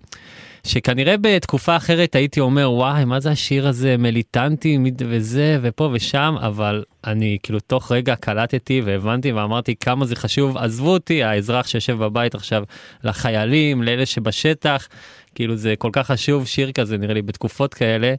שכנראה 0.67 1.15
בתקופה 1.21 1.77
אחרת 1.77 2.15
הייתי 2.15 2.39
אומר 2.39 2.71
וואי 2.71 3.05
מה 3.05 3.19
זה 3.19 3.31
השיר 3.31 3.67
הזה? 3.67 3.97
מיליטנטי 3.97 4.77
וזה 4.97 5.59
ופה 5.61 5.89
ושם 5.93 6.35
אבל 6.41 6.83
אני 7.07 7.37
כאילו 7.43 7.59
תוך 7.59 7.91
רגע 7.91 8.15
קלטתי 8.15 8.81
והבנתי 8.85 9.31
ואמרתי 9.31 9.75
כמה 9.75 10.05
זה 10.05 10.15
חשוב 10.15 10.57
עזבו 10.57 10.89
אותי 10.89 11.23
האזרח 11.23 11.67
שיושב 11.67 11.97
בבית 11.97 12.35
עכשיו 12.35 12.63
לחיילים 13.03 13.83
לאלה 13.83 14.05
שבשטח 14.05 14.87
כאילו 15.35 15.55
זה 15.55 15.73
כל 15.77 15.89
כך 15.93 16.07
חשוב 16.07 16.47
שיר 16.47 16.71
כזה 16.71 16.97
נראה 16.97 17.13
לי 17.13 17.21
בתקופות 17.21 17.73
כאלה 17.73 18.13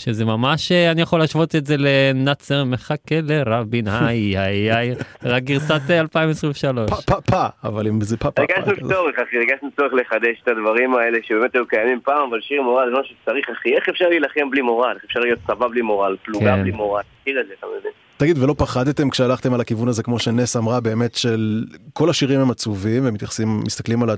שזה 0.00 0.24
ממש 0.24 0.72
אה, 0.72 0.90
אני 0.90 1.02
יכול 1.02 1.18
להשוות 1.18 1.54
את 1.54 1.66
זה 1.66 1.74
לנאצר 1.78 2.64
מחכה 2.64 3.14
לרבין 3.22 3.88
היי 3.88 4.38
היי 4.38 4.72
היי 4.72 4.94
רק 5.22 5.42
גרסת 5.42 5.80
אה, 5.90 6.00
2023. 6.00 6.90
פה 7.06 7.20
פה 7.20 7.46
אבל 7.64 7.86
אם 7.86 8.00
זה 8.00 8.16
פה 8.16 8.30
פה. 8.30 8.42
הרגשנו 8.42 8.88
צורך, 8.88 9.18
אחי, 9.18 9.36
הרגשנו 9.36 9.68
צורך 9.76 9.92
לחדש 9.92 10.36
את 10.42 10.48
הדברים 10.48 10.94
האלה 10.94 11.18
שבאמת 11.22 11.54
היו 11.54 11.66
קיימים 11.66 12.00
פעם, 12.04 12.28
אבל 12.30 12.40
שיר 12.40 12.62
מורל 12.62 12.90
זה 12.94 13.00
משהו 13.00 13.14
שצריך, 13.22 13.46
אחי. 13.50 13.74
איך 13.76 13.88
אפשר 13.88 14.08
להילחם 14.08 14.50
בלי 14.50 14.62
מורל? 14.62 14.92
איך 14.94 15.04
אפשר 15.04 15.20
להיות 15.20 15.38
צבא 15.46 15.68
בלי 15.68 15.82
מורל? 15.82 16.16
פלוגה 16.24 16.56
כן. 16.56 16.62
בלי 16.62 16.70
מורל? 16.70 17.02
תכיר 17.22 17.40
את 17.40 17.46
זה, 17.46 17.54
אתה 17.58 17.66
מבין? 17.80 17.92
תגיד, 18.16 18.38
ולא 18.38 18.54
פחדתם 18.58 19.10
כשהלכתם 19.10 19.54
על 19.54 19.60
הכיוון 19.60 19.88
הזה, 19.88 20.02
כמו 20.02 20.18
שנס 20.18 20.56
אמרה, 20.56 20.80
באמת 20.80 21.14
של 21.14 21.64
כל 21.92 22.10
השירים 22.10 22.40
הם 22.40 22.50
עצובים, 22.50 23.02
ומתייחסים, 23.06 23.60
מסתכלים 23.66 24.02
על 24.02 24.10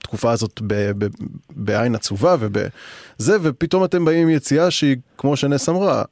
התקופה 0.00 0.30
הזאת 0.30 0.60
ב, 0.66 0.74
ב, 0.74 1.08
בעין 1.50 1.94
עצובה 1.94 2.34
ובזה, 2.40 3.36
ופתאום 3.42 3.84
אתם 3.84 4.04
באים 4.04 4.28
עם 4.28 4.34
יציאה 4.34 4.70
שהיא, 4.70 4.96
כמו 5.18 5.36
שנס 5.36 5.68
אמרה, 5.68 6.02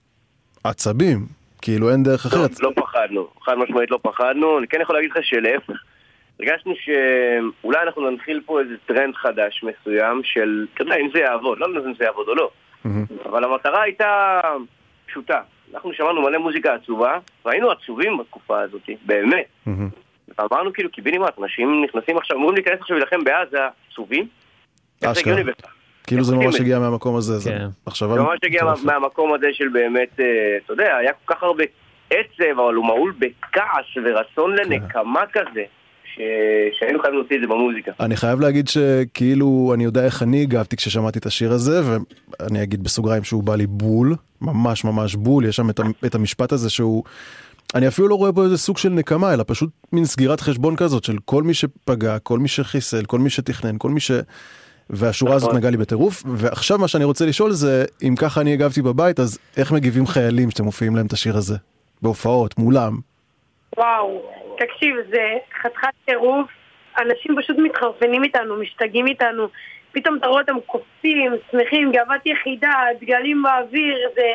עצבים, 0.64 1.26
כאילו 1.62 1.90
אין 1.90 2.02
דרך 2.02 2.26
אחרת. 2.26 2.60
לא 2.60 2.70
פחדנו, 2.74 3.28
חד 3.44 3.54
משמעית 3.54 3.90
לא 3.90 3.98
פחדנו. 4.02 4.58
אני 4.58 4.66
כן 4.68 4.80
יכול 4.80 4.96
להגיד 4.96 5.10
לך 5.10 5.18
שלהפך. 5.22 5.82
הרגשנו 6.40 6.72
שאולי 6.84 7.78
אנחנו 7.82 8.10
ננחיל 8.10 8.40
פה 8.46 8.60
איזה 8.60 8.74
טרנד 8.86 9.14
חדש 9.14 9.64
מסוים 9.64 10.20
של, 10.24 10.66
אתה 10.74 10.82
יודע, 10.82 10.96
אם 10.96 11.08
זה 11.12 11.18
יעבוד, 11.18 11.58
לא 11.58 11.66
יודעת 11.66 11.84
אם 11.86 11.94
זה 11.98 12.04
יעבוד 12.04 12.28
או 12.28 12.34
לא, 12.34 12.50
אבל 13.24 13.44
המטרה 13.44 13.82
הייתה 13.82 14.40
פשוטה. 15.06 15.40
אנחנו 15.74 15.92
שמענו 15.92 16.22
מלא 16.22 16.38
מוזיקה 16.38 16.74
עצובה, 16.74 17.18
והיינו 17.44 17.70
עצובים 17.70 18.18
בתקופה 18.18 18.60
הזאת, 18.60 18.82
באמת. 19.06 19.46
ואמרנו 20.38 20.72
כאילו, 20.72 20.90
קיבינימט, 20.90 21.38
אנשים 21.42 21.84
נכנסים 21.84 22.18
עכשיו, 22.18 22.36
אמורים 22.36 22.54
להיכנס 22.54 22.80
עכשיו 22.80 22.96
להילחם 22.96 23.24
בעזה, 23.24 23.58
עצובים? 23.90 24.28
אשכרה. 25.04 25.42
כאילו 26.06 26.24
זה 26.24 26.36
ממש 26.36 26.60
הגיע 26.60 26.78
מהמקום 26.78 27.16
הזה, 27.16 27.38
זה 27.38 27.56
מחשבה 27.86 28.14
זה 28.14 28.20
ממש 28.20 28.38
הגיע 28.44 28.62
מהמקום 28.84 29.34
הזה 29.34 29.46
של 29.52 29.68
באמת, 29.68 30.20
אה, 30.20 30.24
אתה 30.64 30.72
יודע, 30.72 30.96
היה 30.96 31.12
כל 31.24 31.34
כך 31.34 31.42
הרבה 31.42 31.64
עצב, 32.10 32.60
אבל 32.60 32.74
הוא 32.74 32.86
מהול 32.86 33.14
בכעס 33.18 33.86
ורצון 34.04 34.56
כן. 34.56 34.70
לנקמה 34.70 35.24
כזה, 35.32 35.64
שהיינו 36.78 37.00
חייבים 37.00 37.18
להוציא 37.18 37.36
את 37.36 37.40
זה 37.40 37.46
במוזיקה. 37.46 37.92
אני 38.00 38.16
חייב 38.16 38.40
להגיד 38.40 38.68
שכאילו 38.68 39.72
אני 39.74 39.84
יודע 39.84 40.04
איך 40.04 40.22
אני 40.22 40.42
הגבתי 40.42 40.76
כששמעתי 40.76 41.18
את 41.18 41.26
השיר 41.26 41.52
הזה 41.52 41.80
ואני 41.84 42.62
אגיד 42.62 42.84
בסוגריים 42.84 43.24
שהוא 43.24 43.42
בא 43.42 43.56
לי 43.56 43.66
בול 43.66 44.14
ממש 44.40 44.84
ממש 44.84 45.14
בול 45.14 45.44
יש 45.44 45.56
שם 45.56 45.70
את 46.06 46.14
המשפט 46.14 46.52
הזה 46.52 46.70
שהוא 46.70 47.04
אני 47.74 47.88
אפילו 47.88 48.08
לא 48.08 48.14
רואה 48.14 48.32
בו 48.32 48.44
איזה 48.44 48.58
סוג 48.58 48.78
של 48.78 48.88
נקמה 48.88 49.34
אלא 49.34 49.44
פשוט 49.46 49.70
מין 49.92 50.04
סגירת 50.04 50.40
חשבון 50.40 50.76
כזאת 50.76 51.04
של 51.04 51.16
כל 51.24 51.42
מי 51.42 51.54
שפגע 51.54 52.18
כל 52.18 52.38
מי 52.38 52.48
שחיסל 52.48 53.04
כל 53.04 53.18
מי 53.18 53.30
שתכנן 53.30 53.78
כל 53.78 53.90
מי 53.90 54.00
ש... 54.00 54.10
והשורה 54.90 55.34
הזאת 55.34 55.48
נכון. 55.48 55.58
נגעה 55.58 55.70
לי 55.70 55.76
בטירוף 55.76 56.22
ועכשיו 56.26 56.78
מה 56.78 56.88
שאני 56.88 57.04
רוצה 57.04 57.26
לשאול 57.26 57.50
זה 57.50 57.84
אם 58.02 58.14
ככה 58.18 58.40
אני 58.40 58.52
הגבתי 58.52 58.82
בבית 58.82 59.20
אז 59.20 59.38
איך 59.56 59.72
מגיבים 59.72 60.06
חיילים 60.06 60.50
שאתם 60.50 60.64
מופיעים 60.64 60.96
להם 60.96 61.06
את 61.06 61.12
השיר 61.12 61.36
הזה 61.36 61.56
בהופעות 62.02 62.58
מולם. 62.58 62.92
וואו, 63.76 64.22
תקשיב, 64.58 64.96
זה 65.10 65.22
חתיכת 65.62 65.88
טירוף, 66.04 66.46
אנשים 66.98 67.36
פשוט 67.42 67.56
מתחרפנים 67.58 68.24
איתנו, 68.24 68.56
משתגעים 68.56 69.06
איתנו, 69.06 69.48
פתאום 69.92 70.16
אתה 70.16 70.26
רואה 70.26 70.40
אותם 70.40 70.56
קופצים, 70.66 71.32
שמחים, 71.50 71.92
גאוות 71.92 72.26
יחידה, 72.26 72.72
דגלים 73.00 73.42
באוויר, 73.42 73.98
זה, 74.14 74.30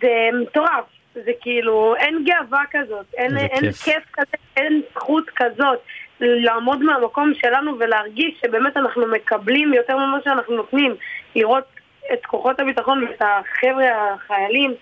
זה 0.00 0.28
מטורף. 0.42 0.84
זה 1.14 1.30
כאילו, 1.40 1.94
אין 1.96 2.24
גאווה 2.24 2.62
כזאת, 2.70 3.06
אין, 3.16 3.36
אין 3.36 3.60
כיף. 3.60 3.82
כיף 3.82 4.04
כזה, 4.12 4.36
אין 4.56 4.82
זכות 4.94 5.24
כזאת 5.36 5.78
לעמוד 6.20 6.82
מהמקום 6.82 7.32
שלנו 7.34 7.78
ולהרגיש 7.78 8.40
שבאמת 8.46 8.76
אנחנו 8.76 9.06
מקבלים 9.06 9.74
יותר 9.74 9.96
ממה 9.96 10.18
שאנחנו 10.24 10.56
נותנים, 10.56 10.94
לראות 11.36 11.64
את 12.12 12.26
כוחות 12.26 12.60
הביטחון 12.60 13.04
ואת 13.04 13.22
החבר'ה 13.22 14.14
החיילים 14.14 14.74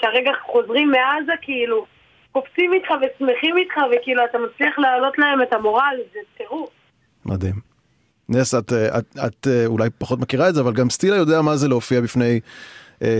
שהרגע 0.00 0.30
חוזרים 0.46 0.90
מעזה 0.90 1.32
כאילו 1.42 1.86
קופצים 2.32 2.72
איתך 2.72 2.88
ושמחים 2.88 3.56
איתך 3.56 3.74
וכאילו 3.92 4.24
אתה 4.24 4.38
מצליח 4.38 4.78
להעלות 4.78 5.18
להם 5.18 5.42
את 5.42 5.52
המורל, 5.52 5.96
זה 6.12 6.20
טירוף. 6.36 6.70
מדהים. 7.26 7.54
נס, 8.28 8.54
את, 8.54 8.72
אה, 8.72 8.98
את, 8.98 9.04
את 9.26 9.46
אה, 9.46 9.66
אולי 9.66 9.90
פחות 9.98 10.20
מכירה 10.20 10.48
את 10.48 10.54
זה, 10.54 10.60
אבל 10.60 10.72
גם 10.72 10.90
סטילה 10.90 11.16
יודע 11.16 11.42
מה 11.42 11.56
זה 11.56 11.68
להופיע 11.68 12.00
בפני 12.00 12.24
אה, 12.24 12.38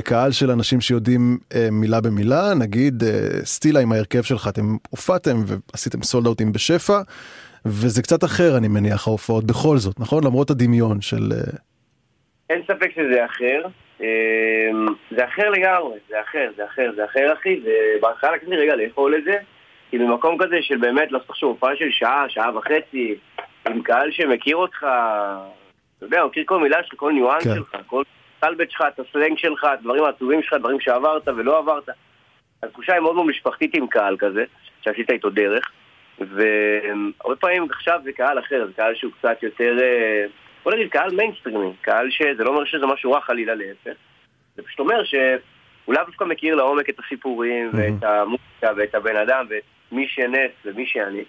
קהל 0.04 0.32
של 0.32 0.50
אנשים 0.50 0.80
שיודעים 0.80 1.38
אה, 1.54 1.68
מילה 1.72 2.00
במילה. 2.00 2.54
נגיד, 2.60 3.02
אה, 3.02 3.08
סטילה 3.44 3.80
עם 3.80 3.92
ההרכב 3.92 4.22
שלך, 4.22 4.48
אתם 4.48 4.76
הופעתם 4.90 5.36
ועשיתם 5.46 6.02
סולד 6.02 6.26
אאוטים 6.26 6.52
בשפע, 6.52 7.00
וזה 7.66 8.02
קצת 8.02 8.24
אחר, 8.24 8.56
אני 8.56 8.68
מניח, 8.68 9.08
ההופעות 9.08 9.44
בכל 9.44 9.76
זאת, 9.76 10.00
נכון? 10.00 10.24
למרות 10.24 10.50
הדמיון 10.50 11.00
של... 11.00 11.32
אה, 11.32 11.58
אין 12.50 12.62
ספק 12.62 12.90
שזה 12.94 13.24
אחר. 13.24 13.62
אה, 14.00 14.70
זה 15.16 15.24
אחר 15.24 15.50
לגמרי, 15.50 15.98
זה 16.08 16.20
אחר, 16.20 16.50
זה 16.56 16.64
אחר, 16.64 16.90
זה 16.96 17.04
אחר 17.04 17.32
אחי, 17.32 17.60
ובהתחלה 17.64 18.32
לקחתי 18.32 18.56
רגע 18.56 18.76
לאכול 18.76 19.16
את 19.16 19.24
זה, 19.24 19.36
כי 19.90 19.98
במקום 19.98 20.36
כזה 20.38 20.56
של 20.60 20.76
באמת 20.76 21.12
לעשות 21.12 21.30
עכשיו 21.30 21.48
הופעה 21.48 21.76
של 21.76 21.88
שעה, 21.90 22.24
שעה 22.28 22.56
וחצי, 22.56 23.14
עם 23.68 23.82
קהל 23.82 24.10
שמכיר 24.12 24.56
אותך, 24.56 24.86
אתה 25.98 26.06
יודע, 26.06 26.20
הוא 26.20 26.28
מכיר 26.28 26.42
כל 26.46 26.62
מילה 26.62 26.78
שלך, 26.82 26.94
כל 26.96 27.12
ניואנס 27.12 27.44
כן. 27.44 27.54
שלך, 27.54 27.76
כל 27.86 28.02
סלבט 28.40 28.70
שלך, 28.70 28.84
את 28.88 29.00
הסלנג 29.00 29.38
שלך, 29.38 29.64
הדברים 29.64 30.04
העצובים 30.04 30.42
שלך, 30.42 30.54
דברים 30.54 30.80
שעברת 30.80 31.28
ולא 31.28 31.58
עברת. 31.58 31.88
התחושה 32.62 32.92
היא 32.92 33.00
מאוד 33.00 33.14
מאוד 33.14 33.26
משפחתית 33.26 33.74
עם 33.74 33.86
קהל 33.86 34.16
כזה, 34.16 34.44
שעשית 34.80 35.10
איתו 35.10 35.30
דרך, 35.30 35.70
והרבה 36.20 37.36
פעמים 37.40 37.66
עכשיו 37.70 38.00
זה 38.04 38.12
קהל 38.12 38.38
אחר, 38.38 38.66
זה 38.66 38.72
קהל 38.72 38.94
שהוא 38.94 39.12
קצת 39.18 39.42
יותר, 39.42 39.76
אה, 39.82 40.24
בוא 40.64 40.72
נגיד 40.72 40.90
קהל 40.90 41.14
מיינסטרימי, 41.14 41.72
קהל 41.80 42.10
שזה 42.10 42.44
לא 42.44 42.50
אומר 42.50 42.64
שזה 42.64 42.86
משהו 42.86 43.12
רע 43.12 43.20
חלילה 43.20 43.54
להפך, 43.54 43.98
זה 44.56 44.62
פשוט 44.62 44.78
אומר 44.78 45.04
שהוא 45.04 45.94
לאו 45.94 46.04
דווקא 46.06 46.24
מכיר 46.24 46.54
לעומק 46.54 46.90
את 46.90 46.98
הסיפורים 46.98 47.70
ואת 47.72 48.02
המוזיקה 48.02 48.70
ואת 48.76 48.94
הבן 48.94 49.16
אדם 49.16 49.46
ומי 49.92 50.08
שנס 50.08 50.50
ומי 50.64 50.86
שאני, 50.86 51.24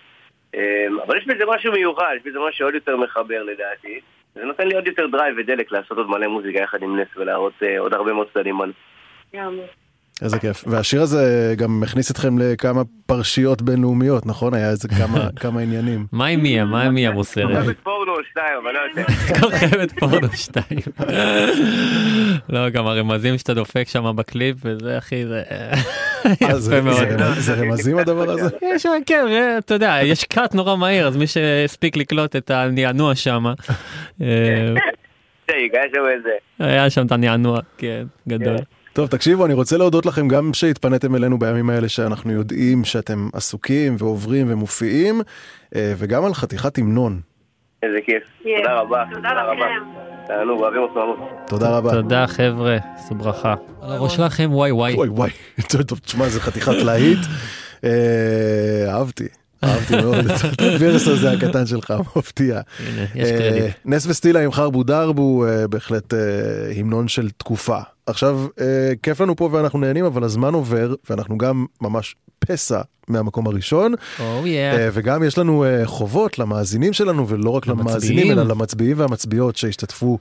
אה, 0.56 0.88
אבל 1.08 1.18
יש 1.18 1.28
בזה 1.28 1.44
משהו 1.48 1.72
מיוחד, 1.72 2.16
יש 2.18 2.24
בזה 2.24 2.40
משהו 2.40 2.58
שעוד 2.58 2.74
יותר 2.74 2.98
מחבר 2.98 3.44
לדעתי, 3.44 4.00
זה 4.36 4.46
נותן 4.46 4.68
לי 4.68 4.76
עוד 4.76 4.88
יותר 4.88 5.08
drive 5.08 5.36
ודלק 5.38 5.72
לעשות 5.72 5.98
עוד 5.98 6.10
מלא 6.10 6.28
מוזיקה 6.28 6.60
יחד 6.60 6.82
עם 6.82 7.00
נס 7.00 7.08
ולהראות 7.16 7.54
אה, 7.64 7.80
עוד 7.80 7.94
הרבה 7.94 8.14
מאוד 8.14 8.28
צדדים 8.34 8.58
בנו. 8.58 8.74
איזה 10.22 10.40
כיף. 10.40 10.64
והשיר 10.68 11.02
הזה 11.02 11.54
גם 11.58 11.84
הכניס 11.84 12.12
אתכם 12.12 12.40
לכמה 12.40 12.82
פרשיות 13.06 13.62
בינלאומיות, 13.62 14.26
נכון? 14.26 14.54
היה 14.54 14.70
איזה 14.70 14.88
כמה, 14.88 15.28
כמה 15.42 15.60
עניינים. 15.62 16.06
מה 16.12 16.26
עם 16.26 16.40
מיה? 16.44 16.66
מה 16.66 16.84
עם 16.84 16.94
מיה 16.94 17.12
מוסרת? 17.12 17.58
כוכבת 17.58 17.76
פורנו 17.84 18.12
או 18.12 18.24
שתיים, 18.32 18.54
אבל 18.64 18.72
לא 18.72 18.80
יותר. 19.02 19.14
כוכבת 19.42 20.00
פורנו 20.00 20.28
שתיים. 20.36 20.80
לא, 22.50 22.70
גם 22.70 22.88
הרמזים 22.88 23.38
שאתה 23.38 23.54
דופק 23.54 23.88
שם 23.88 24.16
בקליפ 24.16 24.58
וזה 24.66 24.98
אחי, 24.98 25.26
זה 25.26 25.42
אה, 25.52 25.76
זה- 26.60 26.76
יפה 26.76 26.82
מאוד. 26.86 27.34
זה- 27.38 27.54
רמזים 27.54 27.98
הדבר 27.98 28.30
הזה? 28.32 28.50
יש, 28.62 28.86
כן, 29.06 29.26
אה, 29.30 29.58
אתה 29.58 29.74
יודע, 29.74 29.98
יש 30.04 30.24
קאט 30.24 30.56
נורא 30.56 30.76
מהיר, 30.76 31.08
אז 31.08 31.18
מי 31.18 31.28
שהספיק 31.28 31.98
לקלוט 31.98 32.36
את 32.36 32.52
הנענוע 32.52 33.16
שם, 33.16 33.46
אה. 34.22 34.74
היה 36.60 36.90
שם 36.90 37.06
את 37.06 37.12
הנענוע, 37.12 37.60
כן, 37.78 38.04
גדול. 38.30 38.56
טוב, 39.00 39.08
תקשיבו, 39.08 39.46
אני 39.46 39.54
רוצה 39.54 39.78
להודות 39.78 40.06
לכם 40.06 40.28
גם 40.28 40.54
שהתפניתם 40.54 41.16
אלינו 41.16 41.40
בימים 41.40 41.70
האלה 41.70 41.90
שאנחנו 41.90 42.32
יודעים 42.32 42.86
שאתם 42.86 43.30
עסוקים 43.34 43.96
ועוברים 44.00 44.46
ומופיעים, 44.50 45.22
אה, 45.76 45.94
וגם 45.98 46.26
על 46.26 46.34
חתיכת 46.34 46.78
המנון. 46.78 47.20
איזה 47.84 47.98
כיף. 48.06 48.24
תודה 48.44 48.74
רבה. 48.74 49.04
תודה 49.14 49.30
רבה. 49.30 49.66
תענו, 50.28 50.54
אוהבים 50.54 50.82
אותנו. 50.82 51.30
תודה 51.48 51.78
רבה. 51.78 51.92
תודה 51.92 52.28
חבר'ה, 52.28 52.78
עשו 52.96 53.16
ברכה. 53.16 53.56
על 53.82 53.92
הראש 53.92 54.16
שלכם 54.16 54.50
וואי 54.52 54.72
וואי. 54.72 54.94
וואי 54.94 55.10
וואי, 55.10 55.30
טוב, 55.72 55.82
טוב, 55.82 56.00
תשמע, 56.00 56.30
זה 56.30 56.42
חתיכת 56.42 56.74
להיט. 56.86 57.20
אה, 57.84 58.86
אהבתי. 58.90 59.28
אהבתי 59.64 59.96
מאוד 59.96 60.26
את 60.54 60.62
הווירס 60.62 61.08
הזה 61.08 61.32
הקטן 61.32 61.66
שלך, 61.66 61.94
מפתיע. 62.16 62.62
יש 63.16 63.30
אה, 63.30 63.38
קרדיט. 63.38 63.76
נס 63.86 64.06
וסטילה 64.08 64.44
עם 64.44 64.52
חרבו 64.52 64.84
דרבו, 64.84 65.46
אה, 65.46 65.68
בהחלט 65.68 66.14
אה, 66.14 66.20
המנון 66.76 67.08
של 67.08 67.30
תקופה. 67.30 67.80
עכשיו, 68.06 68.46
כיף 69.04 69.22
לנו 69.22 69.36
פה 69.36 69.50
ואנחנו 69.52 69.80
נהנים, 69.80 70.06
אבל 70.06 70.24
הזמן 70.24 70.54
עובר, 70.54 70.94
ואנחנו 71.10 71.38
גם 71.38 71.66
ממש 71.82 72.16
פסע 72.40 72.82
מהמקום 73.08 73.48
הראשון. 73.48 73.94
Oh 73.94 74.22
yeah. 74.22 74.90
וגם 74.94 75.24
יש 75.24 75.38
לנו 75.38 75.66
חובות 75.86 76.40
למאזינים 76.40 76.94
שלנו, 76.94 77.28
ולא 77.28 77.50
רק 77.50 77.68
למאזינים, 77.68 78.32
אלא 78.32 78.44
למצביעים 78.44 79.00
והמצביעות 79.00 79.56
שהשתתפו 79.56 80.18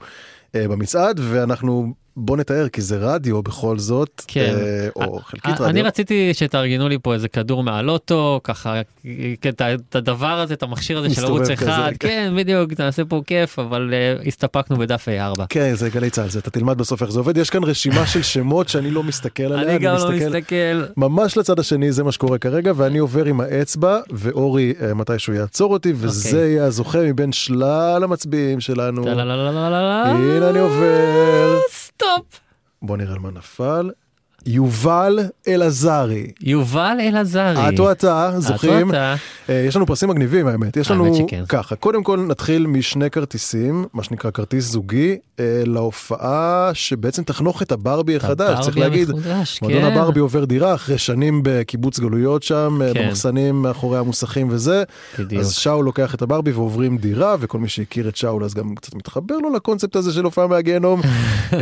במצעד, 0.53 1.19
ואנחנו, 1.23 1.93
בוא 2.19 2.37
נתאר, 2.37 2.69
כי 2.69 2.81
זה 2.81 2.97
רדיו 3.01 3.41
בכל 3.41 3.79
זאת, 3.79 4.21
כן. 4.27 4.55
אה, 4.55 4.87
או 4.95 5.19
חלקית 5.19 5.61
אני 5.61 5.69
רדיו. 5.69 5.85
רציתי 5.85 6.33
שתארגנו 6.33 6.89
לי 6.89 6.97
פה 7.01 7.13
איזה 7.13 7.27
כדור 7.27 7.63
מהלוטו, 7.63 8.39
ככה, 8.43 8.81
כן, 9.41 9.49
את 9.89 9.95
הדבר 9.95 10.39
הזה, 10.39 10.53
את 10.53 10.63
המכשיר 10.63 10.97
הזה 10.97 11.15
של 11.15 11.25
ערוץ 11.25 11.49
אחד, 11.49 11.91
כן. 11.99 12.07
כן, 12.07 12.33
בדיוק, 12.37 12.73
תעשה 12.73 13.05
פה 13.05 13.21
כיף, 13.27 13.59
אבל 13.59 13.93
אה, 13.93 14.27
הסתפקנו 14.27 14.77
בדף 14.77 15.07
A4. 15.07 15.43
כן, 15.49 15.75
זה 15.75 15.89
גלי 15.89 16.09
צה"ל, 16.09 16.29
זה 16.29 16.39
אתה 16.39 16.51
תלמד 16.51 16.77
בסוף 16.77 17.01
איך 17.01 17.11
זה 17.11 17.19
עובד. 17.19 17.37
יש 17.37 17.49
כאן 17.49 17.63
רשימה 17.63 18.05
של 18.07 18.23
שמות 18.23 18.69
שאני 18.69 18.91
לא 18.91 19.03
מסתכל 19.03 19.43
עליה. 19.43 19.75
אני 19.75 19.79
גם 19.79 19.95
לא 19.95 20.11
מסתכל. 20.11 20.83
ממש 20.97 21.37
לצד 21.37 21.59
השני, 21.59 21.91
זה 21.91 22.03
מה 22.03 22.11
שקורה 22.11 22.37
כרגע, 22.37 22.71
ואני 22.75 22.97
עובר 22.97 23.25
עם 23.25 23.41
האצבע, 23.41 23.99
ואורי 24.11 24.73
אה, 24.81 24.93
מתישהו 24.93 25.33
יעצור 25.33 25.73
אותי, 25.73 25.93
וזה 25.95 26.29
אוקיי. 26.29 26.49
יהיה 26.49 26.65
הזוכה 26.65 26.99
מבין 26.99 27.31
שלל 27.31 28.01
המצביעים 28.03 28.59
שלנו. 28.59 29.07
הנה 29.09 30.49
אני 30.49 30.59
עובר. 30.59 31.59
סטופ. 31.71 32.08
בוא 32.81 32.97
נראה 32.97 33.13
על 33.13 33.19
מה 33.19 33.31
נפל. 33.31 33.91
יובל 34.45 35.19
אלעזרי. 35.47 36.31
יובל 36.41 36.97
אלעזרי. 36.99 37.69
את 37.69 37.79
או 37.79 37.91
אתה 37.91 38.31
זוכים. 38.37 38.77
את 38.77 38.83
או 38.83 38.89
אתה. 38.89 39.15
אה, 39.49 39.63
יש 39.67 39.75
לנו 39.75 39.85
פרסים 39.85 40.09
מגניבים 40.09 40.47
האמת. 40.47 40.77
יש 40.77 40.91
לנו 40.91 41.15
שכן. 41.15 41.43
ככה, 41.49 41.75
קודם 41.75 42.03
כל 42.03 42.19
נתחיל 42.19 42.67
משני 42.67 43.09
כרטיסים, 43.09 43.85
מה 43.93 44.03
שנקרא 44.03 44.31
כרטיס 44.31 44.65
זוגי, 44.65 45.17
אה, 45.39 45.61
להופעה 45.65 46.71
שבעצם 46.73 47.23
תחנוך 47.23 47.61
את 47.61 47.71
הברבי 47.71 48.15
החדש. 48.15 48.59
צריך 48.61 48.77
להגיד, 48.77 49.09
המחודש, 49.09 49.61
מועדון 49.61 49.81
כן. 49.81 49.91
הברבי 49.91 50.19
עובר 50.19 50.45
דירה 50.45 50.73
אחרי 50.73 50.97
שנים 50.97 51.41
בקיבוץ 51.43 51.99
גלויות 51.99 52.43
שם, 52.43 52.79
אה, 52.81 52.93
כן. 52.93 53.05
במחסנים 53.05 53.61
מאחורי 53.61 53.97
המוסכים 53.97 54.47
וזה. 54.49 54.83
בדיוק. 55.19 55.41
אז 55.41 55.53
שאול 55.53 55.85
לוקח 55.85 56.15
את 56.15 56.21
הברבי 56.21 56.51
ועוברים 56.51 56.97
דירה, 56.97 57.35
וכל 57.39 57.57
מי 57.57 57.69
שהכיר 57.69 58.09
את 58.09 58.15
שאול 58.15 58.43
אז 58.43 58.53
גם 58.53 58.75
קצת 58.75 58.95
מתחבר 58.95 59.37
לו 59.37 59.53
לקונספט 59.53 59.95
הזה 59.95 60.13
של 60.13 60.23
הופעה 60.23 60.47
מהגיהנום. 60.47 61.01
הוא 61.51 61.59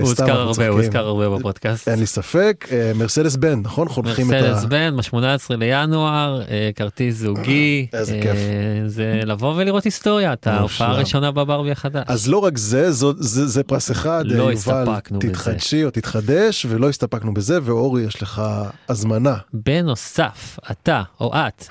הוזכר 0.00 0.40
הרבה, 0.40 0.68
הוא. 0.68 0.80
הוזכר 0.80 1.06
הרבה 1.06 1.28
בפודקאסט. 1.28 1.88
אין 1.94 2.00
לי 2.00 2.06
ספק. 2.06 2.68
אה, 2.72 2.92
מרסדס 2.94 3.36
בן, 3.36 3.60
נכון? 3.60 3.88
חונכים 3.88 4.32
את 4.32 4.42
ה... 4.42 4.42
מרסדס 4.42 4.64
בן, 4.64 4.96
ב-18 4.96 5.56
לינואר, 5.56 6.42
אה, 6.50 6.70
כרטיס 6.74 7.16
זוגי. 7.16 7.86
איזה 7.92 8.14
אה, 8.14 8.22
כיף. 8.22 8.38
זה 8.86 9.20
לבוא 9.24 9.54
ולראות 9.56 9.84
היסטוריה, 9.84 10.32
את 10.32 10.46
ההופעה. 10.46 10.90
הראשונה 10.90 11.30
בברבי 11.30 11.70
החדש. 11.70 12.04
אז 12.06 12.28
לא 12.28 12.38
רק 12.38 12.58
זה, 12.58 12.86
זה, 12.90 13.62
פרס 13.62 13.90
אחד, 13.90 14.24
לא 14.26 14.52
הסתפקנו 14.52 15.18
בזה. 15.18 15.28
תתחדשי 15.28 15.84
או 15.84 15.90
תתחדש, 15.90 16.66
ולא 16.68 16.88
הסתפקנו 16.88 17.34
בזה, 17.34 17.58
ואורי, 17.62 18.02
יש 18.02 18.22
לך 18.22 18.42
הזמנה. 18.88 19.36
בנוסף, 19.52 20.58
אתה 20.70 21.02
או 21.20 21.32
את 21.34 21.64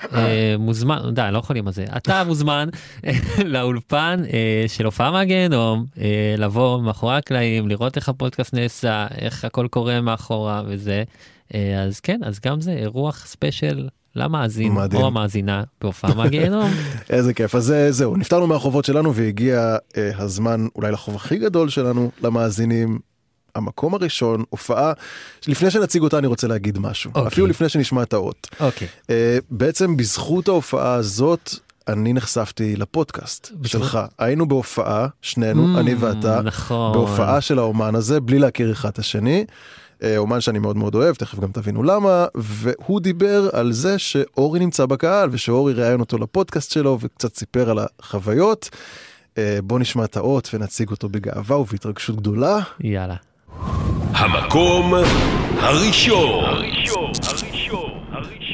מוזמן, 0.58 0.98
די, 1.12 1.28
לא 1.32 1.38
יכולים 1.38 1.66
על 1.66 1.72
זה, 1.72 1.84
אתה 1.96 2.24
מוזמן 2.24 2.68
לאולפן 3.44 4.22
של 4.68 4.84
הופעה 4.84 5.10
מהגיהנום, 5.10 5.84
לבוא 6.38 6.82
מאחורי 6.82 7.16
הקלעים, 7.16 7.68
לראות 7.68 7.96
איך 7.96 8.08
הפודקאסט 8.08 8.54
נעשה, 8.54 9.06
איך 9.18 9.44
הכל 9.44 9.66
קורה 9.70 10.00
מאחורה 10.14 10.62
וזה. 10.66 11.02
אה, 11.54 11.82
אז 11.82 12.00
כן, 12.00 12.20
אז 12.24 12.40
גם 12.40 12.60
זה 12.60 12.70
אירוח 12.70 13.26
ספיישל 13.26 13.88
למאזין 14.16 14.72
מדהים. 14.72 15.02
או 15.02 15.06
המאזינה 15.06 15.62
בהופעה 15.80 16.14
מהגיהנום. 16.14 16.70
איזה 17.10 17.34
כיף. 17.34 17.54
אז 17.54 17.74
זהו, 17.90 18.16
נפטרנו 18.16 18.46
מהחובות 18.46 18.84
שלנו, 18.84 19.14
והגיע 19.14 19.76
אה, 19.96 20.10
הזמן 20.18 20.66
אולי 20.76 20.92
לחוב 20.92 21.16
הכי 21.16 21.38
גדול 21.38 21.68
שלנו, 21.68 22.10
למאזינים. 22.22 22.98
המקום 23.54 23.94
הראשון, 23.94 24.44
הופעה, 24.50 24.92
לפני 25.46 25.70
שנציג 25.70 26.02
אותה 26.02 26.18
אני 26.18 26.26
רוצה 26.26 26.46
להגיד 26.46 26.78
משהו, 26.78 27.10
אוקיי. 27.14 27.26
אפילו 27.26 27.46
לפני 27.46 27.68
שנשמע 27.68 28.02
את 28.02 28.12
האות. 28.12 28.48
אוקיי. 28.60 28.88
אה, 29.10 29.38
בעצם 29.50 29.96
בזכות 29.96 30.48
ההופעה 30.48 30.94
הזאת, 30.94 31.54
אני 31.88 32.12
נחשפתי 32.12 32.76
לפודקאסט 32.76 33.50
שלך. 33.64 33.98
היינו 34.18 34.48
בהופעה, 34.48 35.06
שנינו, 35.22 35.76
Mm, 35.76 35.80
אני 35.80 35.94
ואתה, 35.94 36.40
נכון. 36.42 36.92
בהופעה 36.92 37.40
של 37.40 37.58
האומן 37.58 37.94
הזה, 37.94 38.20
בלי 38.20 38.38
להכיר 38.38 38.72
אחד 38.72 38.88
את 38.88 38.98
השני. 38.98 39.44
אה, 40.02 40.18
אומן 40.18 40.40
שאני 40.40 40.58
מאוד 40.58 40.76
מאוד 40.76 40.94
אוהב, 40.94 41.14
תכף 41.14 41.38
גם 41.38 41.52
תבינו 41.52 41.82
למה, 41.82 42.26
והוא 42.34 43.00
דיבר 43.00 43.48
על 43.52 43.72
זה 43.72 43.98
שאורי 43.98 44.60
נמצא 44.60 44.86
בקהל, 44.86 45.28
ושאורי 45.32 45.72
ראיין 45.72 46.00
אותו 46.00 46.18
לפודקאסט 46.18 46.72
שלו, 46.72 46.98
וקצת 47.00 47.34
סיפר 47.34 47.70
על 47.70 47.78
החוויות. 47.78 48.70
אה, 49.38 49.58
בוא 49.64 49.78
נשמע 49.78 50.04
את 50.04 50.16
האות 50.16 50.50
ונציג 50.54 50.90
אותו 50.90 51.08
בגאווה 51.08 51.58
ובהתרגשות 51.58 52.16
גדולה. 52.16 52.58
יאללה. 52.80 53.16
המקום 54.12 54.94
הראשון. 55.58 56.64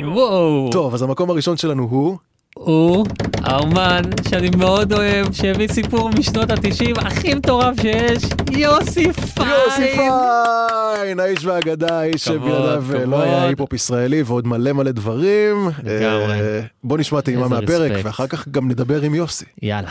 וואו. 0.04 0.68
טוב, 0.72 0.94
אז 0.94 1.02
המקום 1.02 1.30
הראשון 1.30 1.56
שלנו 1.56 1.82
הוא... 1.90 2.18
הוא 2.54 3.06
האומן 3.44 4.02
שאני 4.28 4.50
מאוד 4.50 4.92
אוהב, 4.92 5.32
שהביא 5.32 5.68
סיפור 5.68 6.10
משנות 6.18 6.50
התשעים 6.50 6.96
הכי 6.98 7.34
מטורף 7.34 7.80
שיש, 7.80 8.22
יוסי 8.50 9.12
פיין. 9.12 9.48
יוסי 9.66 9.96
פיין, 9.96 11.20
האיש 11.20 11.44
והאגדה, 11.44 12.00
האיש 12.00 12.24
שבלעדיו 12.24 13.06
לא. 13.06 13.22
היה 13.22 13.44
היפ-הופ 13.44 13.72
ישראלי 13.72 14.22
ועוד 14.22 14.46
מלא 14.46 14.72
מלא 14.72 14.90
דברים. 14.90 15.68
לגמרי. 15.84 16.40
אה, 16.40 16.60
בוא 16.84 16.98
נשמע 16.98 17.20
טעימה 17.20 17.48
מהפרק. 17.48 17.92
ואחר 18.02 18.26
כך 18.26 18.48
גם 18.48 18.68
נדבר 18.68 19.02
עם 19.02 19.14
יוסי. 19.14 19.44
יאללה. 19.62 19.90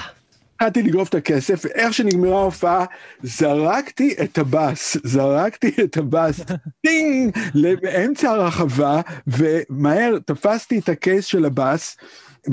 התחלתי 0.56 0.84
לגרוף 0.84 1.10
את 1.10 1.15
הכסף, 1.15 1.65
ואיך 1.65 1.94
שנגמרה 1.94 2.40
ההופעה, 2.40 2.86
זרקתי 3.23 4.15
את 4.23 4.38
הבאס, 4.38 4.98
זרקתי 5.03 5.76
את 5.84 5.98
הבאס, 5.98 6.40
טינג, 6.86 7.38
באמצע 7.81 8.31
הרחבה, 8.31 9.02
ומהר 9.27 10.18
תפסתי 10.26 10.80
את 10.80 10.90
הקייס 10.90 11.26
של 11.26 11.45
הבאס, 11.45 11.98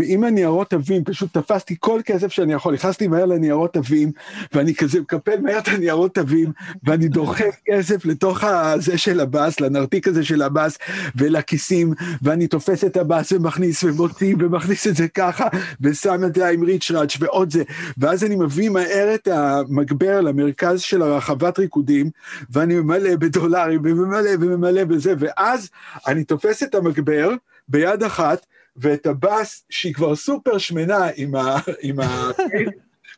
עם 0.03 0.25
הניירות 0.25 0.71
תווים, 0.71 1.05
פשוט 1.05 1.39
תפסתי 1.39 1.77
כל 1.81 2.01
כסף 2.05 2.33
שאני 2.33 2.53
יכול, 2.53 2.75
נכנסתי 2.75 3.09
מהר 3.09 3.25
לניירות 3.25 3.73
תווים, 3.73 4.13
ואני 4.53 4.75
כזה 4.75 5.01
מקפל 5.01 5.41
מהר 5.41 5.59
את 5.59 5.69
הניירות 5.69 6.15
תווים, 6.15 6.53
ואני 6.85 7.09
דוחף 7.09 7.57
כסף 7.67 8.05
לתוך 8.05 8.45
הזה 8.45 8.99
של 8.99 9.21
הבאס, 9.21 9.61
לנרתיק 9.61 10.09
הזה 10.09 10.25
של 10.25 10.43
הבאס, 10.43 10.79
ולכיסים, 11.17 11.95
ואני 12.23 12.47
תופס 12.47 12.85
את 12.85 12.97
הבאס 12.97 13.33
ומכניס 13.33 13.85
ומוציא, 13.85 14.35
ומכניס 14.39 14.87
את 14.87 14.97
זה 14.97 15.09
ככה, 15.09 15.49
ושם 15.81 16.25
את 16.25 16.35
זה 16.35 16.49
עם 16.49 16.63
ריצ'ראץ' 16.63 17.17
ועוד 17.21 17.51
זה, 17.51 17.63
ואז 17.99 18.25
אני 18.25 18.37
מביא 18.37 18.69
מהר 18.69 19.15
את 19.15 19.29
המגבר 19.29 20.21
למרכז 20.21 20.81
של 20.81 21.03
הרחבת 21.03 21.59
ריקודים, 21.59 22.11
ואני 22.51 22.75
ממלא 22.75 23.17
בדולרים, 23.17 23.81
וממלא 23.85 24.31
וממלא 24.41 24.85
בזה, 24.85 25.15
ואז 25.19 25.71
אני 26.07 26.25
תופס 26.25 26.63
את 26.63 26.75
המגבר 26.75 27.31
ביד 27.69 28.03
אחת, 28.03 28.47
ואת 28.79 29.07
הבאס 29.07 29.65
שהיא 29.71 29.95
כבר 29.95 30.17
סופר 30.17 30.59
שמנה 30.59 31.09
עם 31.17 31.35
ה... 31.35 31.57
עם 31.83 32.01
ה... 32.01 32.31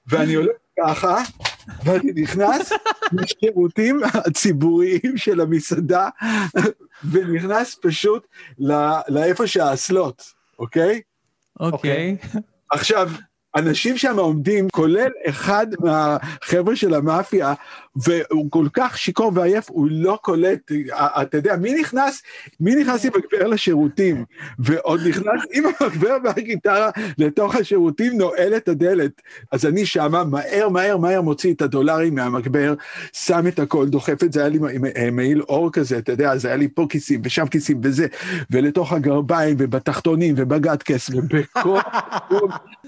ואני 0.07 0.35
הולך 0.35 0.57
ככה, 0.81 1.23
ואני 1.85 2.13
נכנס 2.15 2.73
לשירותים 3.13 4.01
הציבוריים 4.15 5.17
של 5.17 5.41
המסעדה, 5.41 6.09
ונכנס 7.11 7.79
פשוט 7.83 8.27
לא- 8.59 9.01
לאיפה 9.09 9.47
שהאסלות, 9.47 10.23
אוקיי? 10.59 11.01
אוקיי. 11.61 12.17
עכשיו, 12.71 13.11
אנשים 13.57 13.99
שם 13.99 14.19
עומדים, 14.19 14.69
כולל 14.73 15.11
אחד 15.29 15.67
מהחבר'ה 15.81 16.77
של 16.77 16.95
המאפיה, 16.95 17.55
והוא 18.05 18.51
כל 18.51 18.67
כך 18.73 18.99
שיכור 18.99 19.33
ועייף, 19.35 19.71
הוא 19.71 19.89
לא 19.91 20.19
קולט, 20.23 20.73
אה, 20.93 21.23
אתה 21.23 21.37
יודע, 21.37 21.57
מי 21.57 21.75
נכנס, 21.81 22.23
מי 22.61 22.75
נכנס 22.75 23.05
עם 23.05 23.13
מגבר 23.17 23.47
לשירותים, 23.47 24.25
ועוד 24.59 25.01
נכנס 25.09 25.43
עם 25.53 25.65
המגבר 25.81 26.17
והגיטרה 26.25 26.91
לתוך 27.19 27.55
השירותים, 27.55 28.19
נועל 28.19 28.57
את 28.57 28.69
הדלת. 28.69 29.23
אז 29.53 29.67
אני 29.67 29.87
שמה, 29.87 30.25
מהר, 30.25 30.69
מהר, 30.69 30.97
מהר 30.97 31.21
מוציא 31.21 31.55
את 31.55 31.63
הדולרים 31.63 32.15
מהמגבר, 32.15 32.75
שם 33.13 33.47
את 33.47 33.59
הכל, 33.59 33.87
דוחף 33.89 34.25
את 34.25 34.33
זה, 34.33 34.41
היה 34.41 34.49
לי 34.49 34.59
אה, 34.97 35.11
מעיל 35.11 35.43
אור 35.43 35.73
כזה, 35.73 35.99
אתה 35.99 36.13
יודע, 36.13 36.33
אז 36.33 36.45
היה 36.45 36.57
לי 36.57 36.69
פה 36.69 36.87
כיסים 36.91 37.21
ושם 37.25 37.47
כיסים 37.47 37.81
וזה, 37.83 38.07
ולתוך 38.51 38.93
הגרביים 38.93 39.57
ובתחתונים 39.59 40.35
ובגטקס 40.39 41.11
ובכל... 41.11 41.79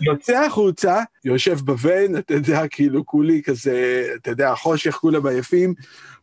יוצא 0.01 0.45
החוצה, 0.45 1.03
יושב 1.24 1.59
בוון, 1.59 2.16
אתה 2.16 2.35
יודע, 2.35 2.69
כאילו 2.70 3.07
כולי 3.07 3.43
כזה, 3.43 4.07
אתה 4.16 4.31
יודע, 4.31 4.55
חושך, 4.55 4.99
כולם 5.01 5.27
עייפים, 5.27 5.74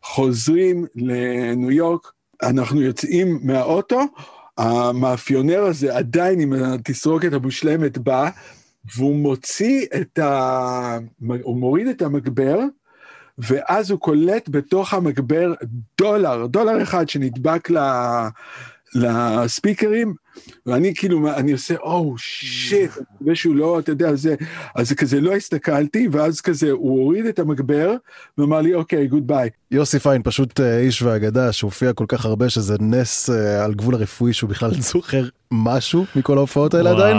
חוזרים 0.02 0.86
לניו 0.94 1.70
יורק, 1.70 2.12
אנחנו 2.42 2.82
יוצאים 2.82 3.38
מהאוטו, 3.42 4.00
המאפיונר 4.58 5.62
הזה 5.62 5.96
עדיין 5.96 6.40
עם 6.40 6.52
התסרוקת 6.52 7.32
המושלמת 7.32 7.98
בא, 7.98 8.30
והוא 8.96 9.16
מוציא 9.16 9.86
את 10.00 10.18
ה... 10.18 10.98
הוא 11.42 11.56
מוריד 11.56 11.86
את 11.86 12.02
המגבר, 12.02 12.58
ואז 13.38 13.90
הוא 13.90 14.00
קולט 14.00 14.48
בתוך 14.48 14.94
המגבר 14.94 15.54
דולר, 15.98 16.46
דולר 16.46 16.82
אחד 16.82 17.08
שנדבק 17.08 17.70
ל... 17.70 17.78
לספיקרים, 18.94 20.14
ואני 20.66 20.94
כאילו, 20.94 21.34
אני 21.34 21.52
עושה, 21.52 21.74
או 21.76 22.14
שיט, 22.18 22.90
אני 22.96 23.04
מקווה 23.14 23.34
שהוא 23.34 23.56
לא, 23.56 23.78
אתה 23.78 23.92
יודע, 23.92 24.14
זה, 24.14 24.34
אז 24.74 24.92
כזה 24.92 25.20
לא 25.20 25.34
הסתכלתי, 25.34 26.08
ואז 26.12 26.40
כזה, 26.40 26.70
הוא 26.70 27.02
הוריד 27.04 27.26
את 27.26 27.38
המגבר, 27.38 27.94
ואמר 28.38 28.60
לי, 28.60 28.74
אוקיי, 28.74 29.06
goodbye. 29.06 29.50
יוסי 29.70 29.98
פיין 29.98 30.22
פשוט 30.22 30.60
אה, 30.60 30.78
איש 30.78 31.02
ואגדה 31.02 31.52
שהופיע 31.52 31.92
כל 31.92 32.04
כך 32.08 32.24
הרבה 32.24 32.50
שזה 32.50 32.76
נס 32.80 33.30
אה, 33.30 33.64
על 33.64 33.74
גבול 33.74 33.94
הרפואי 33.94 34.32
שהוא 34.32 34.50
בכלל 34.50 34.70
זוכר 34.92 35.24
משהו 35.50 36.04
מכל 36.16 36.38
ההופעות 36.38 36.74
האלה 36.74 36.90
וואו. 36.90 37.02
עדיין. 37.02 37.18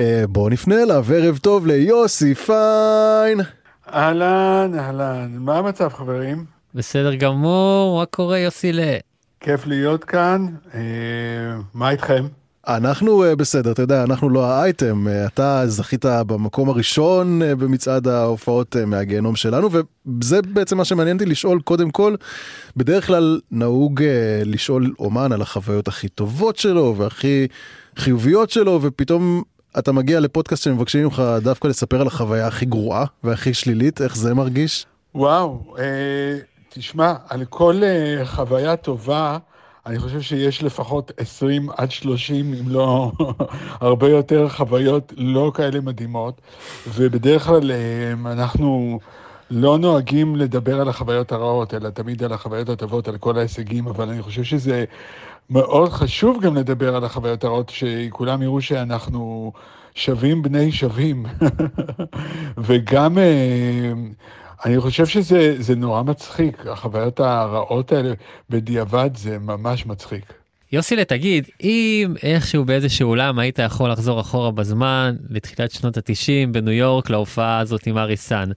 אה, 0.00 0.24
בואו 0.28 0.48
נפנה 0.48 0.82
אליו, 0.82 1.06
ערב 1.14 1.38
טוב 1.38 1.66
ליוסי 1.66 2.34
פיין. 2.34 3.40
אהלן, 3.92 4.72
אהלן, 4.78 5.36
מה 5.38 5.58
המצב 5.58 5.88
חברים? 5.88 6.44
בסדר 6.74 7.14
גמור, 7.14 7.98
מה 8.00 8.06
קורה 8.06 8.38
יוסי 8.38 8.72
ל... 8.72 8.80
כיף 9.40 9.66
להיות 9.66 10.04
כאן, 10.04 10.46
אה, 10.74 10.80
מה 11.74 11.90
איתכם? 11.90 12.26
אנחנו 12.66 13.24
אה, 13.24 13.36
בסדר, 13.36 13.72
אתה 13.72 13.82
יודע, 13.82 14.04
אנחנו 14.04 14.30
לא 14.30 14.46
האייטם, 14.46 15.08
אה, 15.08 15.26
אתה 15.26 15.62
זכית 15.66 16.04
במקום 16.04 16.68
הראשון 16.68 17.40
במצעד 17.58 18.08
ההופעות 18.08 18.76
מהגיהנום 18.86 19.36
שלנו, 19.36 19.68
וזה 19.72 20.42
בעצם 20.42 20.76
מה 20.76 20.84
שמעניין 20.84 21.16
אותי 21.16 21.26
לשאול 21.26 21.60
קודם 21.60 21.90
כל, 21.90 22.14
בדרך 22.76 23.06
כלל 23.06 23.40
נהוג 23.50 24.02
לשאול 24.44 24.94
אומן 24.98 25.32
על 25.32 25.42
החוויות 25.42 25.88
הכי 25.88 26.08
טובות 26.08 26.56
שלו 26.56 26.94
והכי 26.96 27.46
חיוביות 27.96 28.50
שלו, 28.50 28.78
ופתאום 28.82 29.42
אתה 29.78 29.92
מגיע 29.92 30.20
לפודקאסט 30.20 30.62
שמבקשים 30.62 31.04
ממך 31.04 31.22
דווקא 31.42 31.68
לספר 31.68 32.00
על 32.00 32.06
החוויה 32.06 32.46
הכי 32.46 32.66
גרועה 32.66 33.04
והכי 33.24 33.54
שלילית, 33.54 34.02
איך 34.02 34.16
זה 34.16 34.34
מרגיש? 34.34 34.86
וואו, 35.14 35.74
אה, 35.78 36.38
תשמע, 36.78 37.14
על 37.28 37.44
כל 37.44 37.80
אה, 37.82 38.26
חוויה 38.26 38.76
טובה, 38.76 39.38
אני 39.86 39.98
חושב 39.98 40.20
שיש 40.20 40.62
לפחות 40.62 41.12
20 41.16 41.68
עד 41.76 41.90
30, 41.90 42.54
אם 42.54 42.68
לא 42.68 43.12
הרבה 43.80 44.08
יותר, 44.08 44.48
חוויות 44.48 45.12
לא 45.16 45.52
כאלה 45.54 45.80
מדהימות, 45.80 46.40
ובדרך 46.88 47.44
כלל 47.46 47.70
אה, 47.70 48.32
אנחנו 48.32 49.00
לא 49.50 49.78
נוהגים 49.78 50.36
לדבר 50.36 50.80
על 50.80 50.88
החוויות 50.88 51.32
הרעות, 51.32 51.74
אלא 51.74 51.90
תמיד 51.90 52.22
על 52.22 52.32
החוויות 52.32 52.68
הטובות, 52.68 53.08
על 53.08 53.18
כל 53.18 53.38
ההישגים, 53.38 53.86
אבל 53.86 54.08
אני 54.08 54.22
חושב 54.22 54.42
שזה 54.42 54.84
מאוד 55.50 55.88
חשוב 55.88 56.40
גם 56.42 56.56
לדבר 56.56 56.96
על 56.96 57.04
החוויות 57.04 57.44
הרעות, 57.44 57.68
שכולם 57.68 58.42
יראו 58.42 58.60
שאנחנו 58.60 59.52
שווים 59.94 60.42
בני 60.42 60.72
שווים. 60.72 61.26
וגם... 62.66 63.18
אה, 63.18 63.92
אני 64.64 64.80
חושב 64.80 65.06
שזה 65.06 65.54
זה 65.58 65.74
נורא 65.74 66.02
מצחיק, 66.02 66.66
החוויות 66.66 67.20
הרעות 67.20 67.92
האלה 67.92 68.12
בדיעבד 68.50 69.10
זה 69.16 69.38
ממש 69.38 69.86
מצחיק. 69.86 70.32
יוסילה, 70.72 71.04
תגיד, 71.04 71.48
אם 71.62 72.14
איכשהו 72.22 72.64
באיזשהו 72.64 73.08
עולם 73.08 73.38
היית 73.38 73.58
יכול 73.58 73.90
לחזור 73.90 74.20
אחורה 74.20 74.50
בזמן, 74.50 75.16
לתחילת 75.30 75.70
שנות 75.70 75.96
ה-90 75.96 76.52
בניו 76.52 76.72
יורק, 76.72 77.10
להופעה 77.10 77.58
הזאת 77.58 77.86
עם 77.86 77.98
אריסן, 77.98 78.50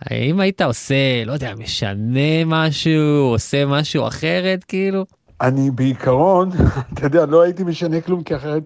האם 0.00 0.40
היית 0.40 0.60
עושה, 0.62 1.24
לא 1.26 1.32
יודע, 1.32 1.54
משנה 1.58 2.44
משהו, 2.46 3.30
עושה 3.32 3.66
משהו 3.66 4.06
אחרת, 4.06 4.64
כאילו? 4.64 5.04
אני 5.40 5.70
בעיקרון, 5.70 6.50
אתה 6.94 7.06
יודע, 7.06 7.26
לא 7.26 7.42
הייתי 7.42 7.64
משנה 7.64 8.00
כלום, 8.00 8.22
כי 8.22 8.36
אחרת 8.36 8.62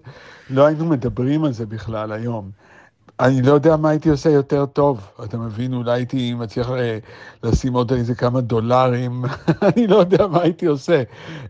לא 0.49 0.65
היינו 0.65 0.85
מדברים 0.85 1.43
על 1.43 1.51
זה 1.51 1.65
בכלל 1.65 2.11
היום. 2.11 2.66
אני 3.19 3.41
לא 3.41 3.53
יודע 3.53 3.75
מה 3.77 3.89
הייתי 3.89 4.09
עושה 4.09 4.29
יותר 4.29 4.65
טוב, 4.65 5.07
אתה 5.23 5.37
מבין? 5.37 5.73
אולי 5.73 5.91
הייתי 5.91 6.33
מצליח 6.33 6.69
אה, 6.69 6.97
לשים 7.43 7.73
עוד 7.73 7.93
איזה 7.93 8.15
כמה 8.15 8.41
דולרים, 8.41 9.25
אני 9.75 9.87
לא 9.87 9.95
יודע 9.95 10.27
מה 10.27 10.41
הייתי 10.41 10.65
עושה. 10.65 11.03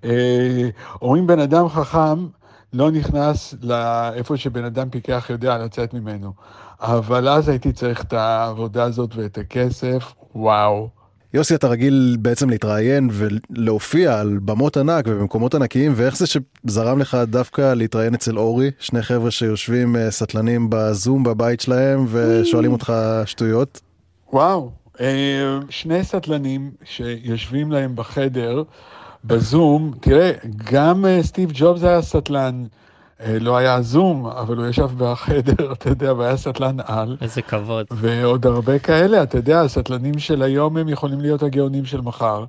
אה, 0.03 0.69
אומרים 1.01 1.27
בן 1.27 1.39
אדם 1.39 1.69
חכם 1.69 2.27
לא 2.73 2.91
נכנס 2.91 3.55
לאיפה 3.61 4.37
שבן 4.37 4.65
אדם 4.65 4.89
פיקח 4.89 5.27
יודע 5.29 5.57
לצאת 5.57 5.93
ממנו. 5.93 6.33
אבל 6.81 7.29
אז 7.29 7.49
הייתי 7.49 7.73
צריך 7.73 8.03
את 8.03 8.13
העבודה 8.13 8.83
הזאת 8.83 9.15
ואת 9.15 9.37
הכסף, 9.37 10.13
וואו. 10.35 10.96
יוסי, 11.33 11.55
אתה 11.55 11.67
רגיל 11.67 12.17
בעצם 12.19 12.49
להתראיין 12.49 13.09
ולהופיע 13.11 14.19
על 14.19 14.39
במות 14.45 14.77
ענק 14.77 15.05
ובמקומות 15.07 15.55
ענקיים, 15.55 15.93
ואיך 15.95 16.17
זה 16.17 16.25
שזרם 16.27 16.99
לך 16.99 17.17
דווקא 17.27 17.73
להתראיין 17.73 18.13
אצל 18.13 18.37
אורי, 18.37 18.71
שני 18.79 19.01
חבר'ה 19.01 19.31
שיושבים 19.31 19.95
אה, 19.95 20.11
סטלנים 20.11 20.67
בזום 20.69 21.23
בבית 21.23 21.61
שלהם 21.61 22.05
ושואלים 22.11 22.71
אותך 22.71 22.93
שטויות? 23.25 23.81
וואו, 24.33 24.71
אה, 25.01 25.59
שני 25.69 26.03
סטלנים 26.03 26.71
שיושבים 26.83 27.71
להם 27.71 27.95
בחדר 27.95 28.63
בזום, 29.25 29.93
תראה, 30.01 30.31
גם 30.71 31.05
אה, 31.05 31.23
סטיב 31.23 31.49
ג'ובס 31.53 31.83
היה 31.83 32.01
סטלן. 32.01 32.65
אה, 33.23 33.39
לא 33.39 33.57
היה 33.57 33.81
זום, 33.81 34.27
אבל 34.27 34.57
הוא 34.57 34.67
ישב 34.67 34.89
בחדר, 34.97 35.71
אתה 35.73 35.89
יודע, 35.89 36.13
והיה 36.13 36.37
סטלן 36.37 36.77
על. 36.85 37.17
איזה 37.21 37.41
כבוד. 37.41 37.85
ועוד 37.91 38.45
הרבה 38.45 38.79
כאלה, 38.79 39.23
אתה 39.23 39.37
יודע, 39.37 39.61
הסטלנים 39.61 40.19
של 40.19 40.41
היום 40.41 40.77
הם 40.77 40.89
יכולים 40.89 41.21
להיות 41.21 41.43
הגאונים 41.43 41.85
של 41.85 42.01
מחר. 42.01 42.45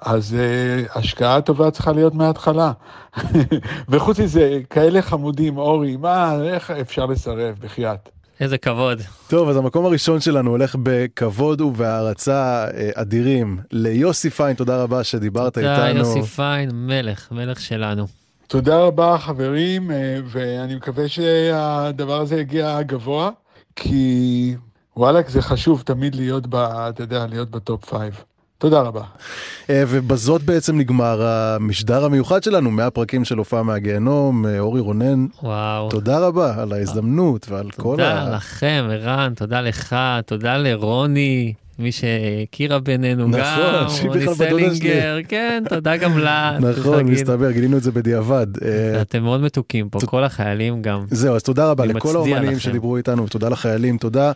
אז 0.00 0.36
uh, 0.36 0.98
השקעה 0.98 1.40
טובה 1.40 1.70
צריכה 1.70 1.92
להיות 1.92 2.14
מההתחלה. 2.14 2.72
וחוץ 3.88 4.20
מזה, 4.20 4.60
כאלה 4.70 5.02
חמודים, 5.02 5.58
אורי, 5.58 5.96
מה, 5.96 6.36
איך 6.42 6.70
אפשר 6.70 7.06
לסרב, 7.06 7.54
בחייאת. 7.60 8.08
איזה 8.40 8.58
כבוד. 8.58 9.00
טוב, 9.28 9.48
אז 9.48 9.56
המקום 9.56 9.84
הראשון 9.84 10.20
שלנו 10.20 10.50
הולך 10.50 10.76
בכבוד 10.82 11.60
ובהערצה 11.60 12.66
אה, 12.74 12.90
אדירים 12.94 13.58
ליוסי 13.70 14.30
פיין, 14.30 14.56
תודה 14.56 14.82
רבה 14.82 15.04
שדיברת 15.04 15.54
תודה, 15.54 15.88
איתנו. 15.88 15.98
יוסי 15.98 16.22
פיין, 16.22 16.70
מלך, 16.72 17.28
מלך 17.32 17.60
שלנו. 17.60 18.06
תודה 18.46 18.78
רבה, 18.78 19.18
חברים, 19.18 19.90
אה, 19.90 20.18
ואני 20.24 20.74
מקווה 20.74 21.08
שהדבר 21.08 22.20
הזה 22.20 22.40
יגיע 22.40 22.82
גבוה, 22.82 23.30
כי 23.76 24.54
וואלק, 24.96 25.28
זה 25.28 25.42
חשוב 25.42 25.82
תמיד 25.82 26.14
להיות, 26.14 26.46
ב, 26.46 26.54
אתה 26.54 27.02
יודע, 27.02 27.26
להיות 27.26 27.50
ב 27.50 27.58
top 27.58 27.84
five. 27.84 28.24
תודה 28.58 28.80
רבה. 28.80 29.02
אה, 29.70 29.82
ובזאת 29.88 30.42
בעצם 30.42 30.78
נגמר 30.78 31.22
המשדר 31.22 32.04
המיוחד 32.04 32.42
שלנו, 32.42 32.70
100 32.70 32.90
פרקים 32.90 33.24
של 33.24 33.38
הופעה 33.38 33.62
מהגיהנום. 33.62 34.46
אה, 34.46 34.58
אורי 34.58 34.80
רונן, 34.80 35.26
וואו. 35.42 35.90
תודה 35.90 36.18
רבה 36.18 36.62
על 36.62 36.72
ההזדמנות 36.72 37.46
ועל 37.50 37.70
כל 37.70 37.82
תודה 37.82 38.22
ה... 38.22 38.36
לכם, 38.36 38.88
ערן, 38.90 39.32
תודה 39.36 39.60
לך, 39.60 39.96
תודה 40.26 40.56
לרוני, 40.56 41.54
מי 41.78 41.92
שהכירה 41.92 42.78
בינינו 42.78 43.28
נכון, 43.28 43.40
גם, 43.40 44.08
רוני. 44.08 44.34
סלינגר, 44.34 45.18
כן, 45.28 45.62
תודה 45.68 45.96
גם 45.96 46.18
לה. 46.18 46.58
נכון. 46.70 47.04
מסתבר, 47.04 47.50
גילינו 47.50 47.76
את 47.76 47.82
זה 47.82 47.92
בדיעבד. 47.92 48.46
אה, 48.64 49.02
אתם 49.02 49.22
מאוד 49.22 49.40
מתוקים 49.40 49.88
פה, 49.88 49.98
כל 50.06 50.24
החיילים 50.24 50.82
גם. 50.82 51.04
זהו, 51.10 51.36
אז 51.36 51.42
תודה 51.42 51.70
רבה 51.70 51.84
לכל 51.86 52.16
האומנים. 52.16 52.58
שדיברו 52.58 52.96
איתנו, 52.96 53.24
ותודה 53.24 53.48
לחיילים, 53.48 53.98
תודה 53.98 54.32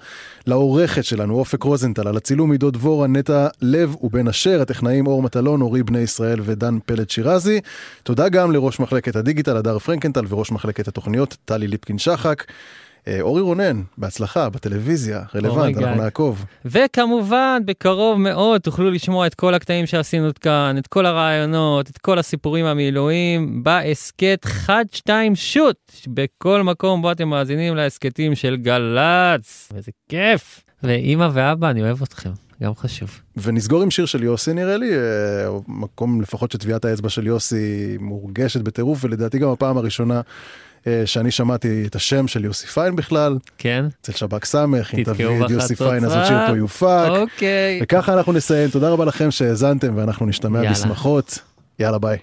לעורכת 0.46 1.04
שלנו, 1.04 1.34
אופק 1.34 1.62
רוזנטל, 1.62 2.08
על 2.08 2.16
הצילום 2.16 2.52
עידו 2.52 2.70
דבורה, 2.70 3.06
נטע 3.06 3.48
לב 3.62 3.96
ובן 4.00 4.28
אשר, 4.28 4.62
הטכנאים 4.62 5.06
אור 5.06 5.22
מטלון, 5.22 5.60
אורי 5.60 5.82
בני 5.82 5.98
ישראל 5.98 6.40
ודן 6.42 6.78
פלד 6.86 7.10
שירזי. 7.10 7.60
תודה 8.02 8.28
גם 8.28 8.52
לראש 8.52 8.80
מחלקת 8.80 9.16
הדיגיטל, 9.16 9.56
הדר 9.56 9.78
פרנקנטל, 9.78 10.24
וראש 10.28 10.52
מחלקת 10.52 10.88
התוכניות, 10.88 11.36
טלי 11.44 11.68
ליפקין 11.68 11.98
שחק. 11.98 12.44
אה, 12.48 12.54
אורי 13.20 13.40
רונן, 13.40 13.82
בהצלחה, 13.98 14.48
בטלוויזיה, 14.48 15.22
רלוונט, 15.34 15.76
Oh 15.76 15.80
אנחנו. 15.80 16.02
נעקוב. 16.02 16.44
וכמובן, 16.64 17.62
בקרוב 17.64 18.18
מאוד 18.18 18.60
תוכלו 18.60 18.90
לשמוע 18.90 19.26
את 19.26 19.34
כל 19.34 19.54
הקטעים 19.54 19.86
שעשינו 19.86 20.28
כאן, 20.40 20.74
את 20.78 20.86
כל 20.86 21.06
הרעיונות, 21.06 21.90
את 21.90 21.98
כל 21.98 22.18
הסיפורים 22.18 22.66
המילואים, 22.66 23.62
בהסכת 23.62 24.46
1-2 25.06 25.10
שוט, 25.34 25.92
בכל 26.08 26.62
מקום 26.62 27.02
בו 27.02 27.12
אתם 27.12 27.28
מאזינים 27.28 27.76
להסכתים 27.76 28.34
של 28.34 28.56
גל"צ. 28.56 29.68
וזה 29.74 29.90
כיף. 30.08 30.64
ואימא 30.82 31.28
ואבא, 31.32 31.70
אני 31.70 31.82
אוהב 31.82 32.02
אתכם, 32.02 32.30
גם 32.62 32.74
חשוב. 32.74 33.20
ונסגור 33.36 33.82
עם 33.82 33.90
שיר 33.90 34.06
של 34.06 34.22
יוסי 34.22 34.52
נראה 34.52 34.76
לי, 34.76 34.96
אה, 34.96 35.48
מקום 35.68 36.20
לפחות 36.20 36.52
שטביעת 36.52 36.84
האצבע 36.84 37.08
של 37.08 37.26
יוסי 37.26 37.96
מורגשת 38.00 38.60
בטירוף, 38.60 39.04
ולדעתי 39.04 39.38
גם 39.38 39.48
הפעם 39.48 39.76
הראשונה 39.76 40.14
אה, 40.14 40.20
שאני 41.04 41.30
שמעתי 41.30 41.84
את 41.86 41.94
השם 41.94 42.28
של 42.28 42.44
יוסי 42.44 42.66
פיין 42.66 42.96
בכלל. 42.96 43.38
כן. 43.58 43.84
אצל 44.00 44.12
שב"כ 44.12 44.44
סמך, 44.44 44.94
אם 44.94 45.04
תביא 45.04 45.44
את 45.44 45.50
יוסי 45.50 45.76
פיין 45.76 46.04
אז. 46.04 46.12
השיר 46.14 46.36
פה 46.48 46.56
יופק. 46.56 47.08
אוקיי. 47.08 47.80
וככה 47.82 48.14
אנחנו 48.14 48.32
נסיים, 48.32 48.70
תודה 48.70 48.88
רבה 48.88 49.04
לכם 49.04 49.30
שהאזנתם 49.30 49.92
ואנחנו 49.96 50.26
נשתמע. 50.26 50.70
בשמחות. 50.70 51.38
יאללה 51.78 51.98
ביי. 51.98 52.18